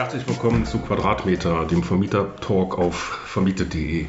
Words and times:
Herzlich 0.00 0.26
willkommen 0.26 0.64
zu 0.64 0.78
Quadratmeter, 0.78 1.66
dem 1.66 1.82
Vermieter-Talk 1.82 2.78
auf 2.78 3.20
vermietet.de. 3.26 4.06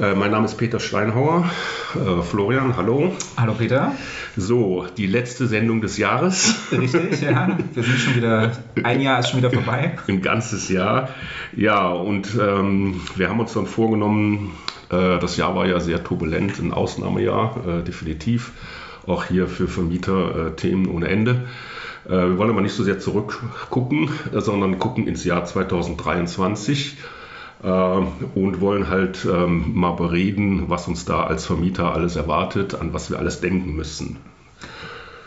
Äh, 0.00 0.14
mein 0.16 0.32
Name 0.32 0.46
ist 0.46 0.56
Peter 0.56 0.80
Steinhauer. 0.80 1.48
Äh, 1.94 2.22
Florian, 2.22 2.76
hallo. 2.76 3.12
Hallo 3.36 3.54
Peter. 3.54 3.92
So, 4.36 4.84
die 4.96 5.06
letzte 5.06 5.46
Sendung 5.46 5.80
des 5.80 5.96
Jahres. 5.96 6.56
Richtig, 6.72 7.20
ja. 7.22 7.56
Wir 7.72 7.82
sind 7.84 7.98
schon 7.98 8.16
wieder, 8.16 8.50
ein 8.82 9.00
Jahr 9.00 9.20
ist 9.20 9.28
schon 9.28 9.38
wieder 9.38 9.52
vorbei. 9.52 9.96
Ein 10.08 10.22
ganzes 10.22 10.68
Jahr. 10.68 11.10
Ja, 11.54 11.88
und 11.88 12.34
ähm, 12.34 13.00
wir 13.14 13.28
haben 13.28 13.38
uns 13.38 13.52
dann 13.52 13.66
vorgenommen, 13.66 14.54
äh, 14.90 15.20
das 15.20 15.36
Jahr 15.36 15.54
war 15.54 15.68
ja 15.68 15.78
sehr 15.78 16.02
turbulent, 16.02 16.58
ein 16.58 16.72
Ausnahmejahr, 16.72 17.64
äh, 17.64 17.84
definitiv. 17.84 18.50
Auch 19.06 19.26
hier 19.26 19.46
für 19.46 19.68
Vermieter 19.68 20.48
äh, 20.48 20.56
Themen 20.56 20.88
ohne 20.88 21.06
Ende. 21.06 21.46
Äh, 22.08 22.10
wir 22.10 22.38
wollen 22.38 22.50
aber 22.50 22.60
nicht 22.60 22.74
so 22.74 22.84
sehr 22.84 22.98
zurückgucken, 22.98 24.10
sondern 24.32 24.78
gucken 24.78 25.06
ins 25.06 25.24
Jahr 25.24 25.44
2023 25.44 26.96
äh, 27.62 27.68
und 27.68 28.60
wollen 28.60 28.88
halt 28.88 29.26
ähm, 29.30 29.72
mal 29.74 29.92
bereden, 29.92 30.68
was 30.68 30.88
uns 30.88 31.04
da 31.04 31.24
als 31.24 31.46
Vermieter 31.46 31.92
alles 31.92 32.16
erwartet, 32.16 32.80
an 32.80 32.92
was 32.92 33.10
wir 33.10 33.18
alles 33.18 33.40
denken 33.40 33.74
müssen. 33.74 34.18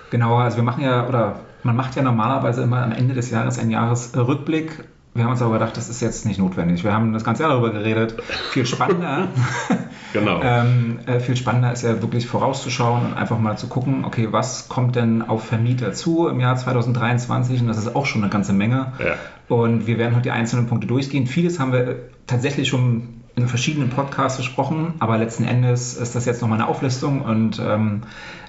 Genau, 0.10 0.38
also 0.38 0.58
wir 0.58 0.64
machen 0.64 0.84
ja, 0.84 1.08
oder 1.08 1.40
man 1.64 1.76
macht 1.76 1.96
ja 1.96 2.02
normalerweise 2.02 2.64
immer 2.64 2.84
am 2.84 2.92
Ende 2.92 3.14
des 3.14 3.30
Jahres 3.30 3.60
einen 3.60 3.72
Jahresrückblick. 3.72 4.86
Wir 5.14 5.24
haben 5.24 5.32
uns 5.32 5.42
aber 5.42 5.54
gedacht, 5.54 5.76
das 5.76 5.90
ist 5.90 6.02
jetzt 6.02 6.26
nicht 6.26 6.40
notwendig. 6.40 6.84
Wir 6.84 6.94
haben 6.94 7.14
das 7.14 7.24
ganze 7.24 7.44
Jahr 7.44 7.52
darüber 7.52 7.72
geredet. 7.72 8.16
Viel 8.52 8.66
spannender. 8.66 9.28
genau. 10.14 10.42
ähm, 10.44 11.00
äh, 11.06 11.20
viel 11.20 11.36
spannender 11.36 11.72
ist 11.72 11.84
ja 11.84 12.02
wirklich 12.02 12.28
vorauszuschauen 12.28 13.06
und 13.06 13.14
einfach 13.14 13.40
mal 13.40 13.58
zu 13.58 13.68
gucken, 13.68 14.06
okay, 14.06 14.28
was 14.32 14.70
kommt 14.70 14.96
denn 14.96 15.22
auf 15.22 15.46
Vermieter 15.46 15.94
zu 15.94 16.28
im 16.28 16.40
Jahr 16.40 16.56
2023? 16.56 17.62
Und 17.62 17.68
das 17.68 17.78
ist 17.78 17.96
auch 17.96 18.06
schon 18.06 18.24
eine 18.24 18.32
ganze 18.32 18.54
Menge. 18.54 18.94
Ja. 19.00 19.16
Und 19.48 19.88
wir 19.88 19.98
werden 19.98 20.16
heute 20.16 20.24
die 20.24 20.32
einzelnen 20.32 20.68
Punkte 20.68 20.88
durchgehen. 20.88 21.28
Vieles 21.28 21.60
haben 21.60 21.74
wir 21.74 21.98
tatsächlich 22.28 22.68
schon 22.68 23.20
in 23.36 23.48
verschiedenen 23.48 23.90
Podcasts 23.90 24.38
besprochen, 24.38 24.96
aber 25.00 25.18
letzten 25.18 25.46
Endes 25.46 25.96
ist 25.96 26.16
das 26.16 26.26
jetzt 26.26 26.42
nochmal 26.42 26.60
eine 26.60 26.68
Auflistung 26.68 27.22
und 27.22 27.60
ähm, 27.60 28.02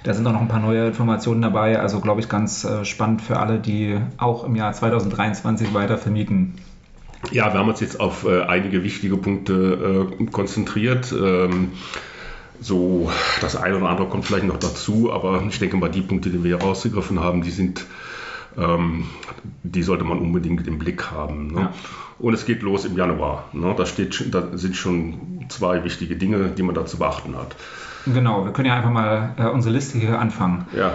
da 0.03 0.13
sind 0.13 0.27
auch 0.27 0.33
noch 0.33 0.41
ein 0.41 0.47
paar 0.47 0.59
neue 0.59 0.87
Informationen 0.87 1.41
dabei. 1.41 1.79
Also 1.79 2.01
glaube 2.01 2.19
ich 2.19 2.29
ganz 2.29 2.65
äh, 2.65 2.83
spannend 2.83 3.21
für 3.21 3.39
alle, 3.39 3.59
die 3.59 3.99
auch 4.17 4.43
im 4.43 4.55
Jahr 4.55 4.73
2023 4.73 5.73
weiter 5.73 5.97
vermieten. 5.97 6.55
Ja, 7.29 7.53
wir 7.53 7.59
haben 7.59 7.69
uns 7.69 7.79
jetzt 7.79 7.99
auf 7.99 8.25
äh, 8.25 8.43
einige 8.43 8.83
wichtige 8.83 9.17
Punkte 9.17 10.07
äh, 10.19 10.25
konzentriert. 10.25 11.11
Ähm, 11.11 11.73
so, 12.59 13.11
das 13.41 13.55
eine 13.55 13.77
oder 13.77 13.89
andere 13.89 14.07
kommt 14.07 14.25
vielleicht 14.25 14.45
noch 14.45 14.59
dazu, 14.59 15.11
aber 15.11 15.43
ich 15.47 15.59
denke 15.59 15.77
mal, 15.77 15.89
die 15.89 16.01
Punkte, 16.01 16.29
die 16.29 16.43
wir 16.43 16.57
hier 16.57 16.65
rausgegriffen 16.65 17.19
haben, 17.19 17.41
die 17.41 17.51
sind 17.51 17.85
ähm, 18.57 19.05
die 19.63 19.83
sollte 19.83 20.03
man 20.03 20.19
unbedingt 20.19 20.67
im 20.67 20.79
Blick 20.79 21.11
haben. 21.11 21.53
Ne? 21.53 21.61
Ja. 21.61 21.73
Und 22.19 22.33
es 22.33 22.45
geht 22.45 22.61
los 22.61 22.85
im 22.85 22.95
Januar. 22.97 23.45
Ne? 23.53 23.73
Da, 23.75 23.85
steht, 23.85 24.33
da 24.33 24.57
sind 24.57 24.75
schon 24.75 25.45
zwei 25.49 25.83
wichtige 25.83 26.15
Dinge, 26.15 26.49
die 26.49 26.63
man 26.63 26.75
da 26.75 26.85
zu 26.85 26.97
beachten 26.97 27.35
hat. 27.35 27.55
Genau, 28.05 28.45
wir 28.45 28.51
können 28.51 28.67
ja 28.67 28.75
einfach 28.75 28.91
mal 28.91 29.33
äh, 29.37 29.45
unsere 29.47 29.73
Liste 29.73 29.97
hier 29.97 30.19
anfangen. 30.19 30.65
Ja. 30.75 30.93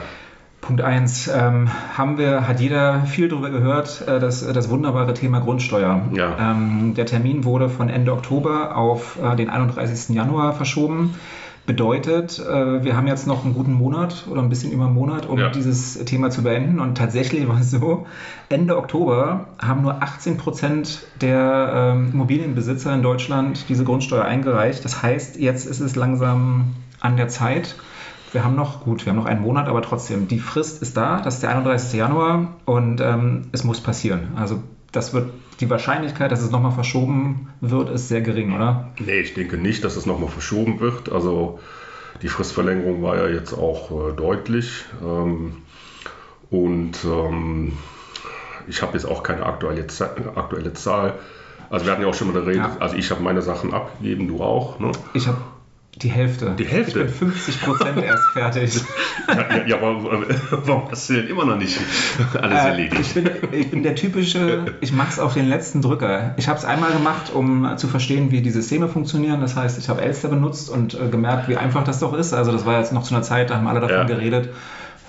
Punkt 0.66 0.82
1, 0.82 1.28
ähm, 1.28 1.68
haben 1.96 2.18
wir, 2.18 2.48
hat 2.48 2.58
jeder 2.58 3.02
viel 3.02 3.28
darüber 3.28 3.50
gehört, 3.50 4.02
äh, 4.08 4.18
das, 4.18 4.44
das 4.44 4.68
wunderbare 4.68 5.14
Thema 5.14 5.38
Grundsteuer. 5.38 6.02
Ja. 6.12 6.36
Ähm, 6.40 6.94
der 6.94 7.06
Termin 7.06 7.44
wurde 7.44 7.68
von 7.68 7.88
Ende 7.88 8.12
Oktober 8.12 8.76
auf 8.76 9.16
äh, 9.22 9.36
den 9.36 9.48
31. 9.48 10.14
Januar 10.16 10.54
verschoben. 10.54 11.14
Bedeutet, 11.66 12.40
äh, 12.40 12.82
wir 12.82 12.96
haben 12.96 13.06
jetzt 13.06 13.28
noch 13.28 13.44
einen 13.44 13.54
guten 13.54 13.74
Monat 13.74 14.26
oder 14.28 14.42
ein 14.42 14.48
bisschen 14.48 14.72
über 14.72 14.86
einen 14.86 14.94
Monat, 14.94 15.26
um 15.26 15.38
ja. 15.38 15.50
dieses 15.50 16.04
Thema 16.04 16.30
zu 16.30 16.42
beenden. 16.42 16.80
Und 16.80 16.98
tatsächlich 16.98 17.46
war 17.48 17.60
es 17.60 17.70
so, 17.70 18.06
Ende 18.48 18.76
Oktober 18.76 19.46
haben 19.60 19.82
nur 19.82 20.02
18 20.02 20.36
Prozent 20.36 21.06
der 21.20 21.94
ähm, 21.94 22.10
Immobilienbesitzer 22.12 22.92
in 22.92 23.02
Deutschland 23.02 23.68
diese 23.68 23.84
Grundsteuer 23.84 24.24
eingereicht. 24.24 24.84
Das 24.84 25.00
heißt, 25.00 25.38
jetzt 25.38 25.64
ist 25.66 25.78
es 25.78 25.94
langsam 25.94 26.74
an 26.98 27.16
der 27.16 27.28
Zeit. 27.28 27.76
Wir 28.32 28.44
haben 28.44 28.56
noch, 28.56 28.80
gut, 28.84 29.06
wir 29.06 29.12
haben 29.12 29.18
noch 29.18 29.26
einen 29.26 29.42
Monat, 29.42 29.68
aber 29.68 29.82
trotzdem, 29.82 30.28
die 30.28 30.40
Frist 30.40 30.82
ist 30.82 30.96
da, 30.96 31.20
das 31.20 31.34
ist 31.34 31.42
der 31.42 31.50
31. 31.50 31.98
Januar 31.98 32.56
und 32.64 33.00
ähm, 33.00 33.42
es 33.52 33.64
muss 33.64 33.80
passieren. 33.80 34.32
Also 34.36 34.62
das 34.92 35.14
wird 35.14 35.30
die 35.60 35.70
Wahrscheinlichkeit, 35.70 36.32
dass 36.32 36.42
es 36.42 36.50
nochmal 36.50 36.72
verschoben 36.72 37.48
wird, 37.60 37.90
ist 37.90 38.08
sehr 38.08 38.20
gering, 38.20 38.54
oder? 38.54 38.90
Nee, 38.98 39.20
ich 39.20 39.34
denke 39.34 39.56
nicht, 39.56 39.84
dass 39.84 39.96
es 39.96 40.06
nochmal 40.06 40.28
verschoben 40.28 40.80
wird. 40.80 41.10
Also 41.10 41.60
die 42.22 42.28
Fristverlängerung 42.28 43.02
war 43.02 43.16
ja 43.16 43.28
jetzt 43.28 43.52
auch 43.52 43.90
äh, 43.90 44.12
deutlich. 44.12 44.84
Ähm, 45.02 45.56
und 46.50 47.04
ähm, 47.04 47.72
ich 48.68 48.82
habe 48.82 48.94
jetzt 48.94 49.06
auch 49.06 49.22
keine 49.22 49.46
aktuelle, 49.46 49.86
aktuelle 50.34 50.72
Zahl. 50.74 51.14
Also 51.70 51.86
wir 51.86 51.92
hatten 51.92 52.02
ja 52.02 52.08
auch 52.08 52.14
schon 52.14 52.28
mal 52.28 52.34
geredet, 52.34 52.62
ja. 52.62 52.76
also 52.78 52.96
ich 52.96 53.10
habe 53.10 53.22
meine 53.22 53.42
Sachen 53.42 53.74
abgegeben, 53.74 54.28
du 54.28 54.42
auch. 54.42 54.78
Ne? 54.78 54.92
Ich 55.14 55.26
habe 55.26 55.38
die 56.02 56.10
Hälfte. 56.10 56.54
Die 56.58 56.66
Hälfte? 56.66 57.04
Ich 57.04 57.18
bin 57.18 57.30
50 57.30 57.62
Prozent 57.62 58.02
erst 58.02 58.24
fertig. 58.34 58.80
ja, 59.28 59.66
ja, 59.66 59.76
warum, 59.80 60.26
warum 60.50 60.90
hast 60.90 61.08
du 61.08 61.14
denn 61.14 61.28
immer 61.28 61.46
noch 61.46 61.56
nicht 61.56 61.80
alles 62.34 62.64
äh, 62.64 62.68
erledigt? 62.68 63.00
Ich 63.00 63.14
bin, 63.14 63.30
ich 63.52 63.70
bin 63.70 63.82
der 63.82 63.94
typische, 63.94 64.74
ich 64.82 64.92
mache 64.92 65.12
es 65.12 65.18
auf 65.18 65.32
den 65.32 65.48
letzten 65.48 65.80
Drücker. 65.80 66.34
Ich 66.36 66.48
habe 66.48 66.58
es 66.58 66.66
einmal 66.66 66.92
gemacht, 66.92 67.32
um 67.32 67.78
zu 67.78 67.88
verstehen, 67.88 68.30
wie 68.30 68.42
die 68.42 68.50
Systeme 68.50 68.88
funktionieren. 68.88 69.40
Das 69.40 69.56
heißt, 69.56 69.78
ich 69.78 69.88
habe 69.88 70.02
Elster 70.02 70.28
benutzt 70.28 70.68
und 70.68 70.94
äh, 70.94 71.08
gemerkt, 71.08 71.48
wie 71.48 71.56
einfach 71.56 71.82
das 71.82 71.98
doch 71.98 72.12
ist. 72.12 72.34
Also 72.34 72.52
das 72.52 72.66
war 72.66 72.78
jetzt 72.78 72.92
noch 72.92 73.02
zu 73.02 73.14
einer 73.14 73.22
Zeit, 73.22 73.48
da 73.48 73.56
haben 73.56 73.66
alle 73.66 73.80
davon 73.80 73.96
ja. 73.96 74.04
geredet. 74.04 74.50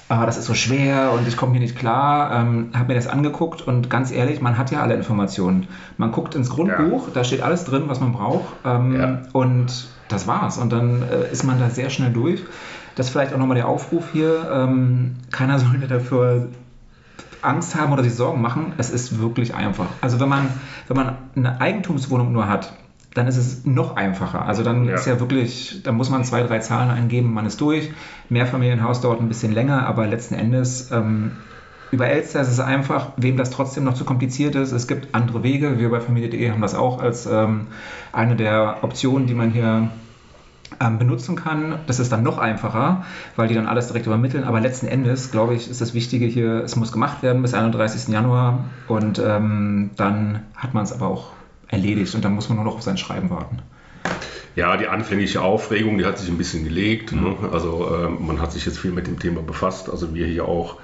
Ah, 0.09 0.25
das 0.25 0.38
ist 0.38 0.46
so 0.46 0.54
schwer 0.54 1.12
und 1.12 1.28
ich 1.28 1.36
komme 1.36 1.52
hier 1.52 1.59
nicht 1.59 1.78
klar. 1.78 2.31
Ähm, 2.31 2.69
habe 2.74 2.88
mir 2.88 2.96
das 2.96 3.08
angeguckt 3.08 3.62
und 3.62 3.90
ganz 3.90 4.09
ehrlich, 4.09 4.40
man 4.40 4.58
hat 4.58 4.72
ja 4.72 4.81
alle 4.81 4.94
Informationen. 4.94 5.68
Man 5.98 6.14
guckt 6.14 6.34
ins 6.34 6.50
Grundbuch, 6.50 7.08
ja. 7.08 7.14
da 7.14 7.25
steht 7.25 7.42
alles 7.42 7.66
drin, 7.66 7.84
was 7.88 8.00
man 8.00 8.14
braucht. 8.14 8.46
Ähm, 8.64 8.96
ja. 8.96 9.22
Und 9.34 9.90
das 10.07 10.28
war's. 10.28 10.57
Und 10.57 10.72
dann 10.72 11.03
äh, 11.03 11.31
ist 11.31 11.44
man 11.44 11.59
da 11.59 11.69
sehr 11.69 11.90
schnell 11.90 12.12
durch. 12.12 12.44
Das 12.95 13.07
ist 13.07 13.12
vielleicht 13.12 13.34
auch 13.34 13.38
nochmal 13.38 13.56
der 13.56 13.68
Aufruf 13.68 14.06
hier. 14.12 14.50
Ähm, 14.51 15.18
keiner 15.31 15.59
sollte 15.59 15.88
dafür 15.88 16.50
Angst 17.41 17.75
haben 17.75 17.94
oder 17.94 18.03
sich 18.03 18.16
Sorgen 18.16 18.41
machen. 18.41 18.73
Es 18.78 18.90
ist 18.90 19.19
wirklich 19.19 19.53
einfach. 19.53 19.88
Also 20.01 20.19
wenn 20.19 20.29
man, 20.29 20.50
wenn 20.88 20.97
man 20.97 21.18
eine 21.35 21.62
Eigentumswohnung 21.62 22.31
nur 22.31 22.47
hat, 22.47 22.73
dann 23.13 23.28
ist 23.28 23.38
es 23.38 23.66
noch 23.66 23.95
einfacher. 23.95 24.45
Also 24.45 24.63
dann 24.63 24.85
ja. 24.85 24.95
ist 24.95 25.07
ja 25.07 25.19
wirklich, 25.19 25.81
da 25.84 25.91
muss 25.91 26.09
man 26.09 26.24
zwei, 26.24 26.44
drei 26.44 26.59
Zahlen 26.59 26.89
eingeben, 26.89 27.34
man 27.34 27.45
ist 27.45 27.59
durch. 27.62 27.91
Mehrfamilienhaus 28.29 29.01
dauert 29.01 29.22
ein 29.22 29.28
bisschen 29.28 29.53
länger, 29.53 29.88
aber 29.88 30.06
letzten 30.06 30.35
Endes 30.35 30.91
ähm, 30.91 31.31
über 31.92 32.08
Elster 32.08 32.42
ist 32.42 32.50
es 32.50 32.59
einfach, 32.59 33.12
wem 33.18 33.38
das 33.38 33.50
trotzdem 33.50 33.84
noch 33.84 33.94
zu 33.94 34.03
kompliziert 34.03 34.56
ist. 34.56 34.72
Es 34.72 34.88
gibt 34.88 35.16
andere 35.16 35.44
Wege. 35.44 35.80
Wir 35.80 35.90
bei 35.90 36.02
Familie.de 36.02 36.52
haben 36.52 36.62
das 36.62 36.75
auch 36.75 37.00
als 37.02 37.25
ähm, 37.25 37.68
eine 38.12 38.36
der 38.36 38.80
Optionen, 38.81 39.28
die 39.28 39.34
man 39.34 39.52
hier 39.52 39.90
ähm, 40.81 41.00
benutzen 41.00 41.36
kann. 41.36 41.80
Das 41.88 42.00
ist 42.00 42.12
dann 42.12 42.24
noch 42.24 42.38
einfacher, 42.38 43.06
weil 43.36 43.48
die 43.48 43.56
dann 43.56 43.68
alles 43.68 43.88
direkt 43.88 44.06
übermitteln. 44.06 44.44
Aber 44.44 44.59
letzten 44.59 44.88
Endes, 44.88 45.31
glaube 45.31 45.56
ich, 45.56 45.70
ist 45.70 45.80
das 45.80 45.94
Wichtige 45.94 46.25
hier, 46.25 46.64
es 46.64 46.75
muss 46.75 46.92
gemacht 46.92 47.24
werden 47.24 47.42
bis 47.42 47.53
31. 47.53 48.09
Januar 48.09 48.66
und 48.88 49.19
ähm, 49.19 49.92
dann 49.96 50.44
hat 50.56 50.74
man 50.74 50.84
es 50.84 50.92
aber 50.92 51.08
auch 51.08 51.31
erledigt 51.69 52.14
und 52.16 52.25
dann 52.25 52.34
muss 52.34 52.50
man 52.50 52.58
nur 52.58 52.66
noch 52.66 52.75
auf 52.75 52.81
sein 52.81 52.98
Schreiben 52.98 53.30
warten. 53.30 53.59
Ja, 54.56 54.75
die 54.75 54.88
anfängliche 54.88 55.42
Aufregung, 55.42 55.98
die 56.00 56.06
hat 56.06 56.18
sich 56.18 56.30
ein 56.30 56.38
bisschen 56.38 56.64
gelegt. 56.64 57.12
Ne? 57.14 57.36
Also 57.52 57.88
äh, 57.94 58.09
man 58.09 58.42
hat 58.42 58.52
sich 58.52 58.66
jetzt 58.66 58.80
viel 58.80 58.92
mit 58.92 59.08
dem 59.08 59.19
Thema 59.19 59.42
befasst. 59.42 59.90
Also 59.90 60.16
wir 60.16 60.25
hier 60.25 60.46
auch 60.46 60.78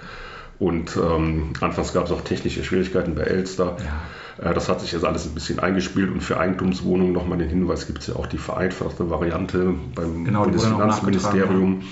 und 0.60 0.98
ähm, 0.98 1.54
anfangs 1.62 1.94
gab 1.94 2.06
es 2.06 2.12
auch 2.12 2.22
technische 2.22 2.64
Schwierigkeiten 2.64 3.16
bei 3.16 3.24
Elster. 3.24 3.78
Ja. 3.80 4.50
Äh, 4.50 4.54
das 4.54 4.70
hat 4.70 4.82
sich 4.82 4.92
jetzt 4.92 5.06
alles 5.06 5.26
ein 5.26 5.34
bisschen 5.34 5.60
eingespielt 5.60 6.12
und 6.12 6.22
für 6.22 6.40
Eigentumswohnungen 6.40 7.14
nochmal 7.14 7.38
den 7.38 7.50
Hinweis 7.50 7.88
gibt 7.88 8.00
es 8.00 8.08
ja 8.08 8.16
auch 8.16 8.28
die 8.28 8.38
vereinfachte 8.38 9.10
Variante 9.10 9.74
beim 9.96 10.26
genau, 10.26 10.44
Bundesfinanzministerium. 10.44 11.84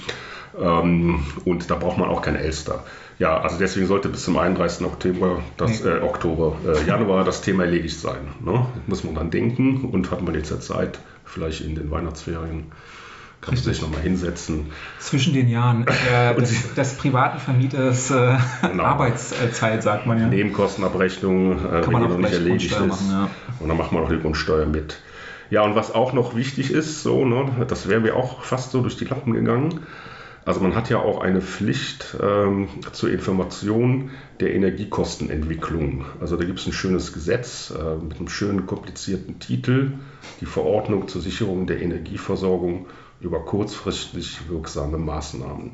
Ähm, 0.59 1.23
und 1.45 1.71
da 1.71 1.75
braucht 1.75 1.97
man 1.97 2.09
auch 2.09 2.21
kein 2.21 2.35
Elster. 2.35 2.83
Ja, 3.19 3.39
also 3.39 3.57
deswegen 3.57 3.87
sollte 3.87 4.09
bis 4.09 4.23
zum 4.23 4.37
31. 4.37 4.85
Oktober, 4.85 5.41
das, 5.57 5.83
nee. 5.83 5.89
äh, 5.89 6.01
Oktober, 6.01 6.55
äh, 6.65 6.87
Januar 6.87 7.23
das 7.23 7.41
Thema 7.41 7.63
erledigt 7.63 7.99
sein. 7.99 8.29
Ne? 8.43 8.65
Muss 8.87 9.03
man 9.03 9.15
dann 9.15 9.29
denken 9.29 9.85
und 9.85 10.11
hat 10.11 10.21
man 10.21 10.33
jetzt 10.33 10.61
Zeit, 10.63 10.99
vielleicht 11.23 11.61
in 11.61 11.75
den 11.75 11.91
Weihnachtsferien 11.91 12.71
kann 13.41 13.55
man 13.55 13.63
sich 13.63 13.81
nochmal 13.81 14.01
hinsetzen. 14.01 14.71
Zwischen 14.99 15.33
den 15.33 15.49
Jahren 15.49 15.85
äh, 16.13 16.35
des, 16.35 16.73
des, 16.75 16.93
privaten 16.93 17.39
Vermieters 17.39 18.11
äh, 18.11 18.37
genau. 18.61 18.83
Arbeitszeit, 18.83 19.81
sagt 19.83 20.05
man 20.05 20.19
ja. 20.19 20.27
Nebenkostenabrechnung, 20.27 21.57
äh, 21.57 21.87
wenn 21.87 22.01
die 22.01 22.07
noch 22.07 22.17
nicht 22.17 22.33
erledigt 22.33 22.71
ist. 22.71 22.79
Machen, 22.79 23.07
ja. 23.09 23.29
Und 23.59 23.67
dann 23.69 23.77
macht 23.77 23.91
man 23.91 24.03
auch 24.03 24.09
die 24.09 24.19
Grundsteuer 24.19 24.67
mit. 24.67 25.01
Ja, 25.49 25.63
und 25.63 25.75
was 25.75 25.93
auch 25.93 26.13
noch 26.13 26.35
wichtig 26.35 26.71
ist, 26.71 27.03
so, 27.03 27.25
ne, 27.25 27.65
das 27.67 27.89
wäre 27.89 27.99
mir 27.99 28.15
auch 28.15 28.43
fast 28.43 28.71
so 28.71 28.81
durch 28.81 28.95
die 28.95 29.05
Lappen 29.05 29.33
gegangen. 29.33 29.81
Also 30.45 30.59
man 30.59 30.75
hat 30.75 30.89
ja 30.89 30.97
auch 30.97 31.21
eine 31.21 31.41
Pflicht 31.41 32.15
ähm, 32.19 32.67
zur 32.93 33.11
Information 33.11 34.09
der 34.39 34.55
Energiekostenentwicklung. 34.55 36.05
Also 36.19 36.35
da 36.35 36.45
gibt 36.45 36.59
es 36.59 36.65
ein 36.65 36.73
schönes 36.73 37.13
Gesetz 37.13 37.71
äh, 37.71 37.95
mit 38.03 38.17
einem 38.17 38.27
schönen 38.27 38.65
komplizierten 38.65 39.39
Titel, 39.39 39.91
die 40.39 40.47
Verordnung 40.47 41.07
zur 41.07 41.21
Sicherung 41.21 41.67
der 41.67 41.81
Energieversorgung 41.81 42.87
über 43.21 43.39
kurzfristig 43.39 44.49
wirksame 44.49 44.97
Maßnahmen. 44.97 45.71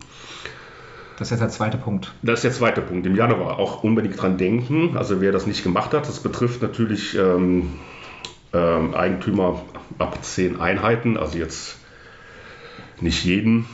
Das 1.18 1.28
ist 1.28 1.32
jetzt 1.32 1.42
der 1.42 1.50
zweite 1.50 1.78
Punkt. 1.78 2.14
Das 2.22 2.40
ist 2.40 2.44
der 2.44 2.52
zweite 2.52 2.82
Punkt. 2.82 3.06
Im 3.08 3.16
Januar 3.16 3.58
auch 3.58 3.84
unbedingt 3.84 4.22
dran 4.22 4.38
denken. 4.38 4.96
Also 4.98 5.20
wer 5.20 5.32
das 5.32 5.48
nicht 5.48 5.64
gemacht 5.64 5.94
hat, 5.94 6.08
das 6.08 6.20
betrifft 6.20 6.62
natürlich 6.62 7.18
ähm, 7.18 7.80
ähm, 8.54 8.94
Eigentümer 8.94 9.62
ab 9.98 10.24
zehn 10.24 10.60
Einheiten, 10.60 11.18
also 11.18 11.38
jetzt 11.40 11.78
nicht 13.02 13.24
jeden. 13.24 13.66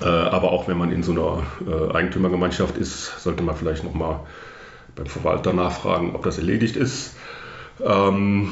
Äh, 0.00 0.06
aber 0.06 0.52
auch 0.52 0.68
wenn 0.68 0.78
man 0.78 0.90
in 0.90 1.02
so 1.02 1.12
einer 1.12 1.42
äh, 1.66 1.94
Eigentümergemeinschaft 1.94 2.76
ist, 2.78 3.22
sollte 3.22 3.42
man 3.42 3.56
vielleicht 3.56 3.84
nochmal 3.84 4.20
beim 4.96 5.06
Verwalter 5.06 5.52
nachfragen, 5.52 6.14
ob 6.14 6.24
das 6.24 6.38
erledigt 6.38 6.76
ist. 6.76 7.14
Ähm, 7.84 8.50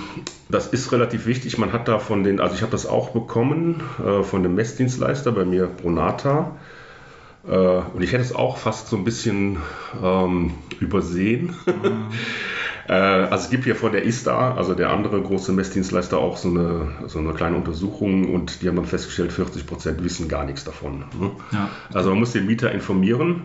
das 0.49 0.69
ist 0.69 0.93
relativ 0.93 1.26
wichtig. 1.26 1.58
Man 1.58 1.73
hat 1.73 1.88
da 1.88 1.99
von 1.99 2.25
den, 2.25 2.40
also 2.40 2.55
ich 2.55 2.62
habe 2.62 2.73
das 2.73 2.87
auch 2.87 3.11
bekommen 3.11 3.82
äh, 4.05 4.23
von 4.23 4.43
dem 4.43 4.55
Messdienstleister 4.55 5.32
bei 5.32 5.44
mir, 5.44 5.67
Bronata. 5.67 6.56
Äh, 7.46 7.56
und 7.56 8.02
ich 8.02 8.12
hätte 8.12 8.23
es 8.23 8.34
auch 8.34 8.56
fast 8.56 8.88
so 8.88 8.96
ein 8.96 9.05
bisschen 9.05 9.58
ähm, 10.02 10.55
übersehen. 10.81 11.55
Mhm. 11.67 12.08
äh, 12.88 12.93
also 12.93 13.44
es 13.44 13.50
gibt 13.50 13.64
hier 13.64 13.76
von 13.76 13.93
der 13.93 14.05
ISTA, 14.05 14.55
also 14.55 14.75
der 14.75 14.90
andere 14.90 15.20
große 15.20 15.52
Messdienstleister, 15.52 16.19
auch 16.19 16.37
so 16.37 16.49
eine, 16.49 16.88
so 17.06 17.19
eine 17.19 17.32
kleine 17.32 17.56
Untersuchung 17.56 18.32
und 18.32 18.62
die 18.62 18.69
haben 18.69 18.76
dann 18.76 18.87
festgestellt, 18.87 19.32
40 19.32 19.67
Prozent 19.67 20.05
wissen 20.05 20.28
gar 20.28 20.44
nichts 20.44 20.64
davon. 20.64 21.05
Ne? 21.20 21.31
Ja. 21.52 21.69
Also 21.93 22.11
man 22.11 22.20
muss 22.20 22.32
den 22.32 22.46
Mieter 22.46 22.70
informieren 22.70 23.43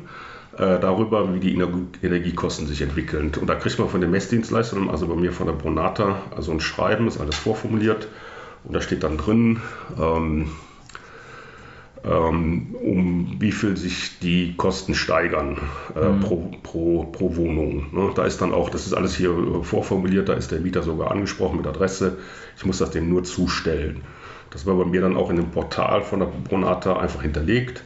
äh, 0.61 0.79
darüber, 0.79 1.33
wie 1.33 1.39
die 1.39 1.55
Energiekosten 1.55 2.67
sich 2.67 2.81
entwickeln. 2.83 3.31
Und 3.41 3.47
da 3.47 3.55
kriegt 3.55 3.79
man 3.79 3.89
von 3.89 3.99
den 3.99 4.11
Messdienstleistern, 4.11 4.89
also 4.89 5.07
bei 5.07 5.15
mir 5.15 5.33
von 5.33 5.47
der 5.47 5.53
Bronata, 5.53 6.21
also 6.35 6.51
ein 6.51 6.59
Schreiben, 6.59 7.07
ist 7.07 7.19
alles 7.19 7.35
vorformuliert 7.35 8.07
und 8.63 8.75
da 8.75 8.79
steht 8.79 9.01
dann 9.01 9.17
drin, 9.17 9.59
ähm, 9.99 10.51
ähm, 12.03 12.75
um 12.75 13.35
wie 13.39 13.51
viel 13.51 13.75
sich 13.75 14.19
die 14.19 14.55
Kosten 14.55 14.93
steigern 14.93 15.57
äh, 15.95 16.09
mhm. 16.09 16.19
pro, 16.19 16.51
pro, 16.61 17.03
pro 17.05 17.35
Wohnung. 17.35 17.87
Ne? 17.91 18.11
Da 18.13 18.25
ist 18.25 18.39
dann 18.41 18.53
auch, 18.53 18.69
das 18.69 18.85
ist 18.85 18.93
alles 18.93 19.15
hier 19.15 19.31
äh, 19.31 19.63
vorformuliert, 19.63 20.29
da 20.29 20.33
ist 20.33 20.51
der 20.51 20.59
Mieter 20.59 20.83
sogar 20.83 21.09
angesprochen 21.09 21.57
mit 21.57 21.65
Adresse. 21.65 22.19
Ich 22.55 22.65
muss 22.65 22.77
das 22.77 22.91
dem 22.91 23.09
nur 23.09 23.23
zustellen. 23.23 24.03
Das 24.51 24.67
war 24.67 24.75
bei 24.75 24.85
mir 24.85 25.01
dann 25.01 25.17
auch 25.17 25.31
in 25.31 25.37
dem 25.37 25.49
Portal 25.49 26.03
von 26.03 26.19
der 26.19 26.27
Bronata 26.27 26.99
einfach 26.99 27.23
hinterlegt. 27.23 27.83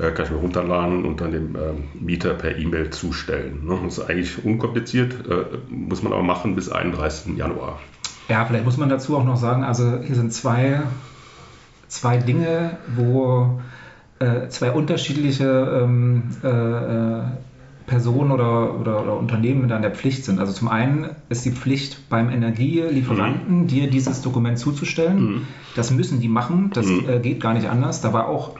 Äh, 0.00 0.12
kann 0.12 0.24
ich 0.26 0.30
mir 0.30 0.38
runterladen 0.38 1.04
und 1.04 1.20
dann 1.20 1.32
dem 1.32 1.56
ähm, 1.56 1.84
Mieter 1.94 2.34
per 2.34 2.56
E-Mail 2.56 2.90
zustellen. 2.90 3.66
Ne? 3.66 3.78
Das 3.84 3.98
ist 3.98 4.08
eigentlich 4.08 4.44
unkompliziert, 4.44 5.14
äh, 5.28 5.44
muss 5.68 6.02
man 6.02 6.12
aber 6.12 6.22
machen 6.22 6.54
bis 6.54 6.70
31. 6.70 7.36
Januar. 7.36 7.78
Ja, 8.28 8.44
vielleicht 8.44 8.64
muss 8.64 8.76
man 8.76 8.88
dazu 8.88 9.16
auch 9.16 9.24
noch 9.24 9.36
sagen, 9.36 9.64
also 9.64 9.98
hier 10.02 10.14
sind 10.14 10.32
zwei 10.32 10.82
zwei 11.90 12.16
Dinge, 12.16 12.78
wo 12.96 13.60
äh, 14.20 14.48
zwei 14.48 14.70
unterschiedliche 14.70 15.82
ähm, 15.82 16.22
äh, 16.42 16.48
äh, 16.48 17.22
Personen 17.86 18.30
oder, 18.30 18.78
oder, 18.78 19.02
oder, 19.02 19.18
Unternehmen 19.18 19.68
da 19.68 19.76
in 19.76 19.82
der 19.82 19.90
Pflicht 19.90 20.24
sind. 20.24 20.38
Also 20.38 20.52
zum 20.52 20.68
einen 20.68 21.10
ist 21.28 21.44
die 21.44 21.50
Pflicht 21.50 22.08
beim 22.08 22.30
Energielieferanten, 22.30 23.62
mhm. 23.62 23.66
dir 23.66 23.90
dieses 23.90 24.22
Dokument 24.22 24.58
zuzustellen. 24.58 25.20
Mhm. 25.20 25.46
Das 25.74 25.90
müssen 25.90 26.20
die 26.20 26.28
machen, 26.28 26.70
das 26.72 26.86
mhm. 26.86 27.08
äh, 27.08 27.18
geht 27.18 27.40
gar 27.40 27.52
nicht 27.52 27.68
anders. 27.68 28.00
Da 28.00 28.12
war 28.12 28.28
auch 28.28 28.54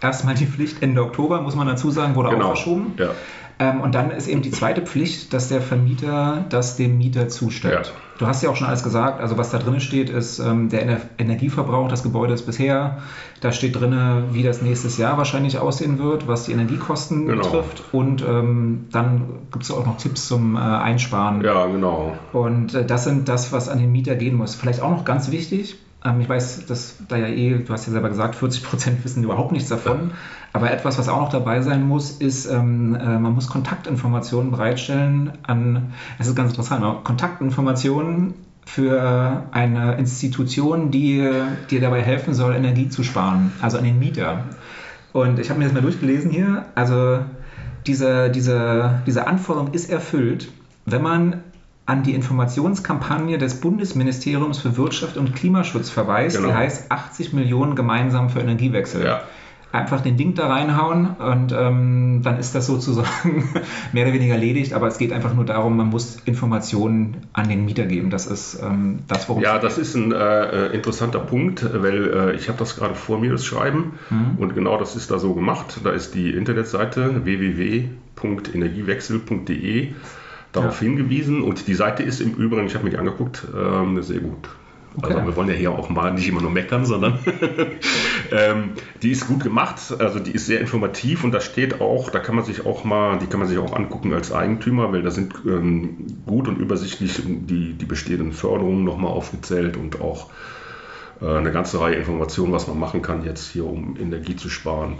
erstmal 0.00 0.34
die 0.34 0.46
Pflicht 0.46 0.82
Ende 0.82 1.02
Oktober, 1.02 1.40
muss 1.40 1.54
man 1.54 1.66
dazu 1.66 1.90
sagen, 1.90 2.14
wurde 2.14 2.30
genau. 2.30 2.44
auch 2.44 2.48
verschoben. 2.48 2.94
Ja. 2.98 3.10
Ähm, 3.58 3.80
und 3.80 3.94
dann 3.94 4.10
ist 4.10 4.28
eben 4.28 4.42
die 4.42 4.50
zweite 4.50 4.82
Pflicht, 4.82 5.32
dass 5.32 5.48
der 5.48 5.62
Vermieter 5.62 6.44
das 6.50 6.76
dem 6.76 6.98
Mieter 6.98 7.28
zustellt. 7.28 7.86
Ja. 7.86 7.92
Du 8.18 8.26
hast 8.26 8.42
ja 8.42 8.50
auch 8.50 8.56
schon 8.56 8.66
alles 8.66 8.82
gesagt. 8.82 9.20
Also 9.20 9.38
was 9.38 9.50
da 9.50 9.58
drin 9.58 9.80
steht, 9.80 10.10
ist 10.10 10.38
ähm, 10.38 10.68
der 10.68 10.82
Ener 10.82 11.00
Energieverbrauch 11.16 11.88
des 11.88 12.02
Gebäudes 12.02 12.42
bisher. 12.42 12.98
Da 13.40 13.52
steht 13.52 13.78
drin, 13.80 13.94
wie 14.32 14.42
das 14.42 14.60
nächstes 14.60 14.98
Jahr 14.98 15.16
wahrscheinlich 15.16 15.58
aussehen 15.58 15.98
wird, 15.98 16.28
was 16.28 16.44
die 16.44 16.52
Energiekosten 16.52 17.26
genau. 17.26 17.42
betrifft. 17.42 17.82
Und 17.92 18.22
ähm, 18.22 18.86
dann 18.92 19.28
gibt 19.50 19.64
es 19.64 19.70
auch 19.70 19.86
noch 19.86 19.96
Tipps 19.96 20.28
zum 20.28 20.56
äh, 20.56 20.58
Einsparen. 20.58 21.42
Ja, 21.42 21.66
genau. 21.66 22.12
Und 22.34 22.74
äh, 22.74 22.84
das 22.84 23.04
sind 23.04 23.28
das, 23.28 23.52
was 23.52 23.70
an 23.70 23.78
den 23.78 23.90
Mieter 23.90 24.16
gehen 24.16 24.36
muss. 24.36 24.54
Vielleicht 24.54 24.82
auch 24.82 24.90
noch 24.90 25.06
ganz 25.06 25.30
wichtig. 25.30 25.78
Ähm, 26.06 26.20
ich 26.20 26.28
weiß, 26.28 26.66
dass 26.66 26.96
da 27.08 27.16
ja 27.16 27.26
eh, 27.26 27.58
du 27.58 27.72
hast 27.72 27.86
ja 27.86 27.92
selber 27.92 28.08
gesagt, 28.08 28.36
40 28.36 28.62
Prozent 28.62 29.04
wissen 29.04 29.24
überhaupt 29.24 29.52
nichts 29.52 29.68
davon. 29.68 30.12
Aber 30.52 30.70
etwas, 30.70 30.98
was 30.98 31.08
auch 31.08 31.20
noch 31.20 31.30
dabei 31.30 31.60
sein 31.60 31.86
muss, 31.86 32.12
ist, 32.12 32.46
ähm, 32.46 32.94
äh, 32.94 33.18
man 33.18 33.34
muss 33.34 33.48
Kontaktinformationen 33.48 34.50
bereitstellen 34.50 35.32
an, 35.42 35.92
es 36.18 36.28
ist 36.28 36.36
ganz 36.36 36.50
interessant, 36.50 37.04
Kontaktinformationen 37.04 38.34
für 38.64 39.44
eine 39.52 39.96
Institution, 39.96 40.90
die 40.90 41.30
dir 41.70 41.80
dabei 41.80 42.02
helfen 42.02 42.34
soll, 42.34 42.56
Energie 42.56 42.88
zu 42.88 43.04
sparen, 43.04 43.52
also 43.62 43.78
an 43.78 43.84
den 43.84 44.00
Mieter. 44.00 44.44
Und 45.12 45.38
ich 45.38 45.50
habe 45.50 45.60
mir 45.60 45.66
das 45.66 45.72
mal 45.72 45.82
durchgelesen 45.82 46.32
hier. 46.32 46.64
Also 46.74 47.20
diese, 47.86 48.28
diese, 48.28 49.02
diese 49.06 49.28
Anforderung 49.28 49.72
ist 49.72 49.88
erfüllt, 49.88 50.48
wenn 50.84 51.00
man 51.00 51.42
an 51.86 52.02
die 52.02 52.14
Informationskampagne 52.14 53.38
des 53.38 53.60
Bundesministeriums 53.60 54.58
für 54.58 54.76
Wirtschaft 54.76 55.16
und 55.16 55.36
Klimaschutz 55.36 55.88
verweist, 55.88 56.36
genau. 56.36 56.48
die 56.48 56.54
heißt 56.54 56.90
80 56.90 57.32
Millionen 57.32 57.76
gemeinsam 57.76 58.28
für 58.28 58.40
Energiewechsel. 58.40 59.04
Ja. 59.04 59.22
Einfach 59.70 60.00
den 60.00 60.16
Link 60.16 60.34
da 60.36 60.48
reinhauen 60.48 61.16
und 61.16 61.52
ähm, 61.52 62.22
dann 62.22 62.38
ist 62.38 62.54
das 62.54 62.66
sozusagen 62.66 63.48
mehr 63.92 64.04
oder 64.04 64.14
weniger 64.14 64.34
erledigt. 64.34 64.72
Aber 64.72 64.86
es 64.86 64.96
geht 64.96 65.12
einfach 65.12 65.34
nur 65.34 65.44
darum, 65.44 65.76
man 65.76 65.88
muss 65.88 66.16
Informationen 66.24 67.26
an 67.32 67.48
den 67.48 67.64
Mieter 67.64 67.84
geben. 67.84 68.10
Das 68.10 68.26
ist 68.26 68.60
ähm, 68.62 69.00
das, 69.06 69.28
worum 69.28 69.42
Ja, 69.42 69.58
das 69.58 69.76
ist 69.76 69.94
ein 69.94 70.12
äh, 70.12 70.68
interessanter 70.68 71.18
Punkt, 71.18 71.68
weil 71.74 72.06
äh, 72.06 72.36
ich 72.36 72.48
habe 72.48 72.58
das 72.58 72.76
gerade 72.76 72.94
vor 72.94 73.18
mir, 73.18 73.32
das 73.32 73.44
Schreiben. 73.44 73.98
Mhm. 74.08 74.38
Und 74.38 74.54
genau 74.54 74.78
das 74.78 74.96
ist 74.96 75.10
da 75.10 75.18
so 75.18 75.34
gemacht. 75.34 75.80
Da 75.84 75.90
ist 75.90 76.14
die 76.14 76.30
Internetseite 76.30 77.24
www.energiewechsel.de 77.24 79.92
darauf 80.56 80.80
ja. 80.80 80.88
hingewiesen 80.88 81.42
und 81.42 81.68
die 81.68 81.74
Seite 81.74 82.02
ist 82.02 82.20
im 82.20 82.34
Übrigen, 82.34 82.66
ich 82.66 82.74
habe 82.74 82.84
mir 82.84 82.90
die 82.90 82.98
angeguckt, 82.98 83.46
ähm, 83.56 84.02
sehr 84.02 84.20
gut. 84.20 84.48
Okay. 84.96 85.12
Also 85.12 85.26
wir 85.26 85.36
wollen 85.36 85.48
ja 85.48 85.54
hier 85.54 85.72
auch 85.72 85.90
mal 85.90 86.12
nicht 86.14 86.26
immer 86.26 86.40
nur 86.40 86.50
meckern, 86.50 86.86
sondern 86.86 87.18
ähm, 88.32 88.70
die 89.02 89.10
ist 89.10 89.26
gut 89.26 89.42
gemacht, 89.42 89.78
also 89.98 90.20
die 90.20 90.30
ist 90.30 90.46
sehr 90.46 90.60
informativ 90.60 91.22
und 91.22 91.32
da 91.32 91.40
steht 91.40 91.82
auch, 91.82 92.08
da 92.08 92.18
kann 92.18 92.34
man 92.34 92.44
sich 92.44 92.64
auch 92.64 92.84
mal, 92.84 93.18
die 93.18 93.26
kann 93.26 93.38
man 93.38 93.48
sich 93.48 93.58
auch 93.58 93.74
angucken 93.74 94.14
als 94.14 94.32
Eigentümer, 94.32 94.92
weil 94.92 95.02
da 95.02 95.10
sind 95.10 95.34
ähm, 95.46 96.06
gut 96.24 96.48
und 96.48 96.58
übersichtlich 96.58 97.20
die, 97.26 97.74
die 97.74 97.84
bestehenden 97.84 98.32
Förderungen 98.32 98.84
nochmal 98.84 99.12
aufgezählt 99.12 99.76
und 99.76 100.00
auch 100.00 100.30
äh, 101.20 101.26
eine 101.26 101.52
ganze 101.52 101.78
Reihe 101.78 101.96
Informationen, 101.96 102.52
was 102.52 102.66
man 102.66 102.78
machen 102.78 103.02
kann 103.02 103.22
jetzt 103.22 103.50
hier, 103.50 103.66
um 103.66 103.96
Energie 104.00 104.36
zu 104.36 104.48
sparen 104.48 104.98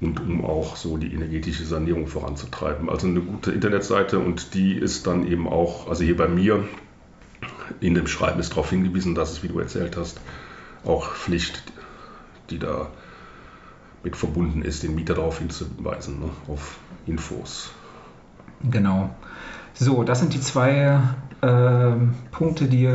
und 0.00 0.20
um 0.20 0.44
auch 0.44 0.76
so 0.76 0.96
die 0.96 1.12
energetische 1.12 1.64
Sanierung 1.64 2.06
voranzutreiben. 2.06 2.90
Also 2.90 3.06
eine 3.06 3.20
gute 3.20 3.52
Internetseite 3.52 4.18
und 4.18 4.54
die 4.54 4.74
ist 4.74 5.06
dann 5.06 5.26
eben 5.26 5.48
auch, 5.48 5.88
also 5.88 6.04
hier 6.04 6.16
bei 6.16 6.28
mir 6.28 6.64
in 7.80 7.94
dem 7.94 8.06
Schreiben 8.06 8.38
ist 8.38 8.50
darauf 8.50 8.70
hingewiesen, 8.70 9.14
dass 9.14 9.32
es, 9.32 9.42
wie 9.42 9.48
du 9.48 9.58
erzählt 9.58 9.96
hast, 9.96 10.20
auch 10.84 11.14
Pflicht, 11.14 11.62
die 12.50 12.58
da 12.58 12.88
mit 14.04 14.16
verbunden 14.16 14.62
ist, 14.62 14.82
den 14.82 14.94
Mieter 14.94 15.14
darauf 15.14 15.38
hinzuweisen, 15.38 16.20
ne, 16.20 16.30
auf 16.48 16.78
Infos. 17.06 17.70
Genau. 18.70 19.10
So, 19.74 20.04
das 20.04 20.20
sind 20.20 20.32
die 20.32 20.40
zwei 20.40 21.00
äh, 21.40 21.92
Punkte, 22.30 22.66
die 22.66 22.88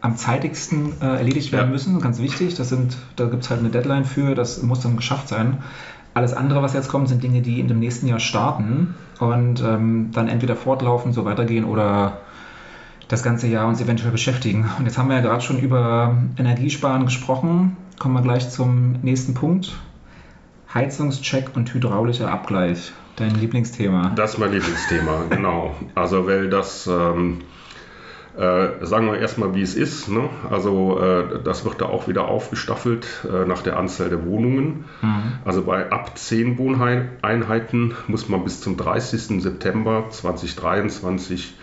am 0.00 0.16
zeitigsten 0.16 1.00
äh, 1.00 1.06
erledigt 1.06 1.52
werden 1.52 1.66
ja. 1.66 1.72
müssen. 1.72 2.00
Ganz 2.00 2.18
wichtig. 2.18 2.54
Das 2.54 2.68
sind, 2.68 2.96
da 3.16 3.26
gibt 3.26 3.44
es 3.44 3.50
halt 3.50 3.60
eine 3.60 3.70
Deadline 3.70 4.04
für, 4.04 4.34
das 4.34 4.62
muss 4.62 4.80
dann 4.80 4.96
geschafft 4.96 5.28
sein. 5.28 5.62
Alles 6.14 6.34
andere, 6.34 6.62
was 6.62 6.74
jetzt 6.74 6.88
kommt, 6.88 7.08
sind 7.08 7.22
Dinge, 7.22 7.40
die 7.40 7.60
in 7.60 7.68
dem 7.68 7.78
nächsten 7.78 8.06
Jahr 8.06 8.20
starten 8.20 8.94
und 9.18 9.62
ähm, 9.62 10.10
dann 10.12 10.28
entweder 10.28 10.56
fortlaufen, 10.56 11.12
so 11.12 11.24
weitergehen 11.24 11.64
oder 11.64 12.18
das 13.08 13.22
ganze 13.22 13.46
Jahr 13.46 13.68
uns 13.68 13.80
eventuell 13.80 14.10
beschäftigen. 14.10 14.70
Und 14.78 14.86
jetzt 14.86 14.98
haben 14.98 15.08
wir 15.08 15.16
ja 15.16 15.22
gerade 15.22 15.42
schon 15.42 15.58
über 15.58 16.16
Energiesparen 16.38 17.04
gesprochen. 17.04 17.76
Kommen 17.98 18.14
wir 18.14 18.22
gleich 18.22 18.50
zum 18.50 18.96
nächsten 19.02 19.34
Punkt. 19.34 19.72
Heizungscheck 20.72 21.50
und 21.54 21.72
hydraulischer 21.72 22.30
Abgleich. 22.30 22.92
Dein 23.16 23.34
Lieblingsthema. 23.34 24.12
Das 24.16 24.32
ist 24.32 24.38
mein 24.38 24.52
Lieblingsthema, 24.52 25.24
genau. 25.28 25.74
Also, 25.94 26.26
weil 26.26 26.48
das 26.48 26.86
ähm, 26.86 27.42
äh, 28.36 28.84
sagen 28.86 29.06
wir 29.06 29.18
erstmal, 29.18 29.54
wie 29.54 29.62
es 29.62 29.74
ist. 29.74 30.08
Ne? 30.08 30.28
Also 30.50 30.98
äh, 30.98 31.42
das 31.44 31.64
wird 31.64 31.80
da 31.80 31.86
auch 31.86 32.08
wieder 32.08 32.28
aufgestaffelt 32.28 33.06
äh, 33.30 33.46
nach 33.46 33.62
der 33.62 33.78
Anzahl 33.78 34.08
der 34.08 34.24
Wohnungen. 34.24 34.84
Mhm. 35.02 35.32
Also 35.44 35.62
bei 35.62 35.90
ab 35.92 36.16
10 36.16 36.56
Wohneinheiten 36.56 37.94
muss 38.08 38.28
man 38.28 38.42
bis 38.44 38.60
zum 38.60 38.76
30. 38.76 39.42
September 39.42 40.06
2023 40.08 41.54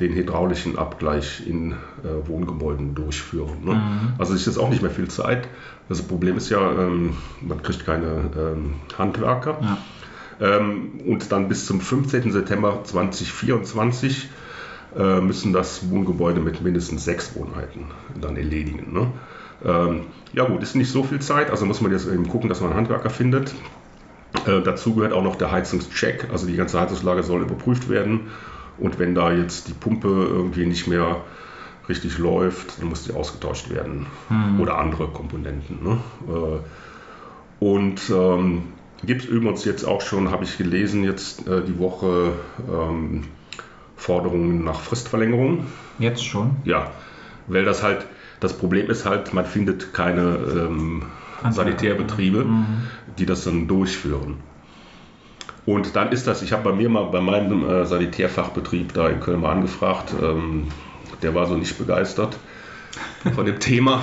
den 0.00 0.12
hydraulischen 0.12 0.78
Abgleich 0.78 1.46
in 1.46 1.72
äh, 1.72 2.26
Wohngebäuden 2.26 2.94
durchführen. 2.94 3.64
Ne? 3.64 3.74
Mhm. 3.74 4.12
Also 4.18 4.34
es 4.34 4.40
ist 4.40 4.46
jetzt 4.46 4.58
auch 4.58 4.70
nicht 4.70 4.82
mehr 4.82 4.90
viel 4.90 5.08
Zeit. 5.08 5.48
Das 5.88 6.02
Problem 6.02 6.36
ist 6.36 6.48
ja, 6.48 6.60
ähm, 6.60 7.16
man 7.40 7.62
kriegt 7.62 7.84
keine 7.84 8.30
ähm, 8.36 8.74
Handwerker. 8.96 9.58
Ja. 9.60 9.78
Ähm, 10.40 11.00
und 11.06 11.30
dann 11.30 11.48
bis 11.48 11.66
zum 11.66 11.80
15. 11.80 12.32
September 12.32 12.80
2024 12.82 14.28
äh, 14.96 15.20
müssen 15.20 15.52
das 15.52 15.90
Wohngebäude 15.90 16.40
mit 16.40 16.62
mindestens 16.62 17.04
sechs 17.04 17.34
Wohnheiten 17.36 17.86
dann 18.20 18.36
erledigen. 18.36 18.92
Ne? 18.92 19.10
Ähm, 19.64 20.02
ja 20.32 20.44
gut, 20.44 20.62
ist 20.62 20.74
nicht 20.74 20.90
so 20.90 21.02
viel 21.02 21.20
Zeit, 21.20 21.50
also 21.50 21.66
muss 21.66 21.80
man 21.80 21.92
jetzt 21.92 22.08
eben 22.08 22.28
gucken, 22.28 22.48
dass 22.48 22.60
man 22.60 22.70
einen 22.70 22.78
Handwerker 22.78 23.10
findet. 23.10 23.54
Äh, 24.46 24.62
dazu 24.62 24.94
gehört 24.94 25.12
auch 25.12 25.22
noch 25.22 25.36
der 25.36 25.52
Heizungscheck, 25.52 26.28
also 26.32 26.46
die 26.46 26.56
ganze 26.56 26.80
Heizungslage 26.80 27.22
soll 27.22 27.42
überprüft 27.42 27.88
werden. 27.88 28.28
Und 28.78 28.98
wenn 28.98 29.14
da 29.14 29.32
jetzt 29.32 29.68
die 29.68 29.72
Pumpe 29.72 30.08
irgendwie 30.08 30.66
nicht 30.66 30.88
mehr 30.88 31.22
richtig 31.88 32.18
läuft, 32.18 32.80
dann 32.80 32.88
muss 32.88 33.04
die 33.04 33.12
ausgetauscht 33.12 33.70
werden. 33.70 34.06
Mhm. 34.28 34.60
Oder 34.60 34.78
andere 34.78 35.08
Komponenten. 35.08 35.78
Ne? 35.82 35.98
Äh, 36.28 37.64
und 37.64 38.00
ähm, 38.10 38.62
gibt 39.04 39.22
es 39.22 39.28
übrigens 39.28 39.64
jetzt 39.64 39.84
auch 39.84 40.00
schon, 40.00 40.30
habe 40.30 40.44
ich 40.44 40.58
gelesen, 40.58 41.04
jetzt 41.04 41.46
äh, 41.46 41.62
die 41.62 41.78
Woche 41.78 42.32
ähm, 42.70 43.24
Forderungen 43.96 44.64
nach 44.64 44.80
Fristverlängerung. 44.80 45.66
Jetzt 45.98 46.24
schon? 46.24 46.56
Ja, 46.64 46.90
weil 47.46 47.64
das 47.64 47.82
halt, 47.82 48.06
das 48.40 48.56
Problem 48.56 48.90
ist 48.90 49.04
halt, 49.04 49.32
man 49.34 49.44
findet 49.44 49.92
keine 49.94 50.22
ähm, 50.22 51.04
Sanitärbetriebe, 51.50 52.44
mhm. 52.44 52.66
die 53.18 53.26
das 53.26 53.44
dann 53.44 53.68
durchführen. 53.68 54.38
Und 55.66 55.96
dann 55.96 56.12
ist 56.12 56.26
das, 56.26 56.42
ich 56.42 56.52
habe 56.52 56.70
bei 56.70 56.72
mir 56.72 56.88
mal 56.90 57.04
bei 57.04 57.20
meinem 57.20 57.68
äh, 57.68 57.86
Sanitärfachbetrieb 57.86 58.92
da 58.92 59.08
in 59.08 59.20
Köln 59.20 59.40
mal 59.40 59.52
angefragt, 59.52 60.12
ähm, 60.20 60.68
der 61.22 61.34
war 61.34 61.46
so 61.46 61.56
nicht 61.56 61.78
begeistert 61.78 62.36
von 63.34 63.46
dem 63.46 63.58
Thema. 63.60 64.02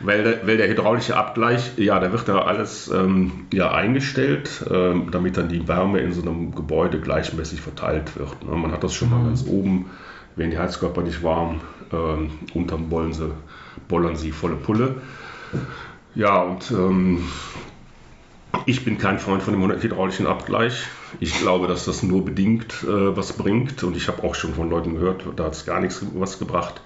Weil, 0.00 0.22
der, 0.22 0.46
weil 0.46 0.56
der 0.56 0.68
hydraulische 0.68 1.16
Abgleich, 1.16 1.72
ja, 1.76 1.98
da 1.98 2.12
wird 2.12 2.28
da 2.28 2.42
alles 2.42 2.88
ähm, 2.88 3.46
ja, 3.52 3.72
eingestellt, 3.72 4.64
ähm, 4.70 5.08
damit 5.10 5.36
dann 5.36 5.48
die 5.48 5.66
Wärme 5.68 6.00
in 6.00 6.12
so 6.12 6.22
einem 6.22 6.54
Gebäude 6.54 7.00
gleichmäßig 7.00 7.60
verteilt 7.60 8.16
wird. 8.16 8.44
Ne? 8.44 8.56
Man 8.56 8.72
hat 8.72 8.84
das 8.84 8.94
schon 8.94 9.10
mal 9.10 9.20
mhm. 9.20 9.26
ganz 9.26 9.46
oben, 9.46 9.90
werden 10.36 10.50
die 10.50 10.58
Heizkörper 10.58 11.02
nicht 11.02 11.22
warm, 11.22 11.60
ähm, 11.92 12.30
unterm 12.54 12.88
bollen 12.88 13.12
sie, 13.12 13.30
bollern 13.88 14.16
sie 14.16 14.32
volle 14.32 14.56
Pulle. 14.56 14.96
Ja, 16.14 16.42
und 16.42 16.70
ähm, 16.70 17.24
ich 18.66 18.84
bin 18.84 18.98
kein 18.98 19.18
Freund 19.18 19.42
von 19.42 19.52
dem 19.52 19.82
hydraulischen 19.82 20.26
Abgleich. 20.26 20.86
Ich 21.20 21.38
glaube, 21.38 21.66
dass 21.66 21.84
das 21.84 22.02
nur 22.02 22.24
bedingt 22.24 22.84
äh, 22.84 23.16
was 23.16 23.32
bringt. 23.34 23.82
Und 23.82 23.96
ich 23.96 24.08
habe 24.08 24.22
auch 24.22 24.34
schon 24.34 24.54
von 24.54 24.70
Leuten 24.70 24.94
gehört, 24.94 25.24
da 25.36 25.44
hat 25.44 25.52
es 25.52 25.66
gar 25.66 25.80
nichts 25.80 26.04
was 26.14 26.38
gebracht, 26.38 26.80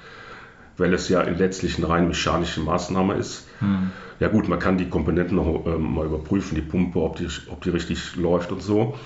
weil 0.79 0.95
es 0.95 1.09
ja 1.09 1.23
letztlich 1.23 1.77
eine 1.77 1.89
rein 1.89 2.09
mechanische 2.09 2.61
Maßnahme 2.61 3.15
ist. 3.15 3.47
Hm. 3.59 3.91
Ja 4.21 4.29
gut, 4.29 4.49
man 4.49 4.59
kann 4.59 4.79
die 4.79 4.89
Komponenten 4.89 5.37
noch 5.37 5.67
äh, 5.67 5.79
mal 5.79 6.07
überprüfen, 6.07 6.55
die 6.55 6.63
Pumpe, 6.63 7.01
ob 7.01 7.17
die, 7.17 7.29
ob 7.51 7.63
die 7.63 7.71
richtig 7.71 8.17
läuft 8.17 8.51
und 8.53 8.63
so. 8.63 8.97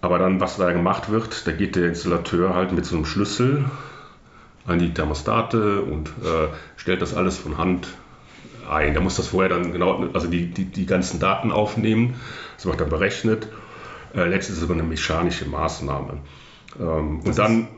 Aber 0.00 0.18
dann, 0.18 0.40
was 0.40 0.56
da 0.56 0.72
gemacht 0.72 1.10
wird, 1.10 1.46
da 1.46 1.52
geht 1.52 1.76
der 1.76 1.88
Installateur 1.88 2.54
halt 2.54 2.72
mit 2.72 2.84
so 2.84 2.96
einem 2.96 3.04
Schlüssel 3.04 3.64
an 4.66 4.78
die 4.78 4.92
Thermostate 4.92 5.82
und 5.82 6.08
äh, 6.08 6.48
stellt 6.76 7.02
das 7.02 7.14
alles 7.14 7.38
von 7.38 7.58
Hand 7.58 7.88
ein. 8.68 8.92
Der 8.92 9.02
muss 9.02 9.16
das 9.16 9.28
vorher 9.28 9.48
dann 9.48 9.72
genau, 9.72 10.08
also 10.12 10.28
die, 10.28 10.50
die, 10.50 10.64
die 10.64 10.86
ganzen 10.86 11.20
Daten 11.20 11.52
aufnehmen. 11.52 12.14
Das 12.56 12.66
wird 12.66 12.80
dann 12.80 12.88
berechnet. 12.88 13.48
Äh, 14.14 14.24
letztlich 14.28 14.56
ist 14.56 14.58
es 14.58 14.64
aber 14.64 14.74
eine 14.74 14.82
mechanische 14.82 15.48
Maßnahme. 15.48 16.18
Ähm, 16.80 17.20
und 17.20 17.38
dann, 17.38 17.68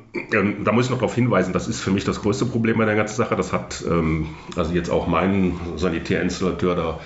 da 0.63 0.73
muss 0.73 0.87
ich 0.87 0.91
noch 0.91 0.99
darauf 0.99 1.15
hinweisen, 1.15 1.53
das 1.53 1.67
ist 1.67 1.81
für 1.81 1.91
mich 1.91 2.05
das 2.05 2.23
größte 2.23 2.47
Problem 2.47 2.79
bei 2.79 2.85
der 2.85 2.95
ganzen 2.95 3.17
Sache. 3.17 3.37
Das 3.37 3.53
hat 3.53 3.85
ähm, 3.89 4.29
also 4.57 4.73
jetzt 4.73 4.91
auch 4.91 5.07
mein 5.07 5.59
Sanitärinstallateur 5.77 6.77
da 6.77 7.01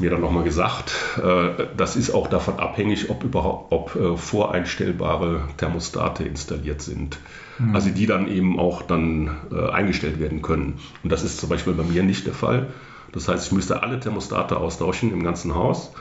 mir 0.00 0.10
dann 0.10 0.20
nochmal 0.20 0.44
gesagt, 0.44 0.92
äh, 1.22 1.66
das 1.76 1.96
ist 1.96 2.10
auch 2.10 2.26
davon 2.26 2.58
abhängig, 2.58 3.10
ob 3.10 3.22
überhaupt 3.22 3.72
ob, 3.72 3.96
äh, 3.96 4.16
voreinstellbare 4.16 5.42
Thermostate 5.58 6.24
installiert 6.24 6.82
sind. 6.82 7.18
Mhm. 7.58 7.74
Also 7.74 7.90
die 7.90 8.06
dann 8.06 8.28
eben 8.28 8.58
auch 8.58 8.82
dann 8.82 9.36
äh, 9.52 9.70
eingestellt 9.70 10.18
werden 10.18 10.42
können. 10.42 10.78
Und 11.02 11.12
das 11.12 11.22
ist 11.22 11.38
zum 11.38 11.48
Beispiel 11.48 11.74
bei 11.74 11.84
mir 11.84 12.02
nicht 12.02 12.26
der 12.26 12.34
Fall. 12.34 12.68
Das 13.12 13.28
heißt, 13.28 13.46
ich 13.46 13.52
müsste 13.52 13.82
alle 13.82 14.00
Thermostate 14.00 14.56
austauschen 14.56 15.12
im 15.12 15.22
ganzen 15.22 15.54
Haus. 15.54 15.92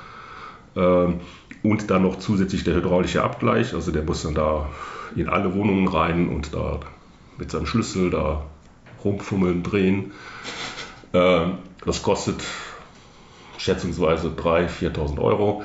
Und 1.61 1.89
dann 1.89 2.03
noch 2.03 2.19
zusätzlich 2.19 2.63
der 2.63 2.75
hydraulische 2.75 3.23
Abgleich. 3.23 3.73
Also 3.73 3.91
der 3.91 4.03
muss 4.03 4.23
dann 4.23 4.35
da 4.35 4.69
in 5.15 5.27
alle 5.27 5.53
Wohnungen 5.53 5.87
rein 5.87 6.29
und 6.29 6.53
da 6.53 6.79
mit 7.37 7.51
seinem 7.51 7.65
Schlüssel 7.65 8.09
da 8.09 8.43
rumfummeln, 9.03 9.63
drehen. 9.63 10.11
Ähm, 11.13 11.53
das 11.85 12.03
kostet 12.03 12.43
schätzungsweise 13.57 14.29
3.000, 14.29 14.69
4.000 14.93 15.19
Euro. 15.19 15.63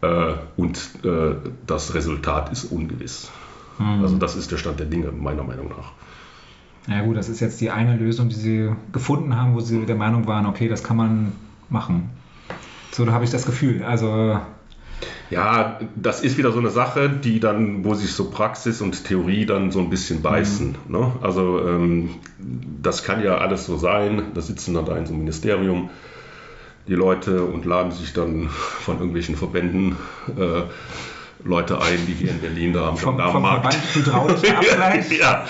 Äh, 0.00 0.34
und 0.56 0.78
äh, 1.04 1.36
das 1.66 1.94
Resultat 1.94 2.50
ist 2.50 2.64
ungewiss. 2.64 3.30
Mhm. 3.78 4.02
Also 4.02 4.16
das 4.16 4.36
ist 4.36 4.50
der 4.50 4.56
Stand 4.56 4.80
der 4.80 4.86
Dinge, 4.86 5.12
meiner 5.12 5.44
Meinung 5.44 5.68
nach. 5.68 5.92
Ja 6.88 7.02
gut, 7.02 7.16
das 7.16 7.28
ist 7.28 7.38
jetzt 7.40 7.60
die 7.60 7.70
eine 7.70 7.96
Lösung, 7.96 8.28
die 8.28 8.34
Sie 8.34 8.70
gefunden 8.92 9.36
haben, 9.36 9.54
wo 9.54 9.60
Sie 9.60 9.86
der 9.86 9.94
Meinung 9.94 10.26
waren, 10.26 10.46
okay, 10.46 10.68
das 10.68 10.82
kann 10.82 10.96
man 10.96 11.32
machen. 11.68 12.10
So, 12.90 13.04
da 13.04 13.12
habe 13.12 13.24
ich 13.24 13.30
das 13.30 13.46
Gefühl. 13.46 13.84
Also 13.84 14.40
ja, 15.30 15.80
das 15.96 16.22
ist 16.22 16.36
wieder 16.36 16.52
so 16.52 16.58
eine 16.58 16.70
Sache, 16.70 17.08
die 17.08 17.40
dann, 17.40 17.84
wo 17.84 17.94
sich 17.94 18.12
so 18.12 18.30
Praxis 18.30 18.80
und 18.80 19.04
Theorie 19.04 19.46
dann 19.46 19.70
so 19.70 19.80
ein 19.80 19.90
bisschen 19.90 20.22
beißen. 20.22 20.76
Mhm. 20.86 20.92
Ne? 20.92 21.12
Also 21.22 21.66
ähm, 21.66 22.10
das 22.82 23.02
kann 23.02 23.22
ja 23.22 23.38
alles 23.38 23.66
so 23.66 23.76
sein. 23.76 24.22
Da 24.34 24.40
sitzen 24.40 24.74
dann 24.74 24.84
da 24.84 24.96
in 24.96 25.06
so 25.06 25.12
einem 25.12 25.20
Ministerium 25.20 25.90
die 26.86 26.94
Leute 26.94 27.44
und 27.44 27.64
laden 27.64 27.92
sich 27.92 28.12
dann 28.12 28.48
von 28.48 28.96
irgendwelchen 28.96 29.36
Verbänden 29.36 29.96
äh, 30.36 30.62
Leute 31.44 31.80
ein, 31.80 32.06
die 32.06 32.12
hier 32.12 32.30
in 32.30 32.40
Berlin 32.40 32.72
da 32.72 32.88
am 32.88 32.96
Gendarmenmarkt. 32.96 33.76
ja, 35.18 35.44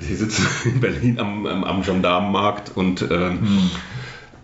die 0.00 0.14
sitzen 0.14 0.46
in 0.64 0.80
Berlin 0.80 1.18
am, 1.18 1.46
am 1.46 1.82
Gendarmenmarkt 1.82 2.72
und 2.74 3.02
ähm, 3.02 3.40
hm. 3.40 3.70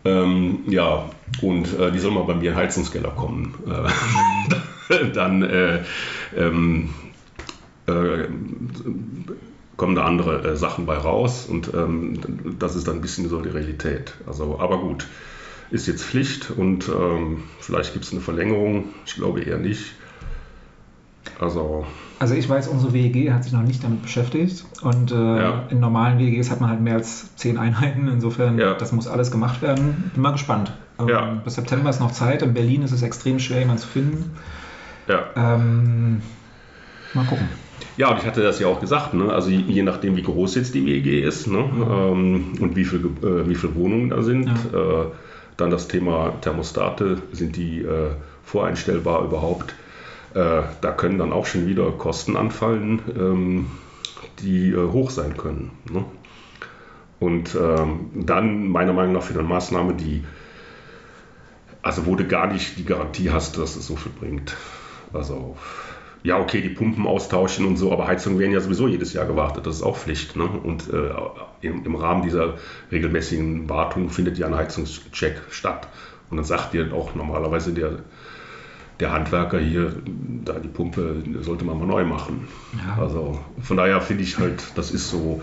Ähm, 0.04 0.64
ja, 0.66 1.10
und 1.40 1.78
äh, 1.78 1.90
die 1.90 1.98
sollen 1.98 2.14
mal 2.14 2.24
bei 2.24 2.34
mir 2.34 2.50
in 2.50 2.54
den 2.54 2.56
Heizungskeller 2.56 3.10
kommen. 3.10 3.54
Äh, 3.66 5.04
dann 5.14 5.42
äh, 5.42 5.82
ähm, 6.36 6.90
äh, 7.86 8.24
kommen 9.76 9.94
da 9.94 10.04
andere 10.04 10.52
äh, 10.52 10.56
Sachen 10.56 10.86
bei 10.86 10.96
raus 10.96 11.46
und 11.46 11.72
ähm, 11.74 12.56
das 12.58 12.76
ist 12.76 12.86
dann 12.86 12.96
ein 12.96 13.00
bisschen 13.00 13.28
so 13.28 13.40
die 13.40 13.48
Realität. 13.48 14.14
Also, 14.26 14.58
aber 14.60 14.78
gut 14.78 15.06
ist 15.70 15.86
jetzt 15.86 16.04
Pflicht 16.04 16.50
und 16.50 16.88
ähm, 16.88 17.42
vielleicht 17.58 17.92
gibt 17.92 18.04
es 18.04 18.12
eine 18.12 18.20
Verlängerung. 18.20 18.90
Ich 19.06 19.14
glaube 19.14 19.42
eher 19.42 19.58
nicht. 19.58 19.94
Also, 21.40 21.84
also 22.18 22.34
ich 22.34 22.48
weiß, 22.48 22.68
unsere 22.68 22.92
WEG 22.92 23.32
hat 23.32 23.44
sich 23.44 23.52
noch 23.52 23.62
nicht 23.62 23.82
damit 23.82 24.02
beschäftigt 24.02 24.64
und 24.82 25.10
äh, 25.10 25.14
ja. 25.14 25.64
in 25.68 25.80
normalen 25.80 26.18
WEGs 26.18 26.50
hat 26.50 26.60
man 26.60 26.70
halt 26.70 26.80
mehr 26.80 26.94
als 26.94 27.34
zehn 27.36 27.58
Einheiten. 27.58 28.08
Insofern, 28.08 28.58
ja. 28.58 28.74
das 28.74 28.92
muss 28.92 29.06
alles 29.06 29.30
gemacht 29.30 29.62
werden. 29.62 30.10
Bin 30.14 30.22
mal 30.22 30.32
gespannt. 30.32 30.72
Ähm, 30.98 31.08
ja. 31.08 31.40
Bis 31.44 31.56
September 31.56 31.90
ist 31.90 32.00
noch 32.00 32.12
Zeit. 32.12 32.42
In 32.42 32.54
Berlin 32.54 32.82
ist 32.82 32.92
es 32.92 33.02
extrem 33.02 33.38
schwer, 33.38 33.60
jemanden 33.60 33.82
zu 33.82 33.88
finden. 33.88 34.36
Ja. 35.08 35.24
Ähm, 35.36 36.22
mal 37.14 37.24
gucken. 37.24 37.48
Ja, 37.96 38.10
und 38.10 38.18
ich 38.18 38.26
hatte 38.26 38.42
das 38.42 38.58
ja 38.58 38.66
auch 38.66 38.80
gesagt, 38.80 39.14
ne? 39.14 39.32
also 39.32 39.50
je, 39.50 39.58
je 39.58 39.82
nachdem, 39.82 40.16
wie 40.16 40.22
groß 40.22 40.54
jetzt 40.56 40.74
die 40.74 40.86
WEG 40.86 41.24
ist 41.24 41.46
ne? 41.46 41.58
Mhm. 41.58 41.82
Ähm, 41.82 42.52
und 42.60 42.76
wie, 42.76 42.84
viel, 42.84 43.04
äh, 43.22 43.48
wie 43.48 43.54
viele 43.54 43.74
Wohnungen 43.74 44.10
da 44.10 44.22
sind, 44.22 44.46
ja. 44.46 45.02
äh, 45.02 45.06
dann 45.56 45.70
das 45.70 45.86
Thema 45.88 46.32
Thermostate, 46.40 47.18
sind 47.32 47.56
die 47.56 47.82
äh, 47.82 48.10
voreinstellbar 48.42 49.24
überhaupt? 49.24 49.74
Äh, 50.34 50.62
da 50.80 50.92
können 50.92 51.18
dann 51.18 51.32
auch 51.32 51.46
schon 51.46 51.66
wieder 51.66 51.90
Kosten 51.92 52.36
anfallen, 52.36 53.00
ähm, 53.16 53.66
die 54.40 54.70
äh, 54.70 54.90
hoch 54.90 55.10
sein 55.10 55.36
können. 55.36 55.70
Ne? 55.90 56.04
Und 57.20 57.54
ähm, 57.54 58.10
dann 58.14 58.68
meiner 58.68 58.92
Meinung 58.92 59.14
nach 59.14 59.22
für 59.22 59.38
eine 59.38 59.46
Maßnahme, 59.46 59.94
die, 59.94 60.24
also 61.82 62.06
wo 62.06 62.16
du 62.16 62.26
gar 62.26 62.52
nicht 62.52 62.78
die 62.78 62.84
Garantie 62.84 63.30
hast, 63.30 63.58
dass 63.58 63.76
es 63.76 63.86
so 63.86 63.96
viel 63.96 64.12
bringt. 64.12 64.56
Also 65.12 65.56
ja, 66.24 66.40
okay, 66.40 66.62
die 66.62 66.70
Pumpen 66.70 67.06
austauschen 67.06 67.66
und 67.66 67.76
so, 67.76 67.92
aber 67.92 68.06
Heizungen 68.06 68.38
werden 68.38 68.52
ja 68.52 68.60
sowieso 68.60 68.88
jedes 68.88 69.12
Jahr 69.12 69.26
gewartet, 69.26 69.66
das 69.66 69.76
ist 69.76 69.82
auch 69.82 69.96
Pflicht. 69.96 70.36
Ne? 70.36 70.44
Und 70.44 70.92
äh, 70.92 71.10
im, 71.60 71.84
im, 71.84 71.94
Rahmen 71.94 72.22
dieser 72.22 72.54
regelmäßigen 72.90 73.68
Wartung 73.68 74.08
findet 74.08 74.38
ja 74.38 74.46
ein 74.46 74.56
Heizungscheck 74.56 75.42
statt. 75.50 75.86
Und 76.30 76.38
dann 76.38 76.46
sagt 76.46 76.72
dir 76.72 76.92
auch 76.92 77.14
normalerweise 77.14 77.72
der, 77.72 77.98
der 79.00 79.12
Handwerker 79.12 79.58
hier, 79.58 79.92
da 80.44 80.54
die 80.54 80.68
Pumpe 80.68 81.22
sollte 81.40 81.64
man 81.64 81.78
mal 81.78 81.86
neu 81.86 82.04
machen. 82.04 82.46
Ja. 82.86 83.02
Also 83.02 83.40
von 83.60 83.76
daher 83.76 84.00
finde 84.00 84.22
ich 84.22 84.38
halt, 84.38 84.62
das 84.76 84.90
ist 84.90 85.10
so 85.10 85.42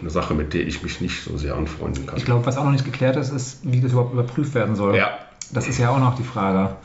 eine 0.00 0.10
Sache, 0.10 0.34
mit 0.34 0.54
der 0.54 0.66
ich 0.66 0.82
mich 0.82 1.00
nicht 1.00 1.22
so 1.22 1.36
sehr 1.36 1.54
anfreunden 1.54 2.06
kann. 2.06 2.16
Ich 2.16 2.24
glaube, 2.24 2.46
was 2.46 2.56
auch 2.56 2.64
noch 2.64 2.72
nicht 2.72 2.84
geklärt 2.84 3.16
ist, 3.16 3.30
ist, 3.30 3.60
wie 3.62 3.80
das 3.80 3.92
überhaupt 3.92 4.12
überprüft 4.12 4.54
werden 4.54 4.76
soll. 4.76 4.96
Ja. 4.96 5.10
Das 5.52 5.68
ist 5.68 5.78
ja 5.78 5.90
auch 5.90 5.98
noch 5.98 6.16
die 6.16 6.22
Frage 6.22 6.76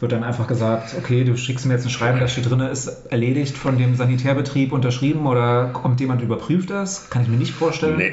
wird 0.00 0.12
dann 0.12 0.24
einfach 0.24 0.46
gesagt, 0.46 0.94
okay, 0.98 1.24
du 1.24 1.36
schickst 1.36 1.66
mir 1.66 1.74
jetzt 1.74 1.84
ein 1.84 1.90
Schreiben, 1.90 2.20
das 2.20 2.32
steht 2.32 2.48
drin, 2.48 2.60
ist 2.60 2.88
erledigt 3.10 3.56
von 3.56 3.76
dem 3.76 3.94
Sanitärbetrieb 3.94 4.72
unterschrieben 4.72 5.26
oder 5.26 5.66
kommt 5.72 6.00
jemand 6.00 6.22
überprüft 6.22 6.70
das? 6.70 7.10
Kann 7.10 7.22
ich 7.22 7.28
mir 7.28 7.36
nicht 7.36 7.52
vorstellen. 7.52 7.98
Nee. 7.98 8.12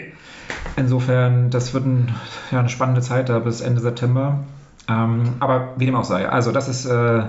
Insofern, 0.76 1.50
das 1.50 1.74
wird 1.74 1.86
ein, 1.86 2.14
ja, 2.52 2.60
eine 2.60 2.70
spannende 2.70 3.02
Zeit 3.02 3.30
da 3.30 3.40
bis 3.40 3.62
Ende 3.62 3.82
September. 3.82 4.44
Ähm, 4.90 5.34
aber 5.40 5.74
wie 5.78 5.86
dem 5.86 5.96
auch 5.96 6.04
sei, 6.06 6.30
also 6.30 6.52
das 6.52 6.68
ist, 6.70 6.86
äh, 6.86 7.24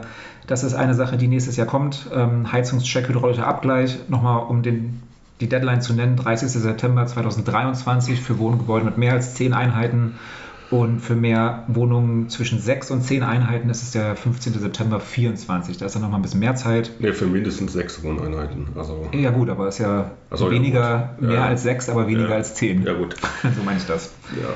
das 0.46 0.62
ist 0.64 0.74
eine 0.74 0.94
Sache, 0.94 1.16
die 1.16 1.28
nächstes 1.28 1.56
Jahr 1.56 1.66
kommt. 1.66 2.08
Ähm, 2.14 2.50
Heizungscheck, 2.52 3.08
hydraulischer 3.08 3.46
Abgleich. 3.46 3.98
Nochmal, 4.08 4.44
um 4.48 4.62
den, 4.62 5.02
die 5.40 5.48
Deadline 5.48 5.80
zu 5.82 5.92
nennen, 5.92 6.16
30. 6.16 6.48
September 6.50 7.06
2023 7.06 8.20
für 8.20 8.38
Wohngebäude 8.38 8.84
mit 8.84 8.96
mehr 8.98 9.12
als 9.12 9.34
10 9.34 9.52
Einheiten 9.54 10.14
Und 10.70 11.00
für 11.00 11.14
mehr 11.16 11.64
Wohnungen 11.68 12.28
zwischen 12.28 12.60
6 12.60 12.90
und 12.90 13.00
10 13.02 13.22
Einheiten 13.22 13.70
ist 13.70 13.82
es 13.82 13.92
der 13.92 14.14
15. 14.16 14.52
September 14.52 15.00
24. 15.00 15.78
Da 15.78 15.86
ist 15.86 15.94
dann 15.94 16.02
nochmal 16.02 16.18
ein 16.18 16.22
bisschen 16.22 16.40
mehr 16.40 16.56
Zeit. 16.56 16.90
Nee, 16.98 17.12
für 17.14 17.26
mindestens 17.26 17.72
6 17.72 18.02
Wohneinheiten. 18.04 18.66
Also 18.76 19.08
Ja 19.12 19.30
gut, 19.30 19.48
aber 19.48 19.66
es 19.68 19.76
ist 19.76 19.86
ja 19.86 20.10
Also, 20.30 20.44
ja, 20.46 20.50
weniger, 20.52 21.14
gut. 21.18 21.28
mehr 21.28 21.36
Ja. 21.38 21.44
als 21.46 21.62
6, 21.62 21.88
aber 21.88 22.06
weniger 22.06 22.28
Ja. 22.28 22.34
als 22.36 22.54
10. 22.54 22.82
ja 22.84 22.92
gut. 22.92 23.16
so 23.42 23.62
meine 23.64 23.78
ich 23.78 23.86
das. 23.86 24.12
Ja. 24.36 24.48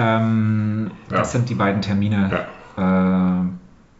Ähm, 0.00 0.90
Ja. 1.10 1.18
Das 1.18 1.32
sind 1.32 1.48
die 1.48 1.54
beiden 1.54 1.82
Termine. 1.82 2.46
Ja. 2.76 3.40
Äh, 3.40 3.44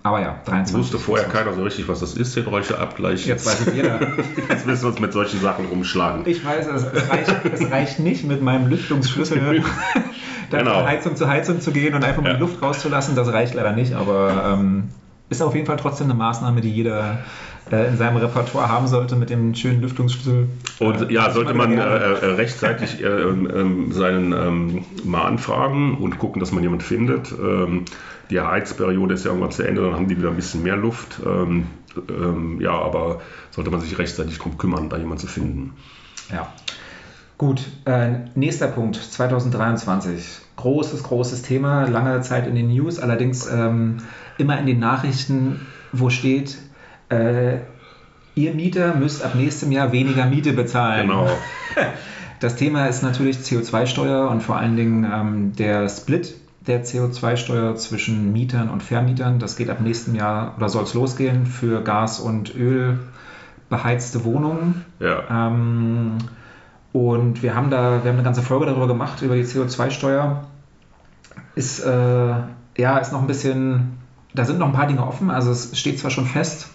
aber 0.02 0.20
ja, 0.20 0.36
23. 0.46 0.76
Wusste 0.78 0.98
vorher 0.98 1.28
keiner 1.28 1.52
so 1.52 1.62
richtig, 1.62 1.86
was 1.88 2.00
das 2.00 2.14
ist, 2.14 2.34
Hydraulischer-Abgleich. 2.34 3.26
Jetzt 3.26 3.44
weiß 3.44 3.66
es 3.66 3.74
jeder. 3.74 4.00
Jetzt 4.48 4.66
müssen 4.66 4.82
wir 4.84 4.88
uns 4.88 4.98
mit 5.00 5.12
solchen 5.12 5.40
Sachen 5.40 5.66
rumschlagen. 5.66 6.22
Ich 6.24 6.42
weiß, 6.42 6.68
es, 6.68 6.84
es, 6.84 7.10
reicht, 7.10 7.34
es 7.52 7.70
reicht 7.70 7.98
nicht 8.00 8.24
mit 8.24 8.40
meinem 8.42 8.68
Lüftungsschlüssel 8.68 9.62
da 10.50 10.58
Genau. 10.58 10.74
von 10.78 10.86
Heizung 10.86 11.16
zu 11.16 11.28
Heizung 11.28 11.60
zu 11.60 11.70
gehen 11.70 11.94
und 11.94 12.02
einfach 12.02 12.22
mal 12.22 12.28
Ja. 12.30 12.34
die 12.36 12.40
Luft 12.40 12.62
rauszulassen. 12.62 13.14
Das 13.14 13.30
reicht 13.30 13.52
leider 13.52 13.72
nicht, 13.72 13.92
aber 13.92 14.56
ähm, 14.58 14.84
ist 15.30 15.40
auf 15.40 15.54
jeden 15.54 15.66
Fall 15.66 15.76
trotzdem 15.76 16.08
eine 16.08 16.14
Maßnahme, 16.14 16.60
die 16.60 16.70
jeder 16.70 17.20
äh, 17.70 17.88
in 17.88 17.96
seinem 17.96 18.16
Repertoire 18.16 18.68
haben 18.68 18.88
sollte 18.88 19.16
mit 19.16 19.30
dem 19.30 19.54
schönen 19.54 19.80
Lüftungsschlüssel. 19.80 20.48
Und 20.80 21.08
Äh, 21.08 21.12
ja, 21.12 21.30
sollte 21.30 21.54
man 21.54 21.72
äh, 21.72 21.76
äh, 21.76 22.26
rechtzeitig 22.34 23.02
äh, 23.02 23.06
ähm, 23.06 23.92
seinen 23.92 24.32
ähm, 24.32 24.84
mal 25.04 25.24
anfragen 25.24 25.96
und 25.98 26.18
gucken, 26.18 26.40
dass 26.40 26.52
man 26.52 26.62
jemanden 26.62 26.84
findet. 26.84 27.32
Ähm, 27.32 27.84
die 28.30 28.40
Heizperiode 28.40 29.14
ist 29.14 29.24
ja 29.24 29.30
irgendwann 29.30 29.52
zu 29.52 29.62
Ende, 29.62 29.82
dann 29.82 29.94
haben 29.94 30.08
die 30.08 30.18
wieder 30.18 30.30
ein 30.30 30.36
bisschen 30.36 30.62
mehr 30.62 30.76
Luft. 30.76 31.20
Ähm, 31.24 31.66
ähm, 32.08 32.60
ja, 32.60 32.72
aber 32.72 33.20
sollte 33.50 33.70
man 33.70 33.80
sich 33.80 33.98
rechtzeitig 33.98 34.38
darum 34.38 34.58
kümmern, 34.58 34.88
da 34.88 34.96
jemanden 34.96 35.18
zu 35.18 35.26
finden. 35.26 35.72
Ja. 36.30 36.52
Gut, 37.38 37.62
nächster 38.34 38.66
Punkt, 38.66 38.96
2023. 38.96 40.40
Großes, 40.56 41.02
großes 41.04 41.40
Thema, 41.40 41.88
lange 41.88 42.20
Zeit 42.20 42.46
in 42.46 42.54
den 42.54 42.68
News, 42.68 42.98
allerdings 42.98 43.50
ähm, 43.50 44.02
immer 44.40 44.58
in 44.58 44.66
den 44.66 44.78
Nachrichten, 44.78 45.66
wo 45.92 46.10
steht, 46.10 46.58
äh, 47.08 47.58
ihr 48.34 48.54
Mieter 48.54 48.94
müsst 48.94 49.22
ab 49.24 49.34
nächstem 49.34 49.72
Jahr 49.72 49.92
weniger 49.92 50.26
Miete 50.26 50.52
bezahlen. 50.52 51.08
Genau. 51.08 51.28
Das 52.40 52.56
Thema 52.56 52.86
ist 52.86 53.02
natürlich 53.02 53.36
CO2-Steuer 53.40 54.30
und 54.30 54.42
vor 54.42 54.56
allen 54.56 54.74
Dingen 54.74 55.04
ähm, 55.04 55.52
der 55.56 55.90
Split 55.90 56.34
der 56.66 56.84
CO2-Steuer 56.84 57.76
zwischen 57.76 58.32
Mietern 58.32 58.70
und 58.70 58.82
Vermietern. 58.82 59.38
Das 59.38 59.56
geht 59.56 59.68
ab 59.68 59.82
nächstem 59.82 60.14
Jahr 60.14 60.54
oder 60.56 60.70
soll 60.70 60.84
es 60.84 60.94
losgehen 60.94 61.44
für 61.44 61.82
Gas- 61.82 62.18
und 62.18 62.54
Öl 62.54 62.98
beheizte 63.68 64.24
Wohnungen. 64.24 64.86
Ja. 65.00 65.48
Ähm, 65.48 66.16
und 66.92 67.42
wir 67.42 67.54
haben 67.54 67.70
da, 67.70 68.02
wir 68.02 68.10
haben 68.10 68.18
eine 68.18 68.22
ganze 68.22 68.42
Folge 68.42 68.66
darüber 68.66 68.88
gemacht, 68.88 69.20
über 69.20 69.36
die 69.36 69.44
CO2-Steuer. 69.44 70.44
Ist, 71.54 71.80
äh, 71.80 72.34
ja, 72.78 72.98
ist 72.98 73.12
noch 73.12 73.20
ein 73.20 73.26
bisschen, 73.26 73.98
da 74.34 74.44
sind 74.44 74.58
noch 74.58 74.66
ein 74.66 74.72
paar 74.72 74.86
Dinge 74.86 75.06
offen. 75.06 75.30
Also 75.30 75.50
es 75.50 75.78
steht 75.78 75.98
zwar 75.98 76.10
schon 76.10 76.26
fest, 76.26 76.68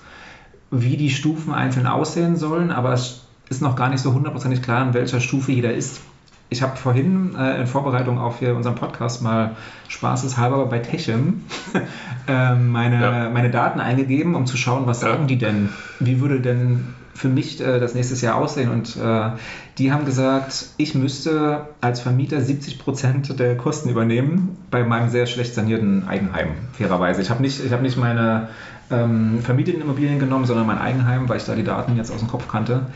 wie 0.71 0.97
die 0.97 1.09
Stufen 1.09 1.53
einzeln 1.53 1.87
aussehen 1.87 2.35
sollen, 2.35 2.71
aber 2.71 2.93
es 2.93 3.21
ist 3.49 3.61
noch 3.61 3.75
gar 3.75 3.89
nicht 3.89 4.01
so 4.01 4.13
hundertprozentig 4.13 4.61
klar, 4.61 4.85
in 4.85 4.93
welcher 4.93 5.19
Stufe 5.19 5.51
jeder 5.51 5.73
ist. 5.73 6.01
Ich 6.49 6.61
habe 6.61 6.77
vorhin 6.77 7.35
äh, 7.37 7.59
in 7.61 7.67
Vorbereitung 7.67 8.19
auf 8.19 8.39
hier 8.39 8.55
unseren 8.55 8.75
Podcast 8.75 9.21
mal 9.23 9.55
spaßeshalber 9.87 10.67
bei 10.67 10.79
Techem 10.79 11.43
äh, 12.27 12.55
meine, 12.55 13.01
Ja. 13.01 13.29
meine 13.29 13.49
Daten 13.49 13.79
eingegeben, 13.79 14.35
um 14.35 14.45
zu 14.45 14.55
schauen, 14.57 14.85
was 14.85 15.01
Ja. 15.01 15.09
sagen 15.09 15.27
die 15.27 15.37
denn? 15.37 15.69
Wie 15.99 16.19
würde 16.21 16.39
denn 16.39 16.85
für 17.15 17.29
mich 17.29 17.61
äh, 17.61 17.79
das 17.79 17.95
nächstes 17.95 18.21
Jahr 18.21 18.35
aussehen? 18.35 18.69
Und 18.69 18.95
äh, 18.97 19.29
die 19.77 19.91
haben 19.91 20.05
gesagt, 20.05 20.67
ich 20.77 20.93
müsste 20.95 21.67
als 21.81 21.99
Vermieter 22.01 22.39
70 22.41 22.77
Prozent 22.79 23.39
der 23.39 23.57
Kosten 23.57 23.89
übernehmen 23.89 24.57
bei 24.69 24.83
meinem 24.83 25.09
sehr 25.09 25.25
schlecht 25.25 25.55
sanierten 25.55 26.07
Eigenheim, 26.07 26.49
fairerweise. 26.73 27.21
Ich 27.21 27.29
habe 27.29 27.41
nicht, 27.41 27.63
ich 27.65 27.71
hab 27.71 27.81
nicht 27.81 27.97
meine 27.97 28.49
ähm, 28.91 29.39
vermieteten 29.41 29.81
Immobilien 29.81 30.19
genommen, 30.19 30.45
sondern 30.45 30.67
mein 30.67 30.77
Eigenheim, 30.77 31.27
weil 31.29 31.37
ich 31.37 31.45
da 31.45 31.55
die 31.55 31.63
Daten 31.63 31.95
jetzt 31.97 32.11
aus 32.11 32.19
dem 32.19 32.27
Kopf 32.27 32.47
kannte. 32.47 32.87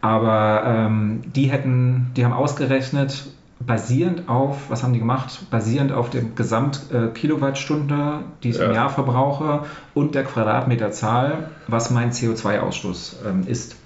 Aber 0.00 0.62
ähm, 0.66 1.22
die 1.34 1.50
hätten, 1.50 2.10
die 2.16 2.24
haben 2.24 2.32
ausgerechnet, 2.32 3.26
basierend 3.58 4.28
auf, 4.28 4.68
was 4.68 4.82
haben 4.82 4.92
die 4.92 4.98
gemacht? 4.98 5.50
Basierend 5.50 5.92
auf 5.92 6.10
dem 6.10 6.34
Gesamt-Kilowattstunde, 6.34 8.20
die 8.42 8.50
ich 8.50 8.58
im 8.58 8.70
Ja. 8.70 8.74
Jahr 8.74 8.90
verbrauche 8.90 9.64
und 9.94 10.14
der 10.14 10.24
Quadratmeterzahl, 10.24 11.48
was 11.66 11.90
mein 11.90 12.12
CO2-Ausstoß 12.12 13.26
ähm, 13.26 13.44
ist. 13.46 13.76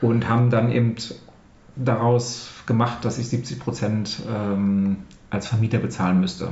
Und 0.00 0.28
haben 0.28 0.50
dann 0.50 0.70
eben 0.70 0.94
daraus 1.74 2.50
gemacht, 2.66 3.04
dass 3.04 3.18
ich 3.18 3.28
70 3.28 3.58
Prozent 3.58 4.22
ähm, 4.32 4.98
als 5.30 5.48
Vermieter 5.48 5.78
bezahlen 5.78 6.20
müsste. 6.20 6.50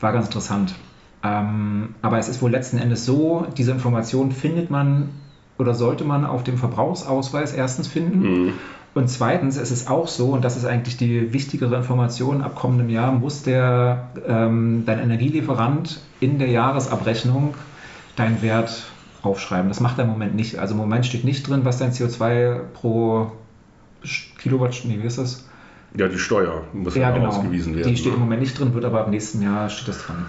War 0.00 0.12
ganz 0.12 0.26
interessant. 0.26 0.74
Ähm, 1.22 1.94
aber 2.02 2.18
es 2.18 2.28
ist 2.28 2.40
wohl 2.40 2.50
letzten 2.50 2.78
Endes 2.78 3.04
so, 3.04 3.46
diese 3.56 3.72
Information 3.72 4.32
findet 4.32 4.70
man 4.70 5.10
oder 5.58 5.74
sollte 5.74 6.04
man 6.04 6.24
auf 6.24 6.42
dem 6.42 6.56
Verbrauchsausweis 6.56 7.52
erstens 7.52 7.86
finden. 7.86 8.20
Mhm. 8.20 8.52
Und 8.94 9.08
zweitens 9.08 9.56
ist 9.56 9.70
es 9.70 9.86
auch 9.86 10.08
so, 10.08 10.30
und 10.30 10.44
das 10.44 10.56
ist 10.56 10.64
eigentlich 10.64 10.96
die 10.96 11.32
wichtigere 11.32 11.76
Information, 11.76 12.42
ab 12.42 12.56
kommendem 12.56 12.88
Jahr 12.88 13.12
muss 13.12 13.42
der, 13.42 14.08
ähm, 14.26 14.82
dein 14.84 14.98
Energielieferant 14.98 16.00
in 16.18 16.38
der 16.38 16.48
Jahresabrechnung 16.48 17.54
deinen 18.16 18.42
Wert 18.42 18.84
aufschreiben. 19.22 19.68
Das 19.68 19.80
macht 19.80 19.98
er 19.98 20.04
im 20.04 20.10
Moment 20.10 20.34
nicht. 20.34 20.58
Also 20.58 20.74
im 20.74 20.80
Moment 20.80 21.06
steht 21.06 21.24
nicht 21.24 21.48
drin, 21.48 21.60
was 21.64 21.78
dein 21.78 21.92
CO2 21.92 22.60
pro 22.72 23.30
Kilowattstunde, 24.38 24.96
nee, 24.96 25.02
wie 25.02 25.06
ist 25.06 25.18
das? 25.18 25.46
Ja, 25.94 26.08
die 26.08 26.18
Steuer 26.18 26.62
muss 26.72 26.94
Ja, 26.94 27.10
genau. 27.10 27.28
ausgewiesen 27.28 27.76
werden. 27.76 27.88
Die 27.88 27.96
steht 27.96 28.12
ne? 28.12 28.16
im 28.16 28.20
Moment 28.20 28.40
nicht 28.40 28.58
drin, 28.58 28.74
wird 28.74 28.84
aber 28.84 29.00
ab 29.02 29.10
nächsten 29.10 29.42
Jahr 29.42 29.68
steht 29.68 29.88
das 29.88 30.04
dran. 30.04 30.24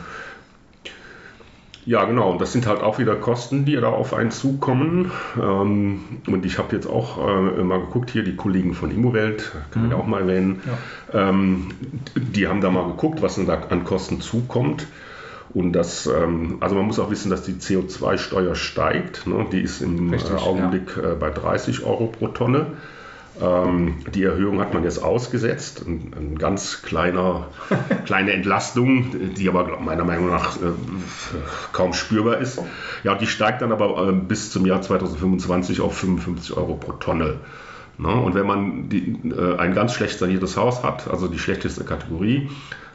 Ja, 1.86 2.06
genau. 2.06 2.30
Und 2.32 2.40
das 2.42 2.54
sind 2.54 2.68
halt 2.68 2.82
auch 2.82 3.00
wieder 3.00 3.16
Kosten, 3.16 3.66
die 3.66 3.76
da 3.76 3.90
auf 3.90 4.14
einen 4.14 4.30
zukommen. 4.32 5.12
Ähm, 5.42 6.02
und 6.28 6.46
ich 6.46 6.58
habe 6.60 6.76
jetzt 6.76 6.86
auch 6.88 7.18
äh, 7.18 7.64
mal 7.64 7.80
geguckt, 7.80 8.12
hier 8.12 8.24
die 8.24 8.36
Kollegen 8.36 8.74
von 8.74 8.92
Immowelt, 8.92 9.52
kann 9.72 9.86
ich 9.86 9.92
Mhm. 9.92 9.96
auch 10.00 10.06
mal 10.06 10.22
erwähnen, 10.22 10.62
ähm, 11.12 11.70
die 12.16 12.48
haben 12.48 12.62
da 12.62 12.70
mal 12.70 12.86
geguckt, 12.88 13.22
was 13.22 13.36
denn 13.36 13.48
da 13.48 13.58
an 13.70 13.84
Kosten 13.84 14.22
zukommt. 14.22 14.86
Und 15.54 15.74
das, 15.74 16.08
ähm, 16.08 16.58
also 16.62 16.76
man 16.76 16.86
muss 16.86 17.00
auch 17.00 17.10
wissen, 17.12 17.30
dass 17.30 17.44
die 17.44 17.54
CO2-Steuer 17.54 18.56
steigt. 18.56 19.28
Ne? 19.28 19.46
Die 19.52 19.60
ist 19.62 19.82
im 19.82 20.10
Richtig, 20.12 20.32
äh, 20.36 20.40
Augenblick 20.40 20.96
äh, 20.98 21.16
bei 21.20 21.30
30 21.30 21.84
Euro 21.84 22.08
pro 22.08 22.28
Tonne. 22.30 22.68
Ähm, 23.42 23.96
die 24.14 24.24
Erhöhung 24.24 24.60
hat 24.60 24.74
man 24.74 24.84
jetzt 24.84 25.04
ausgesetzt. 25.04 25.84
Ein, 25.86 26.14
ein 26.16 26.38
ganz 26.38 26.82
kleiner, 26.84 27.48
kleine 28.06 28.34
Entlastung, 28.34 29.34
die 29.36 29.50
aber 29.50 29.80
meiner 29.80 30.04
Meinung 30.04 30.30
nach 30.30 30.58
äh, 30.58 30.72
kaum 31.74 31.94
spürbar 31.94 32.38
ist. 32.38 32.62
Ja, 33.04 33.16
die 33.16 33.28
steigt 33.28 33.62
dann 33.62 33.72
aber 33.72 34.10
äh, 34.10 34.12
bis 34.12 34.52
zum 34.52 34.66
Jahr 34.66 34.82
2025 34.82 35.82
auf 35.82 35.98
55 35.98 36.56
Euro 36.56 36.76
pro 36.76 36.94
Tonne. 36.94 37.40
Ne? 37.98 38.14
Und 38.14 38.36
wenn 38.36 38.46
man 38.46 38.90
die, 38.90 39.20
äh, 39.30 39.58
ein 39.58 39.74
ganz 39.74 39.94
schlecht 39.94 40.20
saniertes 40.20 40.58
Haus 40.58 40.84
hat, 40.84 41.08
also 41.08 41.28
die 41.28 41.40
schlechteste 41.40 41.84
Kategorie, 41.84 42.50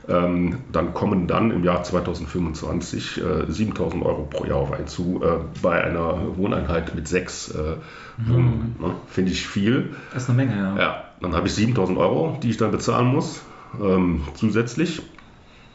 dann 0.09 0.95
kommen 0.95 1.27
dann 1.27 1.51
im 1.51 1.65
Jahr 1.65 1.83
2025 1.83 3.21
äh, 3.21 3.51
7000 3.51 4.05
Euro 4.05 4.23
pro 4.23 4.45
Jahr 4.45 4.59
auf 4.59 4.73
einen 4.73 4.87
zu, 4.87 5.21
äh, 5.23 5.39
bei 5.63 5.83
einer 5.83 6.37
Wohneinheit 6.37 6.95
mit 6.95 7.09
sechs 7.09 7.51
äh, 7.51 7.77
Wohnungen. 8.19 8.77
Ne? 8.81 8.95
Finde 9.09 9.33
ich 9.33 9.47
viel. 9.47 9.97
Das 10.13 10.25
ist 10.25 10.31
eine 10.31 10.37
Menge, 10.45 10.57
ja. 10.57 10.77
Ja, 10.79 11.05
dann 11.21 11.35
habe 11.35 11.49
ich 11.49 11.55
7000 11.55 11.99
Euro, 11.99 12.39
die 12.43 12.51
ich 12.51 12.57
dann 12.57 12.71
bezahlen 12.71 13.09
muss, 13.09 13.43
ähm, 13.83 14.23
zusätzlich. 14.35 15.03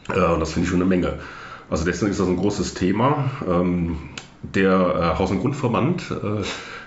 Äh, 0.08 0.32
und 0.32 0.40
das 0.40 0.52
finde 0.52 0.64
ich 0.64 0.70
schon 0.70 0.80
eine 0.80 0.88
Menge. 0.88 1.18
Also 1.68 1.84
deswegen 1.84 2.10
ist 2.10 2.20
das 2.20 2.28
ein 2.28 2.36
großes 2.36 2.74
Thema. 2.74 3.30
Ähm, 3.46 3.98
der 4.42 4.72
äh, 4.72 5.18
Haus- 5.18 5.30
und 5.30 5.40
Grundverband 5.40 6.10
äh, 6.10 6.42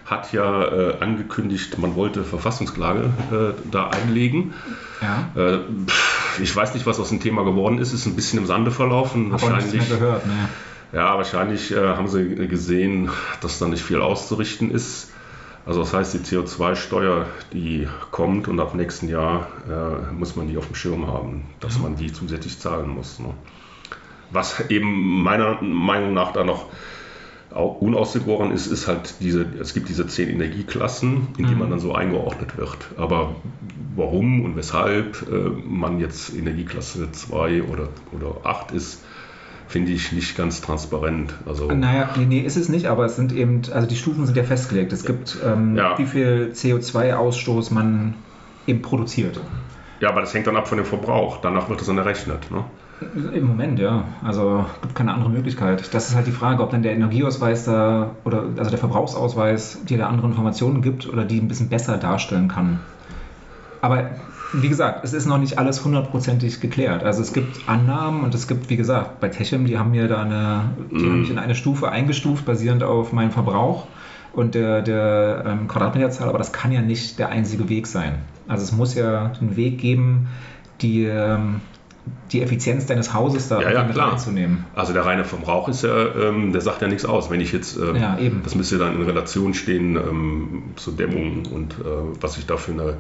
hat 0.06 0.34
ja 0.34 0.66
äh, 0.66 0.98
angekündigt, 1.00 1.78
man 1.80 1.96
wollte 1.96 2.24
Verfassungsklage 2.24 3.12
äh, 3.32 3.70
da 3.72 3.90
einlegen. 3.90 4.54
ja. 5.02 5.30
Äh, 5.42 5.60
pff, 5.88 6.15
ich 6.42 6.56
weiß 6.56 6.74
nicht, 6.74 6.86
was 6.86 7.00
aus 7.00 7.10
dem 7.10 7.20
Thema 7.20 7.44
geworden 7.44 7.78
ist. 7.78 7.94
Ist 7.94 8.06
ein 8.06 8.16
bisschen 8.16 8.40
im 8.40 8.46
Sande 8.46 8.72
verlaufen. 8.72 9.32
Hab 9.34 9.42
mehr 9.42 9.86
gehört, 9.86 10.26
ne? 10.26 10.50
Ja, 10.94 11.18
wahrscheinlich 11.18 11.72
äh, 11.72 11.78
haben 11.78 12.08
sie 12.08 12.36
gesehen, 12.48 13.10
dass 13.42 13.60
da 13.60 13.68
nicht 13.68 13.84
viel 13.84 14.02
auszurichten 14.02 14.72
ist. 14.72 15.12
Also 15.66 15.80
das 15.80 15.94
heißt, 15.94 16.14
die 16.14 16.20
CO2-Steuer, 16.20 17.26
die 17.52 17.88
kommt 18.12 18.48
und 18.48 18.60
ab 18.60 18.76
nächsten 18.76 19.10
Jahr 19.10 19.48
äh, 19.68 20.14
muss 20.14 20.36
man 20.36 20.48
die 20.48 20.58
auf 20.58 20.68
dem 20.68 20.76
Schirm 20.76 21.08
haben, 21.08 21.46
dass 21.60 21.80
man 21.80 21.96
die 21.96 22.14
zusätzlich 22.14 22.60
zahlen 22.60 22.88
muss. 22.88 23.20
Ne? 23.20 23.34
Was 24.30 24.70
eben 24.70 25.24
meiner 25.24 25.62
Meinung 25.62 26.14
nach 26.14 26.34
da 26.34 26.44
noch 26.44 26.68
unausgegoren 27.64 28.52
ist, 28.52 28.68
ist 28.68 28.88
halt 28.88 29.16
diese, 29.22 29.46
es 29.62 29.74
gibt 29.74 29.88
diese 29.90 30.06
zehn 30.08 30.30
Energieklassen, 30.30 31.30
in 31.38 31.48
die 31.48 31.54
Mhm. 31.54 31.60
man 31.60 31.70
dann 31.70 31.80
so 31.80 31.94
eingeordnet 31.94 32.58
wird. 32.58 32.78
Aber 32.98 33.36
warum 33.96 34.44
und 34.44 34.56
weshalb 34.56 35.26
äh, 35.32 35.50
man 35.66 36.00
jetzt 36.00 36.34
Energieklasse 36.36 37.12
2 37.12 37.64
oder, 37.64 37.90
oder 38.12 38.46
8 38.46 38.72
ist, 38.72 39.04
finde 39.68 39.92
ich 39.94 40.12
nicht 40.12 40.38
ganz 40.38 40.62
transparent. 40.62 41.34
Also 41.46 41.72
Naja, 41.72 42.10
nee, 42.18 42.26
nee, 42.26 42.40
ist 42.42 42.58
es 42.58 42.70
nicht, 42.70 42.86
aber 42.88 43.06
es 43.06 43.16
sind 43.16 43.32
eben, 43.34 43.62
also 43.72 43.88
die 43.88 43.96
Stufen 43.96 44.26
sind 44.26 44.36
ja 44.38 44.44
festgelegt. 44.44 44.94
Es 44.94 45.06
gibt, 45.06 45.38
ähm, 45.44 45.76
Ja. 45.76 45.98
wie 45.98 46.06
viel 46.06 46.52
CO2-Ausstoß 46.54 47.74
man 47.74 48.16
eben 48.68 48.82
produziert. 48.82 49.40
Ja, 50.02 50.10
aber 50.10 50.22
das 50.22 50.34
hängt 50.34 50.46
dann 50.48 50.58
ab 50.58 50.68
von 50.68 50.78
dem 50.78 50.86
Verbrauch. 50.86 51.38
Danach 51.42 51.70
wird 51.70 51.80
das 51.80 51.88
dann 51.88 51.98
errechnet. 51.98 52.52
Ne? 52.52 52.66
Im 53.34 53.48
Moment, 53.48 53.78
ja. 53.80 54.06
Also 54.24 54.66
gibt 54.82 54.96
keine 54.96 55.14
andere 55.14 55.30
Möglichkeit. 55.30 55.94
Das 55.94 56.10
ist 56.10 56.16
halt 56.16 56.28
die 56.28 56.32
Frage, 56.32 56.64
ob 56.64 56.72
dann 56.72 56.82
der 56.82 56.94
Energieausweis 56.94 57.66
da 57.66 58.12
oder 58.24 58.46
also 58.58 58.70
der 58.70 58.80
Verbrauchsausweis 58.80 59.84
dir 59.84 59.98
da 59.98 60.08
andere 60.08 60.28
Informationen 60.28 60.82
gibt 60.82 61.08
oder 61.08 61.26
die 61.26 61.40
ein 61.40 61.48
bisschen 61.48 61.68
besser 61.68 61.98
darstellen 61.98 62.48
kann. 62.48 62.80
Aber 63.82 64.12
wie 64.54 64.70
gesagt, 64.70 65.04
es 65.04 65.14
ist 65.14 65.26
noch 65.26 65.38
nicht 65.38 65.60
alles 65.60 65.84
hundertprozentig 65.84 66.62
geklärt. 66.62 67.04
Also 67.04 67.22
es 67.22 67.34
gibt 67.34 67.68
Annahmen 67.68 68.24
und 68.24 68.34
es 68.34 68.48
gibt, 68.48 68.70
wie 68.70 68.78
gesagt, 68.78 69.20
bei 69.20 69.28
Techem, 69.28 69.66
die 69.66 69.78
haben 69.78 69.92
mir 69.92 70.08
da 70.08 70.22
eine, 70.22 70.62
die 70.92 71.06
haben 71.06 71.20
mich 71.20 71.30
in 71.30 71.38
eine 71.38 71.56
Stufe 71.56 71.90
eingestuft, 71.90 72.46
basierend 72.46 72.84
auf 72.84 73.12
meinem 73.12 73.32
Verbrauch 73.32 73.88
und 74.32 74.56
der, 74.56 74.82
der 74.82 75.44
ähm, 75.46 75.68
Quadratmeterzahl, 75.68 76.30
aber 76.30 76.38
das 76.38 76.54
kann 76.54 76.72
ja 76.72 76.82
nicht 76.82 77.20
der 77.20 77.30
einzige 77.30 77.68
Weg 77.68 77.88
sein. 77.88 78.20
Also 78.48 78.64
es 78.64 78.72
muss 78.72 78.96
ja 78.96 79.32
einen 79.40 79.58
Weg 79.58 79.80
geben, 79.80 80.28
die, 80.82 81.04
ähm, 81.04 81.62
die 82.32 82.42
Effizienz 82.42 82.86
deines 82.86 83.14
Hauses 83.14 83.48
da 83.50 83.62
Ja, 83.62 83.72
ja, 83.72 83.84
mit 83.84 83.94
klar. 83.94 84.12
reinzunehmen. 84.12 84.66
Also 84.76 84.94
der 84.94 85.06
reine 85.06 85.26
Verbrauch 85.26 85.68
ist 85.70 85.84
ja, 85.84 86.16
ähm, 86.16 86.52
der 86.52 86.62
sagt 86.62 86.82
ja 86.82 86.88
nichts 86.88 87.06
aus. 87.06 87.30
Wenn 87.30 87.40
ich 87.42 87.52
jetzt, 87.52 87.78
ähm, 87.78 87.96
Ja, 87.96 88.18
eben. 88.20 88.42
das 88.44 88.56
müsste 88.56 88.78
dann 88.78 88.96
in 88.96 89.02
Relation 89.04 89.54
stehen 89.54 89.96
ähm, 89.96 90.64
zur 90.76 90.96
Dämmung 90.96 91.46
und 91.52 91.74
äh, 91.74 91.84
was 92.22 92.38
ich 92.38 92.46
da 92.46 92.58
für 92.58 92.72
eine, 92.74 92.98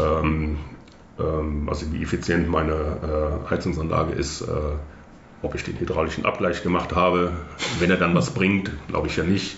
ähm, 0.00 0.56
ähm, 1.18 1.68
also 1.68 1.92
wie 1.92 2.02
effizient 2.02 2.48
meine 2.48 2.72
äh, 2.72 3.50
Heizungsanlage 3.50 4.12
ist, 4.12 4.42
äh, 4.42 4.46
ob 5.42 5.54
ich 5.54 5.62
den 5.64 5.78
hydraulischen 5.78 6.24
Abgleich 6.24 6.62
gemacht 6.62 6.94
habe, 6.96 7.32
wenn 7.78 7.90
er 7.90 7.96
dann 7.96 8.14
was 8.14 8.30
bringt, 8.30 8.70
glaube 8.88 9.06
ich 9.08 9.16
ja 9.16 9.24
nicht. 9.24 9.56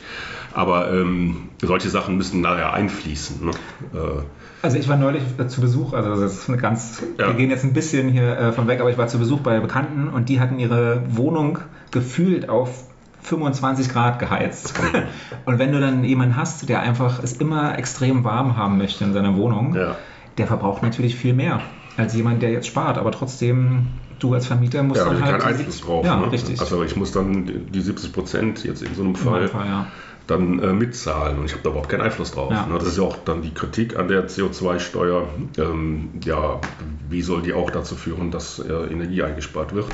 Aber 0.53 0.93
ähm, 0.93 1.49
solche 1.63 1.89
Sachen 1.91 2.17
müssen 2.17 2.41
nachher 2.41 2.73
einfließen. 2.73 3.45
Ne? 3.47 3.51
Äh, 3.95 4.23
Also 4.63 4.79
ich 4.79 4.89
war 4.89 4.97
neulich 4.97 5.23
äh, 5.39 5.47
zu 5.47 5.61
Besuch, 5.61 5.93
also 5.93 6.21
das 6.21 6.35
ist 6.35 6.49
eine 6.49 6.59
ganz, 6.59 7.03
Ja. 7.19 7.29
wir 7.29 7.35
gehen 7.35 7.51
jetzt 7.51 7.65
ein 7.65 7.73
bisschen 7.73 8.09
hier 8.09 8.37
äh, 8.37 8.53
von 8.53 8.67
weg, 8.67 8.81
aber 8.81 8.91
ich 8.91 8.99
war 8.99 9.07
zu 9.07 9.19
Besuch 9.19 9.41
bei 9.41 9.61
Bekannten 9.61 10.09
und 10.09 10.29
die 10.29 10.41
hatten 10.41 10.59
ihre 10.59 11.03
Wohnung 11.09 11.59
gefühlt 11.93 12.49
auf 12.49 12.85
25 13.23 13.89
Grad 13.91 14.19
geheizt. 14.19 14.75
und 15.45 15.59
wenn 15.59 15.73
du 15.73 15.81
dann 15.81 16.05
jemanden 16.05 16.37
hast, 16.37 16.69
der 16.69 16.81
einfach 16.81 17.23
es 17.23 17.35
immer 17.35 17.79
extrem 17.79 18.25
warm 18.25 18.57
haben 18.57 18.79
möchte 18.79 19.05
in 19.05 19.13
seiner 19.13 19.37
Wohnung, 19.37 19.75
ja. 19.75 19.97
der 20.39 20.47
verbraucht 20.47 20.83
natürlich 20.83 21.17
viel 21.17 21.35
mehr 21.35 21.61
als 21.97 22.15
jemand, 22.15 22.43
der 22.43 22.51
jetzt 22.51 22.67
spart, 22.67 22.99
aber 22.99 23.13
trotzdem 23.13 23.89
du 24.21 24.35
als 24.35 24.47
Vermieter 24.47 24.83
musst 24.83 25.01
Ja, 25.01 25.07
dann 25.07 25.17
ich 25.19 25.23
halt 25.23 25.41
keinen 25.41 25.55
Einfluss 25.55 25.81
drauf. 25.81 26.05
Ja, 26.05 26.17
ne? 26.17 26.31
richtig. 26.31 26.61
Also 26.61 26.83
ich 26.83 26.97
muss 26.97 27.13
dann 27.13 27.67
die 27.73 27.81
70 27.81 28.13
Prozent 28.13 28.65
jetzt 28.65 28.83
in 28.83 28.95
so 28.95 29.03
einem 29.03 29.15
Fall 29.15 29.49
Fall, 29.49 29.67
ja. 29.67 29.87
Dann 30.31 30.59
äh, 30.61 30.73
mitzahlen 30.73 31.39
und 31.39 31.47
ich 31.47 31.53
habe 31.53 31.63
da 31.63 31.71
überhaupt 31.71 31.89
keinen 31.89 32.03
Einfluss 32.03 32.33
drauf. 32.33 32.53
Ja. 32.53 32.67
Ne? 32.67 32.79
Das 32.79 32.89
ist 32.89 32.99
ja 32.99 33.05
auch 33.05 33.17
dann 33.25 33.43
die 33.43 33.53
Kritik 33.53 33.99
an 33.99 34.09
der 34.09 34.29
CO2-Steuer. 34.29 35.29
Ähm, 35.59 36.11
ja, 36.25 36.61
wie 37.09 37.23
soll 37.23 37.43
die 37.43 37.53
auch 37.53 37.71
dazu 37.71 37.97
führen, 37.97 38.31
dass 38.31 38.59
äh, 38.59 38.73
Energie 38.73 39.23
eingespart 39.23 39.75
wird? 39.75 39.87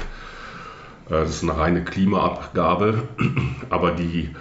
Äh, 1.08 1.10
das 1.10 1.30
ist 1.30 1.42
eine 1.42 1.56
reine 1.56 1.84
Klimaabgabe, 1.84 3.04
aber 3.70 3.92
die, 3.92 4.34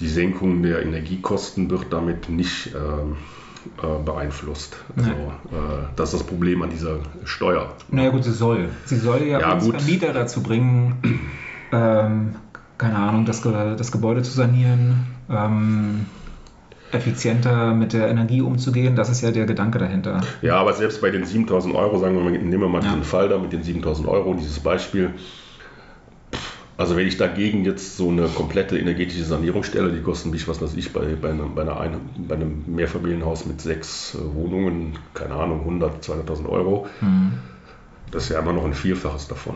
die 0.00 0.08
Senkung 0.08 0.62
der 0.62 0.82
Energiekosten 0.82 1.70
wird 1.70 1.86
damit 1.90 2.28
nicht 2.28 2.74
ähm, 2.74 3.16
äh, 3.82 4.02
beeinflusst. 4.04 4.76
Also, 4.96 5.10
äh, 5.10 5.86
das 5.96 6.12
ist 6.12 6.20
das 6.20 6.26
Problem 6.26 6.62
an 6.62 6.70
dieser 6.70 6.98
Steuer. 7.24 7.72
Naja 7.88 8.10
gut, 8.10 8.24
sie 8.24 8.32
soll. 8.32 8.68
Sie 8.84 8.96
soll 8.96 9.22
ja, 9.22 9.40
Ja. 9.40 9.58
Vermieter 9.58 10.12
dazu 10.12 10.42
bringen, 10.42 11.20
ähm, 11.72 12.34
keine 12.84 12.98
Ahnung, 12.98 13.24
das, 13.24 13.40
das 13.40 13.90
Gebäude 13.92 14.20
zu 14.22 14.30
sanieren, 14.32 15.06
ähm, 15.30 16.04
effizienter 16.92 17.72
mit 17.74 17.94
der 17.94 18.08
Energie 18.08 18.42
umzugehen. 18.42 18.94
Das 18.94 19.08
ist 19.08 19.22
ja 19.22 19.30
der 19.30 19.46
Gedanke 19.46 19.78
dahinter. 19.78 20.20
Ja, 20.42 20.56
aber 20.56 20.74
selbst 20.74 21.00
bei 21.00 21.10
den 21.10 21.24
7000 21.24 21.74
Euro, 21.74 21.98
sagen 21.98 22.14
wir 22.14 22.22
mal, 22.22 22.30
nehmen 22.32 22.60
wir 22.60 22.68
mal 22.68 22.82
Ja. 22.82 22.88
diesen 22.90 23.04
Fall 23.04 23.30
da 23.30 23.38
mit 23.38 23.52
den 23.54 23.62
7000 23.62 24.06
Euro, 24.06 24.34
dieses 24.34 24.60
Beispiel. 24.60 25.14
Also 26.76 26.94
wenn 26.96 27.06
ich 27.06 27.16
dagegen 27.16 27.64
jetzt 27.64 27.96
so 27.96 28.10
eine 28.10 28.26
komplette 28.28 28.78
energetische 28.78 29.24
Sanierung 29.24 29.62
stelle, 29.62 29.92
die 29.92 30.02
kosten 30.02 30.28
mich, 30.30 30.46
was 30.46 30.60
weiß 30.60 30.74
ich, 30.74 30.92
bei, 30.92 31.14
bei, 31.14 31.30
einem, 31.30 31.54
bei, 31.54 31.62
einer, 31.62 31.80
ein- 31.80 32.00
bei 32.28 32.34
einem 32.34 32.64
Mehrfamilienhaus 32.66 33.46
mit 33.46 33.60
sechs 33.62 34.14
äh, 34.14 34.34
Wohnungen, 34.34 34.98
keine 35.14 35.34
Ahnung, 35.34 35.60
100, 35.60 36.04
200.000 36.04 36.48
Euro, 36.48 36.86
Hm. 37.00 37.32
das 38.10 38.24
ist 38.24 38.28
ja 38.30 38.40
immer 38.40 38.52
noch 38.52 38.64
ein 38.66 38.74
Vielfaches 38.74 39.26
davon. 39.28 39.54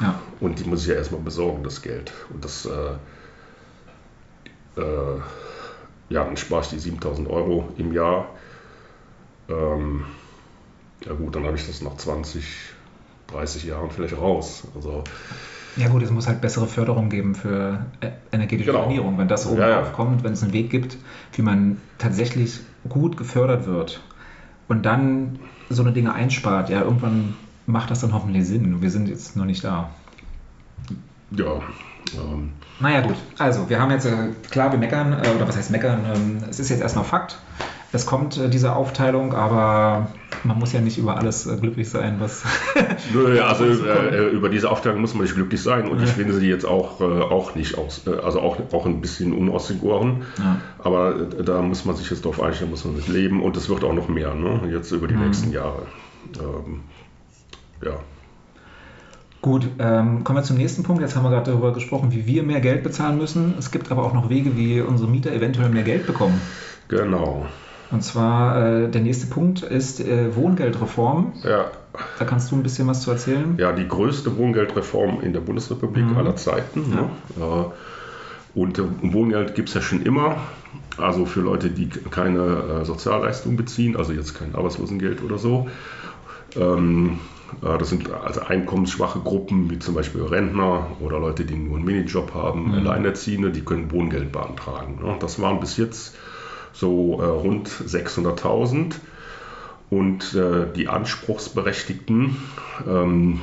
Ja. 0.00 0.20
Und 0.40 0.58
die 0.60 0.64
muss 0.64 0.82
ich 0.82 0.88
ja 0.88 0.94
erstmal 0.94 1.20
besorgen, 1.20 1.62
das 1.64 1.82
Geld. 1.82 2.12
Und 2.32 2.44
das, 2.44 2.66
äh, 2.66 4.80
äh, 4.80 5.20
ja, 6.10 6.24
dann 6.24 6.36
spare 6.36 6.62
ich 6.62 6.68
die 6.68 6.78
7000 6.78 7.28
Euro 7.28 7.68
im 7.78 7.92
Jahr. 7.92 8.28
Ähm, 9.48 10.04
ja 11.04 11.12
gut, 11.12 11.34
dann 11.36 11.44
habe 11.44 11.56
ich 11.56 11.66
das 11.66 11.82
nach 11.82 11.96
20, 11.96 12.44
30 13.28 13.64
Jahren 13.64 13.90
vielleicht 13.90 14.16
raus. 14.16 14.64
Also, 14.74 15.04
ja 15.76 15.88
gut, 15.88 16.02
es 16.02 16.10
muss 16.10 16.26
halt 16.26 16.40
bessere 16.40 16.66
Förderung 16.66 17.08
geben 17.08 17.34
für 17.34 17.84
äh, 18.00 18.10
energetische 18.32 18.70
Genau. 18.72 18.84
Sanierung. 18.84 19.18
Wenn 19.18 19.28
das 19.28 19.46
oben 19.46 19.60
Ja, 19.60 19.68
ja. 19.68 19.80
aufkommt, 19.82 20.24
wenn 20.24 20.32
es 20.32 20.42
einen 20.42 20.52
Weg 20.52 20.70
gibt, 20.70 20.96
wie 21.32 21.42
man 21.42 21.80
tatsächlich 21.98 22.60
gut 22.88 23.16
gefördert 23.16 23.66
wird 23.66 24.02
und 24.68 24.84
dann 24.86 25.38
so 25.68 25.82
eine 25.82 25.92
Dinge 25.92 26.14
einspart, 26.14 26.70
ja, 26.70 26.82
irgendwann 26.82 27.34
macht 27.68 27.90
das 27.90 28.00
dann 28.00 28.12
hoffentlich 28.12 28.46
Sinn. 28.46 28.80
Wir 28.82 28.90
sind 28.90 29.08
jetzt 29.08 29.36
noch 29.36 29.44
nicht 29.44 29.62
da. 29.62 29.90
ja, 31.30 31.52
ähm, 32.14 32.52
Naja, 32.80 33.02
gut. 33.02 33.16
Also, 33.38 33.68
wir 33.68 33.80
haben 33.80 33.90
jetzt, 33.90 34.06
äh, 34.06 34.30
klar, 34.50 34.72
wir 34.72 34.78
meckern, 34.78 35.12
äh, 35.12 35.28
oder 35.36 35.46
was 35.46 35.56
heißt 35.56 35.70
meckern? 35.70 36.00
Ähm, 36.14 36.38
es 36.48 36.58
ist 36.60 36.70
jetzt 36.70 36.80
erstmal 36.80 37.04
Fakt. 37.04 37.38
Es 37.90 38.04
kommt 38.04 38.36
äh, 38.36 38.48
diese 38.50 38.74
Aufteilung, 38.76 39.34
aber 39.34 40.08
man 40.44 40.58
muss 40.58 40.72
ja 40.74 40.80
nicht 40.80 40.98
über 40.98 41.16
alles 41.16 41.48
glücklich 41.60 41.88
sein, 41.88 42.16
was. 42.20 42.44
Nö, 43.14 43.40
also 43.40 43.64
über 44.30 44.48
diese 44.50 44.70
Aufteilung 44.70 45.00
muss 45.00 45.14
man 45.14 45.22
nicht 45.24 45.34
glücklich 45.34 45.62
sein 45.62 45.88
und 45.88 46.02
ich 46.02 46.10
finde 46.10 46.34
sie 46.34 46.48
jetzt 46.48 46.66
auch, 46.66 47.00
auch 47.00 47.54
nicht 47.54 47.76
aus, 47.78 48.06
also 48.06 48.40
auch, 48.40 48.58
auch 48.72 48.84
ein 48.86 49.00
bisschen 49.00 49.32
unausgegoren. 49.32 50.22
ja. 50.38 50.58
Aber 50.78 51.14
da 51.14 51.62
muss 51.62 51.84
man 51.86 51.96
sich 51.96 52.08
jetzt 52.10 52.24
drauf 52.26 52.40
einstellen, 52.42 52.70
muss 52.70 52.84
man 52.84 52.94
mit 52.94 53.08
leben 53.08 53.42
und 53.42 53.56
es 53.56 53.68
wird 53.70 53.82
auch 53.84 53.94
noch 53.94 54.08
mehr, 54.08 54.34
ne? 54.34 54.60
jetzt 54.70 54.92
über 54.92 55.08
die 55.08 55.14
Mhm. 55.16 55.24
nächsten 55.24 55.50
Jahre. 55.52 55.86
Ähm, 56.38 56.80
ja. 57.84 57.92
Gut, 59.40 59.68
ähm, 59.78 60.24
kommen 60.24 60.38
wir 60.38 60.42
zum 60.42 60.56
nächsten 60.56 60.82
Punkt. 60.82 61.00
Jetzt 61.00 61.14
haben 61.14 61.22
wir 61.22 61.30
gerade 61.30 61.52
darüber 61.52 61.72
gesprochen, 61.72 62.10
wie 62.10 62.26
wir 62.26 62.42
mehr 62.42 62.60
Geld 62.60 62.82
bezahlen 62.82 63.18
müssen. 63.18 63.54
Es 63.56 63.70
gibt 63.70 63.92
aber 63.92 64.04
auch 64.04 64.12
noch 64.12 64.28
Wege, 64.28 64.56
wie 64.56 64.80
unsere 64.80 65.08
Mieter 65.08 65.32
eventuell 65.32 65.68
mehr 65.68 65.84
Geld 65.84 66.06
bekommen. 66.08 66.40
Genau. 66.88 67.46
Und 67.92 68.02
zwar 68.02 68.60
äh, 68.66 68.88
der 68.90 69.00
nächste 69.00 69.28
Punkt 69.28 69.62
ist 69.62 70.00
äh, 70.00 70.34
Wohngeldreform. 70.34 71.34
Ja, 71.44 71.70
Da 72.18 72.24
kannst 72.24 72.50
du 72.50 72.56
ein 72.56 72.62
bisschen 72.64 72.88
was 72.88 73.02
zu 73.02 73.12
erzählen. 73.12 73.54
ja, 73.58 73.72
die 73.72 73.86
größte 73.86 74.36
Wohngeldreform 74.36 75.20
in 75.22 75.32
der 75.32 75.40
Bundesrepublik 75.40 76.04
Mhm. 76.04 76.16
aller 76.18 76.34
Zeiten. 76.36 76.90
Ne? 76.90 77.08
Äh, 77.38 78.58
Und 78.58 78.78
äh, 78.80 78.82
Wohngeld 79.02 79.54
gibt 79.54 79.68
es 79.68 79.74
ja 79.76 79.80
schon 79.80 80.02
immer. 80.02 80.36
Also 80.96 81.26
für 81.26 81.40
Leute, 81.40 81.70
die 81.70 81.88
keine 82.10 82.80
äh, 82.82 82.84
Sozialleistung 82.84 83.56
beziehen, 83.56 83.96
also 83.96 84.12
jetzt 84.12 84.34
kein 84.36 84.54
Arbeitslosengeld 84.56 85.22
oder 85.22 85.38
so. 85.38 85.68
Ähm, 86.56 87.12
äh, 87.14 87.37
das 87.62 87.88
sind 87.88 88.10
also 88.10 88.40
einkommensschwache 88.40 89.20
Gruppen, 89.20 89.70
wie 89.70 89.78
zum 89.78 89.94
Beispiel 89.94 90.22
Rentner 90.22 90.88
oder 91.00 91.18
Leute, 91.18 91.44
die 91.44 91.56
nur 91.56 91.76
einen 91.76 91.84
Minijob 91.84 92.34
haben, 92.34 92.74
Alleinerziehende, 92.74 93.50
die 93.50 93.62
können 93.62 93.90
Wohngeld 93.90 94.32
beantragen. 94.32 94.98
Ne? 95.02 95.16
Das 95.18 95.40
waren 95.40 95.58
bis 95.60 95.76
jetzt 95.76 96.16
so 96.72 97.20
äh, 97.20 97.24
rund 97.24 97.68
600.000. 97.68 98.94
Und 99.90 100.34
äh, 100.34 100.66
die 100.74 100.88
Anspruchsberechtigten, 100.88 102.36
ähm, 102.86 103.40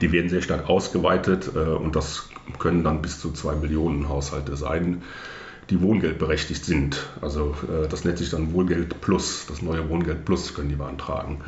die 0.00 0.12
werden 0.12 0.30
sehr 0.30 0.42
stark 0.42 0.68
ausgeweitet 0.68 1.50
äh, 1.54 1.58
und 1.58 1.96
das 1.96 2.28
können 2.58 2.84
dann 2.84 3.02
bis 3.02 3.20
zu 3.20 3.32
zwei 3.32 3.54
Millionen 3.56 4.08
Haushalte 4.08 4.56
sein, 4.56 5.02
die 5.72 5.80
wohngeldberechtigt 5.80 6.64
sind. 6.64 7.10
Also 7.20 7.56
äh, 7.62 7.88
das 7.88 8.04
nennt 8.04 8.18
sich 8.18 8.30
dann 8.30 8.52
Wohngeld 8.52 9.00
Plus, 9.00 9.46
das 9.48 9.62
neue 9.62 9.88
Wohngeld 9.88 10.24
Plus 10.24 10.54
können 10.54 10.68
die 10.68 10.76
beantragen. 10.76 11.40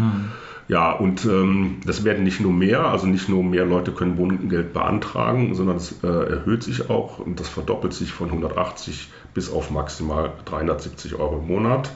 Ja, 0.67 0.93
und 0.93 1.27
ähm, 1.27 1.81
das 1.85 2.05
werden 2.05 2.25
nicht 2.25 2.41
nur 2.41 2.53
mehr, 2.53 2.87
also 2.87 3.07
nicht 3.07 3.29
nur 3.29 3.45
mehr 3.45 3.67
Leute 3.67 3.93
können 3.93 4.17
Wohngeld 4.17 4.73
beantragen, 4.73 5.55
sondern 5.55 5.77
es 5.77 6.03
äh, 6.03 6.07
erhöht 6.07 6.63
sich 6.63 6.89
auch 6.89 7.19
und 7.19 7.39
das 7.39 7.49
verdoppelt 7.49 7.93
sich 7.93 8.13
von 8.13 8.29
180 8.29 9.11
bis 9.35 9.53
auf 9.53 9.71
maximal 9.71 10.33
370 10.47 11.17
Euro 11.17 11.39
im 11.39 11.47
Monat. 11.47 11.93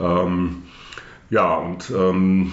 Ähm, 0.00 0.62
ja, 1.30 1.54
und 1.54 1.92
ähm, 1.96 2.52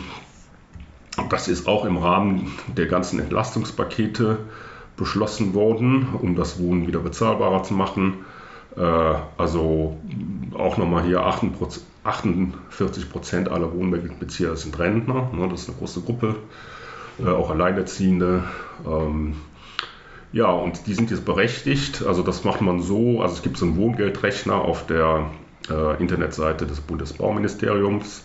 das 1.30 1.48
ist 1.48 1.68
auch 1.68 1.86
im 1.86 1.98
Rahmen 1.98 2.52
der 2.76 2.86
ganzen 2.86 3.20
Entlastungspakete 3.20 4.38
beschlossen 4.98 5.56
worden, 5.56 6.08
um 6.22 6.36
das 6.36 6.60
Wohnen 6.60 6.86
wieder 6.86 7.00
bezahlbarer 7.00 7.64
zu 7.64 7.74
machen. 7.74 8.26
Äh, 8.78 9.16
also 9.38 9.98
auch 10.54 10.78
nochmal 10.78 11.04
hier 11.04 11.22
48 11.22 13.10
Prozent 13.10 13.50
aller 13.50 13.74
Wohngeldbezieher 13.74 14.56
sind 14.56 14.78
Rentner. 14.80 15.30
Ne, 15.34 15.48
das 15.50 15.64
ist 15.64 15.70
eine 15.70 15.78
große 15.78 16.02
Gruppe, 16.02 16.36
äh, 17.20 17.28
auch 17.28 17.50
Alleinerziehende. 17.50 18.44
Ähm, 18.86 19.36
ja, 20.32 20.52
und 20.52 20.88
die 20.88 20.94
sind 20.94 21.10
jetzt 21.10 21.26
berechtigt. 21.26 22.04
Also 22.06 22.22
das 22.22 22.44
macht 22.44 22.62
man 22.62 22.82
so. 22.82 23.22
Also 23.22 23.36
es 23.36 23.42
gibt 23.42 23.58
so 23.58 23.66
einen 23.66 23.78
Wohngeldrechner 23.78 24.56
auf 24.56 24.86
der 24.86 25.32
äh, 25.70 26.00
Internetseite 26.02 26.68
des 26.68 26.82
Bundesbauministeriums. 26.82 28.24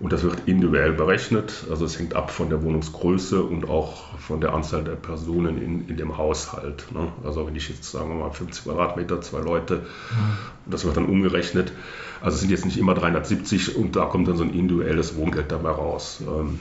Und 0.00 0.12
das 0.12 0.22
wird 0.22 0.36
individuell 0.46 0.92
berechnet. 0.92 1.66
Also 1.70 1.84
es 1.84 1.98
hängt 1.98 2.14
ab 2.14 2.30
von 2.30 2.50
der 2.50 2.62
Wohnungsgröße 2.62 3.42
und 3.42 3.68
auch 3.68 4.16
von 4.18 4.40
der 4.40 4.54
Anzahl 4.54 4.84
der 4.84 4.92
Personen 4.92 5.60
in, 5.60 5.88
in 5.88 5.96
dem 5.96 6.16
Haushalt. 6.16 6.86
Ne? 6.92 7.08
Also 7.24 7.46
wenn 7.46 7.56
ich 7.56 7.68
jetzt 7.68 7.90
sagen 7.90 8.08
wir 8.10 8.14
mal 8.14 8.30
50 8.30 8.64
Quadratmeter, 8.64 9.20
zwei 9.22 9.40
Leute, 9.40 9.76
mhm. 9.76 10.36
das 10.66 10.84
wird 10.84 10.96
dann 10.96 11.06
umgerechnet. 11.06 11.72
Also 12.20 12.36
es 12.36 12.40
sind 12.42 12.50
jetzt 12.50 12.64
nicht 12.64 12.78
immer 12.78 12.94
370 12.94 13.74
und 13.74 13.96
da 13.96 14.04
kommt 14.04 14.28
dann 14.28 14.36
so 14.36 14.44
ein 14.44 14.54
individuelles 14.54 15.16
Wohngeld 15.16 15.50
dabei 15.50 15.70
raus. 15.70 16.22
Ähm, 16.24 16.60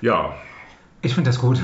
ja. 0.00 0.34
Ich 1.02 1.14
finde 1.14 1.30
das 1.30 1.38
gut. 1.38 1.62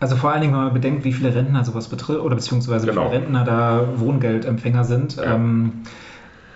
Also 0.00 0.16
vor 0.16 0.32
allen 0.32 0.40
Dingen, 0.40 0.52
wenn 0.52 0.64
man 0.64 0.74
bedenkt, 0.74 1.04
wie 1.04 1.12
viele 1.12 1.32
Rentner 1.32 1.64
sowas 1.64 1.88
betrifft 1.88 2.20
oder 2.20 2.34
beziehungsweise 2.34 2.86
genau. 2.86 3.02
wie 3.02 3.10
viele 3.10 3.22
Rentner 3.22 3.44
da 3.44 3.88
Wohngeldempfänger 3.96 4.82
sind. 4.82 5.14
Ja. 5.16 5.34
Ähm, 5.34 5.84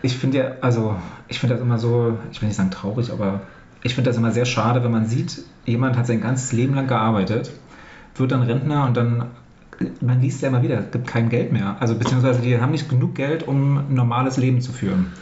ich 0.02 0.16
finde 0.16 0.38
ja, 0.38 0.44
also 0.60 0.96
ich 1.28 1.38
finde 1.38 1.54
das 1.54 1.62
immer 1.62 1.78
so, 1.78 2.18
ich 2.32 2.40
will 2.40 2.48
nicht 2.48 2.56
sagen 2.56 2.70
traurig, 2.70 3.12
aber 3.12 3.40
ich 3.82 3.94
finde 3.94 4.10
das 4.10 4.16
immer 4.16 4.32
sehr 4.32 4.44
schade, 4.44 4.82
wenn 4.82 4.90
man 4.90 5.06
sieht, 5.06 5.42
jemand 5.64 5.96
hat 5.96 6.06
sein 6.06 6.20
ganzes 6.20 6.52
Leben 6.52 6.74
lang 6.74 6.86
gearbeitet, 6.86 7.52
wird 8.16 8.32
dann 8.32 8.42
Rentner 8.42 8.86
und 8.86 8.96
dann, 8.96 9.26
man 10.00 10.20
liest 10.20 10.42
ja 10.42 10.48
immer 10.48 10.62
wieder, 10.62 10.78
es 10.78 10.90
gibt 10.90 11.06
kein 11.06 11.28
Geld 11.28 11.52
mehr. 11.52 11.76
Also 11.80 11.94
beziehungsweise 11.94 12.40
die 12.40 12.60
haben 12.60 12.72
nicht 12.72 12.88
genug 12.88 13.14
Geld, 13.14 13.46
um 13.46 13.78
ein 13.78 13.94
normales 13.94 14.36
Leben 14.36 14.60
zu 14.60 14.72
führen. 14.72 15.12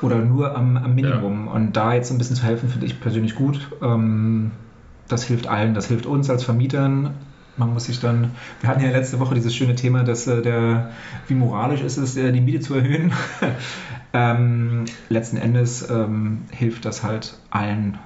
Oder 0.00 0.16
nur 0.16 0.56
am, 0.56 0.78
am 0.78 0.94
Minimum. 0.94 1.46
Ja. 1.46 1.52
Und 1.52 1.76
da 1.76 1.92
jetzt 1.92 2.10
ein 2.10 2.16
bisschen 2.16 2.36
zu 2.36 2.42
helfen, 2.42 2.70
finde 2.70 2.86
ich 2.86 3.00
persönlich 3.00 3.34
gut. 3.34 3.68
Ähm, 3.82 4.50
das 5.08 5.24
hilft 5.24 5.46
allen, 5.46 5.74
das 5.74 5.88
hilft 5.88 6.06
uns 6.06 6.30
als 6.30 6.42
Vermietern. 6.42 7.10
Man 7.60 7.74
muss 7.74 7.84
sich 7.84 8.00
dann, 8.00 8.30
wir 8.62 8.70
hatten 8.70 8.82
ja 8.82 8.90
letzte 8.90 9.20
Woche 9.20 9.34
dieses 9.34 9.54
schöne 9.54 9.74
Thema, 9.74 10.02
dass 10.02 10.26
äh, 10.26 10.40
der, 10.40 10.92
wie 11.28 11.34
moralisch 11.34 11.82
ist 11.82 11.98
es, 11.98 12.16
äh, 12.16 12.32
die 12.32 12.40
Miete 12.40 12.60
zu 12.60 12.74
erhöhen. 12.74 13.12
ähm, 14.14 14.86
letzten 15.10 15.36
Endes 15.36 15.88
ähm, 15.90 16.44
hilft 16.50 16.86
das 16.86 17.02
halt 17.02 17.36
allen. 17.50 17.98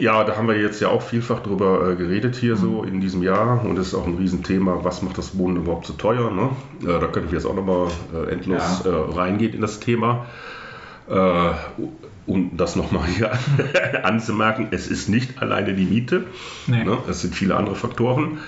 Ja, 0.00 0.24
da 0.24 0.36
haben 0.36 0.48
wir 0.48 0.58
jetzt 0.58 0.80
ja 0.80 0.88
auch 0.88 1.02
vielfach 1.02 1.40
drüber 1.40 1.90
äh, 1.90 1.96
geredet 1.96 2.34
hier 2.34 2.56
mhm. 2.56 2.60
so 2.60 2.82
in 2.82 3.02
diesem 3.02 3.22
Jahr 3.22 3.62
und 3.62 3.78
es 3.78 3.88
ist 3.88 3.94
auch 3.94 4.06
ein 4.06 4.16
Riesenthema, 4.16 4.80
was 4.82 5.02
macht 5.02 5.18
das 5.18 5.36
Wohnen 5.36 5.58
überhaupt 5.58 5.86
so 5.86 5.92
teuer? 5.92 6.30
Ne? 6.30 6.48
Äh, 6.82 6.98
da 6.98 7.08
könnten 7.08 7.30
wir 7.30 7.38
jetzt 7.38 7.46
auch 7.46 7.54
nochmal 7.54 7.88
äh, 8.14 8.32
endlos 8.32 8.82
ja. 8.86 8.90
Äh, 8.90 9.12
reingehen 9.12 9.52
in 9.52 9.60
das 9.60 9.80
Thema. 9.80 10.26
Um 12.26 12.58
das 12.58 12.76
nochmal 12.76 13.06
hier 13.06 13.32
anzumerken, 14.02 14.68
es 14.72 14.88
ist 14.88 15.08
nicht 15.08 15.40
alleine 15.40 15.72
die 15.72 15.86
Miete. 15.86 16.24
Nee. 16.66 16.84
Ne? 16.84 16.98
Es 17.08 17.22
sind 17.22 17.34
viele 17.34 17.56
andere 17.56 17.76
Faktoren. 17.76 18.40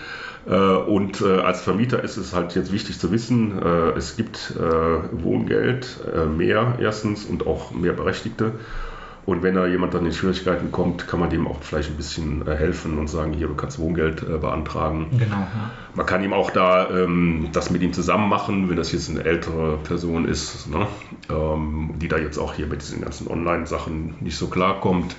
Äh, 0.47 0.55
und 0.55 1.21
äh, 1.21 1.41
als 1.41 1.61
Vermieter 1.61 2.03
ist 2.03 2.17
es 2.17 2.35
halt 2.35 2.55
jetzt 2.55 2.73
wichtig 2.73 2.99
zu 2.99 3.13
wissen, 3.13 3.61
äh, 3.61 3.91
es 3.91 4.17
gibt 4.17 4.55
Wohngeld 5.13 6.01
mehr 6.37 6.77
erstens 6.81 7.25
und 7.25 7.47
auch 7.47 7.73
mehr 7.73 7.93
Berechtigte. 7.93 8.53
Und 9.27 9.43
wenn 9.43 9.55
da 9.55 9.67
jemand 9.67 9.95
dann 9.95 10.07
in 10.07 10.13
Schwierigkeiten 10.13 10.73
kommt, 10.73 11.07
kann 11.07 11.21
man 11.21 11.31
dem 11.31 11.47
auch 11.47 11.63
vielleicht 11.63 11.91
ein 11.91 11.97
bisschen 11.97 12.47
helfen 12.49 12.99
und 12.99 13.09
sagen, 13.09 13.33
hier, 13.33 13.49
du 13.49 13.55
kannst 13.55 13.79
Wohngeld 13.79 14.27
beantragen. 14.41 15.09
Genau. 15.13 15.37
Ja. 15.37 15.71
Man 15.95 16.07
kann 16.07 16.25
ihm 16.25 16.33
auch 16.33 16.51
da 16.51 16.89
ähm, 16.91 17.49
das 17.53 17.71
mit 17.71 17.83
ihm 17.83 17.93
zusammen 17.93 18.29
machen, 18.29 18.71
wenn 18.71 18.77
das 18.77 18.93
jetzt 18.93 19.11
eine 19.11 19.25
ältere 19.25 19.77
Person 19.79 20.27
ist, 20.27 20.69
ne, 20.69 20.87
ähm, 21.29 21.91
die 22.01 22.09
da 22.09 22.17
jetzt 22.17 22.39
auch 22.39 22.55
hier 22.55 22.67
mit 22.67 22.83
diesen 22.83 23.03
ganzen 23.03 23.29
Online-Sachen 23.29 24.15
nicht 24.21 24.37
so 24.37 24.49
klarkommt. 24.49 25.15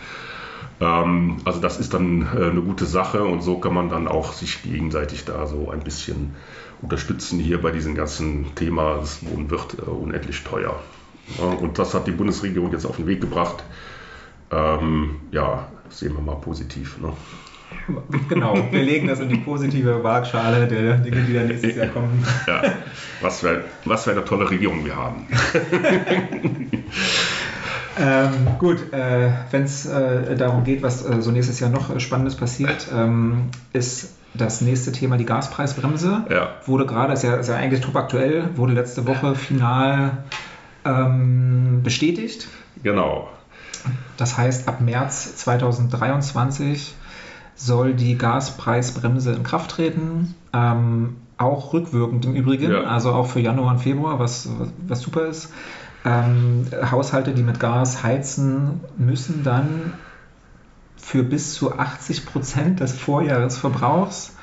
Ähm, 0.82 1.38
also 1.46 1.62
das 1.62 1.80
ist 1.80 1.94
dann 1.94 2.24
äh, 2.36 2.50
eine 2.50 2.62
gute 2.62 2.86
Sache 2.86 3.24
und 3.24 3.42
so 3.42 3.60
kann 3.60 3.74
man 3.74 3.90
dann 3.90 4.08
auch 4.08 4.34
sich 4.34 4.64
gegenseitig 4.64 5.26
da 5.26 5.46
so 5.46 5.70
ein 5.70 5.82
bisschen 5.82 6.36
unterstützen 6.82 7.40
hier 7.40 7.62
bei 7.62 7.72
diesem 7.72 7.94
ganzen 7.94 8.56
Thema, 8.56 8.96
das 8.96 9.24
Wohnen 9.24 9.52
wird 9.52 9.78
äh, 9.78 9.84
unendlich 9.84 10.44
teuer. 10.44 10.80
und 11.62 11.78
das 11.78 11.94
hat 11.94 12.08
die 12.08 12.12
Bundesregierung 12.12 12.72
jetzt 12.72 12.86
auf 12.86 12.98
den 12.98 13.06
Weg 13.06 13.22
gebracht. 13.22 13.64
Ähm, 14.52 15.18
ja, 15.32 15.68
sehen 15.90 16.16
wir 16.16 16.22
mal 16.22 16.36
positiv. 16.36 16.98
Ne? 17.00 17.14
Genau, 18.28 18.56
wir 18.72 18.84
legen 18.84 19.08
das 19.08 19.20
in 19.20 19.30
die 19.30 19.38
positive 19.38 20.04
Waagschale 20.04 20.68
der 20.68 20.98
Dinge, 20.98 21.22
die 21.22 21.34
dann 21.34 21.48
nächstes 21.48 21.76
Jahr 21.76 21.88
kommen. 21.88 22.26
Ja, 22.48 22.64
was 23.22 23.40
für, 23.40 23.64
was 23.86 24.04
für 24.04 24.12
eine 24.12 24.26
tolle 24.26 24.50
Regierung 24.50 24.84
wir 24.84 24.96
haben. 24.96 25.28
Ähm, 28.00 28.48
gut, 28.60 28.94
äh, 28.94 29.32
wenn 29.52 29.64
es 29.64 29.86
äh, 29.86 30.36
darum 30.36 30.64
geht, 30.64 30.82
was 30.82 31.06
äh, 31.06 31.22
so 31.22 31.32
nächstes 31.32 31.60
Jahr 31.60 31.70
noch 31.70 32.00
Spannendes 32.00 32.36
passiert, 32.36 32.88
ähm, 32.94 33.50
ist 33.74 34.16
das 34.34 34.62
nächste 34.62 34.92
Thema 34.92 35.18
die 35.18 35.26
Gaspreisbremse. 35.26 36.26
Ja. 36.30 36.50
Wurde 36.66 36.86
gerade, 36.86 37.14
ist 37.14 37.24
ja, 37.24 37.36
ist 37.36 37.50
ja 37.50 37.56
eigentlich 37.56 37.82
top 37.82 37.96
aktuell, 37.96 38.50
wurde 38.56 38.74
letzte 38.74 39.08
Woche 39.08 39.36
final 39.36 40.24
ähm, 40.86 41.82
bestätigt. 41.84 42.48
Genau. 42.82 43.30
Das 44.18 44.38
heißt, 44.38 44.68
ab 44.68 44.80
März 44.80 45.36
2023 45.38 46.96
soll 47.56 47.94
die 47.94 48.18
Gaspreisbremse 48.18 49.34
in 49.34 49.44
Kraft 49.44 49.72
treten. 49.72 50.36
Ähm, 50.54 51.18
auch 51.38 51.74
rückwirkend 51.74 52.26
im 52.26 52.36
Übrigen, 52.36 52.72
ja. 52.72 52.84
also 52.84 53.12
auch 53.14 53.26
für 53.26 53.40
Januar 53.40 53.72
und 53.72 53.80
Februar, 53.80 54.20
was, 54.20 54.48
was, 54.60 54.70
was 54.88 55.02
super 55.02 55.26
ist. 55.26 55.52
Ähm, 56.04 56.66
Haushalte, 56.90 57.34
die 57.34 57.44
mit 57.44 57.60
Gas 57.60 58.04
heizen, 58.04 58.82
müssen 58.98 59.44
dann 59.44 59.94
für 60.98 61.24
bis 61.24 61.54
zu 61.54 61.78
80 61.78 62.26
Prozent 62.26 62.80
des 62.80 62.94
Vorjahresverbrauchs 62.94 64.36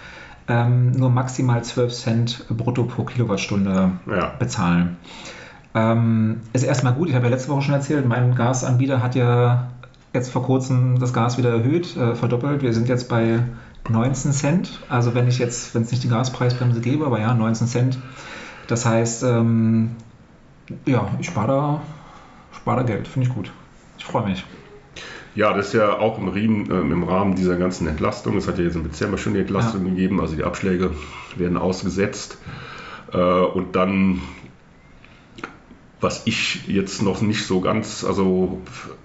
ähm, 0.48 0.92
nur 0.92 1.10
maximal 1.10 1.62
12 1.62 1.92
Cent 1.92 2.44
brutto 2.48 2.84
pro 2.84 3.04
Kilowattstunde 3.04 3.92
ja. 4.06 4.32
bezahlen. 4.38 4.96
Ähm, 5.74 6.40
ist 6.52 6.62
erstmal 6.62 6.94
gut. 6.94 7.08
Ich 7.08 7.14
habe 7.14 7.26
ja 7.26 7.30
letzte 7.30 7.50
Woche 7.50 7.62
schon 7.62 7.74
erzählt, 7.74 8.06
mein 8.06 8.34
Gasanbieter 8.34 9.02
hat 9.02 9.14
ja 9.14 9.68
jetzt 10.14 10.30
vor 10.30 10.42
kurzem 10.42 10.98
das 10.98 11.12
Gas 11.12 11.38
wieder 11.38 11.50
erhöht, 11.50 11.96
äh, 11.96 12.14
verdoppelt. 12.14 12.62
Wir 12.62 12.72
sind 12.72 12.88
jetzt 12.88 13.08
bei 13.08 13.40
19 13.88 14.32
Cent. 14.32 14.80
Also 14.88 15.14
wenn 15.14 15.28
ich 15.28 15.38
jetzt, 15.38 15.74
wenn 15.74 15.82
es 15.82 15.90
nicht 15.90 16.02
die 16.02 16.08
Gaspreisbremse 16.08 16.80
gäbe, 16.80 17.06
aber 17.06 17.20
ja, 17.20 17.34
19 17.34 17.66
Cent. 17.66 17.98
Das 18.66 18.86
heißt, 18.86 19.22
ähm, 19.24 19.96
ja, 20.86 21.08
ich 21.18 21.26
spare 21.26 21.80
da, 22.66 22.82
Geld, 22.82 23.08
finde 23.08 23.28
ich 23.28 23.34
gut. 23.34 23.50
Ich 23.96 24.04
freue 24.04 24.28
mich. 24.28 24.44
Ja, 25.34 25.52
das 25.52 25.68
ist 25.68 25.74
ja 25.74 25.98
auch 25.98 26.18
im, 26.18 26.28
Riemen, 26.28 26.70
äh, 26.70 26.80
im, 26.80 27.04
Rahmen 27.04 27.36
dieser 27.36 27.56
ganzen 27.56 27.86
Entlastung. 27.86 28.36
Es 28.36 28.48
hat 28.48 28.58
ja 28.58 28.64
jetzt 28.64 28.76
im 28.76 28.84
Dezember 28.84 29.18
schon 29.18 29.34
die 29.34 29.40
Entlastung 29.40 29.84
ja. 29.86 29.90
gegeben, 29.90 30.20
also 30.20 30.34
die 30.34 30.44
Abschläge 30.44 30.90
werden 31.36 31.56
ausgesetzt. 31.56 32.38
Äh, 33.12 33.18
und 33.18 33.76
dann, 33.76 34.20
was 36.00 36.26
ich 36.26 36.66
jetzt 36.66 37.02
noch 37.02 37.20
nicht 37.20 37.46
so 37.46 37.60
ganz, 37.60 38.04
also, 38.04 38.60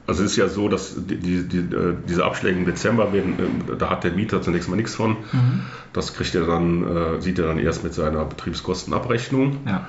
also 0.08 0.24
es 0.24 0.32
ist 0.32 0.38
ja 0.38 0.48
so, 0.48 0.70
dass 0.70 0.96
die, 1.06 1.18
die, 1.18 1.48
die, 1.48 1.60
äh, 1.60 1.96
diese 2.08 2.26
Abschläge 2.26 2.58
im 2.58 2.66
Dezember 2.66 3.14
werden, 3.14 3.36
äh, 3.72 3.78
da 3.78 3.90
hat 3.90 4.04
der 4.04 4.12
Mieter 4.14 4.42
zunächst 4.42 4.70
mal 4.70 4.76
nichts 4.76 4.96
von. 4.96 5.12
Mhm. 5.12 5.62
Das 5.94 6.16
kriegt 6.16 6.34
er 6.36 6.46
dann, 6.46 6.84
äh, 7.18 7.22
sieht 7.22 7.38
er 7.38 7.48
dann 7.48 7.60
erst 7.60 7.84
mit 7.84 7.94
seiner 7.94 8.26
Betriebskostenabrechnung. 8.26 9.58
Ja. 9.68 9.88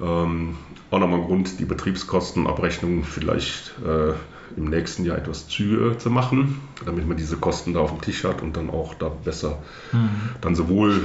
Ähm, 0.00 0.56
auch 0.90 0.98
nochmal 0.98 1.20
ein 1.20 1.26
Grund, 1.26 1.58
die 1.58 1.64
Betriebskostenabrechnung 1.64 3.04
vielleicht 3.04 3.74
äh, 3.84 4.12
im 4.56 4.70
nächsten 4.70 5.04
Jahr 5.04 5.18
etwas 5.18 5.48
zügiger 5.48 5.98
zu 5.98 6.10
machen, 6.10 6.60
damit 6.84 7.06
man 7.06 7.16
diese 7.16 7.36
Kosten 7.36 7.74
da 7.74 7.80
auf 7.80 7.90
dem 7.90 8.00
Tisch 8.00 8.24
hat 8.24 8.42
und 8.42 8.56
dann 8.56 8.70
auch 8.70 8.94
da 8.94 9.08
besser, 9.08 9.58
mhm. 9.92 10.10
dann 10.40 10.54
sowohl 10.54 11.02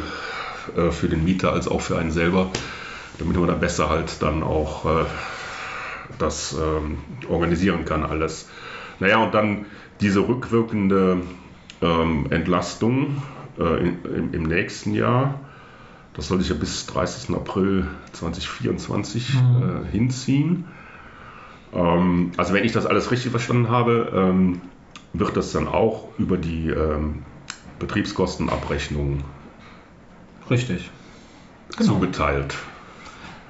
äh, 0.75 0.91
für 0.91 1.09
den 1.09 1.23
Mieter 1.23 1.53
als 1.53 1.67
auch 1.67 1.81
für 1.81 1.97
einen 1.97 2.11
selber, 2.11 2.51
damit 3.17 3.37
man 3.37 3.47
da 3.47 3.55
besser 3.55 3.89
halt 3.89 4.21
dann 4.21 4.43
auch 4.43 4.85
äh, 4.85 5.05
das 6.19 6.53
ähm, 6.53 6.97
organisieren 7.29 7.85
kann 7.85 8.03
alles. 8.03 8.49
Naja, 8.99 9.23
und 9.23 9.33
dann 9.33 9.65
diese 10.01 10.27
rückwirkende 10.27 11.21
ähm, 11.81 12.27
Entlastung 12.29 13.23
äh, 13.59 13.79
in, 13.79 14.05
im, 14.05 14.33
im 14.33 14.43
nächsten 14.43 14.93
Jahr 14.93 15.39
das 16.13 16.27
soll 16.27 16.39
sich 16.39 16.49
ja 16.49 16.55
bis 16.55 16.85
30. 16.87 17.35
April 17.35 17.87
2024 18.13 19.33
mhm. 19.33 19.85
äh, 19.85 19.91
hinziehen. 19.91 20.65
Ähm, 21.73 22.31
also 22.37 22.53
wenn 22.53 22.65
ich 22.65 22.73
das 22.73 22.85
alles 22.85 23.11
richtig 23.11 23.31
verstanden 23.31 23.69
habe, 23.69 24.11
ähm, 24.13 24.61
wird 25.13 25.37
das 25.37 25.51
dann 25.51 25.67
auch 25.67 26.07
über 26.17 26.37
die 26.37 26.69
ähm, 26.69 27.23
Betriebskostenabrechnung 27.79 29.23
richtig 30.49 30.89
genau. 31.77 31.93
zugeteilt. 31.93 32.55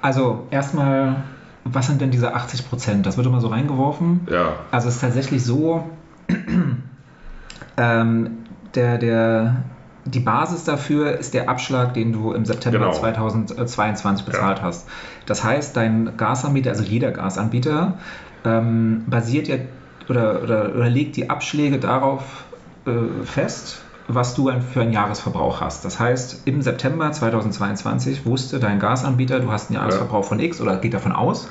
Also 0.02 0.48
erstmal, 0.52 1.24
was 1.64 1.88
sind 1.88 2.02
denn 2.02 2.12
diese 2.12 2.34
80 2.34 2.70
Prozent? 2.70 3.06
Das 3.06 3.18
wird 3.18 3.28
immer 3.28 3.42
so 3.42 3.48
reingeworfen. 3.48 4.28
Ja. 4.32 4.56
Also 4.72 4.88
es 4.88 4.96
ist 4.96 5.02
tatsächlich 5.02 5.44
so, 5.44 5.90
ähm, 7.78 8.38
der, 8.74 8.98
der 8.98 9.64
die 10.06 10.20
Basis 10.20 10.64
dafür 10.64 11.18
ist 11.18 11.34
der 11.34 11.50
Abschlag, 11.50 11.94
den 11.94 12.14
du 12.14 12.34
im 12.34 12.46
September 12.46 12.80
genau. 12.80 12.92
2022 12.92 14.26
bezahlt 14.26 14.60
ja. 14.60 14.64
hast. 14.64 14.88
Das 15.26 15.44
heißt, 15.44 15.78
dein 15.78 16.18
Gasanbieter, 16.18 16.72
also 16.72 16.84
jeder 16.84 17.12
Gasanbieter, 17.12 17.94
ähm, 18.44 19.04
basiert 19.08 19.48
ja 19.48 19.58
oder, 20.10 20.42
oder, 20.42 20.76
oder, 20.76 20.90
legt 20.90 21.16
die 21.16 21.30
Abschläge 21.30 21.78
darauf 21.78 22.46
äh, 22.86 23.24
fest, 23.24 23.82
was 24.08 24.34
du 24.34 24.52
für 24.74 24.82
einen 24.82 24.92
Jahresverbrauch 24.92 25.62
hast. 25.62 25.86
Das 25.86 26.00
heißt, 26.00 26.42
im 26.46 26.62
September 26.62 27.12
2022 27.12 28.26
wusste 28.26 28.60
dein 28.60 28.80
Gasanbieter, 28.80 29.40
du 29.40 29.52
hast 29.52 29.70
einen 29.70 29.80
Jahresverbrauch 29.80 30.26
von 30.26 30.40
X 30.40 30.60
oder 30.60 30.78
geht 30.78 30.96
davon 30.96 31.12
aus. 31.12 31.48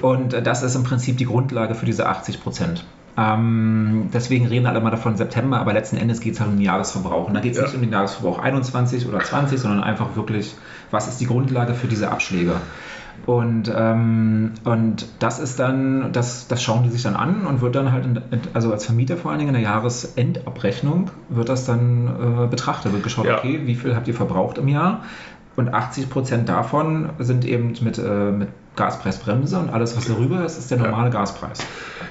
Und 0.00 0.32
äh, 0.32 0.42
das 0.42 0.62
ist 0.62 0.76
im 0.76 0.84
Prinzip 0.84 1.18
die 1.18 1.26
Grundlage 1.26 1.74
für 1.74 1.84
diese 1.84 2.06
80 2.06 2.42
Prozent. 2.42 2.84
Ähm, 3.16 4.08
deswegen 4.12 4.46
reden 4.46 4.66
alle 4.66 4.80
mal 4.80 4.90
davon 4.90 5.16
September, 5.16 5.58
aber 5.58 5.74
letzten 5.74 5.96
Endes 5.96 6.20
geht 6.20 6.34
es 6.34 6.40
halt 6.40 6.50
um 6.50 6.56
den 6.56 6.64
Jahresverbrauch. 6.64 7.28
Und 7.28 7.34
da 7.34 7.40
geht 7.40 7.52
es 7.52 7.58
ja. 7.58 7.64
nicht 7.64 7.74
um 7.74 7.82
den 7.82 7.92
Jahresverbrauch 7.92 8.38
21 8.38 9.06
oder 9.06 9.20
20, 9.20 9.60
sondern 9.60 9.82
einfach 9.82 10.16
wirklich, 10.16 10.54
was 10.90 11.08
ist 11.08 11.20
die 11.20 11.26
Grundlage 11.26 11.74
für 11.74 11.88
diese 11.88 12.10
Abschläge? 12.10 12.54
Und, 13.26 13.72
ähm, 13.74 14.52
und 14.64 15.06
das 15.18 15.38
ist 15.38 15.60
dann, 15.60 16.12
das, 16.12 16.48
das 16.48 16.62
schauen 16.62 16.82
die 16.82 16.88
sich 16.88 17.02
dann 17.02 17.14
an 17.14 17.46
und 17.46 17.60
wird 17.60 17.76
dann 17.76 17.92
halt, 17.92 18.06
in, 18.06 18.20
also 18.52 18.72
als 18.72 18.86
Vermieter 18.86 19.16
vor 19.16 19.30
allen 19.30 19.38
Dingen 19.38 19.54
in 19.54 19.60
der 19.60 19.70
Jahresendabrechnung, 19.70 21.10
wird 21.28 21.48
das 21.48 21.66
dann 21.66 22.08
äh, 22.08 22.46
betrachtet, 22.48 22.92
wird 22.92 23.02
geschaut, 23.02 23.26
ja. 23.26 23.38
okay, 23.38 23.60
wie 23.64 23.74
viel 23.74 23.94
habt 23.94 24.08
ihr 24.08 24.14
verbraucht 24.14 24.58
im 24.58 24.68
Jahr? 24.68 25.02
Und 25.54 25.72
80 25.72 26.08
Prozent 26.08 26.48
davon 26.48 27.10
sind 27.18 27.44
eben 27.44 27.74
mit, 27.82 27.98
äh, 27.98 28.30
mit 28.30 28.48
Gaspreisbremse 28.74 29.58
und 29.58 29.68
alles, 29.68 29.96
was 29.96 30.06
darüber 30.06 30.44
ist, 30.46 30.58
ist 30.58 30.70
der 30.70 30.78
normale 30.78 31.08
ja. 31.08 31.20
Gaspreis. 31.20 31.66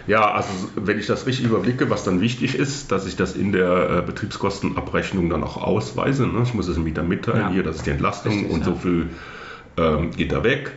Ja, 0.05 0.31
also 0.31 0.49
wenn 0.75 0.99
ich 0.99 1.07
das 1.07 1.25
richtig 1.25 1.45
überblicke, 1.45 1.89
was 1.89 2.03
dann 2.03 2.21
wichtig 2.21 2.55
ist, 2.55 2.91
dass 2.91 3.07
ich 3.07 3.15
das 3.15 3.35
in 3.35 3.51
der 3.51 3.89
äh, 3.89 4.01
Betriebskostenabrechnung 4.03 5.29
dann 5.29 5.43
auch 5.43 5.57
ausweise. 5.57 6.27
Ne? 6.27 6.43
Ich 6.43 6.53
muss 6.53 6.67
es 6.67 6.75
dem 6.75 6.83
Mieter 6.83 7.03
mitteilen, 7.03 7.41
ja. 7.41 7.49
hier, 7.49 7.63
das 7.63 7.77
ist 7.77 7.87
die 7.87 7.91
Entlastung 7.91 8.33
richtig, 8.33 8.51
und 8.51 8.59
ja. 8.59 8.65
so 8.65 8.75
viel 8.75 9.09
ähm, 9.77 10.11
geht 10.11 10.31
da 10.31 10.43
weg. 10.43 10.73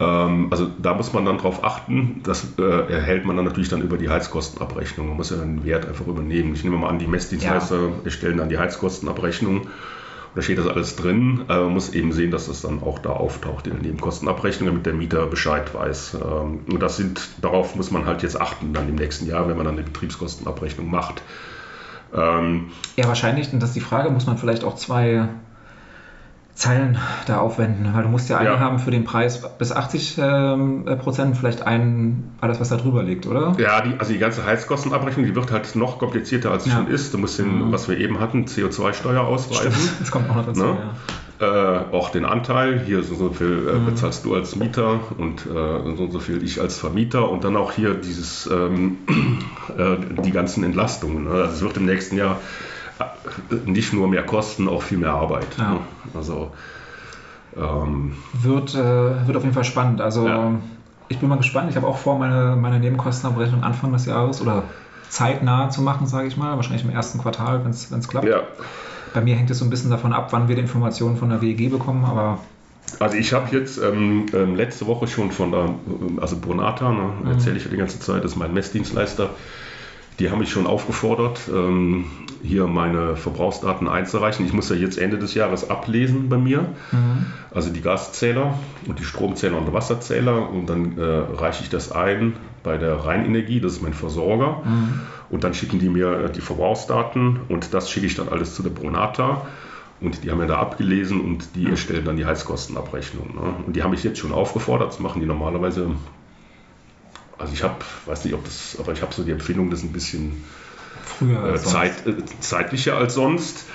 Ähm, 0.00 0.48
also 0.50 0.68
da 0.78 0.94
muss 0.94 1.14
man 1.14 1.24
dann 1.24 1.38
drauf 1.38 1.64
achten, 1.64 2.20
das 2.22 2.46
äh, 2.58 2.92
erhält 2.92 3.24
man 3.24 3.36
dann 3.36 3.46
natürlich 3.46 3.70
dann 3.70 3.80
über 3.80 3.96
die 3.96 4.10
Heizkostenabrechnung. 4.10 5.08
Man 5.08 5.16
muss 5.16 5.30
ja 5.30 5.36
den 5.36 5.64
Wert 5.64 5.86
einfach 5.86 6.06
übernehmen. 6.06 6.54
Ich 6.54 6.62
nehme 6.62 6.76
mal 6.76 6.88
an, 6.88 6.98
die 6.98 7.06
Messdienstleister 7.06 7.90
erstellen 8.04 8.36
dann 8.36 8.50
die 8.50 8.58
Heizkostenabrechnung 8.58 9.66
da 10.34 10.42
steht 10.42 10.58
das 10.58 10.66
alles 10.66 10.96
drin. 10.96 11.44
Äh, 11.48 11.56
man 11.60 11.72
muss 11.72 11.92
eben 11.92 12.12
sehen, 12.12 12.30
dass 12.30 12.46
das 12.46 12.62
dann 12.62 12.82
auch 12.82 12.98
da 12.98 13.10
auftaucht 13.10 13.66
in 13.66 13.74
der 13.74 13.82
Nebenkostenabrechnung, 13.82 14.68
damit 14.68 14.86
der 14.86 14.94
Mieter 14.94 15.26
Bescheid 15.26 15.74
weiß. 15.74 16.14
Ähm, 16.14 16.60
und 16.70 16.80
das 16.80 16.96
sind, 16.96 17.28
darauf 17.40 17.74
muss 17.76 17.90
man 17.90 18.06
halt 18.06 18.22
jetzt 18.22 18.40
achten 18.40 18.72
dann 18.72 18.88
im 18.88 18.94
nächsten 18.94 19.26
Jahr, 19.26 19.48
wenn 19.48 19.56
man 19.56 19.66
dann 19.66 19.74
eine 19.74 19.84
Betriebskostenabrechnung 19.84 20.90
macht. 20.90 21.22
Ähm, 22.14 22.70
ja, 22.96 23.06
wahrscheinlich, 23.06 23.52
und 23.52 23.60
das 23.60 23.70
ist 23.70 23.76
die 23.76 23.80
Frage, 23.80 24.10
muss 24.10 24.26
man 24.26 24.38
vielleicht 24.38 24.64
auch 24.64 24.74
zwei 24.74 25.28
Zeilen 26.54 26.98
da 27.26 27.38
aufwenden, 27.38 27.94
weil 27.94 28.02
du 28.02 28.08
musst 28.08 28.28
ja 28.28 28.36
einen 28.36 28.52
ja. 28.52 28.58
haben 28.58 28.78
für 28.78 28.90
den 28.90 29.04
Preis 29.04 29.42
bis 29.56 29.72
80 29.72 30.18
ähm, 30.18 30.84
Prozent, 30.98 31.36
vielleicht 31.36 31.62
einen, 31.66 32.36
alles 32.40 32.60
was 32.60 32.68
da 32.68 32.76
drüber 32.76 33.02
liegt, 33.02 33.26
oder? 33.26 33.54
Ja, 33.58 33.80
die, 33.80 33.98
also 33.98 34.12
die 34.12 34.18
ganze 34.18 34.44
Heizkostenabrechnung, 34.44 35.24
die 35.24 35.34
wird 35.34 35.52
halt 35.52 35.74
noch 35.74 35.98
komplizierter 35.98 36.50
als 36.50 36.66
es 36.66 36.72
ja. 36.72 36.78
schon 36.78 36.88
ist. 36.88 37.14
Du 37.14 37.18
musst 37.18 37.38
den, 37.38 37.68
mhm. 37.68 37.72
was 37.72 37.88
wir 37.88 37.96
eben 37.98 38.20
hatten, 38.20 38.44
CO2-Steuer 38.44 39.22
ausweisen. 39.22 39.72
Stimmt. 39.72 40.00
Das 40.00 40.10
kommt 40.10 40.28
auch 40.28 40.36
noch 40.36 40.46
dazu, 40.46 40.64
ne? 40.64 40.76
ja. 41.40 41.80
äh, 41.80 41.94
auch 41.94 42.10
den 42.10 42.26
Anteil, 42.26 42.80
hier 42.84 43.02
so, 43.04 43.14
so 43.14 43.30
viel 43.30 43.68
äh, 43.68 43.78
mhm. 43.78 43.86
bezahlst 43.86 44.26
du 44.26 44.34
als 44.34 44.54
Mieter 44.56 45.00
und 45.16 45.46
äh, 45.46 45.96
so, 45.96 46.10
so 46.10 46.18
viel 46.18 46.42
ich 46.42 46.60
als 46.60 46.78
Vermieter 46.78 47.30
und 47.30 47.44
dann 47.44 47.56
auch 47.56 47.72
hier 47.72 47.94
dieses, 47.94 48.46
ähm, 48.52 48.98
äh, 49.78 50.22
die 50.22 50.32
ganzen 50.32 50.64
Entlastungen. 50.64 51.24
Ne? 51.24 51.30
Also 51.30 51.54
es 51.54 51.62
wird 51.62 51.76
im 51.78 51.86
nächsten 51.86 52.16
Jahr 52.16 52.38
nicht 53.66 53.92
nur 53.92 54.08
mehr 54.08 54.24
Kosten, 54.24 54.68
auch 54.68 54.82
viel 54.82 54.98
mehr 54.98 55.12
Arbeit. 55.12 55.46
Ja. 55.58 55.72
Ne? 55.72 55.80
Also 56.14 56.52
ähm, 57.56 58.16
wird, 58.32 58.74
äh, 58.74 59.26
wird 59.26 59.36
auf 59.36 59.42
jeden 59.42 59.54
Fall 59.54 59.64
spannend. 59.64 60.00
Also 60.00 60.26
ja. 60.26 60.52
ich 61.08 61.18
bin 61.18 61.28
mal 61.28 61.38
gespannt. 61.38 61.70
Ich 61.70 61.76
habe 61.76 61.86
auch 61.86 61.98
vor, 61.98 62.18
meine, 62.18 62.56
meine 62.56 62.78
Nebenkostenabrechnung 62.78 63.62
Anfang 63.62 63.92
des 63.92 64.06
Jahres 64.06 64.40
oder 64.40 64.64
zeitnah 65.08 65.70
zu 65.70 65.82
machen, 65.82 66.06
sage 66.06 66.28
ich 66.28 66.36
mal. 66.36 66.56
Wahrscheinlich 66.56 66.84
im 66.84 66.90
ersten 66.90 67.18
Quartal, 67.18 67.64
wenn 67.64 67.70
es 67.70 68.08
klappt. 68.08 68.26
Ja. 68.26 68.42
Bei 69.12 69.20
mir 69.20 69.34
hängt 69.34 69.50
es 69.50 69.58
so 69.58 69.64
ein 69.64 69.70
bisschen 69.70 69.90
davon 69.90 70.12
ab, 70.12 70.28
wann 70.30 70.46
wir 70.46 70.54
die 70.54 70.62
Informationen 70.62 71.16
von 71.16 71.30
der 71.30 71.42
WEG 71.42 71.70
bekommen, 71.70 72.04
aber 72.04 72.38
also 72.98 73.16
ich 73.16 73.32
habe 73.32 73.54
jetzt 73.56 73.78
ähm, 73.78 74.26
ähm, 74.32 74.56
letzte 74.56 74.86
Woche 74.86 75.06
schon 75.06 75.30
von 75.30 75.52
der, 75.52 75.74
also 76.20 76.36
Bonata, 76.36 76.90
ne, 76.90 77.12
mhm. 77.22 77.30
erzähle 77.30 77.56
ich 77.56 77.64
ja 77.64 77.70
die 77.70 77.76
ganze 77.76 78.00
Zeit, 78.00 78.24
das 78.24 78.32
ist 78.32 78.38
mein 78.38 78.52
Messdienstleister, 78.52 79.30
die 80.18 80.30
haben 80.30 80.40
mich 80.40 80.50
schon 80.50 80.66
aufgefordert, 80.66 81.40
ähm, 81.48 82.06
hier 82.42 82.66
meine 82.66 83.16
Verbrauchsdaten 83.16 83.88
einzureichen. 83.88 84.46
Ich 84.46 84.52
muss 84.52 84.68
ja 84.70 84.76
jetzt 84.76 84.98
Ende 84.98 85.18
des 85.18 85.34
Jahres 85.34 85.68
ablesen 85.68 86.28
bei 86.28 86.38
mir, 86.38 86.60
mhm. 86.92 87.26
also 87.50 87.70
die 87.70 87.80
Gaszähler 87.80 88.58
und 88.86 88.98
die 88.98 89.04
Stromzähler 89.04 89.58
und 89.58 89.72
Wasserzähler. 89.72 90.48
Und 90.48 90.66
dann 90.66 90.98
äh, 90.98 91.02
reiche 91.02 91.62
ich 91.62 91.70
das 91.70 91.92
ein 91.92 92.34
bei 92.62 92.78
der 92.78 92.94
Rheinenergie, 92.94 93.60
das 93.60 93.74
ist 93.74 93.82
mein 93.82 93.94
Versorger. 93.94 94.62
Mhm. 94.64 95.00
Und 95.30 95.44
dann 95.44 95.54
schicken 95.54 95.78
die 95.78 95.88
mir 95.88 96.24
äh, 96.24 96.32
die 96.32 96.40
Verbrauchsdaten 96.40 97.40
und 97.48 97.74
das 97.74 97.90
schicke 97.90 98.06
ich 98.06 98.14
dann 98.14 98.28
alles 98.28 98.54
zu 98.54 98.62
der 98.62 98.70
Bronata. 98.70 99.46
Und 100.00 100.24
die 100.24 100.30
haben 100.30 100.40
ja 100.40 100.46
da 100.46 100.58
abgelesen 100.58 101.20
und 101.20 101.54
die 101.56 101.66
erstellen 101.66 102.06
dann 102.06 102.16
die 102.16 102.24
Heizkostenabrechnung. 102.24 103.34
Ne? 103.34 103.54
Und 103.66 103.76
die 103.76 103.82
haben 103.82 103.90
mich 103.90 104.02
jetzt 104.02 104.18
schon 104.18 104.32
aufgefordert, 104.32 104.88
das 104.88 104.98
machen 104.98 105.20
die 105.20 105.26
normalerweise 105.26 105.90
also 107.40 107.54
ich 107.54 107.62
habe, 107.62 107.76
weiß 108.04 108.26
nicht, 108.26 108.34
ob 108.34 108.44
das, 108.44 108.76
aber 108.78 108.92
ich 108.92 109.00
habe 109.00 109.14
so 109.14 109.22
die 109.22 109.30
Empfindung, 109.30 109.70
das 109.70 109.80
ist 109.80 109.86
ein 109.86 109.92
bisschen 109.92 110.44
früher 111.18 111.54
äh, 111.54 111.58
Zeit, 111.58 112.06
äh, 112.06 112.24
zeitlicher 112.40 112.96
als 112.96 113.14
sonst. 113.14 113.66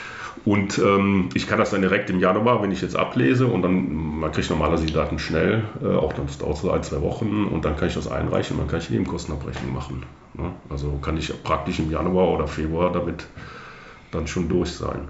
Und 0.44 0.78
ähm, 0.78 1.30
ich 1.34 1.48
kann 1.48 1.58
das 1.58 1.72
dann 1.72 1.82
direkt 1.82 2.10
im 2.12 2.20
Januar, 2.20 2.62
wenn 2.62 2.72
ich 2.72 2.82
jetzt 2.82 2.96
ablese 2.96 3.48
und 3.48 3.64
dann, 3.64 4.20
man 4.20 4.32
kriegt 4.32 4.50
normalerweise 4.52 4.86
die 4.86 4.94
Daten 4.94 5.18
schnell, 5.18 5.64
äh, 5.82 5.88
auch 5.88 6.14
dann 6.14 6.28
dauert 6.40 6.58
so 6.58 6.70
ein, 6.70 6.84
zwei 6.84 7.02
Wochen 7.02 7.46
und 7.46 7.66
dann 7.66 7.78
kann 7.78 7.88
ich 7.88 7.96
das 7.96 8.08
einreichen 8.08 8.56
und 8.56 8.64
dann 8.64 8.70
kann 8.70 8.80
ich 8.80 8.88
die 8.88 8.94
Nebenkostenabrechnung 8.94 9.74
machen. 9.74 10.04
Ne? 10.36 10.52
Also 10.70 11.00
kann 11.02 11.18
ich 11.18 11.34
praktisch 11.44 11.80
im 11.80 11.90
Januar 11.90 12.28
oder 12.30 12.48
Februar 12.48 12.92
damit 12.92 13.26
dann 14.12 14.28
schon 14.28 14.48
durch 14.48 14.72
sein. 14.72 15.08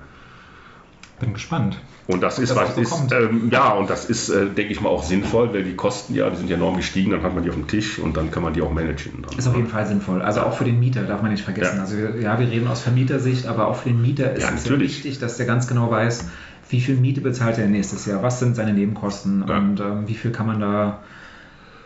Bin 1.19 1.33
gespannt. 1.33 1.79
Und 2.08 2.22
das 2.22 2.38
ist, 2.38 2.56
was 2.56 2.78
ist, 2.78 3.12
ähm, 3.12 3.50
ja, 3.52 3.74
und 3.74 3.89
das 3.89 4.06
ist, 4.06 4.30
äh, 4.30 4.46
denke 4.46 4.72
ich 4.72 4.80
mal, 4.80 4.89
auch 4.89 5.04
sinnvoll, 5.04 5.52
weil 5.54 5.63
die 5.63 5.76
Kosten 5.76 6.13
ja, 6.13 6.30
die 6.30 6.36
sind 6.36 6.50
ja 6.50 6.56
enorm 6.56 6.78
gestiegen, 6.78 7.12
dann 7.12 7.24
hat 7.24 7.34
man 7.34 7.44
die 7.44 7.50
auf 7.50 7.56
dem 7.56 7.68
Tisch 7.68 7.98
und 7.98 8.15
dann 8.15 8.30
kann 8.30 8.44
man 8.44 8.54
die 8.54 8.62
auch 8.62 8.72
managen. 8.72 9.24
Dann, 9.24 9.38
ist 9.38 9.48
auf 9.48 9.56
jeden 9.56 9.70
Fall 9.70 9.88
sinnvoll. 9.88 10.22
Also 10.22 10.41
auch 10.41 10.54
für 10.54 10.65
den 10.65 10.80
Mieter 10.80 11.04
darf 11.04 11.24
man 11.24 11.32
nicht 11.32 11.44
vergessen. 11.44 11.78
Ja. 11.78 11.82
Also 11.82 11.98
ja, 11.98 12.39
wir 12.39 12.48
reden 12.48 12.68
aus 12.68 12.82
Vermietersicht, 12.82 13.48
aber 13.48 13.68
auch 13.68 13.78
für 13.78 13.89
den 13.89 14.02
Mieter 14.04 14.34
ist 14.34 14.44
ja, 14.44 14.52
es 14.54 14.70
ja 14.70 14.80
wichtig, 14.80 15.18
dass 15.18 15.38
der 15.38 15.48
ganz 15.48 15.68
genau 15.68 15.89
weiß, 15.89 16.28
wie 16.70 16.82
viel 16.82 16.96
Miete 16.96 17.22
bezahlt 17.22 17.58
er 17.58 17.68
nächstes 17.68 18.06
Jahr, 18.06 18.22
was 18.22 18.39
sind 18.39 18.56
seine 18.56 18.74
Nebenkosten 18.74 19.46
ja. 19.48 19.58
und 19.58 19.80
ähm, 19.80 20.08
wie 20.08 20.15
viel 20.15 20.32
kann 20.32 20.46
man 20.46 20.60
da 20.60 21.00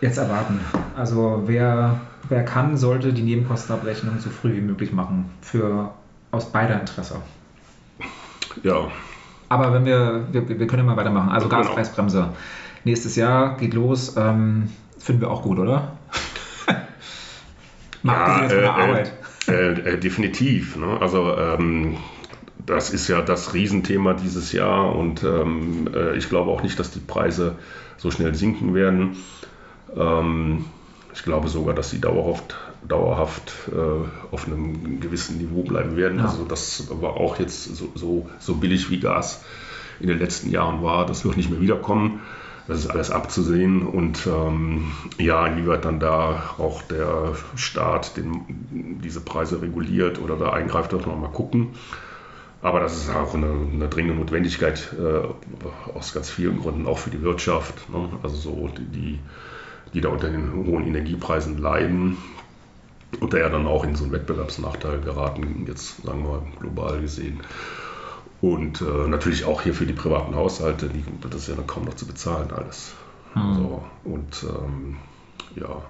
jetzt 0.02 0.18
erwarten. 0.18 0.60
Also 0.98 1.44
wer, 1.46 2.02
wer 2.28 2.44
kann, 2.44 2.76
sollte 2.76 3.14
die 3.14 3.22
Nebenkostenabrechnung 3.22 4.20
so 4.20 4.30
früh 4.30 4.54
wie 4.54 4.62
möglich 4.62 4.92
machen, 4.92 5.30
für 5.42 5.94
aus 6.32 6.52
beider 6.52 6.80
Interesse. 6.80 7.16
Ja, 8.64 8.88
aber 9.50 9.74
wenn 9.74 9.86
wir, 9.86 10.28
wir, 10.32 10.48
wir 10.48 10.68
können 10.68 10.86
ja 10.86 10.94
mal 10.94 10.98
weitermachen. 10.98 11.30
Also 11.30 11.50
genau. 11.50 11.64
Gaspreisbremse. 11.64 12.30
Nächstes 12.84 13.16
Jahr 13.16 13.58
geht 13.58 13.74
los. 13.74 14.16
Ähm, 14.16 14.70
finden 15.00 15.22
wir 15.22 15.32
auch 15.32 15.42
gut, 15.42 15.60
oder? 15.60 15.98
ja, 18.04 18.50
äh, 18.50 18.66
Arbeit. 18.66 19.14
Äh, 19.48 19.72
äh, 19.72 19.98
definitiv. 19.98 20.78
Ne? 20.78 20.98
Also 21.02 21.36
ähm, 21.36 21.98
das 22.66 22.92
ist 22.92 23.08
ja 23.08 23.22
das 23.22 23.54
Riesenthema 23.54 24.14
dieses 24.14 24.52
Jahr 24.52 24.96
und 24.96 25.24
ähm, 25.24 25.90
äh, 25.94 26.16
ich 26.16 26.30
glaube 26.30 26.52
auch 26.52 26.62
nicht, 26.62 26.80
dass 26.80 26.92
die 26.92 27.00
Preise 27.00 27.56
so 27.98 28.12
schnell 28.12 28.36
sinken 28.36 28.76
werden. 28.76 29.18
Ähm, 29.96 30.66
ich 31.14 31.24
glaube 31.24 31.48
sogar, 31.48 31.74
dass 31.74 31.90
sie 31.90 32.00
dauerhaft, 32.00 32.56
dauerhaft 32.88 33.54
äh, 33.72 34.34
auf 34.34 34.48
einem 34.48 35.00
gewissen 35.00 35.38
Niveau 35.38 35.64
bleiben 35.64 35.96
werden. 35.98 36.20
Ja. 36.20 36.26
Also 36.26 36.46
das 36.46 36.88
war 37.02 37.12
auch 37.18 37.40
jetzt 37.40 37.76
so, 37.76 37.92
so, 37.96 38.30
so 38.40 38.56
billig 38.56 38.90
wie 38.90 39.00
Gas 39.00 39.44
in 40.00 40.08
den 40.08 40.20
letzten 40.20 40.50
Jahren 40.50 40.82
war. 40.82 41.06
Das 41.06 41.26
wird 41.26 41.38
nicht 41.38 41.50
mehr 41.50 41.62
wiederkommen. 41.62 42.22
Das 42.68 42.80
ist 42.80 42.88
alles 42.88 43.12
abzusehen. 43.12 43.86
Und 43.86 44.28
ähm, 44.28 44.92
ja, 45.18 45.46
inwieweit 45.48 45.86
dann 45.86 46.00
da 46.00 46.54
auch 46.58 46.82
der 46.84 47.36
Staat 47.56 48.16
den, 48.16 49.00
diese 49.04 49.22
Preise 49.22 49.62
reguliert 49.62 50.22
oder 50.22 50.36
da 50.38 50.52
eingreift, 50.52 50.94
das 50.94 51.06
man 51.06 51.20
mal 51.20 51.28
gucken. 51.32 51.70
Aber 52.62 52.80
das 52.80 52.98
ist 52.98 53.16
auch 53.16 53.34
eine, 53.34 53.52
eine 53.74 53.88
dringende 53.88 54.18
Notwendigkeit 54.20 54.94
äh, 55.00 55.98
aus 55.98 56.14
ganz 56.14 56.30
vielen 56.30 56.60
Gründen, 56.60 56.88
auch 56.88 57.00
für 57.00 57.10
die 57.10 57.22
Wirtschaft. 57.22 57.90
Ne? 57.90 58.10
Also 58.22 58.36
so 58.36 58.70
die, 58.78 58.86
die 58.86 59.20
die 59.94 60.02
da 60.02 60.10
unter 60.10 60.30
den 60.30 60.54
hohen 60.54 60.86
Energiepreisen 60.86 61.58
leiden 61.58 62.18
und 63.20 63.34
da 63.34 63.38
ja 63.38 63.50
dann 63.50 63.68
auch 63.68 63.84
in 63.84 63.96
so 63.96 64.04
einen 64.04 64.14
Wettbewerbsnachteil 64.14 65.02
geraten, 65.02 65.66
jetzt 65.68 66.04
sagen 66.04 66.24
wir 66.24 66.44
global 66.60 67.02
gesehen. 67.02 67.42
Und 68.42 68.82
äh, 68.82 69.08
natürlich 69.08 69.44
auch 69.46 69.62
hier 69.62 69.74
für 69.74 69.86
die 69.86 69.94
privaten 69.94 70.36
Haushalte, 70.36 70.88
die, 70.88 71.04
das 71.30 71.42
ist 71.42 71.50
ja 71.50 71.56
dann 71.56 71.68
kaum 71.68 71.84
noch 71.86 71.96
zu 71.96 72.06
bezahlen 72.06 72.52
alles. 72.56 72.94
Hm. 73.34 73.56
So, 73.56 73.84
und 74.06 74.44
ähm, 74.44 74.98
ja. 75.56 75.82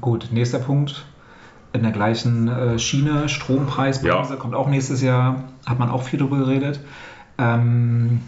Gut, 0.00 0.28
nächster 0.30 0.58
Punkt. 0.58 1.06
In 1.72 1.82
der 1.82 1.92
gleichen 1.92 2.48
äh, 2.48 2.78
Schiene, 2.78 3.28
Strompreisbremse 3.28 4.34
ja. 4.34 4.38
kommt 4.38 4.54
auch 4.54 4.68
nächstes 4.68 5.02
Jahr, 5.02 5.44
hat 5.66 5.78
man 5.78 5.90
auch 5.90 6.02
viel 6.02 6.18
darüber 6.18 6.38
geredet. 6.38 6.80
Ähm, 7.38 8.20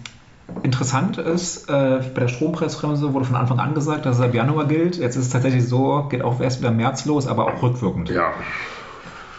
Interessant 0.63 1.19
ist, 1.19 1.69
äh, 1.69 2.01
bei 2.15 2.21
der 2.21 2.29
Strompreisbremse 2.29 3.13
wurde 3.13 3.25
von 3.25 3.37
Anfang 3.37 3.59
an 3.59 3.75
gesagt, 3.75 4.07
dass 4.07 4.19
es 4.19 4.23
ab 4.23 4.33
Januar 4.33 4.67
gilt. 4.67 4.97
Jetzt 4.97 5.17
ist 5.17 5.27
es 5.27 5.31
tatsächlich 5.31 5.67
so, 5.67 6.07
geht 6.09 6.23
auch 6.23 6.41
erst 6.41 6.61
wieder 6.61 6.71
im 6.71 6.77
März 6.77 7.05
los, 7.05 7.27
aber 7.27 7.47
auch 7.47 7.63
rückwirkend. 7.63 8.11
Ja, 8.11 8.33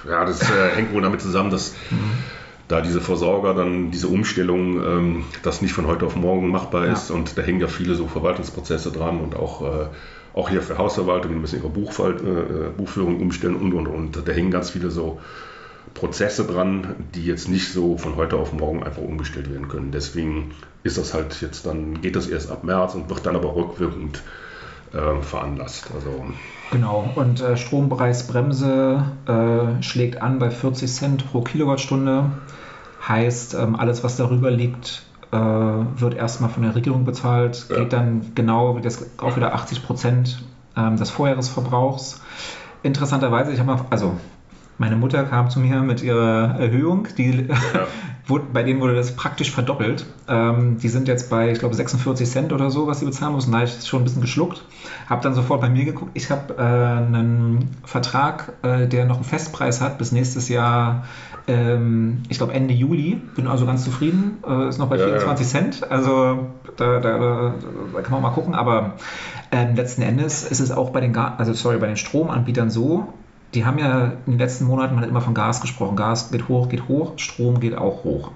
ja 0.07 0.25
das 0.25 0.41
äh, 0.41 0.69
hängt 0.75 0.93
wohl 0.93 1.01
damit 1.01 1.21
zusammen, 1.21 1.49
dass 1.49 1.73
mhm. 1.91 2.11
da 2.67 2.81
diese 2.81 2.99
Versorger 2.99 3.53
dann 3.53 3.89
diese 3.91 4.09
Umstellung, 4.09 4.83
ähm, 4.83 5.25
das 5.43 5.61
nicht 5.61 5.73
von 5.73 5.87
heute 5.87 6.05
auf 6.05 6.17
morgen 6.17 6.49
machbar 6.49 6.85
ist. 6.87 7.09
Ja. 7.09 7.15
Und 7.15 7.37
da 7.37 7.41
hängen 7.41 7.61
ja 7.61 7.67
viele 7.67 7.95
so 7.95 8.07
Verwaltungsprozesse 8.07 8.91
dran 8.91 9.21
und 9.21 9.35
auch, 9.37 9.61
äh, 9.61 9.87
auch 10.33 10.49
hier 10.49 10.61
für 10.61 10.77
Hausverwaltungen 10.77 11.39
müssen 11.39 11.59
ihre 11.59 11.69
Buchfall, 11.69 12.17
äh, 12.17 12.77
Buchführung 12.77 13.21
umstellen 13.21 13.55
und 13.55 13.73
und 13.73 13.87
und. 13.87 14.27
Da 14.27 14.31
hängen 14.33 14.51
ganz 14.51 14.71
viele 14.71 14.91
so 14.91 15.19
Prozesse 15.93 16.45
dran, 16.45 16.95
die 17.15 17.25
jetzt 17.25 17.49
nicht 17.49 17.71
so 17.71 17.97
von 17.97 18.15
heute 18.15 18.37
auf 18.37 18.53
morgen 18.53 18.83
einfach 18.83 19.01
umgestellt 19.01 19.51
werden 19.51 19.67
können. 19.67 19.91
Deswegen 19.91 20.51
ist 20.83 20.97
das 20.97 21.13
halt 21.13 21.41
jetzt 21.41 21.65
dann, 21.65 22.01
geht 22.01 22.15
das 22.15 22.27
erst 22.27 22.51
ab 22.51 22.63
März 22.63 22.95
und 22.95 23.09
wird 23.09 23.25
dann 23.25 23.35
aber 23.35 23.55
rückwirkend 23.55 24.21
äh, 24.93 25.21
veranlasst. 25.21 25.89
Also, 25.93 26.25
genau, 26.71 27.09
und 27.15 27.41
äh, 27.41 27.57
Strompreisbremse 27.57 29.03
äh, 29.27 29.83
schlägt 29.83 30.21
an 30.21 30.39
bei 30.39 30.49
40 30.49 30.91
Cent 30.91 31.31
pro 31.31 31.41
Kilowattstunde. 31.41 32.31
Heißt, 33.07 33.53
ähm, 33.53 33.75
alles, 33.75 34.03
was 34.03 34.17
darüber 34.17 34.51
liegt, 34.51 35.03
äh, 35.31 35.37
wird 35.37 36.15
erstmal 36.15 36.49
von 36.49 36.63
der 36.63 36.75
Regierung 36.75 37.05
bezahlt, 37.05 37.67
ja. 37.69 37.77
geht 37.77 37.93
dann 37.93 38.31
genau 38.35 38.79
das, 38.79 39.05
auch 39.17 39.35
wieder 39.35 39.53
80 39.53 39.85
Prozent 39.85 40.43
ähm, 40.75 40.97
des 40.97 41.09
Vorjahresverbrauchs. 41.09 42.21
Interessanterweise, 42.83 43.51
ich 43.51 43.59
habe 43.59 43.71
mal, 43.71 43.85
also 43.89 44.17
meine 44.77 44.95
Mutter 44.95 45.23
kam 45.23 45.49
zu 45.49 45.59
mir 45.59 45.81
mit 45.81 46.03
ihrer 46.03 46.55
Erhöhung, 46.59 47.07
die, 47.17 47.47
ja. 47.47 47.87
bei 48.53 48.63
denen 48.63 48.79
wurde 48.81 48.95
das 48.95 49.15
praktisch 49.15 49.51
verdoppelt. 49.51 50.05
Ähm, 50.27 50.77
die 50.77 50.89
sind 50.89 51.07
jetzt 51.07 51.29
bei, 51.29 51.51
ich 51.51 51.59
glaube, 51.59 51.75
46 51.75 52.29
Cent 52.29 52.53
oder 52.53 52.69
so, 52.69 52.85
was 52.85 52.99
sie 52.99 53.05
bezahlen 53.05 53.33
müssen. 53.33 53.51
Da 53.51 53.59
habe 53.59 53.67
ich 53.67 53.87
schon 53.87 54.01
ein 54.01 54.03
bisschen 54.03 54.21
geschluckt. 54.21 54.63
Habe 55.09 55.23
dann 55.23 55.33
sofort 55.33 55.61
bei 55.61 55.69
mir 55.69 55.85
geguckt. 55.85 56.11
Ich 56.13 56.29
habe 56.29 56.55
äh, 56.57 56.61
einen 56.61 57.75
Vertrag, 57.85 58.53
äh, 58.61 58.87
der 58.87 59.05
noch 59.05 59.15
einen 59.15 59.23
Festpreis 59.25 59.81
hat 59.81 59.97
bis 59.97 60.11
nächstes 60.11 60.49
Jahr, 60.49 61.05
ähm, 61.47 62.23
ich 62.29 62.37
glaube 62.37 62.53
Ende 62.53 62.73
Juli. 62.73 63.21
Bin 63.35 63.47
also 63.47 63.65
ganz 63.65 63.83
zufrieden. 63.83 64.43
Äh, 64.47 64.67
ist 64.67 64.77
noch 64.77 64.89
bei 64.89 64.97
ja, 64.97 65.05
24 65.05 65.45
ja. 65.45 65.59
Cent. 65.59 65.89
Also 65.89 66.47
da, 66.75 66.99
da, 66.99 67.17
da, 67.17 68.01
kann 68.01 68.11
man 68.11 68.21
mal 68.21 68.31
gucken. 68.31 68.53
Aber 68.53 68.93
ähm, 69.51 69.75
letzten 69.75 70.01
Endes 70.01 70.43
ist 70.43 70.59
es 70.59 70.71
auch 70.71 70.91
bei 70.91 71.01
den, 71.01 71.15
also 71.15 71.53
sorry, 71.53 71.77
bei 71.77 71.87
den 71.87 71.97
Stromanbietern 71.97 72.69
so, 72.69 73.13
die 73.53 73.65
haben 73.65 73.79
ja 73.79 74.13
in 74.25 74.33
den 74.33 74.39
letzten 74.39 74.65
Monaten 74.65 74.95
man 74.95 75.03
immer 75.03 75.21
von 75.21 75.33
Gas 75.33 75.61
gesprochen. 75.61 75.95
Gas 75.95 76.31
geht 76.31 76.47
hoch, 76.47 76.69
geht 76.69 76.87
hoch, 76.87 77.13
Strom 77.17 77.59
geht 77.59 77.77
auch 77.77 78.03
hoch. 78.03 78.31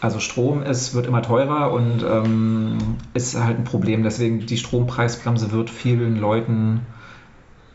Also 0.00 0.20
Strom 0.20 0.62
ist, 0.62 0.94
wird 0.94 1.06
immer 1.06 1.22
teurer 1.22 1.72
und 1.72 2.04
ähm, 2.04 2.76
ist 3.14 3.38
halt 3.42 3.58
ein 3.58 3.64
Problem. 3.64 4.02
Deswegen 4.02 4.44
die 4.44 4.58
Strompreisbremse 4.58 5.50
wird 5.50 5.70
vielen 5.70 6.20
Leuten 6.20 6.80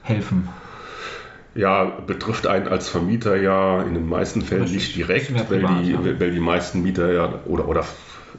helfen. 0.03 0.47
Ja, 1.55 1.86
betrifft 1.86 2.45
einen 2.45 2.67
als 2.67 2.88
Vermieter 2.88 3.36
ja 3.36 3.82
in 3.82 3.95
den 3.95 4.07
meisten 4.07 4.43
Fällen 4.43 4.72
nicht 4.72 4.95
direkt, 4.95 5.34
weil, 5.34 5.61
privat, 5.61 5.84
die, 5.84 5.91
ja. 5.91 6.20
weil 6.20 6.32
die 6.32 6.39
meisten 6.39 6.84
Mieter 6.84 7.11
ja 7.11 7.34
oder, 7.45 7.67
oder 7.67 7.84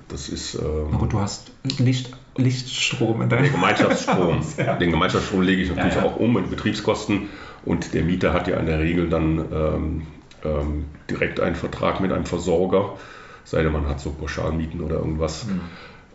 das 0.08 0.28
ist. 0.28 0.54
Ähm, 0.54 0.96
gut, 0.96 1.12
du 1.12 1.20
hast 1.20 1.50
Licht, 1.78 2.12
Lichtstrom 2.36 3.22
in 3.22 3.28
deinem 3.28 3.50
Gemeinschaftsstrom. 3.50 4.40
ja. 4.56 4.76
Den 4.76 4.90
Gemeinschaftsstrom 4.90 5.42
lege 5.42 5.62
ich 5.62 5.74
natürlich 5.74 5.96
ja, 5.96 6.04
auch 6.04 6.16
um 6.16 6.34
mit 6.34 6.50
Betriebskosten 6.50 7.28
und 7.64 7.92
der 7.94 8.04
Mieter 8.04 8.32
hat 8.32 8.48
ja 8.48 8.56
in 8.56 8.66
der 8.66 8.78
Regel 8.78 9.08
dann 9.08 9.38
ähm, 9.52 10.06
ähm, 10.44 10.84
direkt 11.08 11.40
einen 11.40 11.56
Vertrag 11.56 12.00
mit 12.00 12.12
einem 12.12 12.26
Versorger, 12.26 12.96
sei 13.44 13.62
denn 13.62 13.72
man 13.72 13.88
hat 13.88 14.00
so 14.00 14.10
Pauschalmieten 14.10 14.80
oder 14.80 14.96
irgendwas. 14.96 15.46
Mhm. 15.46 15.60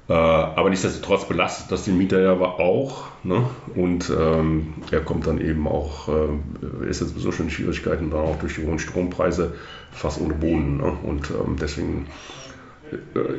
Äh, 0.07 0.13
aber 0.13 0.69
nichtsdestotrotz 0.69 1.27
belastet 1.27 1.71
das 1.71 1.85
den 1.85 1.97
Mieter 1.97 2.21
ja 2.21 2.31
aber 2.31 2.59
auch. 2.59 3.05
Ne? 3.23 3.43
Und 3.75 4.11
ähm, 4.17 4.75
er 4.91 5.01
kommt 5.01 5.25
dann 5.25 5.41
eben 5.41 5.67
auch, 5.67 6.09
äh, 6.09 6.87
ist 6.87 7.01
jetzt 7.01 7.09
sowieso 7.11 7.31
schon 7.31 7.47
in 7.47 7.51
Schwierigkeiten, 7.51 8.11
dann 8.11 8.21
auch 8.21 8.37
durch 8.37 8.55
die 8.55 8.65
hohen 8.65 8.77
Strompreise 8.77 9.55
fast 9.91 10.21
ohne 10.21 10.35
Boden. 10.35 10.77
Ne? 10.77 10.93
Und 11.03 11.31
ähm, 11.31 11.55
deswegen 11.59 12.05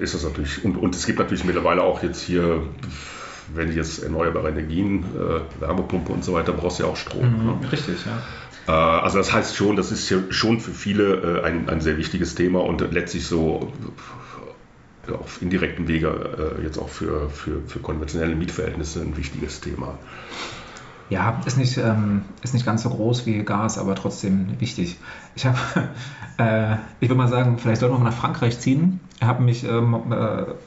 ist 0.01 0.15
das 0.15 0.25
natürlich, 0.25 0.65
und, 0.65 0.77
und 0.77 0.95
es 0.95 1.07
gibt 1.07 1.19
natürlich 1.19 1.45
mittlerweile 1.45 1.83
auch 1.83 2.03
jetzt 2.03 2.21
hier 2.21 2.63
wenn 3.55 3.73
jetzt 3.73 4.03
erneuerbare 4.03 4.49
Energien, 4.49 5.05
äh, 5.05 5.61
Wärmepumpe 5.61 6.13
und 6.13 6.25
so 6.25 6.35
weiter, 6.35 6.53
brauchst 6.53 6.79
du 6.79 6.85
ja 6.85 6.89
auch 6.89 6.97
Strom. 6.97 7.29
Mhm, 7.29 7.61
ne? 7.61 7.73
Richtig, 7.73 7.97
ja. 8.05 8.19
Äh, 8.67 9.03
also 9.03 9.19
das 9.19 9.33
heißt 9.33 9.57
schon, 9.57 9.77
das 9.77 9.93
ist 9.93 10.13
schon 10.31 10.61
für 10.61 10.73
viele 10.73 11.41
äh, 11.41 11.45
ein, 11.45 11.69
ein 11.69 11.81
sehr 11.81 11.97
wichtiges 11.97 12.35
Thema 12.35 12.65
und 12.65 12.81
letztlich 12.93 13.27
so 13.27 13.73
auf 15.13 15.41
indirekten 15.41 15.87
Wege 15.87 16.57
äh, 16.59 16.65
jetzt 16.65 16.79
auch 16.79 16.89
für, 16.89 17.31
für, 17.31 17.63
für 17.67 17.79
konventionelle 17.79 18.35
Mietverhältnisse 18.35 19.03
ein 19.03 19.17
wichtiges 19.17 19.61
Thema. 19.61 19.99
Ja, 21.09 21.41
ist 21.47 21.57
nicht, 21.57 21.77
ähm, 21.77 22.23
ist 22.43 22.55
nicht 22.55 22.67
ganz 22.67 22.83
so 22.83 22.91
groß 22.91 23.27
wie 23.27 23.45
Gas, 23.45 23.79
aber 23.79 23.95
trotzdem 23.95 24.59
wichtig. 24.59 24.97
Ich 25.37 25.47
habe, 25.47 25.59
äh, 26.39 26.77
ich 27.01 27.09
würde 27.09 27.19
mal 27.19 27.29
sagen, 27.29 27.59
vielleicht 27.59 27.81
sollten 27.81 27.95
wir 27.95 27.99
mal 28.01 28.11
nach 28.11 28.17
Frankreich 28.17 28.59
ziehen 28.59 29.01
habe 29.23 29.43
mich, 29.43 29.65
ähm, 29.65 29.95
äh, 30.11 30.17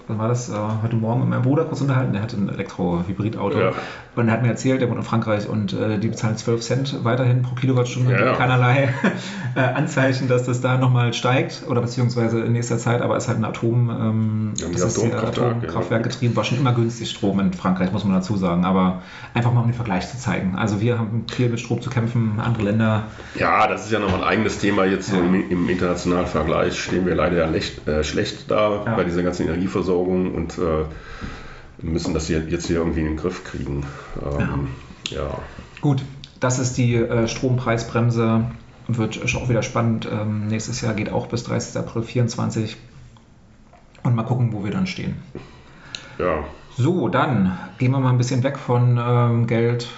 was 0.07 0.17
war 0.17 0.27
das, 0.27 0.49
äh, 0.49 0.53
heute 0.81 0.95
Morgen 0.95 1.21
mit 1.21 1.29
meinem 1.29 1.43
Bruder 1.43 1.65
kurz 1.65 1.81
unterhalten, 1.81 2.13
der 2.13 2.23
hat 2.23 2.33
ein 2.33 2.49
Elektro-Hybrid-Auto 2.49 3.59
ja. 3.59 3.71
und 4.15 4.27
er 4.27 4.33
hat 4.33 4.41
mir 4.41 4.47
erzählt, 4.47 4.81
der 4.81 4.89
wohnt 4.89 4.97
in 4.97 5.03
Frankreich 5.03 5.47
und 5.47 5.73
äh, 5.73 5.99
die 5.99 6.07
bezahlen 6.07 6.35
12 6.35 6.61
Cent 6.61 7.03
weiterhin 7.03 7.43
pro 7.43 7.53
Kilowattstunde. 7.53 8.11
Ja, 8.13 8.25
ja. 8.25 8.33
Keinerlei 8.33 8.89
äh, 9.55 9.59
Anzeichen, 9.59 10.27
dass 10.27 10.45
das 10.45 10.61
da 10.61 10.77
nochmal 10.77 11.13
steigt 11.13 11.63
oder 11.67 11.81
beziehungsweise 11.81 12.39
in 12.39 12.53
nächster 12.53 12.79
Zeit, 12.79 13.01
aber 13.01 13.17
es 13.17 13.25
ist 13.25 13.29
halt 13.29 13.37
ein 13.37 13.45
Atom, 13.45 13.89
ähm, 13.89 14.53
ja, 14.57 14.67
das 14.71 14.97
ist 14.97 15.13
Atomkraftwerk 15.13 16.03
getrieben, 16.03 16.35
war 16.35 16.43
schon 16.43 16.57
immer 16.57 16.73
günstig 16.73 17.11
Strom 17.11 17.39
in 17.39 17.53
Frankreich, 17.53 17.91
muss 17.91 18.03
man 18.03 18.15
dazu 18.15 18.35
sagen, 18.35 18.65
aber 18.65 19.03
einfach 19.35 19.53
mal 19.53 19.61
um 19.61 19.67
den 19.67 19.75
Vergleich 19.75 20.09
zu 20.09 20.17
zeigen. 20.17 20.55
Also 20.57 20.81
wir 20.81 20.97
haben 20.97 21.25
viel 21.31 21.49
mit 21.49 21.59
Strom 21.59 21.83
zu 21.83 21.91
kämpfen, 21.91 22.39
andere 22.43 22.63
Länder. 22.63 23.03
Ja, 23.35 23.67
das 23.67 23.85
ist 23.85 23.91
ja 23.91 23.99
nochmal 23.99 24.21
ein 24.21 24.27
eigenes 24.27 24.57
Thema 24.59 24.85
jetzt 24.85 25.09
so 25.09 25.17
im, 25.17 25.49
im, 25.49 25.69
internationalen 25.69 26.27
Vergleich 26.27 26.79
stehen 26.79 27.05
wir 27.05 27.15
leider 27.15 27.47
schlecht, 27.47 27.87
äh, 27.87 28.03
schlecht 28.03 28.51
da 28.51 28.83
ja. 28.85 28.95
bei 28.95 29.03
dieser 29.03 29.23
ganzen 29.23 29.47
Energieversorgung 29.47 30.33
und 30.33 30.57
äh, 30.57 30.85
müssen 31.81 32.13
das 32.13 32.27
jetzt 32.27 32.67
hier 32.67 32.77
irgendwie 32.77 32.99
in 32.99 33.05
den 33.05 33.17
Griff 33.17 33.43
kriegen. 33.43 33.85
Ähm, 34.21 34.67
ja. 35.09 35.21
ja. 35.21 35.39
Gut, 35.81 36.03
das 36.39 36.59
ist 36.59 36.77
die 36.77 36.95
äh, 36.95 37.27
Strompreisbremse. 37.27 38.45
Wird 38.87 39.21
auch 39.35 39.49
wieder 39.49 39.61
spannend. 39.61 40.07
Ähm, 40.11 40.47
nächstes 40.47 40.81
Jahr 40.81 40.93
geht 40.93 41.11
auch 41.11 41.27
bis 41.27 41.43
30. 41.43 41.77
April 41.77 42.03
2024. 42.03 42.77
Und 44.03 44.15
mal 44.15 44.23
gucken, 44.23 44.51
wo 44.53 44.63
wir 44.63 44.71
dann 44.71 44.87
stehen. 44.87 45.15
Ja. 46.17 46.43
So, 46.77 47.09
dann 47.09 47.57
gehen 47.77 47.91
wir 47.91 47.99
mal 47.99 48.09
ein 48.09 48.17
bisschen 48.17 48.43
weg 48.43 48.57
von 48.57 48.99
ähm, 49.01 49.47
Geld 49.47 49.89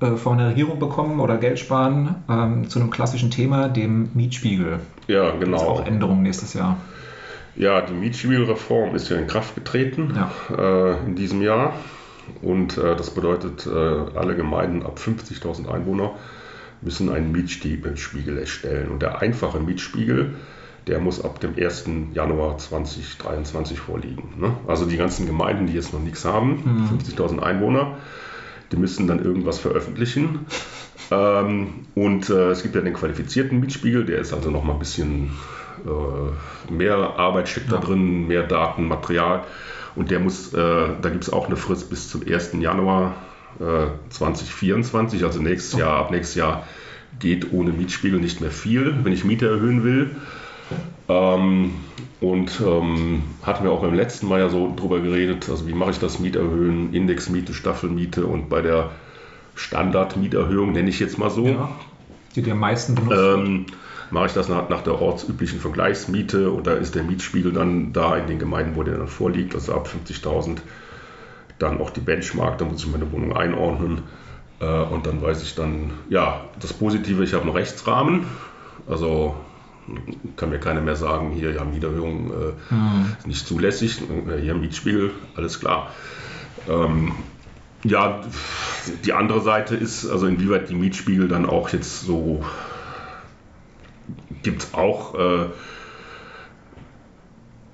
von 0.00 0.38
der 0.38 0.48
Regierung 0.48 0.78
bekommen 0.78 1.20
oder 1.20 1.36
Geld 1.38 1.58
sparen 1.58 2.16
ähm, 2.28 2.68
zu 2.68 2.78
einem 2.78 2.90
klassischen 2.90 3.30
Thema, 3.30 3.68
dem 3.68 4.10
Mietspiegel. 4.14 4.80
Ja, 5.06 5.30
genau. 5.32 5.52
Das 5.52 5.62
ist 5.62 5.68
auch 5.68 5.86
Änderungen 5.86 6.22
nächstes 6.22 6.54
Jahr. 6.54 6.78
Ja, 7.56 7.80
die 7.80 7.92
Mietspielreform 7.92 8.94
ist 8.94 9.08
ja 9.08 9.16
in 9.16 9.26
Kraft 9.26 9.54
getreten 9.54 10.14
ja. 10.14 10.30
äh, 10.56 11.06
in 11.06 11.14
diesem 11.14 11.40
Jahr. 11.40 11.74
Und 12.42 12.78
äh, 12.78 12.96
das 12.96 13.10
bedeutet, 13.10 13.66
äh, 13.66 13.70
alle 13.70 14.34
Gemeinden 14.34 14.82
ab 14.82 14.98
50.000 14.98 15.68
Einwohner 15.68 16.12
müssen 16.80 17.10
einen 17.10 17.32
Mietspiegel 17.32 18.38
erstellen. 18.38 18.90
Und 18.90 19.02
der 19.02 19.20
einfache 19.20 19.60
Mietspiegel, 19.60 20.34
der 20.86 21.00
muss 21.00 21.24
ab 21.24 21.40
dem 21.40 21.54
1. 21.56 21.88
Januar 22.12 22.58
2023 22.58 23.78
vorliegen. 23.78 24.34
Ne? 24.38 24.54
Also 24.66 24.84
die 24.84 24.96
ganzen 24.96 25.26
Gemeinden, 25.26 25.66
die 25.66 25.74
jetzt 25.74 25.92
noch 25.92 26.00
nichts 26.00 26.24
haben, 26.24 26.88
mhm. 26.90 26.98
50.000 26.98 27.40
Einwohner, 27.40 27.96
die 28.72 28.76
müssen 28.76 29.06
dann 29.06 29.24
irgendwas 29.24 29.58
veröffentlichen. 29.58 30.40
Ähm, 31.10 31.86
und 31.94 32.30
äh, 32.30 32.50
es 32.50 32.62
gibt 32.62 32.74
ja 32.74 32.80
den 32.80 32.94
qualifizierten 32.94 33.60
Mietspiegel, 33.60 34.04
der 34.04 34.18
ist 34.18 34.32
also 34.32 34.50
noch 34.50 34.64
mal 34.64 34.72
ein 34.74 34.78
bisschen 34.78 35.30
äh, 35.84 36.72
mehr 36.72 36.96
Arbeit 36.96 37.48
steckt 37.48 37.70
ja. 37.70 37.78
da 37.78 37.86
drin, 37.86 38.26
mehr 38.26 38.42
Daten, 38.44 38.88
Material. 38.88 39.44
Und 39.96 40.10
der 40.10 40.18
muss, 40.18 40.52
äh, 40.52 40.56
da 40.56 41.08
gibt 41.10 41.24
es 41.24 41.32
auch 41.32 41.46
eine 41.46 41.56
Frist 41.56 41.90
bis 41.90 42.08
zum 42.08 42.22
1. 42.26 42.52
Januar 42.54 43.14
2024, 44.08 45.20
äh, 45.20 45.24
also 45.24 45.40
nächstes 45.40 45.78
Jahr, 45.78 45.98
ab 45.98 46.10
nächstes 46.10 46.34
Jahr 46.34 46.66
geht 47.20 47.52
ohne 47.52 47.70
Mietspiegel 47.70 48.18
nicht 48.18 48.40
mehr 48.40 48.50
viel, 48.50 48.94
wenn 49.04 49.12
ich 49.12 49.24
Miete 49.24 49.46
erhöhen 49.46 49.84
will. 49.84 50.10
Ähm, 51.08 51.74
und 52.24 52.60
ähm, 52.64 53.22
hatten 53.42 53.64
wir 53.64 53.70
auch 53.70 53.82
beim 53.82 53.94
letzten 53.94 54.28
Mal 54.28 54.40
ja 54.40 54.48
so 54.48 54.72
drüber 54.74 55.00
geredet, 55.00 55.48
also 55.50 55.68
wie 55.68 55.74
mache 55.74 55.90
ich 55.90 55.98
das 55.98 56.18
Mieterhöhen, 56.18 56.94
Indexmiete, 56.94 57.52
Staffelmiete 57.52 58.24
und 58.24 58.48
bei 58.48 58.62
der 58.62 58.90
Standardmieterhöhung 59.54 60.72
nenne 60.72 60.88
ich 60.88 61.00
jetzt 61.00 61.18
mal 61.18 61.30
so. 61.30 61.46
Ja, 61.46 61.68
die 62.34 62.42
die 62.42 62.50
am 62.50 62.60
meisten 62.60 62.94
benutzt 62.94 63.18
ähm, 63.18 63.66
mache 64.10 64.26
ich 64.26 64.32
das 64.32 64.48
nach, 64.48 64.68
nach, 64.68 64.82
der 64.82 65.00
ortsüblichen 65.00 65.60
Vergleichsmiete 65.60 66.50
und 66.50 66.66
da 66.66 66.72
ist 66.72 66.94
der 66.94 67.02
Mietspiegel 67.02 67.52
dann 67.52 67.92
da 67.92 68.16
in 68.16 68.26
den 68.26 68.38
Gemeinden, 68.38 68.76
wo 68.76 68.82
der 68.82 68.96
dann 68.96 69.08
vorliegt, 69.08 69.54
also 69.54 69.74
ab 69.74 69.88
50.000 69.88 70.58
dann 71.58 71.80
auch 71.80 71.90
die 71.90 72.00
Benchmark, 72.00 72.58
da 72.58 72.64
muss 72.64 72.84
ich 72.84 72.90
meine 72.90 73.12
Wohnung 73.12 73.36
einordnen. 73.36 74.02
Äh, 74.60 74.64
und 74.66 75.06
dann 75.06 75.20
weiß 75.20 75.42
ich 75.42 75.54
dann, 75.54 75.92
ja, 76.08 76.40
das 76.60 76.72
Positive, 76.72 77.22
ich 77.22 77.34
habe 77.34 77.44
einen 77.44 77.52
Rechtsrahmen, 77.52 78.26
also 78.88 79.34
kann 80.36 80.50
mir 80.50 80.58
keiner 80.58 80.80
mehr 80.80 80.96
sagen, 80.96 81.32
hier, 81.32 81.52
ja, 81.52 81.64
Mieterhöhung 81.64 82.30
äh, 82.30 82.74
mhm. 82.74 83.16
nicht 83.26 83.46
zulässig, 83.46 84.00
äh, 84.00 84.40
hier 84.40 84.54
Mietspiegel, 84.54 85.10
alles 85.36 85.60
klar. 85.60 85.90
Ähm, 86.68 87.12
ja, 87.82 88.22
die 89.04 89.12
andere 89.12 89.42
Seite 89.42 89.76
ist, 89.76 90.08
also 90.08 90.26
inwieweit 90.26 90.70
die 90.70 90.74
Mietspiegel 90.74 91.28
dann 91.28 91.46
auch 91.46 91.68
jetzt 91.68 92.00
so 92.00 92.44
gibt 94.42 94.62
es 94.62 94.74
auch, 94.74 95.14
äh, 95.14 95.46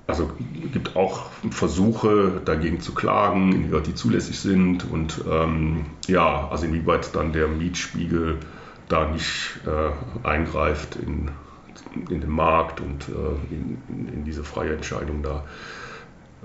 also 0.07 0.29
gibt 0.73 0.95
auch 0.95 1.29
Versuche 1.51 2.41
dagegen 2.43 2.81
zu 2.81 2.93
klagen, 2.93 3.53
inwieweit 3.53 3.87
die 3.87 3.95
zulässig 3.95 4.39
sind 4.39 4.89
und 4.89 5.23
ähm, 5.29 5.85
ja, 6.07 6.49
also 6.49 6.65
inwieweit 6.65 7.15
dann 7.15 7.31
der 7.31 7.47
Mietspiegel 7.47 8.37
da 8.89 9.09
nicht 9.09 9.59
äh, 9.65 10.27
eingreift 10.27 10.97
in, 10.97 11.31
in 12.09 12.21
den 12.21 12.29
Markt 12.29 12.79
und 12.79 13.07
äh, 13.09 13.53
in, 13.53 13.77
in, 14.13 14.23
diese 14.25 14.43
freie 14.43 14.73
Entscheidung 14.73 15.23
da. 15.23 15.43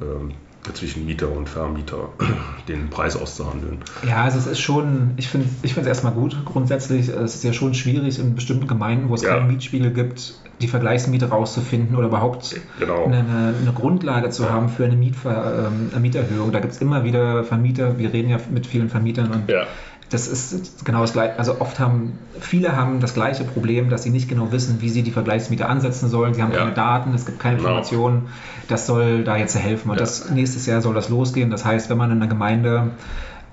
Ähm, 0.00 0.32
zwischen 0.74 1.06
Mieter 1.06 1.30
und 1.30 1.48
Vermieter 1.48 2.08
den 2.68 2.90
Preis 2.90 3.16
auszuhandeln. 3.16 3.78
Ja, 4.06 4.24
also 4.24 4.38
es 4.38 4.46
ist 4.46 4.60
schon, 4.60 5.12
ich 5.16 5.28
finde 5.28 5.48
ich 5.62 5.76
es 5.76 5.86
erstmal 5.86 6.12
gut 6.12 6.36
grundsätzlich. 6.44 7.08
Es 7.08 7.36
ist 7.36 7.44
ja 7.44 7.52
schon 7.52 7.74
schwierig 7.74 8.18
in 8.18 8.34
bestimmten 8.34 8.66
Gemeinden, 8.66 9.08
wo 9.08 9.14
es 9.14 9.22
ja. 9.22 9.30
keinen 9.30 9.48
Mietspiegel 9.48 9.92
gibt, 9.92 10.34
die 10.60 10.68
Vergleichsmiete 10.68 11.28
rauszufinden 11.28 11.96
oder 11.96 12.08
überhaupt 12.08 12.60
genau. 12.78 13.04
eine, 13.04 13.54
eine, 13.60 13.72
Grundlage 13.74 14.30
zu 14.30 14.44
ja. 14.44 14.50
haben 14.50 14.68
für 14.68 14.84
eine, 14.84 14.96
Mietver, 14.96 15.68
ähm, 15.68 15.90
eine 15.92 16.00
Mieterhöhung. 16.00 16.52
Da 16.52 16.60
gibt 16.60 16.72
es 16.72 16.80
immer 16.80 17.04
wieder 17.04 17.44
Vermieter, 17.44 17.98
wir 17.98 18.12
reden 18.12 18.30
ja 18.30 18.38
mit 18.50 18.66
vielen 18.66 18.88
Vermietern 18.88 19.30
und 19.30 19.48
ja 19.50 19.66
das 20.10 20.28
ist 20.28 20.84
genau 20.84 21.00
das 21.00 21.12
gleiche. 21.12 21.38
Also 21.38 21.60
oft 21.60 21.80
haben, 21.80 22.18
viele 22.38 22.76
haben 22.76 23.00
das 23.00 23.14
gleiche 23.14 23.44
Problem, 23.44 23.90
dass 23.90 24.04
sie 24.04 24.10
nicht 24.10 24.28
genau 24.28 24.52
wissen, 24.52 24.80
wie 24.80 24.88
sie 24.88 25.02
die 25.02 25.10
Vergleichsmiete 25.10 25.66
ansetzen 25.66 26.08
sollen. 26.08 26.34
Sie 26.34 26.42
haben 26.42 26.52
ja. 26.52 26.58
keine 26.58 26.72
Daten, 26.72 27.14
es 27.14 27.26
gibt 27.26 27.40
keine 27.40 27.56
genau. 27.56 27.70
Informationen. 27.70 28.28
Das 28.68 28.86
soll 28.86 29.24
da 29.24 29.36
jetzt 29.36 29.58
helfen. 29.58 29.90
Und 29.90 29.96
ja. 29.96 30.00
das 30.00 30.30
nächstes 30.30 30.66
Jahr 30.66 30.80
soll 30.80 30.94
das 30.94 31.08
losgehen. 31.08 31.50
Das 31.50 31.64
heißt, 31.64 31.90
wenn 31.90 31.98
man 31.98 32.12
in 32.12 32.18
einer 32.18 32.28
Gemeinde 32.28 32.92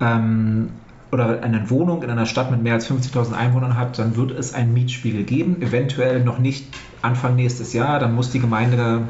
ähm, 0.00 0.70
oder 1.14 1.42
eine 1.42 1.70
Wohnung 1.70 2.02
in 2.02 2.10
einer 2.10 2.26
Stadt 2.26 2.50
mit 2.50 2.62
mehr 2.62 2.74
als 2.74 2.90
50.000 2.90 3.32
Einwohnern 3.32 3.78
hat, 3.78 3.98
dann 3.98 4.16
wird 4.16 4.32
es 4.32 4.52
einen 4.52 4.74
Mietspiegel 4.74 5.22
geben. 5.22 5.62
Eventuell 5.62 6.22
noch 6.22 6.38
nicht 6.38 6.66
Anfang 7.02 7.36
nächstes 7.36 7.72
Jahr. 7.72 8.00
Dann 8.00 8.14
muss 8.14 8.30
die 8.30 8.40
Gemeinde 8.40 9.02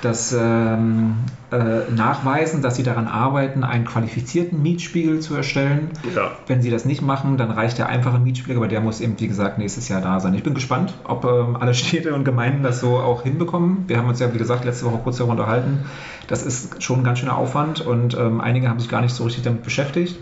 das 0.00 0.32
ähm, 0.32 1.16
äh, 1.50 1.90
nachweisen, 1.92 2.62
dass 2.62 2.76
sie 2.76 2.84
daran 2.84 3.08
arbeiten, 3.08 3.64
einen 3.64 3.84
qualifizierten 3.84 4.62
Mietspiegel 4.62 5.18
zu 5.18 5.34
erstellen. 5.34 5.90
Ja. 6.14 6.30
Wenn 6.46 6.62
sie 6.62 6.70
das 6.70 6.84
nicht 6.84 7.02
machen, 7.02 7.36
dann 7.36 7.50
reicht 7.50 7.78
der 7.78 7.88
einfache 7.88 8.20
Mietspiegel, 8.20 8.58
aber 8.58 8.68
der 8.68 8.80
muss 8.80 9.00
eben, 9.00 9.18
wie 9.18 9.26
gesagt, 9.26 9.58
nächstes 9.58 9.88
Jahr 9.88 10.00
da 10.00 10.20
sein. 10.20 10.34
Ich 10.34 10.44
bin 10.44 10.54
gespannt, 10.54 10.94
ob 11.02 11.24
ähm, 11.24 11.56
alle 11.58 11.74
Städte 11.74 12.14
und 12.14 12.24
Gemeinden 12.24 12.62
das 12.62 12.78
so 12.78 12.98
auch 12.98 13.24
hinbekommen. 13.24 13.84
Wir 13.88 13.98
haben 13.98 14.08
uns 14.08 14.20
ja, 14.20 14.32
wie 14.32 14.38
gesagt, 14.38 14.64
letzte 14.64 14.86
Woche 14.86 15.00
kurz 15.02 15.16
darüber 15.16 15.32
unterhalten. 15.32 15.80
Das 16.28 16.44
ist 16.44 16.80
schon 16.80 17.00
ein 17.00 17.04
ganz 17.04 17.18
schöner 17.18 17.36
Aufwand 17.36 17.80
und 17.80 18.16
ähm, 18.16 18.40
einige 18.40 18.68
haben 18.68 18.78
sich 18.78 18.88
gar 18.88 19.00
nicht 19.00 19.14
so 19.14 19.24
richtig 19.24 19.42
damit 19.42 19.64
beschäftigt. 19.64 20.16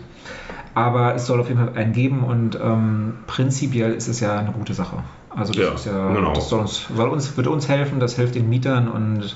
Aber 0.77 1.15
es 1.15 1.25
soll 1.25 1.39
auf 1.39 1.47
jeden 1.47 1.59
Fall 1.59 1.75
einen 1.75 1.91
geben 1.91 2.23
und 2.23 2.55
ähm, 2.61 3.15
prinzipiell 3.25 3.93
ist 3.93 4.07
es 4.07 4.19
ja 4.19 4.37
eine 4.37 4.51
gute 4.51 4.75
Sache. 4.75 5.03
Also 5.31 5.51
das, 5.51 5.63
ja, 5.63 5.73
ist 5.73 5.85
ja, 5.87 6.13
genau. 6.13 6.33
das 6.33 6.49
soll 6.49 6.59
uns, 6.59 6.87
soll 6.95 7.09
uns, 7.09 7.35
wird 7.35 7.47
uns 7.47 7.67
helfen, 7.67 7.99
das 7.99 8.15
hilft 8.15 8.35
den 8.35 8.47
Mietern 8.47 8.87
und 8.87 9.35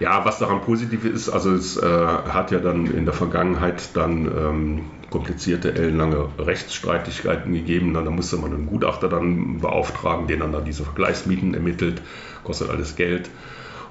ja, 0.00 0.22
was 0.26 0.38
daran 0.38 0.60
positiv 0.60 1.06
ist, 1.06 1.30
also 1.30 1.54
es 1.54 1.78
äh, 1.78 1.86
hat 1.86 2.50
ja 2.50 2.58
dann 2.58 2.86
in 2.86 3.06
der 3.06 3.14
Vergangenheit 3.14 3.96
dann 3.96 4.26
ähm, 4.26 4.80
komplizierte, 5.08 5.74
ellenlange 5.74 6.28
Rechtsstreitigkeiten 6.38 7.54
gegeben. 7.54 7.94
Dann, 7.94 8.04
da 8.04 8.10
musste 8.10 8.36
man 8.36 8.52
einen 8.52 8.66
Gutachter 8.66 9.08
dann 9.08 9.60
beauftragen, 9.60 10.26
der 10.26 10.36
dann, 10.36 10.52
dann 10.52 10.66
diese 10.66 10.84
Vergleichsmieten 10.84 11.54
ermittelt, 11.54 12.02
kostet 12.44 12.68
alles 12.68 12.96
Geld 12.96 13.30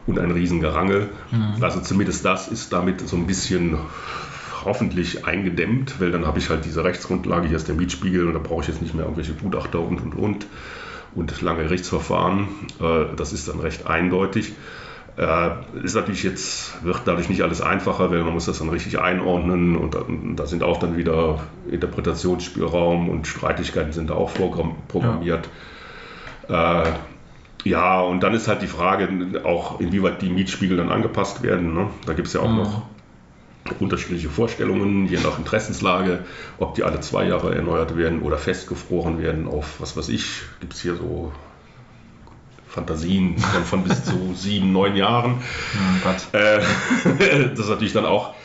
und 0.05 0.19
ein 0.19 0.31
Riesengerangel. 0.31 1.09
Mhm. 1.31 1.63
Also 1.63 1.79
zumindest 1.81 2.25
das 2.25 2.47
ist 2.47 2.73
damit 2.73 3.07
so 3.07 3.15
ein 3.15 3.25
bisschen 3.25 3.77
hoffentlich 4.65 5.25
eingedämmt, 5.25 5.99
weil 5.99 6.11
dann 6.11 6.25
habe 6.25 6.39
ich 6.39 6.49
halt 6.49 6.65
diese 6.65 6.83
Rechtsgrundlage, 6.83 7.47
hier 7.47 7.57
ist 7.57 7.67
der 7.67 7.75
Mietspiegel 7.75 8.27
und 8.27 8.33
da 8.33 8.39
brauche 8.39 8.61
ich 8.61 8.67
jetzt 8.67 8.81
nicht 8.81 8.93
mehr 8.93 9.05
irgendwelche 9.05 9.33
Gutachter 9.33 9.79
und 9.79 10.01
und 10.01 10.15
und 10.15 10.47
und 11.15 11.41
lange 11.41 11.63
Gerichtsverfahren. 11.63 12.47
Äh, 12.79 13.15
das 13.15 13.33
ist 13.33 13.47
dann 13.47 13.59
recht 13.59 13.87
eindeutig. 13.87 14.53
Äh, 15.17 15.49
ist 15.83 15.95
natürlich 15.95 16.23
jetzt, 16.23 16.83
wird 16.83 17.01
dadurch 17.05 17.29
nicht 17.29 17.41
alles 17.41 17.61
einfacher, 17.61 18.11
weil 18.11 18.23
man 18.23 18.33
muss 18.33 18.45
das 18.45 18.59
dann 18.59 18.69
richtig 18.69 18.99
einordnen 18.99 19.75
und 19.75 19.97
da 20.39 20.45
sind 20.45 20.63
auch 20.63 20.79
dann 20.79 20.95
wieder 20.95 21.41
Interpretationsspielraum 21.69 23.09
und 23.09 23.27
Streitigkeiten 23.27 23.91
sind 23.91 24.09
da 24.09 24.13
auch 24.13 24.31
programmiert. 24.87 25.49
Ja. 26.47 26.83
Äh, 26.83 26.91
ja, 27.65 27.99
und 27.99 28.21
dann 28.21 28.33
ist 28.33 28.47
halt 28.47 28.61
die 28.61 28.67
Frage 28.67 29.09
auch, 29.43 29.81
inwieweit 29.81 30.21
die 30.21 30.29
Mietspiegel 30.29 30.77
dann 30.77 30.89
angepasst 30.89 31.43
werden. 31.43 31.73
Ne? 31.73 31.87
Da 32.05 32.13
gibt 32.13 32.27
es 32.27 32.33
ja 32.33 32.39
auch 32.39 32.49
mhm. 32.49 32.57
noch 32.57 32.83
unterschiedliche 33.79 34.29
Vorstellungen, 34.29 35.07
je 35.07 35.19
nach 35.19 35.37
Interessenslage, 35.37 36.25
ob 36.57 36.75
die 36.75 36.83
alle 36.83 36.99
zwei 36.99 37.25
Jahre 37.27 37.55
erneuert 37.55 37.97
werden 37.97 38.21
oder 38.21 38.37
festgefroren 38.37 39.21
werden 39.21 39.47
auf, 39.47 39.79
was 39.79 39.95
weiß 39.95 40.09
ich, 40.09 40.41
gibt 40.59 40.73
es 40.73 40.81
hier 40.81 40.95
so 40.95 41.31
Fantasien 42.67 43.37
von, 43.37 43.63
von 43.63 43.83
bis 43.83 44.03
zu 44.03 44.33
sieben, 44.35 44.71
neun 44.71 44.95
Jahren. 44.95 45.41
Oh 46.05 46.37
äh, 46.37 46.59
das 47.49 47.59
ist 47.59 47.69
natürlich 47.69 47.93
dann 47.93 48.05
auch, 48.05 48.35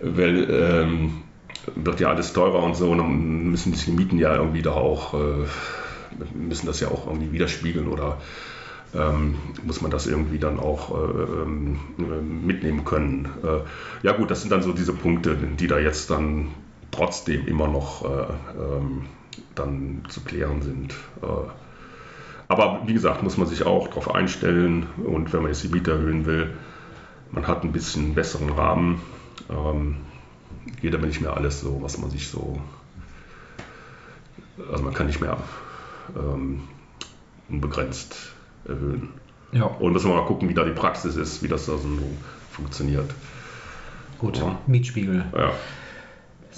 weil 0.00 0.48
ähm, 0.50 1.22
wird 1.74 2.00
ja 2.00 2.08
alles 2.08 2.32
teurer 2.32 2.62
und 2.62 2.76
so, 2.76 2.90
und 2.90 2.98
dann 2.98 3.50
müssen 3.50 3.72
die 3.72 3.90
Mieten 3.90 4.18
ja 4.18 4.34
irgendwie 4.34 4.62
da 4.62 4.72
auch, 4.72 5.14
äh, 5.14 5.46
müssen 6.34 6.66
das 6.66 6.80
ja 6.80 6.88
auch 6.88 7.06
irgendwie 7.06 7.32
widerspiegeln 7.32 7.88
oder 7.88 8.18
ähm, 8.96 9.36
muss 9.62 9.80
man 9.80 9.90
das 9.90 10.06
irgendwie 10.06 10.38
dann 10.38 10.58
auch 10.58 10.90
äh, 10.90 11.22
ähm, 11.42 11.78
mitnehmen 12.46 12.84
können. 12.84 13.28
Äh, 13.42 14.06
ja 14.06 14.12
gut, 14.12 14.30
das 14.30 14.40
sind 14.40 14.50
dann 14.50 14.62
so 14.62 14.72
diese 14.72 14.92
Punkte, 14.92 15.36
die 15.36 15.66
da 15.66 15.78
jetzt 15.78 16.10
dann 16.10 16.48
trotzdem 16.90 17.46
immer 17.46 17.68
noch 17.68 18.04
äh, 18.04 18.26
ähm, 18.58 19.06
dann 19.54 20.02
zu 20.08 20.22
klären 20.22 20.62
sind. 20.62 20.94
Äh, 21.22 21.26
aber 22.48 22.82
wie 22.86 22.94
gesagt, 22.94 23.22
muss 23.22 23.36
man 23.36 23.48
sich 23.48 23.66
auch 23.66 23.88
darauf 23.88 24.14
einstellen 24.14 24.86
und 25.04 25.32
wenn 25.32 25.42
man 25.42 25.50
jetzt 25.50 25.64
die 25.64 25.68
Miete 25.68 25.92
erhöhen 25.92 26.26
will, 26.26 26.54
man 27.32 27.46
hat 27.48 27.64
ein 27.64 27.72
bisschen 27.72 28.14
besseren 28.14 28.50
Rahmen. 28.50 29.02
Ähm, 29.50 29.96
geht 30.80 30.94
aber 30.94 31.06
nicht 31.06 31.20
mehr 31.20 31.36
alles 31.36 31.60
so, 31.60 31.82
was 31.82 31.98
man 31.98 32.10
sich 32.10 32.28
so. 32.28 32.60
Also 34.70 34.82
man 34.82 34.94
kann 34.94 35.06
nicht 35.06 35.20
mehr 35.20 35.36
ähm, 36.16 36.62
unbegrenzt 37.48 38.35
erhöhen. 38.68 39.08
Ja. 39.52 39.64
Und 39.64 39.92
müssen 39.92 40.10
wir 40.10 40.16
mal 40.16 40.26
gucken, 40.26 40.48
wie 40.48 40.54
da 40.54 40.64
die 40.64 40.72
Praxis 40.72 41.16
ist, 41.16 41.42
wie 41.42 41.48
das 41.48 41.66
da 41.66 41.72
so 41.72 41.88
funktioniert. 42.50 43.10
Gut, 44.18 44.38
ja. 44.38 44.58
Mietspiegel. 44.66 45.24
Ja. 45.36 45.52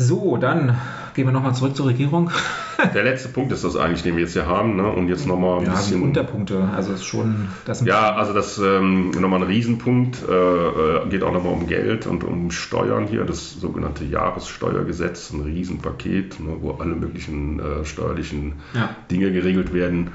So, 0.01 0.37
dann 0.37 0.79
gehen 1.15 1.27
wir 1.27 1.33
nochmal 1.33 1.57
zurück 1.57 1.75
zur 1.75 1.87
Regierung. 1.87 2.31
Der 2.95 3.03
letzte 3.03 3.31
Punkt 3.31 3.51
ist 3.51 3.65
das 3.65 3.75
eigentlich, 3.75 4.05
den 4.05 4.15
wir 4.15 4.23
jetzt 4.23 4.35
hier 4.35 4.47
haben. 4.47 4.77
Ne? 4.77 4.89
Und 4.89 5.09
jetzt 5.09 5.27
nochmal 5.27 5.59
ein 5.59 5.67
ja, 5.67 5.73
bisschen. 5.73 6.03
Unterpunkte, 6.03 6.69
also 6.73 6.93
ist 6.93 7.05
schon. 7.05 7.49
Das 7.65 7.85
ja, 7.85 8.15
also 8.15 8.33
das 8.33 8.59
ähm, 8.59 9.11
nochmal 9.11 9.41
ein 9.41 9.49
Riesenpunkt. 9.49 10.19
Äh, 10.29 10.33
äh, 10.33 11.09
geht 11.09 11.25
auch 11.25 11.33
nochmal 11.33 11.53
um 11.53 11.67
Geld 11.67 12.07
und 12.07 12.23
um 12.23 12.53
Steuern 12.53 13.09
hier. 13.09 13.25
Das 13.25 13.55
sogenannte 13.55 14.05
Jahressteuergesetz, 14.05 15.33
ein 15.33 15.41
Riesenpaket, 15.41 16.39
ne, 16.39 16.59
wo 16.61 16.71
alle 16.75 16.95
möglichen 16.95 17.59
äh, 17.59 17.85
steuerlichen 17.85 18.53
ja. 18.75 18.95
Dinge 19.11 19.33
geregelt 19.33 19.75
werden. 19.75 20.13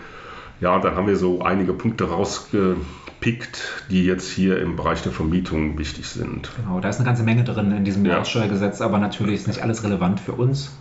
Ja, 0.64 0.80
dann 0.80 0.96
haben 0.96 1.08
wir 1.08 1.18
so 1.18 1.42
einige 1.42 1.74
Punkte 1.74 2.06
rausgepickt, 2.06 3.84
die 3.90 4.06
jetzt 4.06 4.32
hier 4.32 4.62
im 4.62 4.78
Bereich 4.78 5.02
der 5.02 5.12
Vermietung 5.12 5.78
wichtig 5.78 6.08
sind. 6.08 6.52
Genau, 6.56 6.80
da 6.80 6.88
ist 6.88 6.96
eine 6.96 7.06
ganze 7.06 7.24
Menge 7.24 7.44
drin 7.44 7.74
in 7.74 7.84
diesem 7.84 8.06
ja. 8.06 8.24
aber 8.80 8.98
natürlich 8.98 9.42
ist 9.42 9.48
nicht 9.50 9.62
alles 9.62 9.84
relevant 9.84 10.22
für 10.22 10.32
uns. 10.32 10.74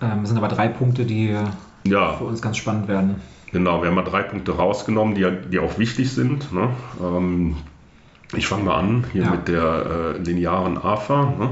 Ähm, 0.00 0.24
sind 0.26 0.36
aber 0.36 0.46
drei 0.46 0.68
Punkte, 0.68 1.06
die 1.06 1.36
ja. 1.82 2.12
für 2.12 2.22
uns 2.22 2.40
ganz 2.40 2.56
spannend 2.56 2.86
werden. 2.86 3.16
Genau, 3.50 3.82
wir 3.82 3.88
haben 3.88 3.96
mal 3.96 4.04
drei 4.04 4.22
Punkte 4.22 4.52
rausgenommen, 4.52 5.16
die, 5.16 5.26
die 5.50 5.58
auch 5.58 5.76
wichtig 5.76 6.12
sind. 6.12 6.52
Ne? 6.52 6.68
Ähm, 7.02 7.56
ich 8.36 8.46
fange 8.46 8.62
mal 8.62 8.76
an 8.76 9.06
hier 9.10 9.24
ja. 9.24 9.30
mit 9.32 9.48
der 9.48 10.14
äh, 10.14 10.18
linearen 10.18 10.78
AFA. 10.78 11.34
Ne? 11.36 11.50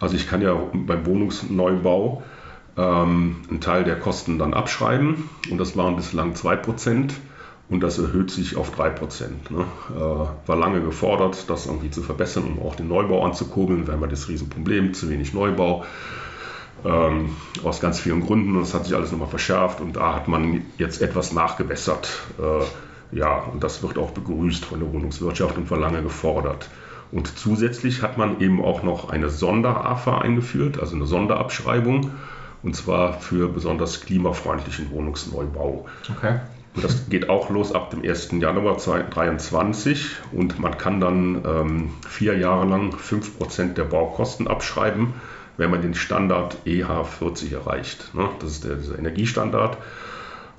Also 0.00 0.16
ich 0.16 0.28
kann 0.28 0.42
ja 0.42 0.52
beim 0.72 1.06
Wohnungsneubau 1.06 2.24
ähm, 2.76 3.36
einen 3.48 3.60
Teil 3.60 3.84
der 3.84 3.98
Kosten 3.98 4.38
dann 4.38 4.54
abschreiben 4.54 5.28
und 5.50 5.58
das 5.58 5.76
waren 5.76 5.96
bislang 5.96 6.34
2% 6.34 7.12
und 7.68 7.80
das 7.80 7.98
erhöht 7.98 8.30
sich 8.30 8.56
auf 8.56 8.78
3%. 8.78 9.50
Ne? 9.50 9.64
Äh, 9.94 9.98
war 10.48 10.56
lange 10.56 10.80
gefordert, 10.80 11.50
das 11.50 11.66
irgendwie 11.66 11.90
zu 11.90 12.02
verbessern, 12.02 12.44
um 12.44 12.62
auch 12.62 12.76
den 12.76 12.88
Neubau 12.88 13.24
anzukurbeln. 13.24 13.86
Wir 13.86 13.94
haben 13.94 14.02
ja 14.02 14.06
das 14.06 14.28
Riesenproblem, 14.28 14.94
zu 14.94 15.08
wenig 15.08 15.34
Neubau. 15.34 15.84
Ähm, 16.84 17.30
aus 17.64 17.80
ganz 17.80 17.98
vielen 17.98 18.20
Gründen. 18.20 18.54
Und 18.54 18.60
das 18.60 18.74
hat 18.74 18.84
sich 18.84 18.94
alles 18.94 19.10
nochmal 19.10 19.28
verschärft 19.28 19.80
und 19.80 19.96
da 19.96 20.14
hat 20.14 20.28
man 20.28 20.62
jetzt 20.78 21.02
etwas 21.02 21.32
nachgebessert. 21.32 22.08
Äh, 22.38 23.16
ja, 23.16 23.38
und 23.38 23.64
das 23.64 23.82
wird 23.82 23.98
auch 23.98 24.10
begrüßt 24.10 24.64
von 24.64 24.80
der 24.80 24.92
Wohnungswirtschaft 24.92 25.56
und 25.56 25.70
war 25.70 25.78
lange 25.78 26.02
gefordert. 26.02 26.68
Und 27.10 27.38
zusätzlich 27.38 28.02
hat 28.02 28.18
man 28.18 28.40
eben 28.40 28.62
auch 28.62 28.82
noch 28.82 29.10
eine 29.10 29.28
Sonder-AFA 29.28 30.18
eingeführt, 30.18 30.78
also 30.78 30.96
eine 30.96 31.06
Sonderabschreibung 31.06 32.10
und 32.66 32.74
zwar 32.74 33.20
für 33.20 33.48
besonders 33.48 34.00
klimafreundlichen 34.00 34.90
Wohnungsneubau. 34.90 35.86
Okay. 36.10 36.40
Und 36.74 36.84
das 36.84 37.08
geht 37.08 37.28
auch 37.30 37.48
los 37.48 37.72
ab 37.72 37.90
dem 37.90 38.02
1. 38.02 38.32
Januar 38.40 38.76
2023 38.76 40.16
und 40.32 40.58
man 40.58 40.76
kann 40.76 41.00
dann 41.00 41.44
ähm, 41.46 41.90
vier 42.08 42.36
Jahre 42.36 42.66
lang 42.66 42.92
5% 42.92 43.74
der 43.74 43.84
Baukosten 43.84 44.48
abschreiben, 44.48 45.14
wenn 45.56 45.70
man 45.70 45.80
den 45.80 45.94
Standard 45.94 46.56
EH40 46.66 47.54
erreicht. 47.54 48.12
Ne? 48.14 48.28
Das 48.40 48.50
ist 48.50 48.64
der, 48.64 48.74
dieser 48.74 48.98
Energiestandard. 48.98 49.78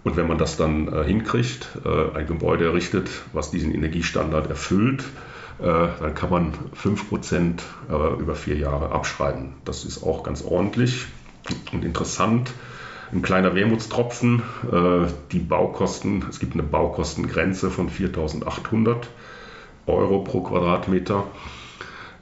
Und 0.05 0.15
wenn 0.15 0.29
man 0.29 0.37
das 0.37 0.55
dann 0.55 0.87
äh, 0.87 1.03
hinkriegt, 1.03 1.67
äh, 1.83 2.17
ein 2.17 2.25
Gebäude 2.25 2.67
errichtet, 2.67 3.09
was 3.33 3.51
diesen 3.51 3.75
Energiestandard 3.75 4.49
erfüllt, 4.49 5.03
äh, 5.59 5.63
dann 5.65 6.15
kann 6.15 6.29
man 6.29 6.53
5% 6.81 7.59
äh, 7.89 8.19
über 8.21 8.35
vier 8.35 8.55
Jahre 8.55 8.93
abschreiben. 8.93 9.55
Das 9.65 9.83
ist 9.83 10.03
auch 10.03 10.23
ganz 10.23 10.41
ordentlich 10.41 11.05
und 11.71 11.83
interessant. 11.83 12.51
Ein 13.11 13.21
kleiner 13.21 13.55
Wermutstropfen, 13.55 14.41
äh, 14.71 15.07
die 15.31 15.39
Baukosten, 15.39 16.25
es 16.29 16.39
gibt 16.39 16.53
eine 16.53 16.63
Baukostengrenze 16.63 17.71
von 17.71 17.89
4.800 17.89 18.97
Euro 19.85 20.19
pro 20.19 20.41
Quadratmeter. 20.41 21.23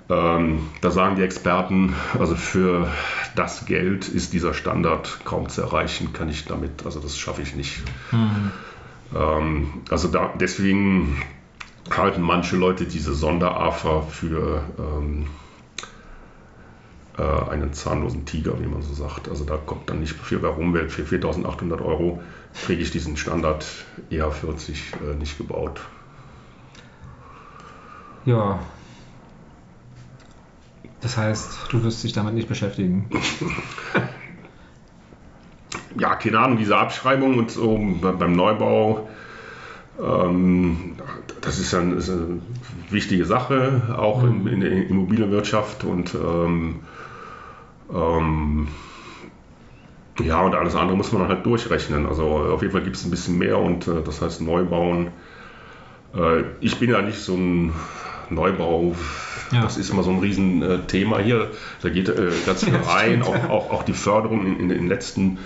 Ähm, 0.08 0.68
da 0.82 0.92
sagen 0.92 1.16
die 1.16 1.24
Experten, 1.24 1.96
also 2.20 2.36
für 2.36 2.92
das 3.36 3.66
Geld 3.66 4.08
ist 4.08 4.34
dieser 4.34 4.54
Standard 4.54 5.22
kaum 5.26 5.50
zu 5.50 5.62
erreichen, 5.62 6.14
kann 6.14 6.30
ich 6.30 6.46
damit, 6.46 6.86
also 6.86 7.00
das 7.00 7.18
schaffe 7.18 7.42
ich 7.42 7.56
nicht. 7.56 7.82
Mhm. 8.12 8.52
Also 9.90 10.08
da, 10.08 10.34
deswegen 10.40 11.22
halten 11.92 12.22
manche 12.22 12.56
Leute 12.56 12.86
diese 12.86 13.14
Sonderafa 13.14 14.02
für 14.02 14.64
ähm, 14.80 15.28
äh, 17.18 17.50
einen 17.50 17.74
zahnlosen 17.74 18.26
Tiger, 18.26 18.60
wie 18.60 18.68
man 18.68 18.82
so 18.82 18.94
sagt. 18.94 19.30
Also 19.30 19.44
da 19.44 19.58
kommt 19.58 19.90
dann 19.90 20.00
nicht 20.00 20.16
viel 20.16 20.40
bei 20.40 20.48
rum. 20.48 20.76
Für 20.90 21.04
4.800 21.04 21.84
Euro 21.84 22.22
kriege 22.66 22.82
ich 22.82 22.92
diesen 22.92 23.18
Standard 23.18 23.66
EH40 24.12 24.72
äh, 24.72 25.16
nicht 25.16 25.38
gebaut. 25.38 25.82
Ja, 28.26 28.60
das 31.06 31.18
heißt, 31.18 31.68
du 31.70 31.84
wirst 31.84 32.04
dich 32.04 32.14
damit 32.14 32.34
nicht 32.34 32.48
beschäftigen. 32.48 33.06
ja, 36.00 36.16
keine 36.16 36.40
Ahnung, 36.40 36.58
diese 36.58 36.78
Abschreibung 36.78 37.38
und 37.38 37.52
so 37.52 37.80
beim 38.02 38.36
Neubau, 38.36 39.08
ähm, 40.02 40.96
das 41.42 41.60
ist, 41.60 41.76
ein, 41.76 41.96
ist, 41.96 42.10
eine 42.10 42.40
wichtige 42.90 43.26
Sache, 43.26 43.96
auch 43.96 44.24
mhm. 44.24 44.48
in, 44.48 44.50
in, 44.54 44.60
der 44.62 44.88
Immobilienwirtschaft 44.88 45.84
und 45.84 46.16
ähm, 46.16 46.80
ähm, 47.94 48.68
ja, 50.24 50.42
und 50.42 50.56
alles 50.56 50.76
andere 50.76 50.96
muss 50.96 51.12
man 51.12 51.28
halt 51.28 51.46
durchrechnen. 51.46 52.06
Also 52.06 52.26
auf 52.26 52.62
jeden 52.62 52.72
Fall 52.72 52.84
gibt 52.84 52.96
es 52.96 53.06
ein 53.06 53.12
bisschen 53.12 53.38
mehr 53.38 53.60
und 53.60 53.88
äh, 53.88 54.02
das 54.04 54.22
heißt 54.22 54.42
Neubauen. 54.42 55.08
Äh, 56.16 56.44
ich 56.62 56.80
bin 56.80 56.90
ja 56.90 57.02
nicht 57.02 57.20
so 57.20 57.36
ein 57.36 57.74
Neubau 58.30 58.96
ja. 59.52 59.62
Das 59.62 59.78
ist 59.78 59.90
immer 59.90 60.04
so 60.04 60.12
ein 60.12 60.20
Riesenthema 60.20 61.20
hier. 61.20 61.52
Da 61.82 61.90
geht 61.90 62.10
äh, 62.10 62.32
ganz 62.46 62.64
viel 62.64 62.76
rein. 62.88 63.22
Auch, 63.22 63.50
auch, 63.50 63.72
auch, 63.72 63.84
die 63.84 63.94
Förderung 63.94 64.46
in, 64.46 64.60
in 64.60 64.70
den 64.70 64.88
letzten 64.88 65.40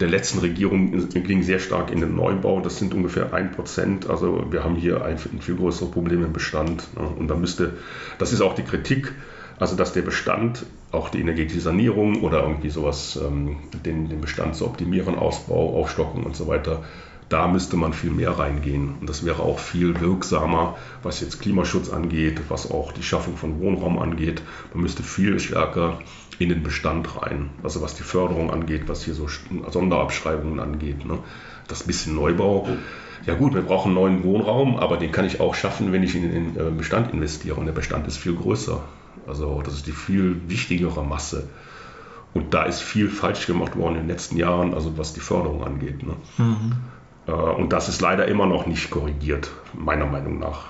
der 0.00 0.08
letzten 0.08 0.38
Regierung 0.38 1.08
ging 1.10 1.42
sehr 1.42 1.58
stark 1.58 1.90
in 1.90 2.00
den 2.00 2.16
Neubau. 2.16 2.60
Das 2.60 2.78
sind 2.78 2.94
ungefähr 2.94 3.34
ein 3.34 3.52
Prozent. 3.52 4.08
Also 4.08 4.46
wir 4.50 4.64
haben 4.64 4.76
hier 4.76 5.04
ein, 5.04 5.16
ein 5.16 5.42
viel 5.42 5.56
größeres 5.56 5.90
Problem 5.90 6.24
im 6.24 6.32
Bestand. 6.32 6.84
Ne? 6.96 7.06
Und 7.06 7.28
da 7.28 7.34
müsste, 7.34 7.74
das 8.18 8.32
ist 8.32 8.40
auch 8.40 8.54
die 8.54 8.62
Kritik, 8.62 9.12
also 9.58 9.76
dass 9.76 9.92
der 9.92 10.02
Bestand, 10.02 10.66
auch 10.92 11.08
die 11.08 11.20
energetische 11.20 11.60
Sanierung 11.60 12.22
oder 12.22 12.42
irgendwie 12.42 12.70
sowas, 12.70 13.18
ähm, 13.22 13.56
den, 13.84 14.08
den 14.08 14.20
Bestand 14.20 14.54
zu 14.54 14.66
optimieren, 14.66 15.16
Ausbau, 15.16 15.78
Aufstockung 15.80 16.24
und 16.24 16.36
so 16.36 16.46
weiter, 16.46 16.82
da 17.28 17.46
müsste 17.46 17.76
man 17.76 17.92
viel 17.92 18.10
mehr 18.10 18.38
reingehen. 18.38 18.94
Und 19.00 19.08
das 19.08 19.24
wäre 19.24 19.42
auch 19.42 19.58
viel 19.58 20.00
wirksamer, 20.00 20.76
was 21.02 21.20
jetzt 21.20 21.40
Klimaschutz 21.40 21.90
angeht, 21.90 22.40
was 22.48 22.70
auch 22.70 22.92
die 22.92 23.02
Schaffung 23.02 23.36
von 23.36 23.60
Wohnraum 23.60 23.98
angeht. 23.98 24.42
Man 24.72 24.82
müsste 24.82 25.02
viel 25.02 25.38
stärker 25.38 25.98
in 26.38 26.48
den 26.48 26.62
Bestand 26.62 27.20
rein. 27.20 27.50
Also 27.62 27.82
was 27.82 27.94
die 27.94 28.02
Förderung 28.02 28.50
angeht, 28.50 28.84
was 28.86 29.04
hier 29.04 29.14
so 29.14 29.28
Sonderabschreibungen 29.70 30.60
angeht. 30.60 31.04
Ne? 31.04 31.18
Das 31.66 31.82
bisschen 31.82 32.14
Neubau. 32.14 32.68
Ja 33.26 33.34
gut, 33.34 33.54
wir 33.54 33.62
brauchen 33.62 33.92
neuen 33.92 34.24
Wohnraum, 34.24 34.76
aber 34.76 34.96
den 34.96 35.12
kann 35.12 35.26
ich 35.26 35.40
auch 35.40 35.54
schaffen, 35.54 35.92
wenn 35.92 36.02
ich 36.02 36.14
in 36.14 36.30
den 36.30 36.56
äh, 36.56 36.70
Bestand 36.70 37.12
investiere. 37.12 37.56
Und 37.56 37.66
der 37.66 37.72
Bestand 37.72 38.06
ist 38.06 38.16
viel 38.16 38.34
größer. 38.34 38.82
Also 39.28 39.62
das 39.62 39.74
ist 39.74 39.86
die 39.86 39.92
viel 39.92 40.40
wichtigere 40.48 41.04
Masse. 41.04 41.48
Und 42.34 42.54
da 42.54 42.64
ist 42.64 42.80
viel 42.80 43.08
falsch 43.08 43.46
gemacht 43.46 43.76
worden 43.76 43.96
in 43.96 44.02
den 44.02 44.08
letzten 44.08 44.36
Jahren, 44.36 44.74
also 44.74 44.98
was 44.98 45.12
die 45.12 45.20
Förderung 45.20 45.64
angeht. 45.64 46.02
Ne? 46.02 46.14
Mhm. 46.36 46.72
Äh, 47.26 47.32
und 47.32 47.72
das 47.72 47.88
ist 47.88 48.00
leider 48.00 48.26
immer 48.26 48.46
noch 48.46 48.66
nicht 48.66 48.90
korrigiert, 48.90 49.50
meiner 49.74 50.06
Meinung 50.06 50.38
nach 50.38 50.66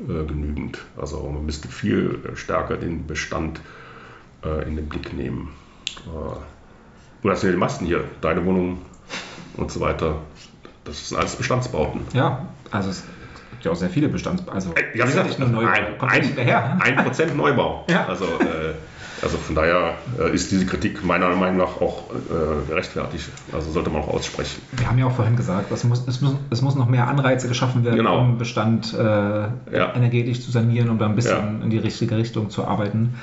äh, 0.00 0.24
genügend. 0.24 0.78
Also 0.96 1.28
man 1.28 1.44
müsste 1.44 1.68
viel 1.68 2.20
stärker 2.34 2.76
den 2.76 3.06
Bestand 3.06 3.60
äh, 4.44 4.68
in 4.68 4.76
den 4.76 4.88
Blick 4.88 5.12
nehmen. 5.12 5.50
Du 7.22 7.30
hast 7.30 7.42
ja 7.42 7.50
die 7.50 7.56
Masten 7.56 7.86
hier, 7.86 8.04
deine 8.20 8.44
Wohnung 8.44 8.82
und 9.56 9.72
so 9.72 9.80
weiter. 9.80 10.20
Das 10.84 11.08
sind 11.08 11.18
alles 11.18 11.34
Bestandsbauten. 11.34 12.02
Ja, 12.12 12.46
also 12.70 12.90
gibt 13.58 13.64
ja 13.64 13.72
auch 13.72 13.76
sehr 13.76 13.90
viele 13.90 14.08
Bestandsbauten. 14.08 14.54
Also, 14.54 14.74
ja, 14.94 15.04
wie 15.04 15.08
gesagt, 15.08 15.38
nur 15.40 15.48
Neubau. 15.48 16.06
Ein, 16.06 16.38
ein, 16.38 16.80
ein 16.80 17.04
Prozent 17.04 17.36
Neubau. 17.36 17.84
Ja. 17.90 18.06
Also 18.06 18.24
äh, 18.24 18.74
also 19.20 19.36
von 19.36 19.56
daher 19.56 19.94
äh, 20.20 20.32
ist 20.32 20.52
diese 20.52 20.64
Kritik 20.64 21.04
meiner 21.04 21.34
Meinung 21.34 21.56
nach 21.56 21.80
auch 21.80 22.04
äh, 22.12 22.68
gerechtfertigt. 22.68 23.28
Also 23.52 23.72
sollte 23.72 23.90
man 23.90 24.02
auch 24.02 24.08
aussprechen. 24.08 24.62
Wir 24.76 24.88
haben 24.88 24.98
ja 24.98 25.06
auch 25.06 25.16
vorhin 25.16 25.34
gesagt, 25.34 25.72
es 25.72 25.82
muss, 25.82 26.06
es 26.06 26.20
muss, 26.20 26.36
es 26.50 26.62
muss 26.62 26.76
noch 26.76 26.88
mehr 26.88 27.08
Anreize 27.08 27.48
geschaffen 27.48 27.84
werden, 27.84 27.96
genau. 27.96 28.20
um 28.20 28.38
Bestand 28.38 28.94
äh, 28.94 28.98
ja. 28.98 29.94
energetisch 29.94 30.42
zu 30.42 30.52
sanieren, 30.52 30.88
um 30.90 30.98
da 30.98 31.06
ein 31.06 31.16
bisschen 31.16 31.58
ja. 31.58 31.64
in 31.64 31.70
die 31.70 31.78
richtige 31.78 32.16
Richtung 32.16 32.50
zu 32.50 32.64
arbeiten. 32.64 33.14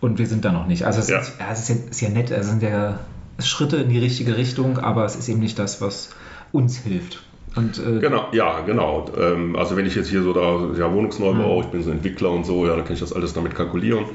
Und 0.00 0.18
wir 0.18 0.26
sind 0.26 0.44
da 0.44 0.52
noch 0.52 0.66
nicht. 0.66 0.86
Also 0.86 1.00
es, 1.00 1.08
ja. 1.08 1.18
Ist, 1.18 1.38
ja, 1.38 1.46
es 1.52 1.60
ist, 1.60 1.68
ja, 1.68 1.90
ist 1.90 2.00
ja 2.00 2.08
nett, 2.08 2.30
es 2.30 2.48
sind 2.48 2.62
ja 2.62 3.00
Schritte 3.38 3.76
in 3.76 3.90
die 3.90 3.98
richtige 3.98 4.36
Richtung, 4.38 4.78
aber 4.78 5.04
es 5.04 5.16
ist 5.16 5.28
eben 5.28 5.40
nicht 5.40 5.58
das, 5.58 5.82
was 5.82 6.10
uns 6.50 6.78
hilft. 6.78 7.22
Und, 7.54 7.78
äh, 7.78 7.98
genau, 8.00 8.28
ja, 8.32 8.60
genau. 8.60 9.06
Ähm, 9.18 9.56
also 9.56 9.76
wenn 9.76 9.86
ich 9.86 9.94
jetzt 9.94 10.08
hier 10.08 10.22
so 10.22 10.32
da 10.32 10.78
ja, 10.78 10.92
Wohnungsneubau, 10.92 11.56
mhm. 11.56 11.62
ich 11.62 11.66
bin 11.68 11.82
so 11.82 11.90
Entwickler 11.90 12.30
und 12.30 12.46
so, 12.46 12.66
ja, 12.66 12.74
dann 12.74 12.84
kann 12.84 12.94
ich 12.94 13.00
das 13.00 13.12
alles 13.12 13.34
damit 13.34 13.54
kalkulieren. 13.54 14.06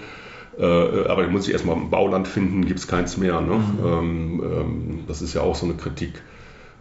Äh, 0.57 0.63
aber 0.63 1.23
da 1.23 1.29
muss 1.29 1.47
ich 1.47 1.53
erstmal 1.53 1.75
ein 1.75 1.89
Bauland 1.89 2.27
finden, 2.27 2.65
gibt 2.65 2.79
es 2.79 2.87
keins 2.87 3.17
mehr. 3.17 3.41
Ne? 3.41 3.55
Mhm. 3.55 3.85
Ähm, 3.85 4.43
ähm, 4.43 4.99
das 5.07 5.21
ist 5.21 5.33
ja 5.33 5.41
auch 5.41 5.55
so 5.55 5.65
eine 5.65 5.75
Kritik. 5.75 6.21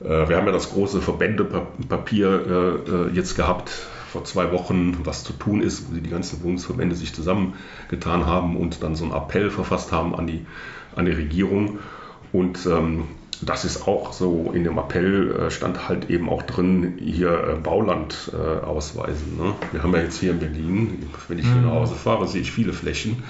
Äh, 0.03 0.29
wir 0.29 0.37
haben 0.37 0.47
ja 0.47 0.53
das 0.53 0.71
große 0.71 1.03
Verbändepapier 1.03 2.81
äh, 2.87 3.15
jetzt 3.15 3.37
gehabt 3.37 3.71
vor 4.11 4.25
zwei 4.25 4.51
Wochen, 4.53 5.01
was 5.05 5.25
zu 5.25 5.35
tun 5.35 5.61
ist, 5.61 5.91
wo 5.91 5.95
die 5.95 6.09
ganzen 6.09 6.43
Wohnungsverbände 6.43 6.95
sich 6.95 7.15
zusammengetan 7.15 8.25
haben 8.25 8.57
und 8.57 8.83
dann 8.83 8.95
so 8.95 9.05
einen 9.05 9.13
Appell 9.13 9.51
verfasst 9.51 9.93
haben 9.93 10.15
an 10.15 10.27
die, 10.27 10.47
an 10.95 11.05
die 11.05 11.13
Regierung. 11.13 11.81
Und 12.33 12.65
ähm, 12.67 13.05
das 13.43 13.65
ist 13.65 13.87
auch 13.87 14.13
so, 14.13 14.51
in 14.55 14.65
dem 14.65 14.79
Appell 14.79 15.51
stand 15.51 15.89
halt 15.89 16.11
eben 16.11 16.29
auch 16.29 16.43
drin, 16.43 16.99
hier 16.99 17.59
Bauland 17.63 18.33
ausweisen. 18.65 19.37
Ne? 19.37 19.55
Wir 19.73 19.83
haben 19.83 19.93
ja 19.95 20.01
jetzt 20.01 20.21
hier 20.21 20.31
in 20.31 20.39
Berlin, 20.39 21.11
wenn 21.29 21.39
ich 21.39 21.45
hier 21.47 21.57
nach 21.57 21.73
mhm. 21.73 21.81
Hause 21.81 21.95
fahre, 21.95 22.27
sehe 22.27 22.41
ich 22.41 22.53
viele 22.53 22.73
Flächen 22.73 23.23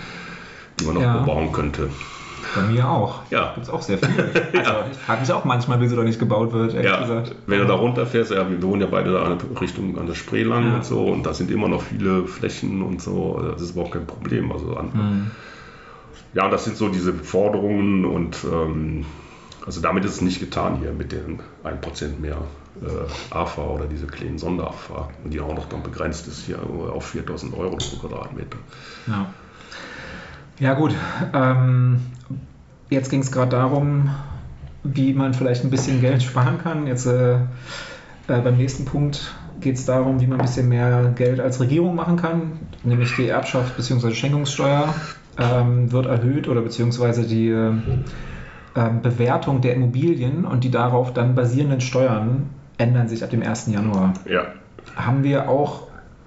die 0.81 0.85
man 0.85 0.95
noch 0.95 1.03
ja. 1.03 1.19
bebauen 1.19 1.53
könnte. 1.53 1.89
Bei 2.55 2.63
mir 2.63 2.89
auch. 2.89 3.23
Ja. 3.31 3.53
Gibt 3.55 3.67
es 3.67 3.73
auch 3.73 3.83
sehr 3.83 3.99
viele. 4.03 4.31
Also, 4.59 4.71
ja. 4.71 4.87
Ich 4.91 4.99
frage 4.99 5.21
mich 5.21 5.33
auch 5.33 5.45
manchmal, 5.45 5.81
wieso 5.81 5.97
da 5.97 6.05
nicht 6.05 6.19
gebaut 6.19 6.53
wird, 6.53 6.75
ja. 6.75 7.01
Gesagt. 7.01 7.35
Wenn 7.47 7.59
du 7.59 7.67
da 7.67 7.75
runterfährst, 7.75 8.31
ja, 8.31 8.49
wir 8.49 8.63
wohnen 8.63 8.83
ja 8.83 8.89
beide 8.89 9.13
da 9.13 9.37
Richtung 9.61 9.99
an 9.99 10.07
der 10.07 10.15
Spree 10.15 10.43
lang 10.43 10.69
ja. 10.69 10.77
und 10.77 10.85
so, 10.85 11.05
und 11.05 11.25
da 11.25 11.35
sind 11.35 11.51
immer 11.51 11.69
noch 11.69 11.83
viele 11.83 12.25
Flächen 12.27 12.83
und 12.83 13.03
so, 13.03 13.43
das 13.53 13.63
ist 13.63 13.73
überhaupt 13.73 13.93
kein 13.93 14.07
Problem. 14.07 14.53
Also 14.53 14.77
an, 14.77 14.91
mhm. 14.93 15.31
Ja, 16.35 16.49
das 16.51 16.65
sind 16.65 16.77
so 16.77 16.89
diese 16.89 17.15
Forderungen 17.15 18.05
und 18.05 18.37
ähm, 18.45 19.07
also 19.67 19.81
damit 19.81 20.05
ist 20.05 20.13
es 20.13 20.21
nicht 20.21 20.39
getan 20.41 20.79
hier 20.79 20.93
mit 20.93 21.13
den 21.13 21.41
1% 21.65 22.21
mehr 22.21 22.39
äh, 22.81 23.35
AFA 23.35 23.63
oder 23.63 23.87
diese 23.87 24.07
kleinen 24.07 24.39
Sonder-AFA, 24.39 25.09
die 25.25 25.41
auch 25.41 25.55
noch 25.55 25.69
dann 25.69 25.83
begrenzt 25.83 26.29
ist 26.29 26.47
hier 26.47 26.59
auf 26.63 27.07
4000 27.07 27.53
Euro 27.55 27.77
pro 27.77 27.97
Quadratmeter. 27.97 28.59
Ja. 29.07 29.27
Ja 30.59 30.73
gut, 30.73 30.95
ähm, 31.35 32.01
jetzt 32.89 33.11
ging 33.11 33.21
es 33.21 33.31
gerade 33.31 33.51
darum, 33.51 34.11
wie 34.85 35.13
man 35.13 35.35
vielleicht 35.35 35.65
ein 35.65 35.71
bisschen 35.71 36.01
Geld 36.01 36.23
sparen 36.23 36.59
kann. 36.59 36.87
Jetzt 36.87 37.05
äh, 37.07 37.35
äh, 37.35 37.39
beim 38.27 38.57
nächsten 38.57 38.87
Punkt 38.87 39.35
geht 39.61 39.77
es 39.77 39.85
darum, 39.85 40.21
wie 40.21 40.27
man 40.27 40.39
ein 40.41 40.47
bisschen 40.47 40.69
mehr 40.69 41.13
Geld 41.15 41.41
als 41.41 41.61
Regierung 41.61 41.95
machen 41.95 42.17
kann, 42.17 42.53
nämlich 42.85 43.15
die 43.17 43.29
Erbschaft 43.29 43.77
bzw. 43.77 44.15
Schenkungssteuer 44.15 44.95
ähm, 45.39 45.93
wird 45.93 46.07
erhöht 46.07 46.49
oder 46.49 46.63
beziehungsweise 46.63 47.27
die 47.27 47.49
äh, 47.49 47.73
Bewertung 49.03 49.61
der 49.61 49.75
Immobilien 49.75 50.45
und 50.45 50.65
die 50.65 50.71
darauf 50.71 51.13
dann 51.13 51.35
basierenden 51.35 51.81
Steuern 51.81 52.51
ändern 52.79 53.09
sich 53.09 53.25
ab 53.25 53.31
dem 53.31 53.43
1. 53.43 53.69
Januar. 53.69 54.13
Ja. 54.29 54.47
Haben 54.97 55.25
wir 55.25 55.49
auch 55.49 55.87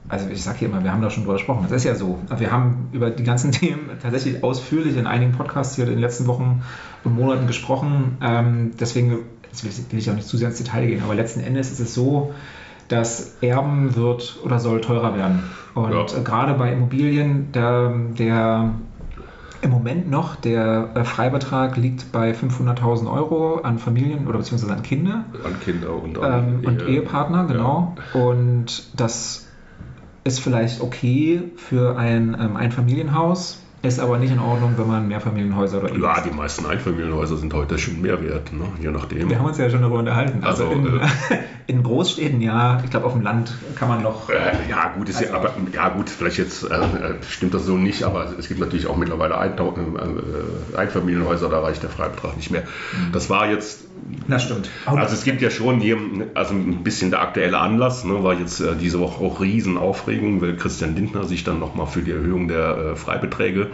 also 0.09 0.27
ich 0.29 0.43
sage 0.43 0.59
hier 0.59 0.69
immer, 0.69 0.83
wir 0.83 0.91
haben 0.91 1.03
da 1.03 1.11
schon 1.11 1.23
drüber 1.23 1.35
gesprochen. 1.35 1.61
Das 1.63 1.71
ist 1.71 1.83
ja 1.83 1.93
so. 1.93 2.17
Wir 2.35 2.51
haben 2.51 2.89
über 2.91 3.11
die 3.11 3.23
ganzen 3.23 3.51
Themen 3.53 3.91
tatsächlich 4.01 4.43
ausführlich 4.43 4.97
in 4.97 5.05
einigen 5.05 5.33
Podcasts 5.33 5.75
hier 5.75 5.85
in 5.85 5.91
den 5.91 5.99
letzten 5.99 6.25
Wochen 6.25 6.63
und 7.03 7.15
Monaten 7.15 7.45
gesprochen. 7.45 8.17
Ähm, 8.21 8.71
deswegen 8.79 9.11
will 9.11 9.99
ich 9.99 10.09
auch 10.09 10.15
nicht 10.15 10.27
zu 10.27 10.37
sehr 10.37 10.49
ins 10.49 10.57
Detail 10.57 10.87
gehen, 10.87 11.03
aber 11.03 11.13
letzten 11.13 11.41
Endes 11.41 11.71
ist 11.71 11.79
es 11.79 11.93
so, 11.93 12.33
dass 12.87 13.37
Erben 13.41 13.95
wird 13.95 14.39
oder 14.43 14.59
soll 14.59 14.81
teurer 14.81 15.15
werden. 15.15 15.43
Und 15.75 15.91
ja. 15.91 16.19
gerade 16.23 16.55
bei 16.55 16.73
Immobilien, 16.73 17.51
der, 17.51 17.93
der 18.17 18.73
im 19.61 19.71
Moment 19.71 20.09
noch, 20.09 20.35
der 20.35 20.91
äh, 20.95 21.03
Freibetrag 21.03 21.77
liegt 21.77 22.11
bei 22.11 22.31
500.000 22.31 23.11
Euro 23.11 23.57
an 23.61 23.79
Familien 23.79 24.27
oder 24.27 24.37
beziehungsweise 24.37 24.73
an 24.73 24.83
Kinder. 24.83 25.25
An 25.43 25.59
Kinder 25.59 26.01
und, 26.01 26.17
an 26.17 26.61
ähm, 26.63 26.65
und 26.65 26.81
Ehepartner, 26.87 27.45
genau. 27.45 27.95
Ja. 28.13 28.21
Und 28.21 28.83
das 28.95 29.47
ist 30.23 30.39
vielleicht 30.39 30.81
okay 30.81 31.43
für 31.55 31.97
ein 31.97 32.37
ähm, 32.39 32.55
Einfamilienhaus, 32.55 33.61
ist 33.81 33.99
aber 33.99 34.17
nicht 34.17 34.31
in 34.31 34.39
Ordnung, 34.39 34.73
wenn 34.77 34.87
man 34.87 35.07
Mehrfamilienhäuser 35.07 35.77
oder 35.77 35.89
ähnliches. 35.89 36.17
Ja, 36.17 36.23
die 36.23 36.35
meisten 36.35 36.65
Einfamilienhäuser 36.65 37.37
sind 37.37 37.53
heute 37.53 37.77
schon 37.77 38.01
mehr 38.01 38.21
wert, 38.21 38.51
ne? 38.51 38.65
je 38.81 38.91
nachdem. 38.91 39.29
Wir 39.29 39.39
haben 39.39 39.45
uns 39.45 39.57
ja 39.57 39.69
schon 39.69 39.81
darüber 39.81 39.99
unterhalten. 39.99 40.43
Also, 40.43 40.67
also 40.67 40.75
in, 40.75 40.99
äh, 40.99 41.07
in, 41.67 41.83
Großstädten 41.83 42.41
ja, 42.41 42.81
ich 42.83 42.89
glaube 42.89 43.05
auf 43.05 43.13
dem 43.13 43.21
Land 43.21 43.53
kann 43.75 43.87
man 43.87 44.03
noch. 44.03 44.29
Äh, 44.29 44.51
ja, 44.69 44.89
gut, 44.89 45.07
ist 45.07 45.17
also, 45.17 45.31
ja, 45.31 45.39
aber, 45.39 45.53
ja, 45.73 45.89
gut, 45.89 46.09
vielleicht 46.09 46.37
jetzt 46.37 46.63
äh, 46.63 46.75
äh, 46.75 47.15
stimmt 47.27 47.53
das 47.53 47.65
so 47.65 47.77
nicht, 47.77 48.03
aber 48.03 48.33
es 48.37 48.49
gibt 48.49 48.59
natürlich 48.59 48.87
auch 48.87 48.97
mittlerweile 48.97 49.37
ein, 49.37 49.53
äh, 49.57 50.77
Einfamilienhäuser, 50.77 51.49
da 51.49 51.59
reicht 51.59 51.83
der 51.83 51.89
Freibetrag 51.89 52.35
nicht 52.35 52.51
mehr. 52.51 52.63
Mhm. 52.63 53.11
Das 53.13 53.29
war 53.29 53.49
jetzt. 53.49 53.85
Das 54.27 54.43
stimmt. 54.43 54.69
also 54.85 55.13
es 55.13 55.23
gibt 55.23 55.41
ja 55.41 55.49
schon 55.49 55.79
hier, 55.79 55.97
also 56.33 56.53
ein 56.53 56.83
bisschen 56.83 57.11
der 57.11 57.21
aktuelle 57.21 57.59
Anlass, 57.59 58.03
ne, 58.03 58.23
war 58.23 58.33
jetzt 58.33 58.59
äh, 58.59 58.75
diese 58.75 58.99
Woche 58.99 59.23
auch 59.23 59.41
Riesenaufregung, 59.41 60.41
weil 60.41 60.55
Christian 60.55 60.95
Lindner 60.95 61.25
sich 61.25 61.43
dann 61.43 61.59
nochmal 61.59 61.87
für 61.87 62.01
die 62.01 62.11
Erhöhung 62.11 62.47
der 62.47 62.95
Freibeträge 62.95 63.67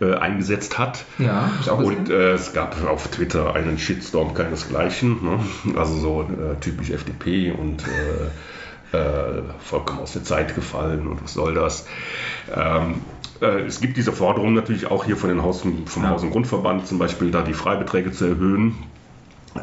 äh, 0.00 0.14
eingesetzt 0.14 0.78
hat. 0.78 1.04
Ja, 1.18 1.50
ich 1.60 1.70
auch 1.70 1.78
Und 1.78 2.10
äh, 2.10 2.32
es 2.32 2.52
gab 2.52 2.76
auf 2.88 3.08
Twitter 3.08 3.54
einen 3.54 3.78
Shitstorm 3.78 4.34
keinesgleichen. 4.34 5.18
Ne? 5.22 5.40
Also 5.76 5.96
so 5.96 6.22
äh, 6.22 6.60
typisch 6.60 6.90
FDP 6.90 7.52
und 7.52 7.84
äh, 7.84 8.96
äh, 8.96 9.42
vollkommen 9.60 10.00
aus 10.00 10.12
der 10.12 10.24
Zeit 10.24 10.54
gefallen 10.54 11.06
und 11.06 11.22
was 11.22 11.34
soll 11.34 11.54
das. 11.54 11.86
Ähm, 12.54 13.02
äh, 13.40 13.62
es 13.62 13.80
gibt 13.80 13.96
diese 13.96 14.12
Forderung 14.12 14.54
natürlich 14.54 14.86
auch 14.90 15.04
hier 15.04 15.16
von 15.16 15.28
den 15.28 15.42
Haus, 15.42 15.60
vom 15.60 16.02
ja. 16.02 16.10
Haus- 16.10 16.22
und 16.22 16.30
Grundverband 16.30 16.86
zum 16.86 16.98
Beispiel, 16.98 17.30
da 17.30 17.42
die 17.42 17.54
Freibeträge 17.54 18.12
zu 18.12 18.24
erhöhen. 18.26 18.74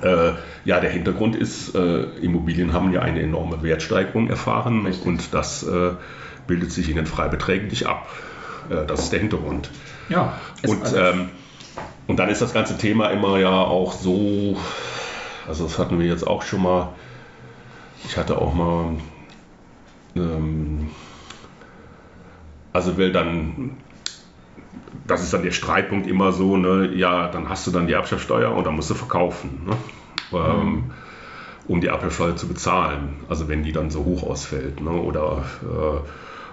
Äh, 0.02 0.34
ja, 0.66 0.80
der 0.80 0.90
Hintergrund 0.90 1.36
ist, 1.36 1.74
äh, 1.76 2.04
Immobilien 2.22 2.74
haben 2.74 2.92
ja 2.92 3.02
eine 3.02 3.22
enorme 3.22 3.64
Wertsteigerung 3.64 4.30
erfahren 4.30 4.86
Richtig. 4.86 5.06
und 5.06 5.34
das 5.34 5.64
äh, 5.64 5.92
bildet 6.46 6.72
sich 6.72 6.90
in 6.90 6.98
den 6.98 7.06
Freibeträgen 7.06 7.68
nicht 7.68 7.88
ab. 7.88 8.08
das 8.88 9.04
ist 9.04 9.14
der 9.14 9.20
Hintergrund. 9.20 9.70
Ja. 10.10 10.40
Und, 10.66 10.82
also 10.84 10.98
ähm, 10.98 11.30
und 12.08 12.18
dann 12.18 12.30
ist 12.30 12.42
das 12.42 12.54
ganze 12.54 12.78
Thema 12.78 13.10
immer 13.10 13.38
ja 13.38 13.52
auch 13.52 13.94
so, 13.94 14.58
also 15.48 15.66
das 15.66 15.78
hatten 15.78 16.00
wir 16.00 16.08
jetzt 16.08 16.26
auch 16.26 16.42
schon 16.42 16.64
mal, 16.64 16.94
ich 18.06 18.18
hatte 18.18 18.42
auch 18.42 18.54
mal, 18.54 18.96
ähm, 20.16 20.90
also 22.72 22.98
will 22.98 23.12
dann, 23.12 23.78
das 25.06 25.24
ist 25.24 25.34
dann 25.34 25.44
der 25.44 25.52
Streitpunkt 25.52 26.08
immer 26.08 26.32
so, 26.32 26.58
ne, 26.58 26.90
ja, 26.94 27.28
dann 27.28 27.50
hast 27.50 27.68
du 27.68 27.72
dann 27.72 27.88
die 27.88 27.94
Erbschaftssteuer 27.94 28.54
und 28.54 28.66
dann 28.66 28.76
musst 28.76 28.90
du 28.90 28.94
verkaufen, 28.94 29.62
ne, 29.66 29.76
ähm, 30.34 30.66
mhm. 30.66 30.84
um 31.68 31.82
die 31.82 31.88
Erbschaftssteuer 31.88 32.36
zu 32.36 32.48
bezahlen, 32.48 33.16
also 33.30 33.48
wenn 33.48 33.64
die 33.64 33.72
dann 33.72 33.90
so 33.90 34.06
hoch 34.06 34.24
ausfällt, 34.24 34.82
ne, 34.82 34.92
oder 34.92 35.44
äh, 35.64 36.08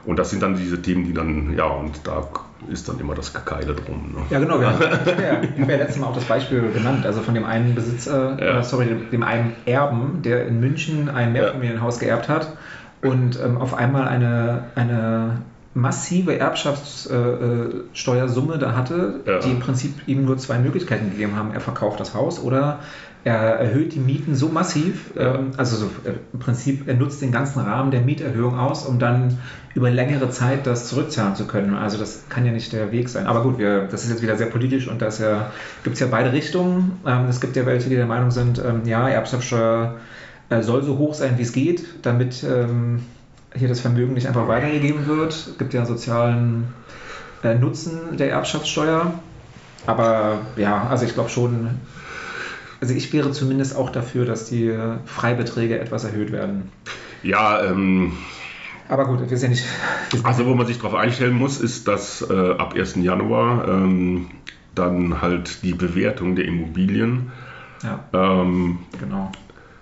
und 0.07 0.19
das 0.19 0.31
sind 0.31 0.43
dann 0.43 0.57
diese 0.57 0.83
Themen, 0.83 1.05
die 1.05 1.15
dann, 1.15 1.55
ja, 1.57 1.65
und 1.65 2.07
da 2.07 2.29
ist 2.71 2.89
dann 2.89 2.99
immer 2.99 3.15
das 3.15 3.33
Gekeile 3.33 3.75
drum. 3.75 4.15
Ne? 4.15 4.23
Ja, 4.31 4.39
genau. 4.39 4.61
Wir 4.61 4.69
haben, 4.69 4.83
ich 4.83 5.13
habe 5.13 5.23
ja, 5.23 5.67
ja 5.67 5.77
letztes 5.77 5.99
Mal 5.99 6.09
auch 6.09 6.15
das 6.15 6.25
Beispiel 6.25 6.71
genannt, 6.73 7.07
also 7.07 7.21
von 7.21 7.35
dem 7.35 7.45
einen 7.45 7.75
Besitzer, 7.75 8.37
ja. 8.39 8.59
äh, 8.59 8.65
sorry, 8.65 8.87
dem, 8.87 9.11
dem, 9.11 9.23
einen 9.23 9.55
Erben, 9.67 10.21
der 10.23 10.47
in 10.47 10.61
München 10.61 11.09
ein 11.09 11.33
Mehrfamilienhaus 11.33 12.01
ja. 12.01 12.07
geerbt 12.07 12.29
hat 12.29 12.57
und 13.03 13.39
ähm, 13.43 13.59
auf 13.59 13.75
einmal 13.75 14.09
eine, 14.09 14.65
eine 14.75 15.43
massive 15.75 16.39
Erbschaftssteuersumme 16.39 18.55
äh, 18.55 18.59
da 18.59 18.75
hatte, 18.75 19.21
ja. 19.27 19.41
die 19.41 19.51
im 19.51 19.61
Prinzip 19.61 19.93
ihm 20.07 20.25
nur 20.25 20.39
zwei 20.39 20.59
Möglichkeiten 20.59 21.11
gegeben 21.11 21.37
haben. 21.37 21.53
Er 21.53 21.61
verkauft 21.61 22.01
das 22.01 22.15
Haus 22.15 22.41
oder 22.41 22.79
er 23.25 23.59
erhöht 23.59 23.95
die 23.95 24.01
Mieten 24.01 24.35
so 24.35 24.51
massiv, 24.51 25.13
ähm, 25.17 25.53
also 25.57 25.77
so, 25.77 25.87
äh, 26.05 26.13
im 26.33 26.39
Prinzip, 26.39 26.87
er 26.87 26.95
nutzt 26.95 27.23
den 27.23 27.33
ganzen 27.33 27.61
Rahmen 27.61 27.91
der 27.91 28.03
Mieterhöhung 28.03 28.59
aus, 28.59 28.87
um 28.87 28.99
dann 28.99 29.39
über 29.75 29.91
längere 29.91 30.31
Zeit 30.31 30.67
das 30.67 30.89
zurückzahlen 30.89 31.35
zu 31.35 31.47
können. 31.47 31.75
Also 31.75 31.99
das 31.99 32.25
kann 32.29 32.45
ja 32.45 32.53
nicht 32.53 32.73
der 32.73 32.93
Weg 32.93 33.09
sein. 33.09 33.27
Aber 33.27 33.43
gut, 33.43 33.59
wir, 33.59 33.87
das 33.87 34.05
ist 34.05 34.11
jetzt 34.11 34.23
wieder 34.23 34.37
sehr 34.37 34.47
politisch 34.47 34.89
und 34.89 35.03
da 35.03 35.09
ja, 35.09 35.51
gibt 35.83 35.95
es 35.95 36.01
ja 36.01 36.07
beide 36.07 36.33
Richtungen. 36.33 37.01
Ähm, 37.07 37.27
es 37.29 37.41
gibt 37.41 37.57
ja 37.57 37.65
welche, 37.65 37.89
die 37.89 37.97
der 37.97 38.07
Meinung 38.07 38.31
sind, 38.31 38.59
ähm, 38.59 38.83
ja, 38.85 39.09
Erbschaftssteuer 39.09 39.97
äh, 40.51 40.63
soll 40.63 40.83
so 40.83 40.99
hoch 40.99 41.15
sein, 41.15 41.39
wie 41.39 41.43
es 41.43 41.53
geht, 41.53 41.85
damit 42.03 42.45
hier 43.55 43.69
das 43.69 43.81
Vermögen 43.81 44.15
nicht 44.15 44.27
einfach 44.27 44.49
weitergegeben 44.49 45.07
wird. 45.07 45.33
Es 45.33 45.59
gibt 45.59 45.75
ja 45.75 45.85
sozialen 45.87 46.69
äh, 47.43 47.55
Nutzen 47.55 48.17
der 48.17 48.31
Erbschaftssteuer. 48.31 49.15
Aber 49.87 50.39
ja, 50.57 50.87
also 50.89 51.05
ich 51.05 51.15
glaube 51.15 51.31
schon, 51.31 51.71
also 52.81 52.95
ich 52.95 53.13
wäre 53.13 53.33
zumindest 53.33 53.77
auch 53.77 53.91
dafür, 53.91 54.25
dass 54.25 54.47
die 54.47 54.75
Freibeträge 55.05 55.79
etwas 55.79 56.05
erhöht 56.05 56.33
werden. 56.33 56.71
Ja, 57.23 57.63
ähm, 57.65 58.13
aber 58.89 59.07
gut, 59.07 59.21
wir 59.29 59.37
sind 59.37 59.43
ja 59.43 59.49
nicht. 59.49 59.65
Also, 60.25 60.47
wo 60.47 60.55
man 60.55 60.67
sich 60.67 60.79
darauf 60.79 60.95
einstellen 60.95 61.35
muss, 61.35 61.59
ist, 61.59 61.89
dass 61.89 62.23
äh, 62.29 62.53
ab 62.53 62.75
1. 62.75 62.97
Januar 62.97 63.67
ähm, 63.69 64.29
dann 64.75 65.23
halt 65.23 65.63
die 65.63 65.73
Bewertung 65.73 66.37
der 66.37 66.45
Immobilien 66.45 67.33
ja, 67.83 68.05
ähm, 68.13 68.79
genau. 68.99 69.33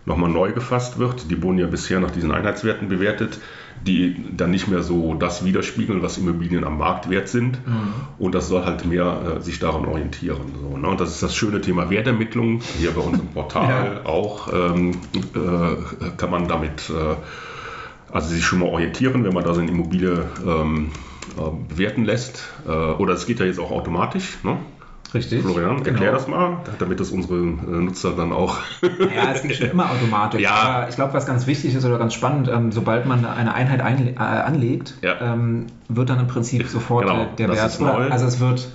nochmal 0.05 0.31
neu 0.31 0.53
gefasst 0.53 0.99
wird. 0.99 1.31
Die 1.31 1.43
wurden 1.43 1.59
ja 1.59 1.67
bisher 1.67 2.01
nach 2.01 2.11
diesen 2.11 2.31
Einheitswerten 2.31 2.89
bewertet 2.89 3.41
die 3.87 4.17
dann 4.37 4.51
nicht 4.51 4.69
mehr 4.69 4.83
so 4.83 5.15
das 5.15 5.45
widerspiegeln, 5.45 6.03
was 6.03 6.19
Immobilien 6.19 6.65
am 6.65 6.79
Markt 6.79 7.11
wert 7.11 7.29
sind. 7.29 7.67
Mhm. 7.67 7.95
Und 8.19 8.35
das 8.35 8.49
soll 8.49 8.65
halt 8.65 8.85
mehr 8.85 9.39
äh, 9.39 9.43
sich 9.43 9.59
daran 9.59 9.85
orientieren. 9.85 10.53
So, 10.61 10.77
ne? 10.77 10.89
Und 10.89 11.01
das 11.01 11.11
ist 11.11 11.23
das 11.23 11.35
schöne 11.35 11.61
Thema 11.61 11.91
Wertermittlung. 11.91 12.61
Hier 12.79 12.93
bei 12.93 13.01
uns 13.01 13.19
im 13.19 13.29
Portal 13.29 14.01
ja. 14.05 14.11
auch 14.11 14.53
ähm, 14.53 14.93
äh, 15.35 16.11
kann 16.17 16.31
man 16.31 16.49
damit 16.49 16.91
äh, 16.91 17.17
also 18.13 18.29
sich 18.29 18.45
schon 18.45 18.61
mal 18.61 18.69
orientieren, 18.69 19.25
wenn 19.25 19.33
man 19.33 19.45
da 19.45 19.55
seine 19.55 19.71
Immobilie 19.71 20.27
ähm, 20.47 20.91
äh, 21.37 21.73
bewerten 21.75 22.05
lässt. 22.05 22.45
Äh, 22.67 22.71
oder 22.71 23.15
es 23.15 23.27
geht 23.27 23.41
ja 23.41 23.47
jetzt 23.47 23.59
auch 23.59 23.71
automatisch. 23.71 24.39
Ne? 24.43 24.59
Richtig. 25.15 25.43
Florian, 25.43 25.83
genau. 25.83 25.89
erklär 25.89 26.13
das 26.13 26.27
mal, 26.27 26.59
damit 26.79 26.99
das 26.99 27.11
unsere 27.11 27.37
äh, 27.37 27.45
Nutzer 27.45 28.13
dann 28.13 28.33
auch. 28.33 28.59
ja, 28.83 29.33
es 29.33 29.43
geht 29.43 29.57
schon 29.57 29.71
immer 29.71 29.91
automatisch. 29.91 30.41
Ja. 30.43 30.51
Aber 30.51 30.89
ich 30.89 30.97
glaube, 30.97 31.13
was 31.13 31.27
ganz 31.27 31.47
wichtig 31.47 31.75
ist 31.75 31.85
oder 31.85 31.99
ganz 31.99 32.15
spannend, 32.15 32.49
ähm, 32.49 32.73
sobald 32.73 33.07
man 33.07 33.25
eine 33.25 33.55
Einheit 33.55 33.81
ein, 33.81 34.17
äh, 34.17 34.19
anlegt, 34.19 34.95
ja. 35.03 35.21
ähm, 35.21 35.67
wird 35.89 36.11
dann 36.11 36.19
im 36.19 36.27
Prinzip 36.27 36.67
sofort 36.67 37.07
genau, 37.07 37.27
der 37.39 37.49
Wert. 37.49 37.81
Also 38.11 38.27
es 38.27 38.41
wird 38.41 38.69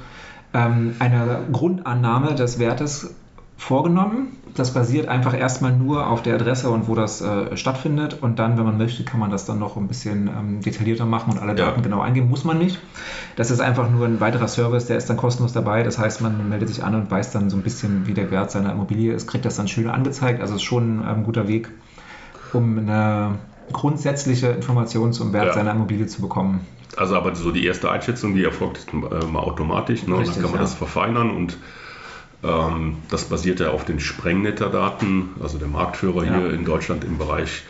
ähm, 0.54 0.96
eine 1.00 1.42
Grundannahme 1.52 2.36
des 2.36 2.60
Wertes 2.60 3.16
vorgenommen. 3.58 4.37
Das 4.56 4.74
basiert 4.74 5.08
einfach 5.08 5.38
erstmal 5.38 5.72
nur 5.72 6.08
auf 6.08 6.24
der 6.24 6.36
Adresse 6.36 6.70
und 6.70 6.88
wo 6.88 6.96
das 6.96 7.22
äh, 7.22 7.56
stattfindet. 7.56 8.18
Und 8.22 8.40
dann, 8.40 8.58
wenn 8.58 8.66
man 8.66 8.78
möchte, 8.78 9.04
kann 9.04 9.20
man 9.20 9.32
das 9.32 9.46
dann 9.46 9.60
noch 9.60 9.78
ein 9.78 9.88
bisschen 9.88 10.28
ähm, 10.28 10.62
detaillierter 10.62 11.06
machen 11.06 11.34
und 11.34 11.40
alle 11.40 11.56
Daten 11.56 11.80
ja. 11.80 11.84
genau 11.84 12.02
eingeben. 12.02 12.30
Muss 12.30 12.44
man 12.44 12.58
nicht. 12.58 12.80
Das 13.36 13.52
ist 13.52 13.60
einfach 13.60 13.90
nur 13.90 14.06
ein 14.06 14.20
weiterer 14.20 14.48
Service, 14.48 14.86
der 14.86 14.98
ist 14.98 15.10
dann 15.10 15.18
kostenlos 15.18 15.54
dabei. 15.54 15.84
Das 15.84 16.00
heißt, 16.00 16.22
man 16.22 16.50
meldet 16.50 16.70
sich 16.70 16.84
an 16.84 16.96
und 16.96 17.12
weiß 17.12 17.32
dann 17.32 17.50
so 17.50 17.58
ein 17.58 17.64
bisschen, 17.64 18.08
wie 18.08 18.14
der 18.14 18.32
Wert 18.32 18.52
seiner 18.52 18.72
Immobilie 18.72 19.14
ist, 19.14 19.28
kriegt 19.28 19.46
das 19.46 19.56
dann 19.56 19.68
schön 19.68 19.90
angezeigt. 19.90 20.42
Also 20.42 20.56
ist 20.56 20.64
schon 20.64 21.04
ein 21.04 21.24
guter 21.24 21.48
Weg, 21.48 21.70
um 22.54 22.78
eine 22.78 23.36
grundsätzliche 23.72 24.48
Information 24.48 25.14
zum 25.14 25.34
Wert 25.34 25.48
ja. 25.48 25.54
seiner 25.54 25.72
Immobilie 25.72 26.08
zu 26.08 26.22
bekommen. 26.22 26.62
Also 26.96 27.16
aber 27.16 27.36
so 27.36 27.52
die 27.52 27.66
erste 27.66 27.92
Einschätzung, 27.92 28.34
die 28.34 28.44
erfolgt 28.44 28.88
äh, 28.92 29.26
mal 29.26 29.40
automatisch. 29.40 30.08
Ne? 30.08 30.18
Richtig, 30.18 30.36
dann 30.36 30.44
kann 30.44 30.52
man 30.52 30.60
ja. 30.60 30.66
das 30.66 30.74
verfeinern 30.74 31.30
und 31.30 31.54
ähm, 31.54 31.58
das 32.42 33.26
basiert 33.26 33.60
ja 33.60 33.72
auf 33.72 33.84
den 33.84 34.00
Sprengnetter-Daten, 34.00 35.32
also 35.42 35.58
der 35.58 35.68
Marktführer 35.68 36.24
ja. 36.24 36.38
hier 36.38 36.54
in 36.54 36.66
Deutschland 36.66 37.04
im 37.04 37.18
Bereich 37.18 37.64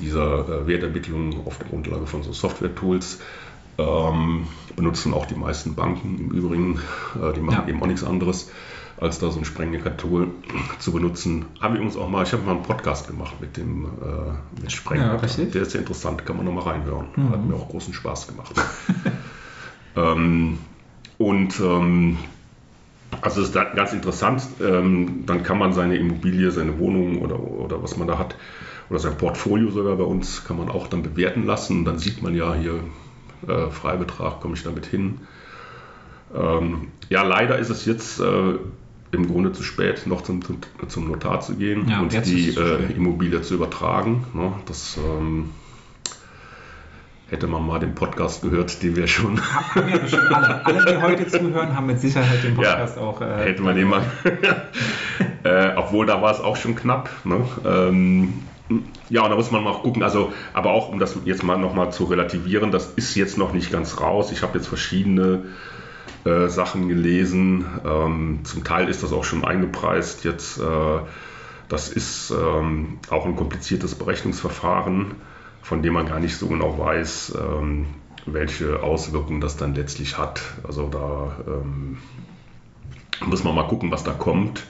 dieser 0.00 0.48
äh, 0.48 0.66
Wertermittlung 0.66 1.46
auf 1.46 1.58
der 1.58 1.68
Grundlage 1.68 2.06
von 2.06 2.22
so 2.22 2.32
Software-Tools. 2.32 3.20
Ähm, 3.78 4.48
benutzen 4.74 5.14
auch 5.14 5.26
die 5.26 5.36
meisten 5.36 5.74
Banken 5.74 6.18
im 6.18 6.30
Übrigen. 6.30 6.80
Äh, 7.20 7.32
die 7.32 7.40
machen 7.40 7.62
ja. 7.62 7.68
eben 7.68 7.82
auch 7.82 7.86
nichts 7.86 8.04
anderes, 8.04 8.50
als 8.96 9.20
da 9.20 9.30
so 9.30 9.38
ein 9.38 9.44
Sprengnetter-Tool 9.44 10.28
zu 10.78 10.92
benutzen. 10.92 11.46
Haben 11.60 11.74
wir 11.74 11.82
uns 11.82 11.96
auch 11.96 12.08
mal, 12.08 12.24
ich 12.24 12.32
habe 12.32 12.42
mal 12.42 12.52
einen 12.52 12.62
Podcast 12.62 13.06
gemacht 13.06 13.40
mit 13.40 13.56
dem 13.56 13.84
äh, 13.84 14.60
mit 14.60 14.72
Sprengnetter. 14.72 15.26
Ja, 15.26 15.44
der 15.44 15.62
ist 15.62 15.70
sehr 15.70 15.80
interessant, 15.80 16.26
kann 16.26 16.36
man 16.36 16.44
nochmal 16.44 16.64
reinhören. 16.64 17.06
Mhm. 17.14 17.30
Hat 17.30 17.44
mir 17.44 17.54
auch 17.54 17.68
großen 17.68 17.94
Spaß 17.94 18.26
gemacht. 18.28 18.54
ähm, 19.96 20.58
und 21.18 21.60
ähm, 21.60 22.18
also 23.20 23.42
ist 23.42 23.52
ganz 23.52 23.92
interessant. 23.92 24.42
Ähm, 24.60 25.24
dann 25.26 25.42
kann 25.42 25.58
man 25.58 25.72
seine 25.72 25.96
Immobilie, 25.96 26.50
seine 26.50 26.78
Wohnung 26.78 27.22
oder, 27.22 27.40
oder 27.40 27.82
was 27.82 27.96
man 27.96 28.08
da 28.08 28.18
hat, 28.18 28.36
oder 28.90 28.98
sein 28.98 29.16
Portfolio 29.16 29.70
sogar 29.70 29.96
bei 29.96 30.04
uns, 30.04 30.44
kann 30.44 30.56
man 30.56 30.68
auch 30.68 30.86
dann 30.86 31.02
bewerten 31.02 31.44
lassen. 31.44 31.78
Und 31.78 31.84
dann 31.84 31.98
sieht 31.98 32.22
man 32.22 32.34
ja 32.34 32.54
hier 32.54 32.80
äh, 33.46 33.70
Freibetrag, 33.70 34.40
komme 34.40 34.54
ich 34.54 34.62
damit 34.62 34.86
hin. 34.86 35.20
Ähm, 36.34 36.88
ja, 37.08 37.22
leider 37.22 37.58
ist 37.58 37.70
es 37.70 37.84
jetzt 37.86 38.20
äh, 38.20 38.54
im 39.10 39.26
Grunde 39.26 39.52
zu 39.52 39.62
spät, 39.62 40.06
noch 40.06 40.22
zum, 40.22 40.40
zum 40.88 41.08
Notar 41.08 41.40
zu 41.40 41.54
gehen 41.56 41.88
ja, 41.88 42.00
und 42.00 42.12
die 42.26 42.50
äh, 42.50 42.92
Immobilie 42.92 43.40
zu 43.42 43.54
übertragen. 43.54 44.26
Ne? 44.34 44.52
Das 44.66 44.98
ähm, 44.98 45.50
hätte 47.28 47.46
man 47.46 47.66
mal 47.66 47.78
den 47.78 47.94
Podcast 47.94 48.42
gehört, 48.42 48.82
den 48.82 48.96
wir 48.96 49.06
schon. 49.06 49.40
Haben 49.40 49.92
wir 49.92 49.98
bestimmt 49.98 50.32
alle. 50.32 50.64
Alle, 50.64 50.84
die 50.84 50.96
heute 51.02 51.26
zuhören, 51.26 51.76
haben 51.76 51.86
mit 51.86 52.00
Sicherheit 52.00 52.42
den 52.42 52.54
Podcast 52.54 52.96
ja, 52.96 53.02
auch. 53.02 53.20
Äh, 53.20 53.44
hätte 53.44 53.62
man 53.62 53.76
den 53.76 53.88
mal. 53.88 54.02
äh, 55.44 55.70
obwohl 55.76 56.06
da 56.06 56.22
war 56.22 56.32
es 56.32 56.40
auch 56.40 56.56
schon 56.56 56.74
knapp. 56.74 57.10
Ne? 57.24 57.44
Ähm, 57.64 58.32
Ja, 59.08 59.22
und 59.22 59.30
da 59.30 59.36
muss 59.36 59.50
man 59.50 59.64
mal 59.64 59.74
gucken, 59.74 60.02
also, 60.02 60.32
aber 60.52 60.72
auch 60.72 60.90
um 60.90 60.98
das 60.98 61.16
jetzt 61.24 61.42
mal 61.42 61.56
nochmal 61.56 61.90
zu 61.92 62.04
relativieren, 62.04 62.70
das 62.70 62.92
ist 62.96 63.14
jetzt 63.14 63.38
noch 63.38 63.52
nicht 63.52 63.72
ganz 63.72 64.00
raus. 64.00 64.30
Ich 64.32 64.42
habe 64.42 64.58
jetzt 64.58 64.68
verschiedene 64.68 65.44
äh, 66.24 66.48
Sachen 66.48 66.88
gelesen. 66.88 67.64
Ähm, 67.84 68.40
zum 68.44 68.64
Teil 68.64 68.88
ist 68.88 69.02
das 69.02 69.12
auch 69.12 69.24
schon 69.24 69.44
eingepreist. 69.44 70.24
Jetzt, 70.24 70.58
äh, 70.58 70.98
das 71.68 71.88
ist 71.88 72.30
ähm, 72.30 72.98
auch 73.08 73.24
ein 73.24 73.36
kompliziertes 73.36 73.94
Berechnungsverfahren, 73.94 75.12
von 75.68 75.82
dem 75.82 75.92
man 75.92 76.06
gar 76.06 76.18
nicht 76.18 76.34
so 76.34 76.48
genau 76.48 76.78
weiß, 76.78 77.34
ähm, 77.38 77.88
welche 78.24 78.82
Auswirkungen 78.82 79.42
das 79.42 79.58
dann 79.58 79.74
letztlich 79.74 80.16
hat. 80.16 80.40
Also 80.66 80.88
da 80.88 81.36
ähm, 81.46 81.98
muss 83.26 83.44
man 83.44 83.54
mal 83.54 83.68
gucken, 83.68 83.90
was 83.90 84.02
da 84.02 84.12
kommt. 84.12 84.64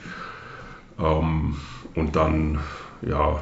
Ähm, 0.99 1.55
und 1.95 2.17
dann, 2.17 2.59
ja, 3.01 3.39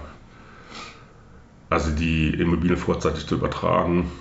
also 1.72 1.90
die 1.90 2.30
Immobilien 2.30 2.78
vorzeitig 2.78 3.26
zu 3.26 3.34
übertragen, 3.36 4.12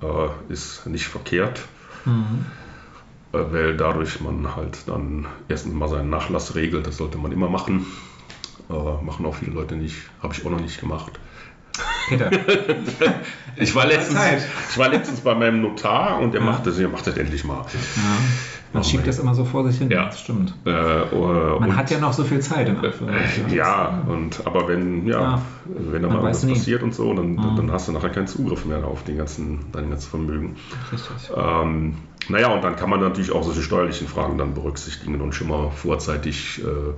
äh, 0.00 0.52
ist 0.52 0.86
nicht 0.86 1.08
verkehrt. 1.08 1.60
Mhm. 2.06 2.46
Äh, 3.34 3.52
weil 3.52 3.76
dadurch 3.76 4.22
man 4.22 4.56
halt 4.56 4.88
dann 4.88 5.26
erstens 5.48 5.74
mal 5.74 5.88
seinen 5.88 6.08
Nachlass 6.08 6.54
regelt, 6.54 6.86
das 6.86 6.96
sollte 6.96 7.18
man 7.18 7.32
immer 7.32 7.50
machen. 7.50 7.84
Äh, 8.70 9.04
machen 9.04 9.26
auch 9.26 9.34
viele 9.34 9.52
Leute 9.52 9.76
nicht, 9.76 9.96
habe 10.22 10.32
ich 10.32 10.46
auch 10.46 10.50
noch 10.50 10.60
nicht 10.60 10.80
gemacht. 10.80 11.20
Peter. 12.08 12.30
ich, 13.56 13.74
war 13.74 13.86
letztens, 13.86 14.18
ich 14.70 14.78
war 14.78 14.88
letztens 14.88 15.20
bei 15.20 15.34
meinem 15.34 15.60
Notar 15.60 16.20
und 16.20 16.32
der 16.32 16.40
ja. 16.40 16.46
macht 16.46 16.66
das, 16.66 16.76
der 16.76 16.88
macht 16.88 17.06
das 17.06 17.16
endlich 17.16 17.44
mal. 17.44 17.64
Ja. 17.72 18.02
Man 18.72 18.84
schiebt 18.84 19.06
das 19.06 19.18
immer 19.18 19.34
so 19.34 19.44
vor 19.44 19.66
sich 19.66 19.78
hin, 19.78 19.90
ja. 19.90 20.06
das 20.06 20.20
stimmt. 20.20 20.54
Äh, 20.66 21.14
uh, 21.14 21.58
Man 21.58 21.74
hat 21.74 21.90
ja 21.90 21.98
noch 21.98 22.12
so 22.12 22.24
viel 22.24 22.40
Zeit. 22.40 22.68
In 22.68 22.76
äh, 22.84 23.54
ja, 23.54 24.02
und, 24.06 24.46
aber 24.46 24.68
wenn, 24.68 25.06
ja, 25.06 25.20
ja 25.20 25.42
wenn 25.64 26.02
da 26.02 26.08
mal 26.08 26.22
was 26.22 26.46
passiert 26.46 26.82
und 26.82 26.94
so, 26.94 27.12
dann, 27.14 27.32
mhm. 27.32 27.56
dann 27.56 27.72
hast 27.72 27.88
du 27.88 27.92
nachher 27.92 28.10
keinen 28.10 28.26
Zugriff 28.26 28.66
mehr 28.66 28.84
auf 28.84 29.04
den 29.04 29.16
ganzen, 29.16 29.60
dein 29.72 29.88
ganzes 29.88 30.08
Vermögen. 30.08 30.56
Richtig. 30.92 31.30
Ähm, 31.34 31.96
naja, 32.28 32.48
und 32.48 32.62
dann 32.62 32.76
kann 32.76 32.90
man 32.90 33.00
natürlich 33.00 33.32
auch 33.32 33.42
solche 33.42 33.62
steuerlichen 33.62 34.06
Fragen 34.06 34.36
dann 34.36 34.52
berücksichtigen 34.52 35.18
und 35.20 35.34
schon 35.34 35.48
mal 35.48 35.70
vorzeitig 35.70 36.62
äh, 36.62 36.92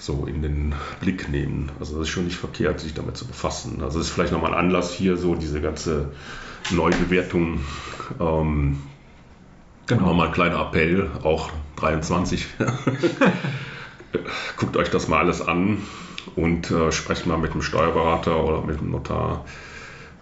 so 0.00 0.24
in 0.26 0.42
den 0.42 0.74
Blick 1.00 1.28
nehmen. 1.28 1.70
Also 1.78 1.98
das 1.98 2.08
ist 2.08 2.08
schon 2.08 2.24
nicht 2.24 2.38
verkehrt, 2.38 2.80
sich 2.80 2.94
damit 2.94 3.16
zu 3.16 3.26
befassen. 3.26 3.82
Also 3.82 3.98
das 3.98 4.08
ist 4.08 4.14
vielleicht 4.14 4.32
nochmal 4.32 4.54
ein 4.54 4.58
Anlass 4.58 4.92
hier, 4.92 5.16
so 5.16 5.34
diese 5.34 5.60
ganze 5.60 6.12
Neubewertung. 6.70 7.60
Ähm, 8.18 8.80
genau. 9.86 10.06
Nochmal 10.06 10.28
ein 10.28 10.32
kleiner 10.32 10.60
Appell, 10.60 11.10
auch 11.22 11.50
23. 11.76 12.46
Guckt 14.56 14.76
euch 14.76 14.90
das 14.90 15.06
mal 15.06 15.18
alles 15.18 15.42
an 15.42 15.82
und 16.34 16.70
äh, 16.70 16.90
sprecht 16.92 17.26
mal 17.26 17.38
mit 17.38 17.52
dem 17.52 17.62
Steuerberater 17.62 18.42
oder 18.42 18.62
mit 18.62 18.80
dem 18.80 18.90
Notar, 18.90 19.44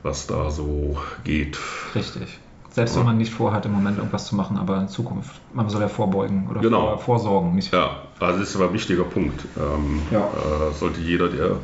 was 0.02 0.26
da 0.26 0.50
so 0.50 0.98
geht. 1.22 1.58
Richtig. 1.94 2.40
Selbst 2.78 2.96
wenn 2.96 3.06
man 3.06 3.18
nicht 3.18 3.32
vorhat, 3.32 3.66
im 3.66 3.72
Moment 3.72 3.98
irgendwas 3.98 4.26
zu 4.26 4.36
machen, 4.36 4.56
aber 4.56 4.78
in 4.78 4.86
Zukunft. 4.86 5.40
Man 5.52 5.68
soll 5.68 5.80
ja 5.80 5.88
vorbeugen 5.88 6.46
oder 6.48 6.60
genau. 6.60 6.90
vor, 6.90 6.98
vorsorgen. 6.98 7.56
Nicht 7.56 7.72
ja, 7.72 8.02
also 8.20 8.38
das 8.38 8.50
ist 8.50 8.54
aber 8.54 8.66
ein 8.66 8.72
wichtiger 8.72 9.02
Punkt. 9.02 9.44
Ähm, 9.56 10.00
ja. 10.12 10.20
äh, 10.20 10.72
sollte 10.72 11.00
jeder, 11.00 11.28
der, 11.28 11.56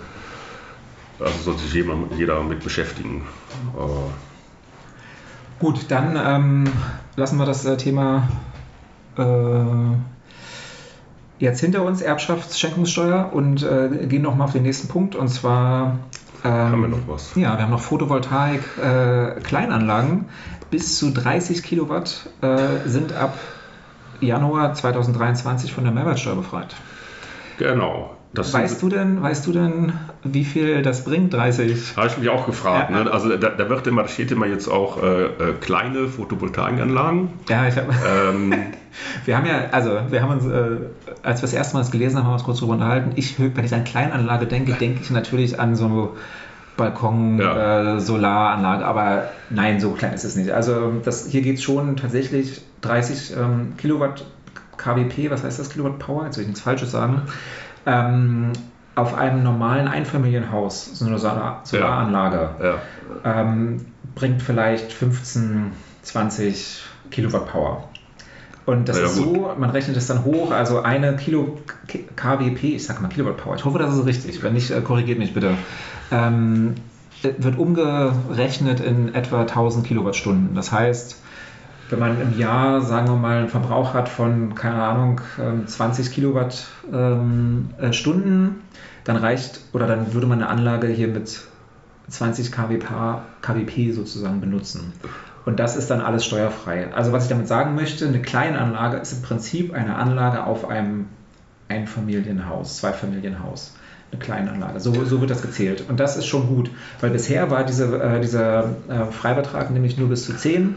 also 1.21 1.39
sollte 1.45 1.61
sich 1.61 1.73
jeder, 1.73 1.95
jeder 2.19 2.43
mit 2.43 2.65
beschäftigen. 2.65 3.23
Äh, 3.79 4.11
Gut, 5.61 5.87
dann 5.89 6.19
ähm, 6.21 6.65
lassen 7.15 7.39
wir 7.39 7.47
das 7.47 7.65
äh, 7.65 7.77
Thema 7.77 8.29
äh, 9.17 9.23
jetzt 11.39 11.61
hinter 11.61 11.85
uns, 11.85 12.03
Erbschaftsschenkungssteuer, 12.03 13.31
und 13.33 13.62
äh, 13.62 14.07
gehen 14.09 14.23
nochmal 14.23 14.49
auf 14.49 14.53
den 14.53 14.65
nächsten 14.65 14.89
Punkt, 14.89 15.15
und 15.15 15.29
zwar 15.29 15.97
ähm, 16.43 16.53
haben 16.53 16.83
wir 16.83 16.89
noch 16.89 17.07
was? 17.07 17.37
Ja, 17.37 17.57
wir 17.57 17.62
haben 17.62 17.71
noch 17.71 17.81
Photovoltaik, 17.81 18.62
äh, 18.83 19.41
Kleinanlagen 19.43 20.27
bis 20.75 20.99
zu 20.99 21.12
30 21.12 21.62
Kilowatt 21.62 22.29
äh, 22.41 22.89
sind 22.89 23.12
ab 23.12 23.39
Januar 24.20 24.75
2023 24.75 25.72
von 25.72 25.85
der 25.85 25.93
Mehrwertsteuer 25.93 26.35
befreit. 26.35 26.75
Genau. 27.61 28.16
Das 28.33 28.53
weißt 28.53 28.83
du 28.83 28.89
denn, 28.89 29.22
weißt 29.22 29.47
du 29.47 29.53
denn, 29.53 29.93
wie 30.25 30.45
viel 30.45 30.83
das 30.83 31.05
bringt, 31.05 31.33
30? 31.33 31.97
Habe 31.97 32.09
ich 32.09 32.18
mich 32.18 32.29
auch 32.29 32.45
gefragt. 32.47 32.91
Ja. 32.91 33.05
Ne? 33.05 33.12
Also 33.12 33.37
da, 33.37 33.51
da, 33.51 33.68
wird 33.68 33.87
immer, 33.87 34.03
da 34.03 34.09
steht 34.09 34.33
immer 34.33 34.47
jetzt 34.47 34.66
auch 34.66 35.01
äh, 35.01 35.27
äh, 35.27 35.29
kleine 35.61 36.09
Photovoltaikanlagen. 36.09 37.29
Ja, 37.49 37.68
ich 37.68 37.77
habe. 37.77 37.95
Ähm, 38.05 38.53
wir 39.25 39.37
haben 39.37 39.47
ja, 39.47 39.66
also 39.70 40.01
wir 40.11 40.22
haben 40.22 40.33
uns, 40.33 40.47
äh, 40.47 40.79
als 41.22 41.41
wir 41.41 41.47
das 41.47 41.53
erste 41.53 41.75
Mal 41.75 41.83
das 41.83 41.93
gelesen 41.93 42.16
haben, 42.16 42.25
haben 42.25 42.31
wir 42.31 42.35
uns 42.35 42.43
kurz 42.43 42.59
darüber 42.59 42.75
unterhalten. 42.75 43.12
Ich, 43.14 43.39
wenn 43.39 43.64
ich 43.64 43.72
an 43.72 43.85
Kleinanlage 43.85 44.47
denke, 44.47 44.72
denke 44.72 45.03
ich 45.03 45.11
natürlich 45.11 45.61
an 45.61 45.77
so 45.77 46.16
Balkon, 46.77 47.39
ja. 47.39 47.97
äh, 47.97 48.01
Solaranlage, 48.01 48.85
aber 48.85 49.31
nein, 49.51 49.81
so 49.81 49.93
klein 49.93 50.12
ist 50.12 50.25
es 50.25 50.37
nicht. 50.37 50.51
Also 50.51 50.93
das, 51.05 51.27
hier 51.27 51.43
geht 51.43 51.57
es 51.57 51.62
schon 51.62 51.97
tatsächlich 51.97 52.62
30 52.81 53.37
ähm, 53.37 53.75
Kilowatt 53.77 54.25
KWP, 54.77 55.31
was 55.31 55.45
heißt 55.45 55.59
das 55.59 55.70
Kilowatt 55.70 55.99
Power? 55.99 56.25
Jetzt 56.27 56.37
will 56.37 56.43
ich 56.43 56.49
nichts 56.49 56.62
Falsches 56.62 56.91
sagen. 56.91 57.22
Ähm, 57.87 58.53
auf 58.97 59.14
einem 59.14 59.43
normalen 59.43 59.89
Einfamilienhaus, 59.89 60.99
so 60.99 61.07
eine 61.07 61.18
Solar 61.18 61.61
Solaranlage, 61.64 62.51
ja. 62.61 62.75
Ja. 63.25 63.41
Ähm, 63.41 63.87
bringt 64.14 64.43
vielleicht 64.43 64.93
15, 64.93 65.72
20 66.03 66.83
Kilowatt 67.11 67.49
Power. 67.49 67.89
Und 68.66 68.89
das 68.89 68.99
ja, 68.99 69.05
ist 69.05 69.16
so, 69.16 69.55
man 69.59 69.70
rechnet 69.70 69.97
es 69.97 70.07
dann 70.07 70.25
hoch, 70.25 70.51
also 70.51 70.81
eine 70.81 71.16
Kilo 71.16 71.59
KWP, 72.16 72.77
ich 72.77 72.87
sage 72.87 73.03
mal 73.03 73.09
Kilowatt 73.09 73.37
Power, 73.37 73.57
ich 73.57 73.64
hoffe, 73.64 73.79
das 73.79 73.95
ist 73.95 74.07
richtig, 74.07 74.43
wenn 74.43 74.55
nicht, 74.55 74.70
äh, 74.70 74.81
korrigiert 74.81 75.18
mich 75.18 75.35
bitte, 75.35 75.51
ähm, 76.11 76.74
wird 77.22 77.59
umgerechnet 77.59 78.80
in 78.80 79.14
etwa 79.14 79.42
1000 79.42 79.86
Kilowattstunden. 79.86 80.55
Das 80.55 80.72
heißt, 80.72 81.16
wenn 81.90 81.98
man 81.98 82.20
im 82.20 82.38
Jahr, 82.38 82.80
sagen 82.82 83.09
wir 83.09 83.16
mal, 83.16 83.38
einen 83.38 83.48
Verbrauch 83.48 83.94
hat 83.94 84.09
von, 84.09 84.55
keine 84.55 84.82
Ahnung, 84.82 85.20
20 85.66 86.07
ähm, 86.07 86.12
Kilowattstunden, 86.12 87.70
ähm, 87.78 88.50
äh, 88.50 88.64
dann 89.05 89.16
reicht, 89.16 89.61
oder 89.72 89.86
dann 89.86 90.14
würde 90.14 90.26
man 90.26 90.42
eine 90.42 90.48
Anlage 90.50 90.88
hier 90.88 91.09
mit 91.09 91.40
20 92.09 92.52
kWp, 92.52 93.20
kWp 93.42 93.92
sozusagen 93.92 94.40
benutzen. 94.40 94.92
Und 95.44 95.61
das 95.61 95.76
ist 95.76 95.90
dann 95.90 96.00
alles 96.00 96.24
steuerfrei. 96.24 96.92
Also 96.94 97.12
was 97.12 97.24
ich 97.24 97.28
damit 97.28 97.48
sagen 97.48 97.74
möchte, 97.74 98.07
eine 98.07 98.22
Kleinanlage 98.22 98.96
ist 98.96 99.12
im 99.12 99.22
Prinzip 99.22 99.74
eine 99.74 99.96
Anlage 99.96 100.44
auf 100.44 100.66
einem 100.68 101.07
Einfamilienhaus, 101.68 102.78
Zweifamilienhaus. 102.78 103.74
Eine 104.15 104.23
Kleinanlage. 104.23 104.79
So, 104.79 105.05
so 105.05 105.21
wird 105.21 105.31
das 105.31 105.43
gezählt. 105.43 105.85
Und 105.89 105.99
das 105.99 106.17
ist 106.17 106.27
schon 106.27 106.47
gut, 106.47 106.71
weil 107.01 107.11
bisher 107.11 107.51
war 107.51 107.65
diese, 107.65 108.01
äh, 108.01 108.21
dieser 108.21 108.77
äh, 108.89 109.07
Freibetrag 109.11 109.71
nämlich 109.73 109.99
nur 109.99 110.09
bis 110.09 110.25
zu 110.25 110.37
10 110.37 110.77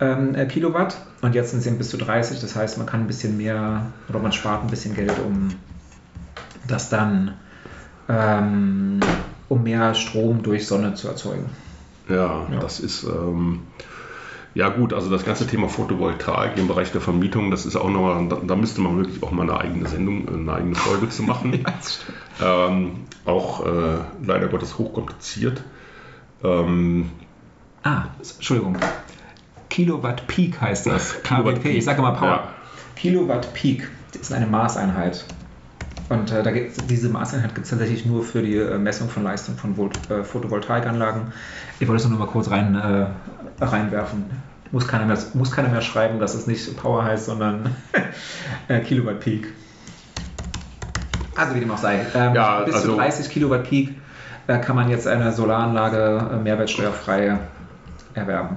ähm, 0.00 0.34
äh, 0.34 0.44
Kilowatt 0.44 0.98
und 1.22 1.34
jetzt 1.34 1.50
sind 1.50 1.60
es 1.60 1.66
eben 1.66 1.78
bis 1.78 1.88
zu 1.88 1.96
30. 1.96 2.40
Das 2.40 2.54
heißt, 2.54 2.76
man 2.76 2.86
kann 2.86 3.00
ein 3.00 3.06
bisschen 3.06 3.38
mehr 3.38 3.86
oder 4.10 4.18
man 4.18 4.32
spart 4.32 4.62
ein 4.62 4.68
bisschen 4.68 4.94
Geld, 4.94 5.14
um 5.24 5.48
das 6.66 6.90
dann 6.90 7.34
ähm, 8.08 9.00
um 9.48 9.62
mehr 9.62 9.94
Strom 9.94 10.42
durch 10.42 10.66
Sonne 10.66 10.92
zu 10.94 11.08
erzeugen. 11.08 11.46
Ja, 12.08 12.46
ja. 12.52 12.58
das 12.60 12.80
ist. 12.80 13.04
Ähm, 13.04 13.60
ja 14.58 14.70
gut, 14.70 14.92
also 14.92 15.08
das 15.08 15.24
ganze 15.24 15.46
Thema 15.46 15.68
Photovoltaik 15.68 16.56
im 16.56 16.66
Bereich 16.66 16.90
der 16.90 17.00
Vermietung, 17.00 17.52
das 17.52 17.64
ist 17.64 17.76
auch 17.76 17.88
nochmal, 17.88 18.26
da, 18.26 18.38
da 18.44 18.56
müsste 18.56 18.80
man 18.80 18.96
wirklich 18.96 19.22
auch 19.22 19.30
mal 19.30 19.42
eine 19.42 19.56
eigene 19.56 19.88
Sendung, 19.88 20.28
eine 20.28 20.52
eigene 20.52 20.74
Folge 20.74 21.08
zu 21.08 21.22
machen. 21.22 21.64
ja, 22.40 22.66
ähm, 22.66 23.04
auch 23.24 23.64
äh, 23.64 23.98
leider 24.20 24.48
Gottes 24.48 24.76
hochkompliziert. 24.76 25.62
Ähm, 26.42 27.08
ah, 27.84 28.06
Entschuldigung. 28.18 28.76
Kilowatt 29.70 30.26
Peak 30.26 30.60
heißt 30.60 30.88
das. 30.88 31.22
KWP. 31.22 31.66
Ich 31.66 31.84
sage 31.84 32.02
mal 32.02 32.16
Power. 32.16 32.28
Ja. 32.28 32.54
Kilowatt 32.96 33.54
Peak 33.54 33.88
ist 34.20 34.32
eine 34.32 34.48
Maßeinheit. 34.48 35.24
Und 36.08 36.32
äh, 36.32 36.42
da 36.42 36.50
diese 36.50 37.10
Maßeinheit 37.10 37.54
gibt 37.54 37.66
es 37.66 37.70
tatsächlich 37.70 38.06
nur 38.06 38.24
für 38.24 38.42
die 38.42 38.56
äh, 38.56 38.76
Messung 38.76 39.08
von 39.08 39.22
Leistung 39.22 39.54
von 39.54 39.76
Volt, 39.76 40.10
äh, 40.10 40.24
Photovoltaikanlagen. 40.24 41.32
Ich 41.78 41.86
wollte 41.86 42.02
es 42.02 42.08
nur 42.08 42.18
mal 42.18 42.26
kurz 42.26 42.50
rein, 42.50 42.74
äh, 42.74 43.06
reinwerfen. 43.64 44.47
Muss 44.70 44.86
keiner, 44.86 45.06
mehr, 45.06 45.18
muss 45.34 45.50
keiner 45.50 45.68
mehr 45.68 45.80
schreiben, 45.80 46.20
dass 46.20 46.34
es 46.34 46.46
nicht 46.46 46.76
Power 46.76 47.04
heißt, 47.04 47.26
sondern 47.26 47.74
äh, 48.68 48.80
Kilowatt 48.80 49.20
Peak. 49.20 49.52
Also 51.36 51.54
wie 51.54 51.60
dem 51.60 51.70
auch 51.70 51.78
sei. 51.78 52.04
Ähm, 52.14 52.34
ja, 52.34 52.60
bis 52.60 52.74
also, 52.74 52.92
zu 52.92 52.96
30 52.96 53.30
Kilowatt 53.30 53.68
Peak 53.68 53.94
äh, 54.46 54.58
kann 54.58 54.76
man 54.76 54.90
jetzt 54.90 55.06
eine 55.06 55.32
Solaranlage 55.32 56.40
mehrwertsteuerfrei 56.42 57.38
erwerben. 58.14 58.56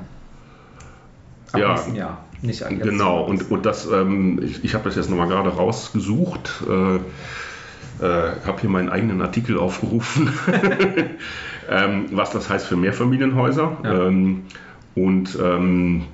Ab 1.51 1.59
ja. 1.59 1.69
nächsten 1.69 1.95
Jahr. 1.95 2.17
Nicht 2.41 2.61
jetzt. 2.61 2.81
Genau, 2.81 3.21
und, 3.23 3.51
und 3.51 3.65
das, 3.65 3.85
ähm, 3.85 4.41
ich, 4.41 4.63
ich 4.63 4.73
habe 4.73 4.85
das 4.85 4.95
jetzt 4.95 5.09
nochmal 5.09 5.27
gerade 5.27 5.49
rausgesucht. 5.49 6.63
Äh, 6.67 6.99
äh, 8.01 8.31
habe 8.47 8.59
hier 8.59 8.69
meinen 8.69 8.89
eigenen 8.89 9.21
Artikel 9.21 9.59
aufgerufen, 9.59 10.33
ähm, 11.69 12.05
was 12.11 12.31
das 12.31 12.49
heißt 12.49 12.65
für 12.65 12.75
Mehrfamilienhäuser. 12.75 13.77
Ja. 13.83 14.07
Und 14.95 15.37
ähm, 15.41 16.05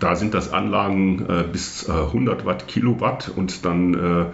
da 0.00 0.16
sind 0.16 0.34
das 0.34 0.52
Anlagen 0.52 1.24
äh, 1.28 1.44
bis 1.50 1.88
100 1.88 2.42
äh, 2.42 2.46
Watt 2.46 2.68
Kilowatt 2.68 3.30
und 3.34 3.64
dann 3.64 3.94
äh, 3.94 4.26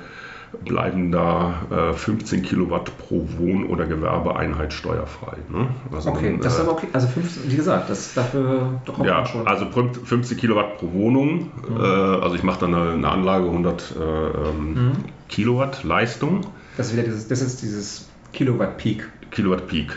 bleiben 0.64 1.10
da 1.12 1.62
äh, 1.70 1.92
15 1.92 2.42
Kilowatt 2.42 2.96
pro 2.98 3.26
Wohn- 3.38 3.66
oder 3.66 3.86
Gewerbeeinheit 3.86 4.72
steuerfrei. 4.72 5.36
Ne? 5.48 5.68
Also 5.92 6.10
okay, 6.10 6.32
dann, 6.32 6.40
das 6.40 6.54
ist 6.54 6.60
aber 6.60 6.72
okay. 6.72 6.88
Also 6.92 7.08
15, 7.08 7.50
wie 7.50 7.56
gesagt, 7.56 7.90
das 7.90 8.14
dafür 8.14 8.80
kommt 8.86 9.06
ja, 9.06 9.24
schon. 9.26 9.46
Also 9.46 9.66
15 9.66 10.36
Kilowatt 10.36 10.78
pro 10.78 10.92
Wohnung. 10.92 11.50
Mhm. 11.68 11.76
Äh, 11.76 11.82
also 11.82 12.34
ich 12.34 12.42
mache 12.42 12.60
dann 12.60 12.74
eine, 12.74 12.92
eine, 12.92 13.08
Anlage 13.08 13.46
100 13.46 13.94
äh, 13.98 14.02
ähm, 14.02 14.74
mhm. 14.74 14.92
Kilowatt 15.28 15.84
Leistung. 15.84 16.42
Das 16.76 16.88
ist 16.88 16.92
wieder 16.94 17.04
dieses, 17.04 17.28
das 17.28 17.40
ist 17.42 17.62
dieses 17.62 18.08
Kilowatt 18.32 18.78
Peak. 18.78 19.08
Kilowatt 19.30 19.66
Peak. 19.66 19.96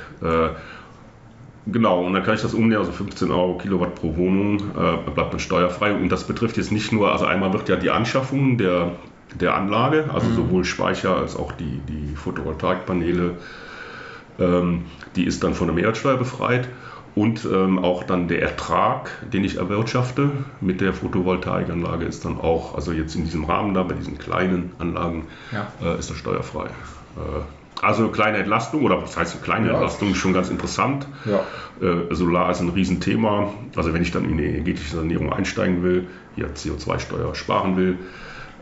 Genau, 1.68 2.06
und 2.06 2.14
dann 2.14 2.24
kann 2.24 2.36
ich 2.36 2.42
das 2.42 2.54
umnehmen, 2.54 2.82
also 2.82 2.92
15 2.92 3.32
Euro 3.32 3.58
Kilowatt 3.58 3.96
pro 3.96 4.16
Wohnung, 4.16 4.60
äh, 4.60 5.10
bleibt 5.12 5.34
dann 5.34 5.40
steuerfrei. 5.40 5.94
Und 5.94 6.10
das 6.10 6.26
betrifft 6.26 6.58
jetzt 6.58 6.72
nicht 6.72 6.92
nur, 6.92 7.12
also 7.12 7.26
einmal 7.26 7.54
wird 7.54 7.70
ja 7.70 7.76
die 7.76 7.90
Anschaffung 7.90 8.58
der, 8.58 8.92
der 9.40 9.56
Anlage, 9.56 10.10
also 10.14 10.28
mhm. 10.28 10.36
sowohl 10.36 10.66
Speicher 10.66 11.18
als 11.18 11.36
auch 11.36 11.52
die, 11.52 11.82
die 11.90 12.16
Photovoltaikpaneele, 12.16 13.38
ähm, 14.40 14.86
die 15.16 15.26
ist 15.26 15.44
dann 15.44 15.56
von 15.56 15.68
der 15.68 15.76
Mehrwertsteuer 15.76 16.18
befreit. 16.18 16.70
Und 17.16 17.46
ähm, 17.46 17.80
auch 17.80 18.04
dann 18.04 18.28
der 18.28 18.42
Ertrag, 18.42 19.10
den 19.32 19.46
ich 19.46 19.56
erwirtschafte 19.56 20.32
mit 20.60 20.82
der 20.82 20.94
Photovoltaikanlage, 20.94 22.04
ist 22.04 22.26
dann 22.26 22.38
auch, 22.38 22.76
also 22.76 22.92
jetzt 22.92 23.16
in 23.16 23.24
diesem 23.24 23.46
Rahmen 23.46 23.74
da, 23.74 23.84
bei 23.84 23.94
diesen 23.94 24.18
kleinen 24.18 24.74
Anlagen, 24.80 25.28
ja. 25.54 25.72
äh, 25.82 25.98
ist 25.98 26.10
das 26.10 26.18
steuerfrei. 26.18 26.66
Äh, 26.66 27.42
also 27.82 28.10
kleine 28.10 28.38
Entlastung, 28.38 28.84
oder 28.84 29.02
was 29.02 29.18
heißt 29.18 29.44
kleine 29.44 29.68
ja. 29.68 29.74
Entlastung, 29.74 30.16
schon 30.16 30.34
ganz 30.34 30.50
interessant. 30.50 31.08
Ja. 31.26 31.42
Äh, 31.86 32.14
Solar 32.14 32.52
ist 32.52 32.62
ein 32.62 32.70
Riesenthema. 32.70 33.54
Also 33.76 33.94
wenn 33.94 34.02
ich 34.02 34.12
dann 34.12 34.26
in 34.26 34.38
die 34.38 34.46
energetische 34.46 34.96
Sanierung 34.96 35.34
einsteigen 35.34 35.84
will, 35.84 36.08
hier 36.36 36.54
CO2-Steuer 36.54 37.36
sparen 37.36 37.78
will, 37.78 37.98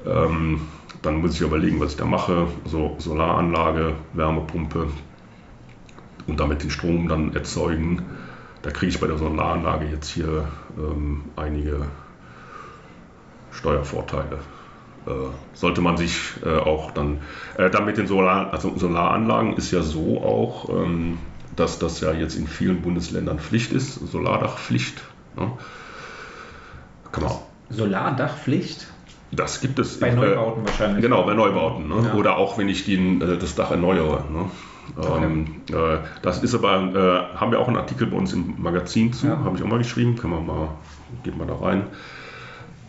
ähm, 0.06 0.62
dann 1.02 1.22
muss 1.22 1.36
ich 1.36 1.42
überlegen, 1.42 1.80
was 1.80 1.92
ich 1.92 1.98
da 1.98 2.06
mache. 2.06 2.48
So 2.66 2.96
Solaranlage, 3.00 3.94
Wärmepumpe 4.14 4.88
und 6.28 6.40
damit 6.40 6.64
den 6.64 6.70
Strom 6.70 7.08
dann 7.08 7.34
erzeugen. 7.34 8.04
Da 8.62 8.72
kriege 8.72 8.90
ich 8.92 9.00
bei 9.00 9.08
der 9.08 9.18
Solaranlage 9.18 9.86
jetzt 9.86 10.10
hier 10.10 10.48
ähm, 10.78 11.24
einige 11.36 11.86
Steuervorteile. 13.52 14.40
Äh, 15.06 15.12
sollte 15.54 15.82
man 15.82 15.98
sich 15.98 16.18
äh, 16.46 16.50
auch 16.50 16.92
dann, 16.92 17.20
äh, 17.58 17.70
dann 17.70 17.86
mit 17.86 17.98
den 17.98 18.08
Solar, 18.08 18.54
also 18.54 18.78
Solaranlagen 18.78 19.58
ist 19.58 19.72
ja 19.72 19.82
so 19.82 20.22
auch, 20.22 20.70
ähm, 20.70 21.18
dass 21.56 21.78
das 21.78 22.00
ja 22.00 22.14
jetzt 22.14 22.36
in 22.36 22.48
vielen 22.48 22.82
Bundesländern 22.82 23.40
Pflicht 23.40 23.74
ist, 23.74 23.96
Solardachpflicht. 23.96 25.02
Ne? 25.36 25.52
Kann 27.12 27.24
man. 27.24 27.34
Solardachpflicht? 27.70 28.88
Das 29.32 29.62
gibt 29.62 29.80
es. 29.80 30.00
Bei 30.00 30.12
Neubauten 30.12 30.66
wahrscheinlich. 30.66 31.02
Genau, 31.02 31.24
bei 31.24 31.34
Neubauten. 31.34 31.88
Ne? 31.88 32.08
Ja. 32.08 32.14
Oder 32.14 32.38
auch 32.38 32.58
wenn 32.58 32.70
ich 32.70 32.86
den, 32.86 33.20
das 33.20 33.56
Dach 33.56 33.72
erneuere. 33.72 34.24
Ne? 34.32 34.52
Okay. 34.96 35.24
Ähm, 35.24 35.62
äh, 35.70 35.98
das 36.22 36.44
ist 36.44 36.54
aber, 36.56 36.76
äh, 36.76 37.38
haben 37.38 37.52
wir 37.52 37.60
auch 37.60 37.68
einen 37.68 37.78
Artikel 37.78 38.08
bei 38.08 38.18
uns 38.18 38.34
im 38.34 38.56
Magazin 38.62 39.14
zu, 39.14 39.28
ja. 39.28 39.38
habe 39.38 39.58
ich 39.58 39.64
auch 39.64 39.68
mal 39.68 39.78
geschrieben, 39.78 40.16
können 40.16 40.34
wir 40.34 40.42
mal, 40.42 40.70
geht 41.24 41.38
mal 41.38 41.48
da 41.48 41.56
rein. 41.56 41.88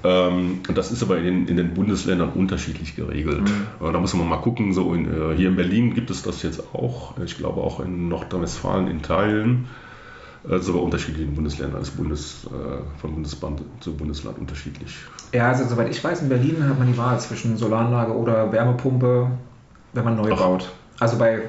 Ähm, 0.05 0.61
das 0.75 0.93
ist 0.93 1.03
aber 1.03 1.17
in 1.17 1.25
den, 1.25 1.49
in 1.49 1.57
den, 1.57 1.73
Bundesländern 1.73 2.31
unterschiedlich 2.35 2.95
geregelt. 2.95 3.41
Mhm. 3.41 3.93
Da 3.93 3.99
muss 3.99 4.13
man 4.15 4.29
mal 4.29 4.37
gucken. 4.37 4.75
So 4.75 4.93
in, 4.93 5.07
äh, 5.07 5.35
hier 5.35 5.49
in 5.49 5.57
Berlin 5.57 5.95
gibt 5.95 6.11
es 6.11 6.23
das 6.23 6.43
jetzt 6.43 6.75
auch. 6.75 7.15
Ich 7.25 7.39
glaube 7.39 7.63
auch 7.63 7.81
in 7.81 8.09
Nordrhein-Westfalen 8.09 8.87
in 8.89 9.01
Teilen. 9.01 9.67
Also 10.49 10.75
aber 10.75 10.83
unterschiedlich 10.83 11.23
in 11.23 11.31
den 11.31 11.37
Bundesländern. 11.37 11.81
Das 11.81 11.89
ist 11.89 11.97
Bundes, 11.97 12.47
äh, 12.47 13.01
von 13.01 13.15
Bundesland 13.15 13.63
zu 13.81 13.97
Bundesland 13.97 14.39
unterschiedlich. 14.39 14.95
Ja, 15.33 15.49
also 15.49 15.65
soweit 15.65 15.89
ich 15.91 16.05
weiß, 16.05 16.21
in 16.21 16.29
Berlin 16.29 16.69
hat 16.69 16.79
man 16.79 16.87
die 16.87 16.99
Wahl 16.99 17.19
zwischen 17.19 17.57
Solaranlage 17.57 18.15
oder 18.15 18.53
Wärmepumpe, 18.53 19.31
wenn 19.95 20.05
man 20.05 20.17
neu 20.17 20.31
Ach. 20.35 20.39
baut. 20.39 20.71
Also 21.01 21.17
bei 21.17 21.45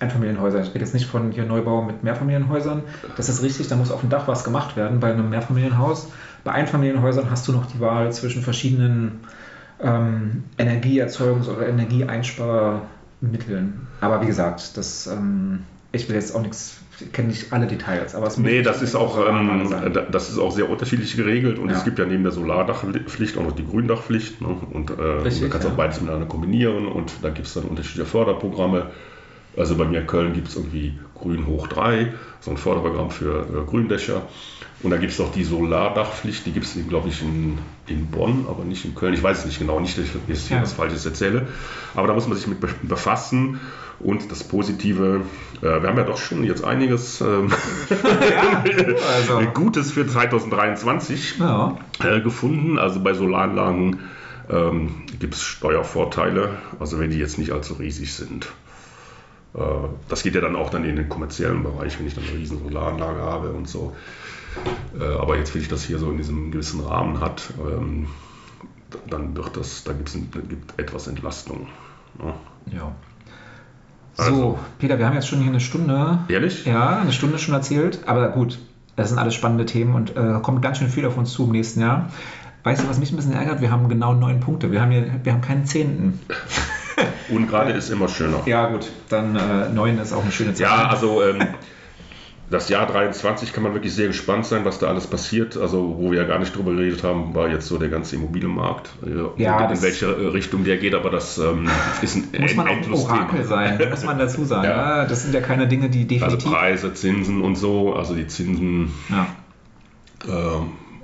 Einfamilienhäusern. 0.00 0.62
Ich 0.62 0.70
rede 0.70 0.80
jetzt 0.80 0.94
nicht 0.94 1.06
von 1.06 1.30
hier 1.30 1.44
Neubau 1.44 1.82
mit 1.82 2.02
Mehrfamilienhäusern. 2.02 2.82
Das 3.16 3.28
ist 3.28 3.42
richtig, 3.42 3.68
da 3.68 3.76
muss 3.76 3.90
auf 3.90 4.00
dem 4.00 4.08
Dach 4.08 4.26
was 4.26 4.44
gemacht 4.44 4.76
werden 4.76 4.98
bei 4.98 5.12
einem 5.12 5.28
Mehrfamilienhaus. 5.28 6.08
Bei 6.44 6.52
Einfamilienhäusern 6.52 7.30
hast 7.30 7.48
du 7.48 7.52
noch 7.52 7.66
die 7.66 7.80
Wahl 7.80 8.12
zwischen 8.12 8.42
verschiedenen 8.42 9.20
ähm, 9.82 10.44
Energieerzeugungs- 10.58 11.48
oder 11.48 11.66
Energieeinsparmitteln. 11.68 13.86
Aber 14.00 14.22
wie 14.22 14.26
gesagt, 14.26 14.76
das, 14.76 15.06
ähm, 15.06 15.60
ich 15.92 16.08
will 16.08 16.16
jetzt 16.16 16.34
auch 16.34 16.42
nichts, 16.42 16.80
ich 17.00 17.12
kenne 17.12 17.28
nicht 17.28 17.52
alle 17.52 17.66
Details. 17.66 18.14
Aber 18.14 18.26
es 18.26 18.38
nee, 18.38 18.62
das 18.62 18.80
ist, 18.82 18.94
auch, 18.94 19.18
ähm, 19.28 19.74
das 20.10 20.30
ist 20.30 20.38
auch 20.38 20.52
sehr 20.52 20.70
unterschiedlich 20.70 21.16
geregelt 21.16 21.58
und 21.58 21.70
ja. 21.70 21.76
es 21.76 21.84
gibt 21.84 21.98
ja 21.98 22.06
neben 22.06 22.22
der 22.22 22.32
Solardachpflicht 22.32 23.36
auch 23.38 23.44
noch 23.44 23.52
die 23.52 23.66
Gründachpflicht. 23.66 24.40
Ne? 24.40 24.48
Und 24.48 24.90
äh, 24.90 25.02
Richtig, 25.02 25.42
man 25.42 25.50
kann 25.50 25.62
ja. 25.62 25.68
auch 25.68 25.76
beides 25.76 26.00
miteinander 26.00 26.26
kombinieren 26.26 26.86
und 26.86 27.12
da 27.22 27.30
gibt 27.30 27.46
es 27.46 27.54
dann 27.54 27.64
unterschiedliche 27.64 28.06
Förderprogramme. 28.06 28.86
Also 29.56 29.76
bei 29.76 29.84
mir 29.84 30.00
in 30.00 30.06
Köln 30.06 30.32
gibt 30.32 30.48
es 30.48 30.56
irgendwie 30.56 30.98
Grün 31.14 31.46
hoch 31.46 31.66
3, 31.66 32.12
so 32.40 32.50
ein 32.50 32.56
Förderprogramm 32.56 33.10
für 33.10 33.40
äh, 33.40 33.68
Gründächer. 33.68 34.22
Und 34.82 34.90
da 34.90 34.96
gibt 34.96 35.12
es 35.12 35.18
noch 35.18 35.30
die 35.30 35.44
Solardachpflicht, 35.44 36.46
die 36.46 36.52
gibt 36.52 36.64
es, 36.64 36.76
glaube 36.88 37.08
ich, 37.08 37.20
in, 37.20 37.58
in 37.86 38.06
Bonn, 38.06 38.46
aber 38.48 38.64
nicht 38.64 38.86
in 38.86 38.94
Köln. 38.94 39.12
Ich 39.12 39.22
weiß 39.22 39.40
es 39.40 39.44
nicht 39.44 39.58
genau, 39.58 39.78
nicht, 39.78 39.98
dass 39.98 40.06
ich 40.06 40.12
jetzt 40.26 40.48
hier 40.48 40.56
ja. 40.56 40.62
was 40.62 40.72
Falsches 40.72 41.04
erzähle. 41.04 41.48
Aber 41.94 42.06
da 42.06 42.14
muss 42.14 42.26
man 42.26 42.38
sich 42.38 42.46
mit 42.46 42.58
befassen. 42.88 43.60
Und 43.98 44.30
das 44.32 44.42
Positive, 44.42 45.20
äh, 45.60 45.82
wir 45.82 45.82
haben 45.82 45.98
ja 45.98 46.04
doch 46.04 46.16
schon 46.16 46.42
jetzt 46.44 46.64
einiges 46.64 47.20
ähm, 47.20 47.50
ja, 47.90 48.64
also. 49.14 49.42
Gutes 49.52 49.92
für 49.92 50.06
2023 50.06 51.38
ja. 51.38 51.76
äh, 52.02 52.22
gefunden. 52.22 52.78
Also 52.78 53.00
bei 53.00 53.12
Solaranlagen 53.12 53.98
ähm, 54.48 55.02
gibt 55.18 55.34
es 55.34 55.42
Steuervorteile, 55.42 56.56
also 56.78 56.98
wenn 56.98 57.10
die 57.10 57.18
jetzt 57.18 57.38
nicht 57.38 57.52
allzu 57.52 57.74
riesig 57.74 58.14
sind. 58.14 58.48
Äh, 59.54 59.60
das 60.08 60.22
geht 60.22 60.34
ja 60.34 60.40
dann 60.40 60.56
auch 60.56 60.70
dann 60.70 60.84
in 60.84 60.96
den 60.96 61.08
kommerziellen 61.08 61.62
Bereich, 61.62 61.98
wenn 61.98 62.06
ich 62.06 62.14
dann 62.14 62.24
eine 62.24 62.38
riesen 62.38 62.58
Solaranlage 62.62 63.20
habe 63.20 63.52
und 63.52 63.68
so. 63.68 63.94
Äh, 64.98 65.04
aber 65.04 65.36
jetzt, 65.38 65.54
wenn 65.54 65.62
ich 65.62 65.68
das 65.68 65.84
hier 65.84 65.98
so 65.98 66.10
in 66.10 66.16
diesem 66.16 66.50
gewissen 66.50 66.80
Rahmen 66.80 67.20
hat, 67.20 67.52
ähm, 67.60 68.08
dann 69.08 69.36
wird 69.36 69.56
das, 69.56 69.84
da 69.84 69.92
gibt 69.92 70.08
es 70.08 70.18
etwas 70.76 71.06
Entlastung. 71.06 71.68
Ne? 72.18 72.34
Ja. 72.72 72.92
Also. 74.16 74.34
So, 74.34 74.58
Peter, 74.78 74.98
wir 74.98 75.06
haben 75.06 75.14
jetzt 75.14 75.28
schon 75.28 75.40
hier 75.40 75.50
eine 75.50 75.60
Stunde. 75.60 76.18
Ehrlich? 76.28 76.66
Ja, 76.66 76.98
eine 76.98 77.12
Stunde 77.12 77.38
schon 77.38 77.54
erzählt. 77.54 78.00
Aber 78.06 78.28
gut, 78.28 78.58
das 78.96 79.08
sind 79.08 79.18
alles 79.18 79.34
spannende 79.34 79.66
Themen 79.66 79.94
und 79.94 80.16
äh, 80.16 80.38
kommt 80.42 80.60
ganz 80.62 80.78
schön 80.78 80.88
viel 80.88 81.06
auf 81.06 81.16
uns 81.16 81.32
zu 81.32 81.44
im 81.44 81.52
nächsten 81.52 81.80
Jahr. 81.80 82.10
Weißt 82.64 82.82
du, 82.82 82.88
was 82.88 82.98
mich 82.98 83.12
ein 83.12 83.16
bisschen 83.16 83.32
ärgert? 83.32 83.62
Wir 83.62 83.70
haben 83.70 83.88
genau 83.88 84.12
neun 84.12 84.40
Punkte. 84.40 84.70
Wir 84.70 84.82
haben, 84.82 84.90
hier, 84.90 85.20
wir 85.22 85.32
haben 85.32 85.40
keinen 85.40 85.64
zehnten. 85.64 86.20
Ungerade 87.28 87.72
ist 87.72 87.90
immer 87.90 88.08
schöner. 88.08 88.42
Ja, 88.46 88.68
gut, 88.68 88.90
dann 89.08 89.36
äh, 89.36 89.68
neun 89.68 89.98
ist 89.98 90.12
auch 90.12 90.22
eine 90.22 90.32
schöne 90.32 90.54
Zahl. 90.54 90.66
Ja, 90.66 90.88
also 90.88 91.22
ähm, 91.22 91.38
das 92.50 92.68
Jahr 92.68 92.86
23 92.86 93.52
kann 93.52 93.62
man 93.62 93.74
wirklich 93.74 93.94
sehr 93.94 94.08
gespannt 94.08 94.44
sein, 94.44 94.64
was 94.64 94.80
da 94.80 94.88
alles 94.88 95.06
passiert. 95.06 95.56
Also, 95.56 95.96
wo 95.98 96.10
wir 96.10 96.18
ja 96.18 96.26
gar 96.26 96.40
nicht 96.40 96.54
drüber 96.54 96.72
geredet 96.72 97.04
haben, 97.04 97.32
war 97.34 97.48
jetzt 97.48 97.68
so 97.68 97.78
der 97.78 97.88
ganze 97.88 98.16
Immobilienmarkt, 98.16 98.90
äh, 99.06 99.42
ja, 99.42 99.70
in 99.70 99.82
welche 99.82 100.34
Richtung 100.34 100.64
der 100.64 100.76
geht, 100.78 100.94
aber 100.94 101.10
das 101.10 101.38
ähm, 101.38 101.68
ist 102.02 102.16
ein 102.16 102.40
Muss 102.40 102.56
man 102.56 102.66
auch 102.66 102.72
ein 102.72 102.92
Orakel 102.92 103.44
sein, 103.44 103.80
muss 103.88 104.04
man 104.04 104.18
dazu 104.18 104.44
sagen. 104.44 104.64
ja. 104.68 105.06
Das 105.06 105.22
sind 105.22 105.32
ja 105.32 105.40
keine 105.40 105.68
Dinge, 105.68 105.90
die 105.90 106.06
definitiv. 106.06 106.46
Also 106.46 106.50
Preise, 106.50 106.92
Zinsen 106.92 107.40
und 107.40 107.54
so, 107.54 107.94
also 107.94 108.14
die 108.14 108.26
Zinsen. 108.26 108.92
Ja. 109.08 109.26
Äh, 110.26 110.60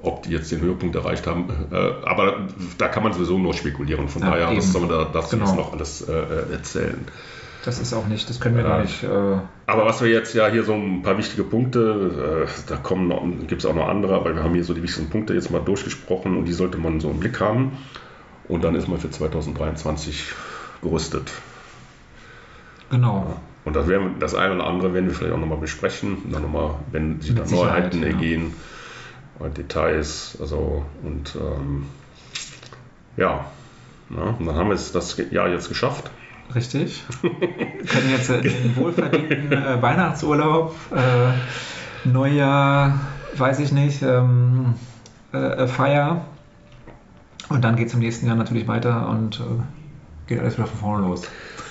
ob 0.06 0.22
die 0.22 0.30
jetzt 0.30 0.50
den 0.52 0.60
Höhepunkt 0.60 0.94
erreicht 0.94 1.26
haben. 1.26 1.48
Äh, 1.70 1.76
aber 2.04 2.46
da 2.78 2.88
kann 2.88 3.02
man 3.02 3.12
sowieso 3.12 3.38
nur 3.38 3.54
spekulieren. 3.54 4.08
Von 4.08 4.22
ja, 4.22 4.30
daher, 4.30 4.48
eben. 4.48 4.58
was 4.58 4.72
soll 4.72 4.82
man 4.82 4.90
da 4.90 5.04
dazu 5.04 5.36
genau. 5.36 5.54
noch 5.54 5.72
alles 5.72 6.08
äh, 6.08 6.12
äh, 6.12 6.52
erzählen? 6.52 7.06
Das 7.64 7.80
ist 7.80 7.92
auch 7.92 8.06
nicht, 8.06 8.30
das 8.30 8.38
können 8.38 8.56
wir 8.56 8.62
gar 8.62 8.82
nicht. 8.82 9.02
Äh 9.02 9.08
aber 9.66 9.84
was 9.84 10.00
wir 10.00 10.08
jetzt 10.08 10.34
ja 10.34 10.46
hier 10.46 10.62
so 10.62 10.74
ein 10.74 11.02
paar 11.02 11.18
wichtige 11.18 11.42
Punkte, 11.42 12.46
äh, 12.46 12.68
da 12.68 12.80
gibt 13.48 13.62
es 13.62 13.66
auch 13.66 13.74
noch 13.74 13.88
andere, 13.88 14.14
aber 14.14 14.36
wir 14.36 14.44
haben 14.44 14.54
hier 14.54 14.62
so 14.62 14.72
die 14.72 14.82
wichtigsten 14.84 15.10
Punkte 15.10 15.34
jetzt 15.34 15.50
mal 15.50 15.58
durchgesprochen 15.60 16.36
und 16.36 16.44
die 16.44 16.52
sollte 16.52 16.78
man 16.78 17.00
so 17.00 17.10
im 17.10 17.18
Blick 17.18 17.40
haben. 17.40 17.72
Und 18.46 18.62
dann 18.62 18.76
ist 18.76 18.86
man 18.86 18.98
für 18.98 19.10
2023 19.10 20.32
gerüstet. 20.80 21.32
Genau. 22.90 23.26
Ja. 23.28 23.40
Und 23.64 23.74
das, 23.74 23.88
werden, 23.88 24.20
das 24.20 24.36
eine 24.36 24.54
oder 24.54 24.66
andere 24.68 24.94
werden 24.94 25.06
wir 25.06 25.14
vielleicht 25.16 25.34
auch 25.34 25.40
nochmal 25.40 25.58
besprechen, 25.58 26.18
dann 26.30 26.42
nochmal, 26.42 26.76
wenn 26.92 27.20
sich 27.20 27.34
da 27.34 27.44
Neuheiten 27.44 28.02
ja. 28.02 28.06
ergehen, 28.10 28.52
äh, 28.52 28.75
Details, 29.56 30.36
also 30.40 30.84
und 31.02 31.36
ähm, 31.36 31.86
ja, 33.16 33.46
ja, 34.10 34.22
und 34.38 34.46
dann 34.46 34.54
haben 34.54 34.68
wir 34.68 34.74
es 34.74 34.92
das 34.92 35.16
Jahr 35.30 35.48
jetzt 35.48 35.68
geschafft. 35.68 36.10
Richtig. 36.54 37.02
Wir 37.22 37.30
können 37.86 38.10
jetzt 38.10 38.30
den 38.30 38.76
wohlverdienten 38.76 39.52
äh, 39.52 39.82
Weihnachtsurlaub, 39.82 40.74
äh, 40.94 42.08
Neujahr, 42.08 43.00
weiß 43.36 43.58
ich 43.58 43.72
nicht, 43.72 44.02
ähm, 44.02 44.74
äh, 45.32 45.38
äh 45.38 45.66
Feier. 45.66 46.24
Und 47.48 47.64
dann 47.64 47.76
geht 47.76 47.88
es 47.88 47.94
im 47.94 48.00
nächsten 48.00 48.26
Jahr 48.26 48.36
natürlich 48.36 48.68
weiter 48.68 49.08
und 49.08 49.40
äh, 49.40 49.42
geht 50.28 50.40
alles 50.40 50.56
wieder 50.56 50.66
von 50.66 50.78
vorne 50.78 51.06
los. 51.06 51.22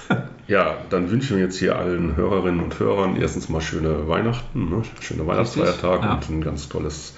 ja, 0.48 0.76
dann 0.90 1.10
wünschen 1.10 1.38
wir 1.38 1.44
jetzt 1.44 1.58
hier 1.58 1.78
allen 1.78 2.16
Hörerinnen 2.16 2.62
und 2.62 2.78
Hörern 2.80 3.16
erstens 3.16 3.50
mal 3.50 3.62
schöne 3.62 4.08
Weihnachten, 4.08 4.70
ne? 4.70 4.84
schöne 5.00 5.26
Weihnachtsfeiertage 5.26 6.06
ja. 6.06 6.14
und 6.14 6.30
ein 6.30 6.42
ganz 6.42 6.70
tolles 6.70 7.16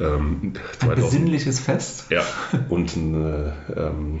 ähm, 0.00 0.52
ein 0.80 0.94
besinnliches 0.94 1.60
Fest. 1.60 2.06
Ja, 2.10 2.22
und 2.68 2.96
ein 2.96 3.14
äh, 3.14 3.52
ähm, 3.76 4.20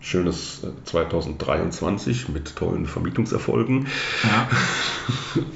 schönes 0.00 0.62
2023 0.84 2.28
mit 2.28 2.56
tollen 2.56 2.86
Vermietungserfolgen. 2.86 3.86
Ja. 4.24 4.48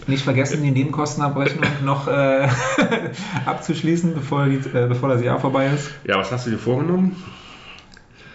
Nicht 0.06 0.24
vergessen, 0.24 0.62
die 0.62 0.70
Nebenkostenabrechnung 0.70 1.64
noch 1.84 2.08
äh, 2.08 2.48
abzuschließen, 3.46 4.14
bevor, 4.14 4.46
die, 4.46 4.56
äh, 4.56 4.86
bevor 4.88 5.08
das 5.08 5.22
Jahr 5.22 5.40
vorbei 5.40 5.68
ist. 5.68 5.90
Ja, 6.04 6.18
was 6.18 6.30
hast 6.32 6.46
du 6.46 6.50
dir 6.50 6.58
vorgenommen? 6.58 7.16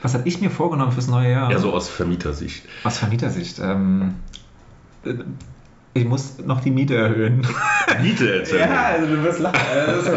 Was 0.02 0.14
habe 0.14 0.28
ich 0.28 0.40
mir 0.42 0.52
vorgenommen 0.52 0.92
fürs 0.92 1.08
neue 1.08 1.32
Jahr? 1.32 1.52
Ja, 1.52 1.60
so 1.60 1.74
aus 1.74 1.90
Vermietersicht. 1.90 2.64
Aus 2.84 3.00
Vermietersicht. 3.00 3.60
Ähm, 3.60 4.16
ich 5.98 6.06
muss 6.06 6.38
noch 6.46 6.62
die 6.62 6.72
Miete 6.72 6.96
erhöhen. 6.96 7.46
Miete 8.02 8.40
erzählen? 8.40 8.70
ja, 8.70 8.84
also 8.94 9.08
du 9.08 9.24
wirst 9.24 9.40
lachen. 9.40 9.60
Also, 9.88 10.12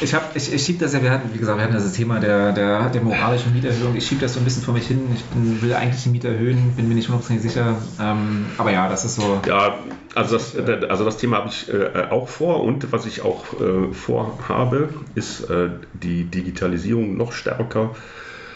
ich, 0.00 0.14
hab, 0.14 0.34
ich, 0.34 0.52
ich 0.52 0.62
schiebe 0.62 0.78
das 0.78 0.92
ja, 0.92 1.02
wir 1.02 1.10
hatten, 1.10 1.30
wie 1.32 1.38
gesagt, 1.38 1.58
wir 1.58 1.64
hatten 1.64 1.74
das 1.74 1.92
Thema 1.92 2.20
der, 2.20 2.52
der, 2.52 2.88
der 2.88 3.02
moralischen 3.02 3.52
Mieterhöhung. 3.52 3.96
Ich 3.96 4.06
schiebe 4.06 4.20
das 4.20 4.34
so 4.34 4.40
ein 4.40 4.44
bisschen 4.44 4.62
vor 4.62 4.74
mich 4.74 4.86
hin. 4.86 5.00
Ich 5.14 5.24
bin, 5.24 5.60
will 5.62 5.74
eigentlich 5.74 6.02
die 6.02 6.10
Miete 6.10 6.28
erhöhen, 6.28 6.72
bin 6.76 6.88
mir 6.88 6.94
nicht 6.94 7.08
hundertprozentig 7.08 7.50
sicher. 7.50 7.76
Ähm, 8.00 8.46
aber 8.58 8.70
ja, 8.70 8.88
das 8.88 9.04
ist 9.04 9.16
so. 9.16 9.40
Ja, 9.46 9.78
also 10.14 10.36
das, 10.36 10.56
also 10.88 11.04
das 11.04 11.16
Thema 11.16 11.38
habe 11.38 11.48
ich 11.48 11.72
äh, 11.72 12.10
auch 12.10 12.28
vor 12.28 12.62
und 12.62 12.92
was 12.92 13.06
ich 13.06 13.22
auch 13.22 13.44
äh, 13.60 13.92
vorhabe, 13.92 14.90
ist 15.14 15.48
äh, 15.50 15.70
die 15.92 16.24
Digitalisierung 16.24 17.16
noch 17.16 17.32
stärker 17.32 17.94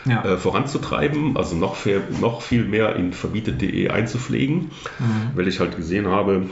ja. 0.04 0.24
äh, 0.24 0.36
voranzutreiben, 0.36 1.36
also 1.36 1.56
noch 1.56 1.76
viel, 1.76 2.02
noch 2.20 2.42
viel 2.42 2.64
mehr 2.64 2.96
in 2.96 3.12
verbietet.de 3.12 3.88
einzupflegen, 3.88 4.70
mhm. 4.98 5.30
weil 5.34 5.48
ich 5.48 5.60
halt 5.60 5.76
gesehen 5.76 6.08
habe, 6.08 6.46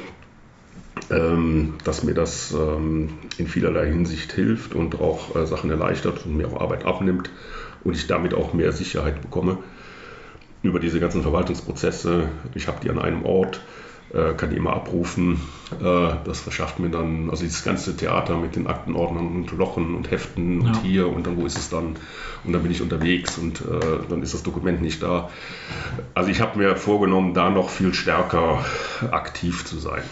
ähm, 1.10 1.74
dass 1.84 2.04
mir 2.04 2.14
das 2.14 2.52
ähm, 2.52 3.10
in 3.38 3.46
vielerlei 3.46 3.86
Hinsicht 3.88 4.32
hilft 4.32 4.74
und 4.74 5.00
auch 5.00 5.34
äh, 5.34 5.46
Sachen 5.46 5.70
erleichtert 5.70 6.26
und 6.26 6.36
mir 6.36 6.48
auch 6.48 6.60
Arbeit 6.60 6.84
abnimmt 6.84 7.30
und 7.84 7.96
ich 7.96 8.06
damit 8.06 8.34
auch 8.34 8.52
mehr 8.52 8.72
Sicherheit 8.72 9.22
bekomme 9.22 9.58
über 10.62 10.78
diese 10.78 11.00
ganzen 11.00 11.22
Verwaltungsprozesse. 11.22 12.28
Ich 12.54 12.68
habe 12.68 12.80
die 12.82 12.90
an 12.90 12.98
einem 12.98 13.24
Ort 13.24 13.60
kann 14.12 14.50
die 14.50 14.56
immer 14.56 14.72
abrufen. 14.72 15.40
Äh, 15.80 16.14
das 16.24 16.40
verschafft 16.40 16.80
mir 16.80 16.90
dann, 16.90 17.30
also 17.30 17.44
dieses 17.44 17.62
ganze 17.62 17.96
Theater 17.96 18.36
mit 18.36 18.56
den 18.56 18.66
Aktenordnern 18.66 19.28
und 19.28 19.52
Lochen 19.52 19.94
und 19.94 20.10
Heften 20.10 20.62
und 20.62 20.74
ja. 20.74 20.82
hier 20.82 21.08
und 21.08 21.26
dann 21.26 21.36
wo 21.36 21.46
ist 21.46 21.58
es 21.58 21.68
dann 21.68 21.96
und 22.44 22.52
dann 22.52 22.62
bin 22.62 22.72
ich 22.72 22.82
unterwegs 22.82 23.38
und 23.38 23.60
äh, 23.60 23.64
dann 24.08 24.22
ist 24.22 24.34
das 24.34 24.42
Dokument 24.42 24.82
nicht 24.82 25.02
da. 25.02 25.30
Also 26.14 26.30
ich 26.30 26.40
habe 26.40 26.58
mir 26.58 26.76
vorgenommen, 26.76 27.34
da 27.34 27.50
noch 27.50 27.70
viel 27.70 27.94
stärker 27.94 28.64
aktiv 29.10 29.64
zu 29.64 29.78
sein. 29.78 30.02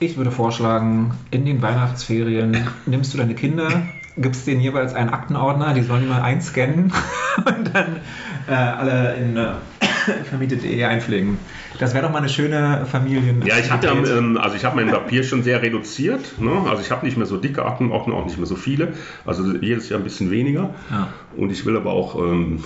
Ich 0.00 0.16
würde 0.16 0.30
vorschlagen, 0.30 1.14
in 1.30 1.44
den 1.44 1.62
Weihnachtsferien 1.62 2.66
nimmst 2.86 3.14
du 3.14 3.18
deine 3.18 3.34
Kinder, 3.34 3.82
gibst 4.16 4.46
denen 4.46 4.60
jeweils 4.60 4.94
einen 4.94 5.10
Aktenordner, 5.10 5.74
die 5.74 5.82
sollen 5.82 6.02
die 6.02 6.08
mal 6.08 6.22
einscannen 6.22 6.92
und 7.36 7.74
dann 7.74 8.00
äh, 8.48 8.52
alle 8.52 9.16
in 9.16 9.36
äh, 9.36 9.52
vermietet.de 10.24 10.84
einpflegen. 10.84 11.38
Das 11.78 11.94
wäre 11.94 12.04
doch 12.04 12.12
mal 12.12 12.18
eine 12.18 12.28
schöne 12.28 12.86
Familien. 12.90 13.42
Ja, 13.44 13.58
ich 13.58 13.70
habe 13.70 13.86
ähm, 13.86 14.38
also 14.38 14.56
ich 14.56 14.64
habe 14.64 14.76
mein 14.76 14.90
Papier 14.90 15.24
schon 15.24 15.42
sehr 15.42 15.62
reduziert. 15.62 16.40
Ne? 16.40 16.52
Also 16.68 16.82
ich 16.82 16.90
habe 16.90 17.04
nicht 17.04 17.16
mehr 17.16 17.26
so 17.26 17.36
dicke 17.36 17.64
Aktenordner, 17.64 18.14
auch 18.14 18.24
nicht 18.24 18.38
mehr 18.38 18.46
so 18.46 18.56
viele. 18.56 18.94
Also 19.24 19.56
jedes 19.56 19.88
Jahr 19.88 20.00
ein 20.00 20.04
bisschen 20.04 20.30
weniger. 20.30 20.70
Ja. 20.90 21.08
Und 21.36 21.50
ich 21.50 21.66
will 21.66 21.76
aber 21.76 21.92
auch 21.92 22.16
ähm, 22.16 22.62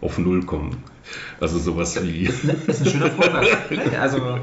auf 0.00 0.18
Null 0.18 0.44
kommen. 0.44 0.82
Also 1.40 1.58
sowas 1.58 2.02
wie. 2.02 2.28
Das 2.66 2.80
ist 2.80 2.86
ein 2.86 2.92
schöner 2.92 3.10
Vorsatz. 3.10 3.46
Also 4.00 4.38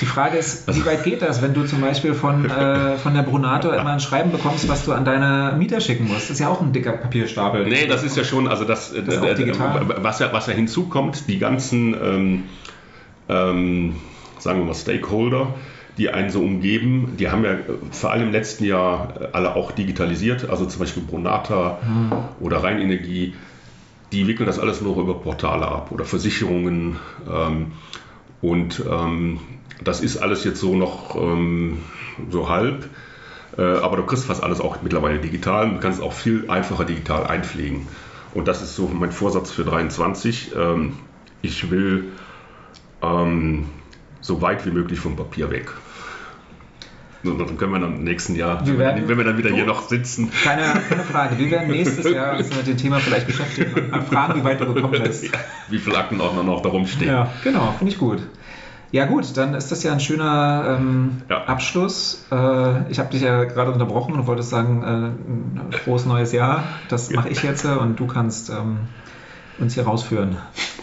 die 0.00 0.06
Frage 0.06 0.38
ist, 0.38 0.66
wie 0.74 0.86
weit 0.86 1.04
geht 1.04 1.22
das, 1.22 1.42
wenn 1.42 1.52
du 1.52 1.64
zum 1.64 1.80
Beispiel 1.80 2.14
von, 2.14 2.48
äh, 2.48 2.96
von 2.96 3.14
der 3.14 3.22
Brunato 3.22 3.70
immer 3.70 3.90
ein 3.90 4.00
Schreiben 4.00 4.32
bekommst, 4.32 4.68
was 4.68 4.84
du 4.84 4.92
an 4.92 5.04
deine 5.04 5.56
Mieter 5.58 5.80
schicken 5.80 6.06
musst? 6.06 6.24
Das 6.24 6.30
ist 6.30 6.38
ja 6.40 6.48
auch 6.48 6.60
ein 6.60 6.72
dicker 6.72 6.92
Papierstapel. 6.92 7.66
Nee, 7.66 7.86
das 7.86 8.02
ist 8.02 8.16
ja 8.16 8.24
schon, 8.24 8.48
also 8.48 8.64
das, 8.64 8.92
das 8.92 9.16
äh, 9.16 9.34
digital. 9.34 9.82
Was, 10.00 10.20
ja, 10.20 10.32
was 10.32 10.46
ja 10.46 10.54
hinzukommt, 10.54 11.28
die 11.28 11.38
ganzen, 11.38 11.94
ähm, 11.94 12.44
ähm, 13.30 13.96
sagen 14.38 14.58
wir 14.58 14.66
mal, 14.66 14.74
Stakeholder, 14.74 15.54
die 15.98 16.10
einen 16.10 16.30
so 16.30 16.40
umgeben, 16.40 17.14
die 17.18 17.30
haben 17.30 17.44
ja 17.44 17.58
vor 17.90 18.10
allem 18.10 18.28
im 18.28 18.32
letzten 18.32 18.64
Jahr 18.64 19.30
alle 19.32 19.54
auch 19.54 19.72
digitalisiert, 19.72 20.48
also 20.48 20.66
zum 20.66 20.80
Beispiel 20.80 21.02
Brunata 21.02 21.78
hm. 21.82 22.12
oder 22.40 22.62
Rheinenergie, 22.62 23.34
die 24.12 24.26
wickeln 24.26 24.46
das 24.46 24.58
alles 24.58 24.80
nur 24.80 24.96
über 24.96 25.14
Portale 25.14 25.66
ab 25.66 25.92
oder 25.92 26.04
Versicherungen. 26.04 26.96
Ähm, 27.30 27.72
und 28.40 28.82
ähm, 28.90 29.40
das 29.84 30.00
ist 30.00 30.16
alles 30.16 30.44
jetzt 30.44 30.60
so 30.60 30.74
noch 30.74 31.16
ähm, 31.16 31.78
so 32.30 32.48
halb. 32.48 32.88
Äh, 33.56 33.62
aber 33.62 33.96
du 33.96 34.04
kriegst 34.04 34.26
fast 34.26 34.42
alles 34.42 34.60
auch 34.60 34.82
mittlerweile 34.82 35.18
digital. 35.18 35.70
Du 35.70 35.80
kannst 35.80 36.00
auch 36.00 36.12
viel 36.12 36.50
einfacher 36.50 36.84
digital 36.84 37.26
einpflegen. 37.26 37.86
Und 38.34 38.48
das 38.48 38.62
ist 38.62 38.76
so 38.76 38.88
mein 38.88 39.12
Vorsatz 39.12 39.50
für 39.50 39.64
23. 39.64 40.52
Ähm, 40.56 40.94
ich 41.42 41.70
will 41.70 42.08
ähm, 43.02 43.66
so 44.20 44.42
weit 44.42 44.66
wie 44.66 44.70
möglich 44.70 45.00
vom 45.00 45.16
Papier 45.16 45.50
weg. 45.50 45.72
Und 47.22 47.38
dann 47.38 47.58
können 47.58 47.72
wir 47.72 47.80
dann 47.80 47.96
im 47.96 48.04
nächsten 48.04 48.34
Jahr, 48.34 48.66
wir 48.66 48.78
werden, 48.78 49.06
wenn 49.06 49.18
wir 49.18 49.24
dann 49.24 49.36
wieder 49.36 49.50
du, 49.50 49.56
hier 49.56 49.66
noch 49.66 49.82
sitzen. 49.82 50.30
Keine, 50.42 50.62
keine 50.88 51.02
Frage. 51.02 51.36
Wir 51.36 51.50
werden 51.50 51.70
nächstes 51.70 52.10
Jahr 52.10 52.38
uns 52.38 52.54
mit 52.56 52.66
dem 52.66 52.78
Thema 52.78 52.98
vielleicht 52.98 53.26
beschäftigen 53.26 53.74
und 53.74 53.90
mal 53.90 54.00
fragen, 54.02 54.40
wie 54.40 54.44
weit 54.44 54.60
du 54.60 54.72
gekommen 54.72 55.02
bist. 55.04 55.24
Ja, 55.24 55.30
wie 55.68 55.78
viele 55.78 55.98
Aktenordner 55.98 56.42
noch 56.42 56.62
darum 56.62 56.86
stehen. 56.86 57.08
Ja, 57.08 57.28
genau, 57.44 57.74
finde 57.76 57.92
ich 57.92 57.98
gut. 57.98 58.22
Ja 58.92 59.04
gut, 59.04 59.36
dann 59.36 59.54
ist 59.54 59.70
das 59.70 59.82
ja 59.82 59.92
ein 59.92 60.00
schöner 60.00 60.78
ähm, 60.80 61.22
ja. 61.28 61.44
Abschluss. 61.44 62.26
Äh, 62.32 62.90
ich 62.90 62.98
habe 62.98 63.10
dich 63.10 63.20
ja 63.22 63.44
gerade 63.44 63.70
unterbrochen 63.70 64.14
und 64.14 64.26
wollte 64.26 64.42
sagen, 64.42 64.82
äh, 64.82 64.86
ein 64.86 65.72
frohes 65.72 66.06
neues 66.06 66.32
Jahr. 66.32 66.64
Das 66.88 67.10
mache 67.10 67.28
ich 67.28 67.42
jetzt 67.42 67.64
und 67.66 68.00
du 68.00 68.06
kannst 68.06 68.50
ähm, 68.50 68.78
uns 69.58 69.74
hier 69.74 69.84
rausführen. 69.84 70.38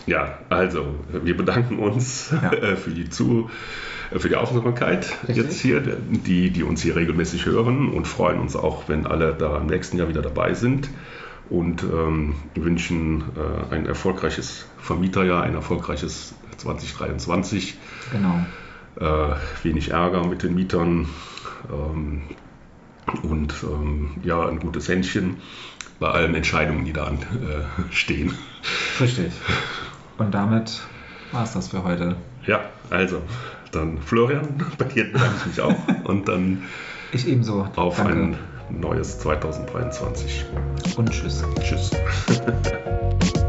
Ja, 0.07 0.39
also 0.49 0.95
wir 1.11 1.37
bedanken 1.37 1.79
uns 1.79 2.31
ja. 2.31 2.51
äh, 2.53 2.75
für 2.75 2.91
die 2.91 3.09
Zu 3.09 3.49
für 4.15 4.29
die 4.29 4.37
Aufmerksamkeit 4.37 5.17
Richtig. 5.27 5.35
jetzt 5.35 5.59
hier, 5.59 5.81
die, 5.81 6.49
die 6.49 6.63
uns 6.63 6.81
hier 6.81 6.95
regelmäßig 6.95 7.45
hören 7.45 7.89
und 7.89 8.07
freuen 8.07 8.39
uns 8.39 8.55
auch, 8.55 8.87
wenn 8.87 9.05
alle 9.05 9.33
da 9.33 9.57
im 9.57 9.67
nächsten 9.67 9.97
Jahr 9.97 10.07
wieder 10.07 10.21
dabei 10.21 10.53
sind 10.53 10.89
und 11.49 11.83
ähm, 11.83 12.35
wünschen 12.55 13.23
äh, 13.35 13.73
ein 13.73 13.85
erfolgreiches 13.85 14.65
Vermieterjahr, 14.77 15.43
ein 15.43 15.55
erfolgreiches 15.55 16.35
2023. 16.57 17.75
Genau. 18.11 18.45
Äh, 18.99 19.35
wenig 19.63 19.91
Ärger 19.91 20.25
mit 20.25 20.43
den 20.43 20.55
Mietern 20.55 21.07
ähm, 21.71 22.21
und 23.23 23.55
ähm, 23.63 24.11
ja, 24.23 24.47
ein 24.47 24.59
gutes 24.59 24.87
Händchen 24.87 25.37
bei 25.99 26.09
allen 26.09 26.35
Entscheidungen, 26.35 26.85
die 26.85 26.93
da 26.93 27.05
anstehen. 27.05 28.29
Äh, 28.29 29.03
Richtig. 29.03 29.31
Und 30.17 30.33
damit 30.33 30.81
war 31.31 31.43
es 31.43 31.53
das 31.53 31.69
für 31.69 31.83
heute. 31.83 32.15
Ja, 32.45 32.61
also, 32.89 33.21
dann 33.71 33.99
Florian, 33.99 34.63
bei 34.77 34.85
dir 34.85 35.11
bedanke 35.11 35.35
ich 35.39 35.45
mich 35.47 35.61
auch. 35.61 35.75
Und 36.05 36.27
dann 36.27 36.63
ich 37.11 37.27
ebenso. 37.27 37.67
auf 37.75 37.97
Danke. 37.97 38.13
ein 38.13 38.37
neues 38.69 39.19
2023. 39.19 40.45
Und 40.97 41.11
tschüss. 41.11 41.43
Tschüss. 41.61 41.91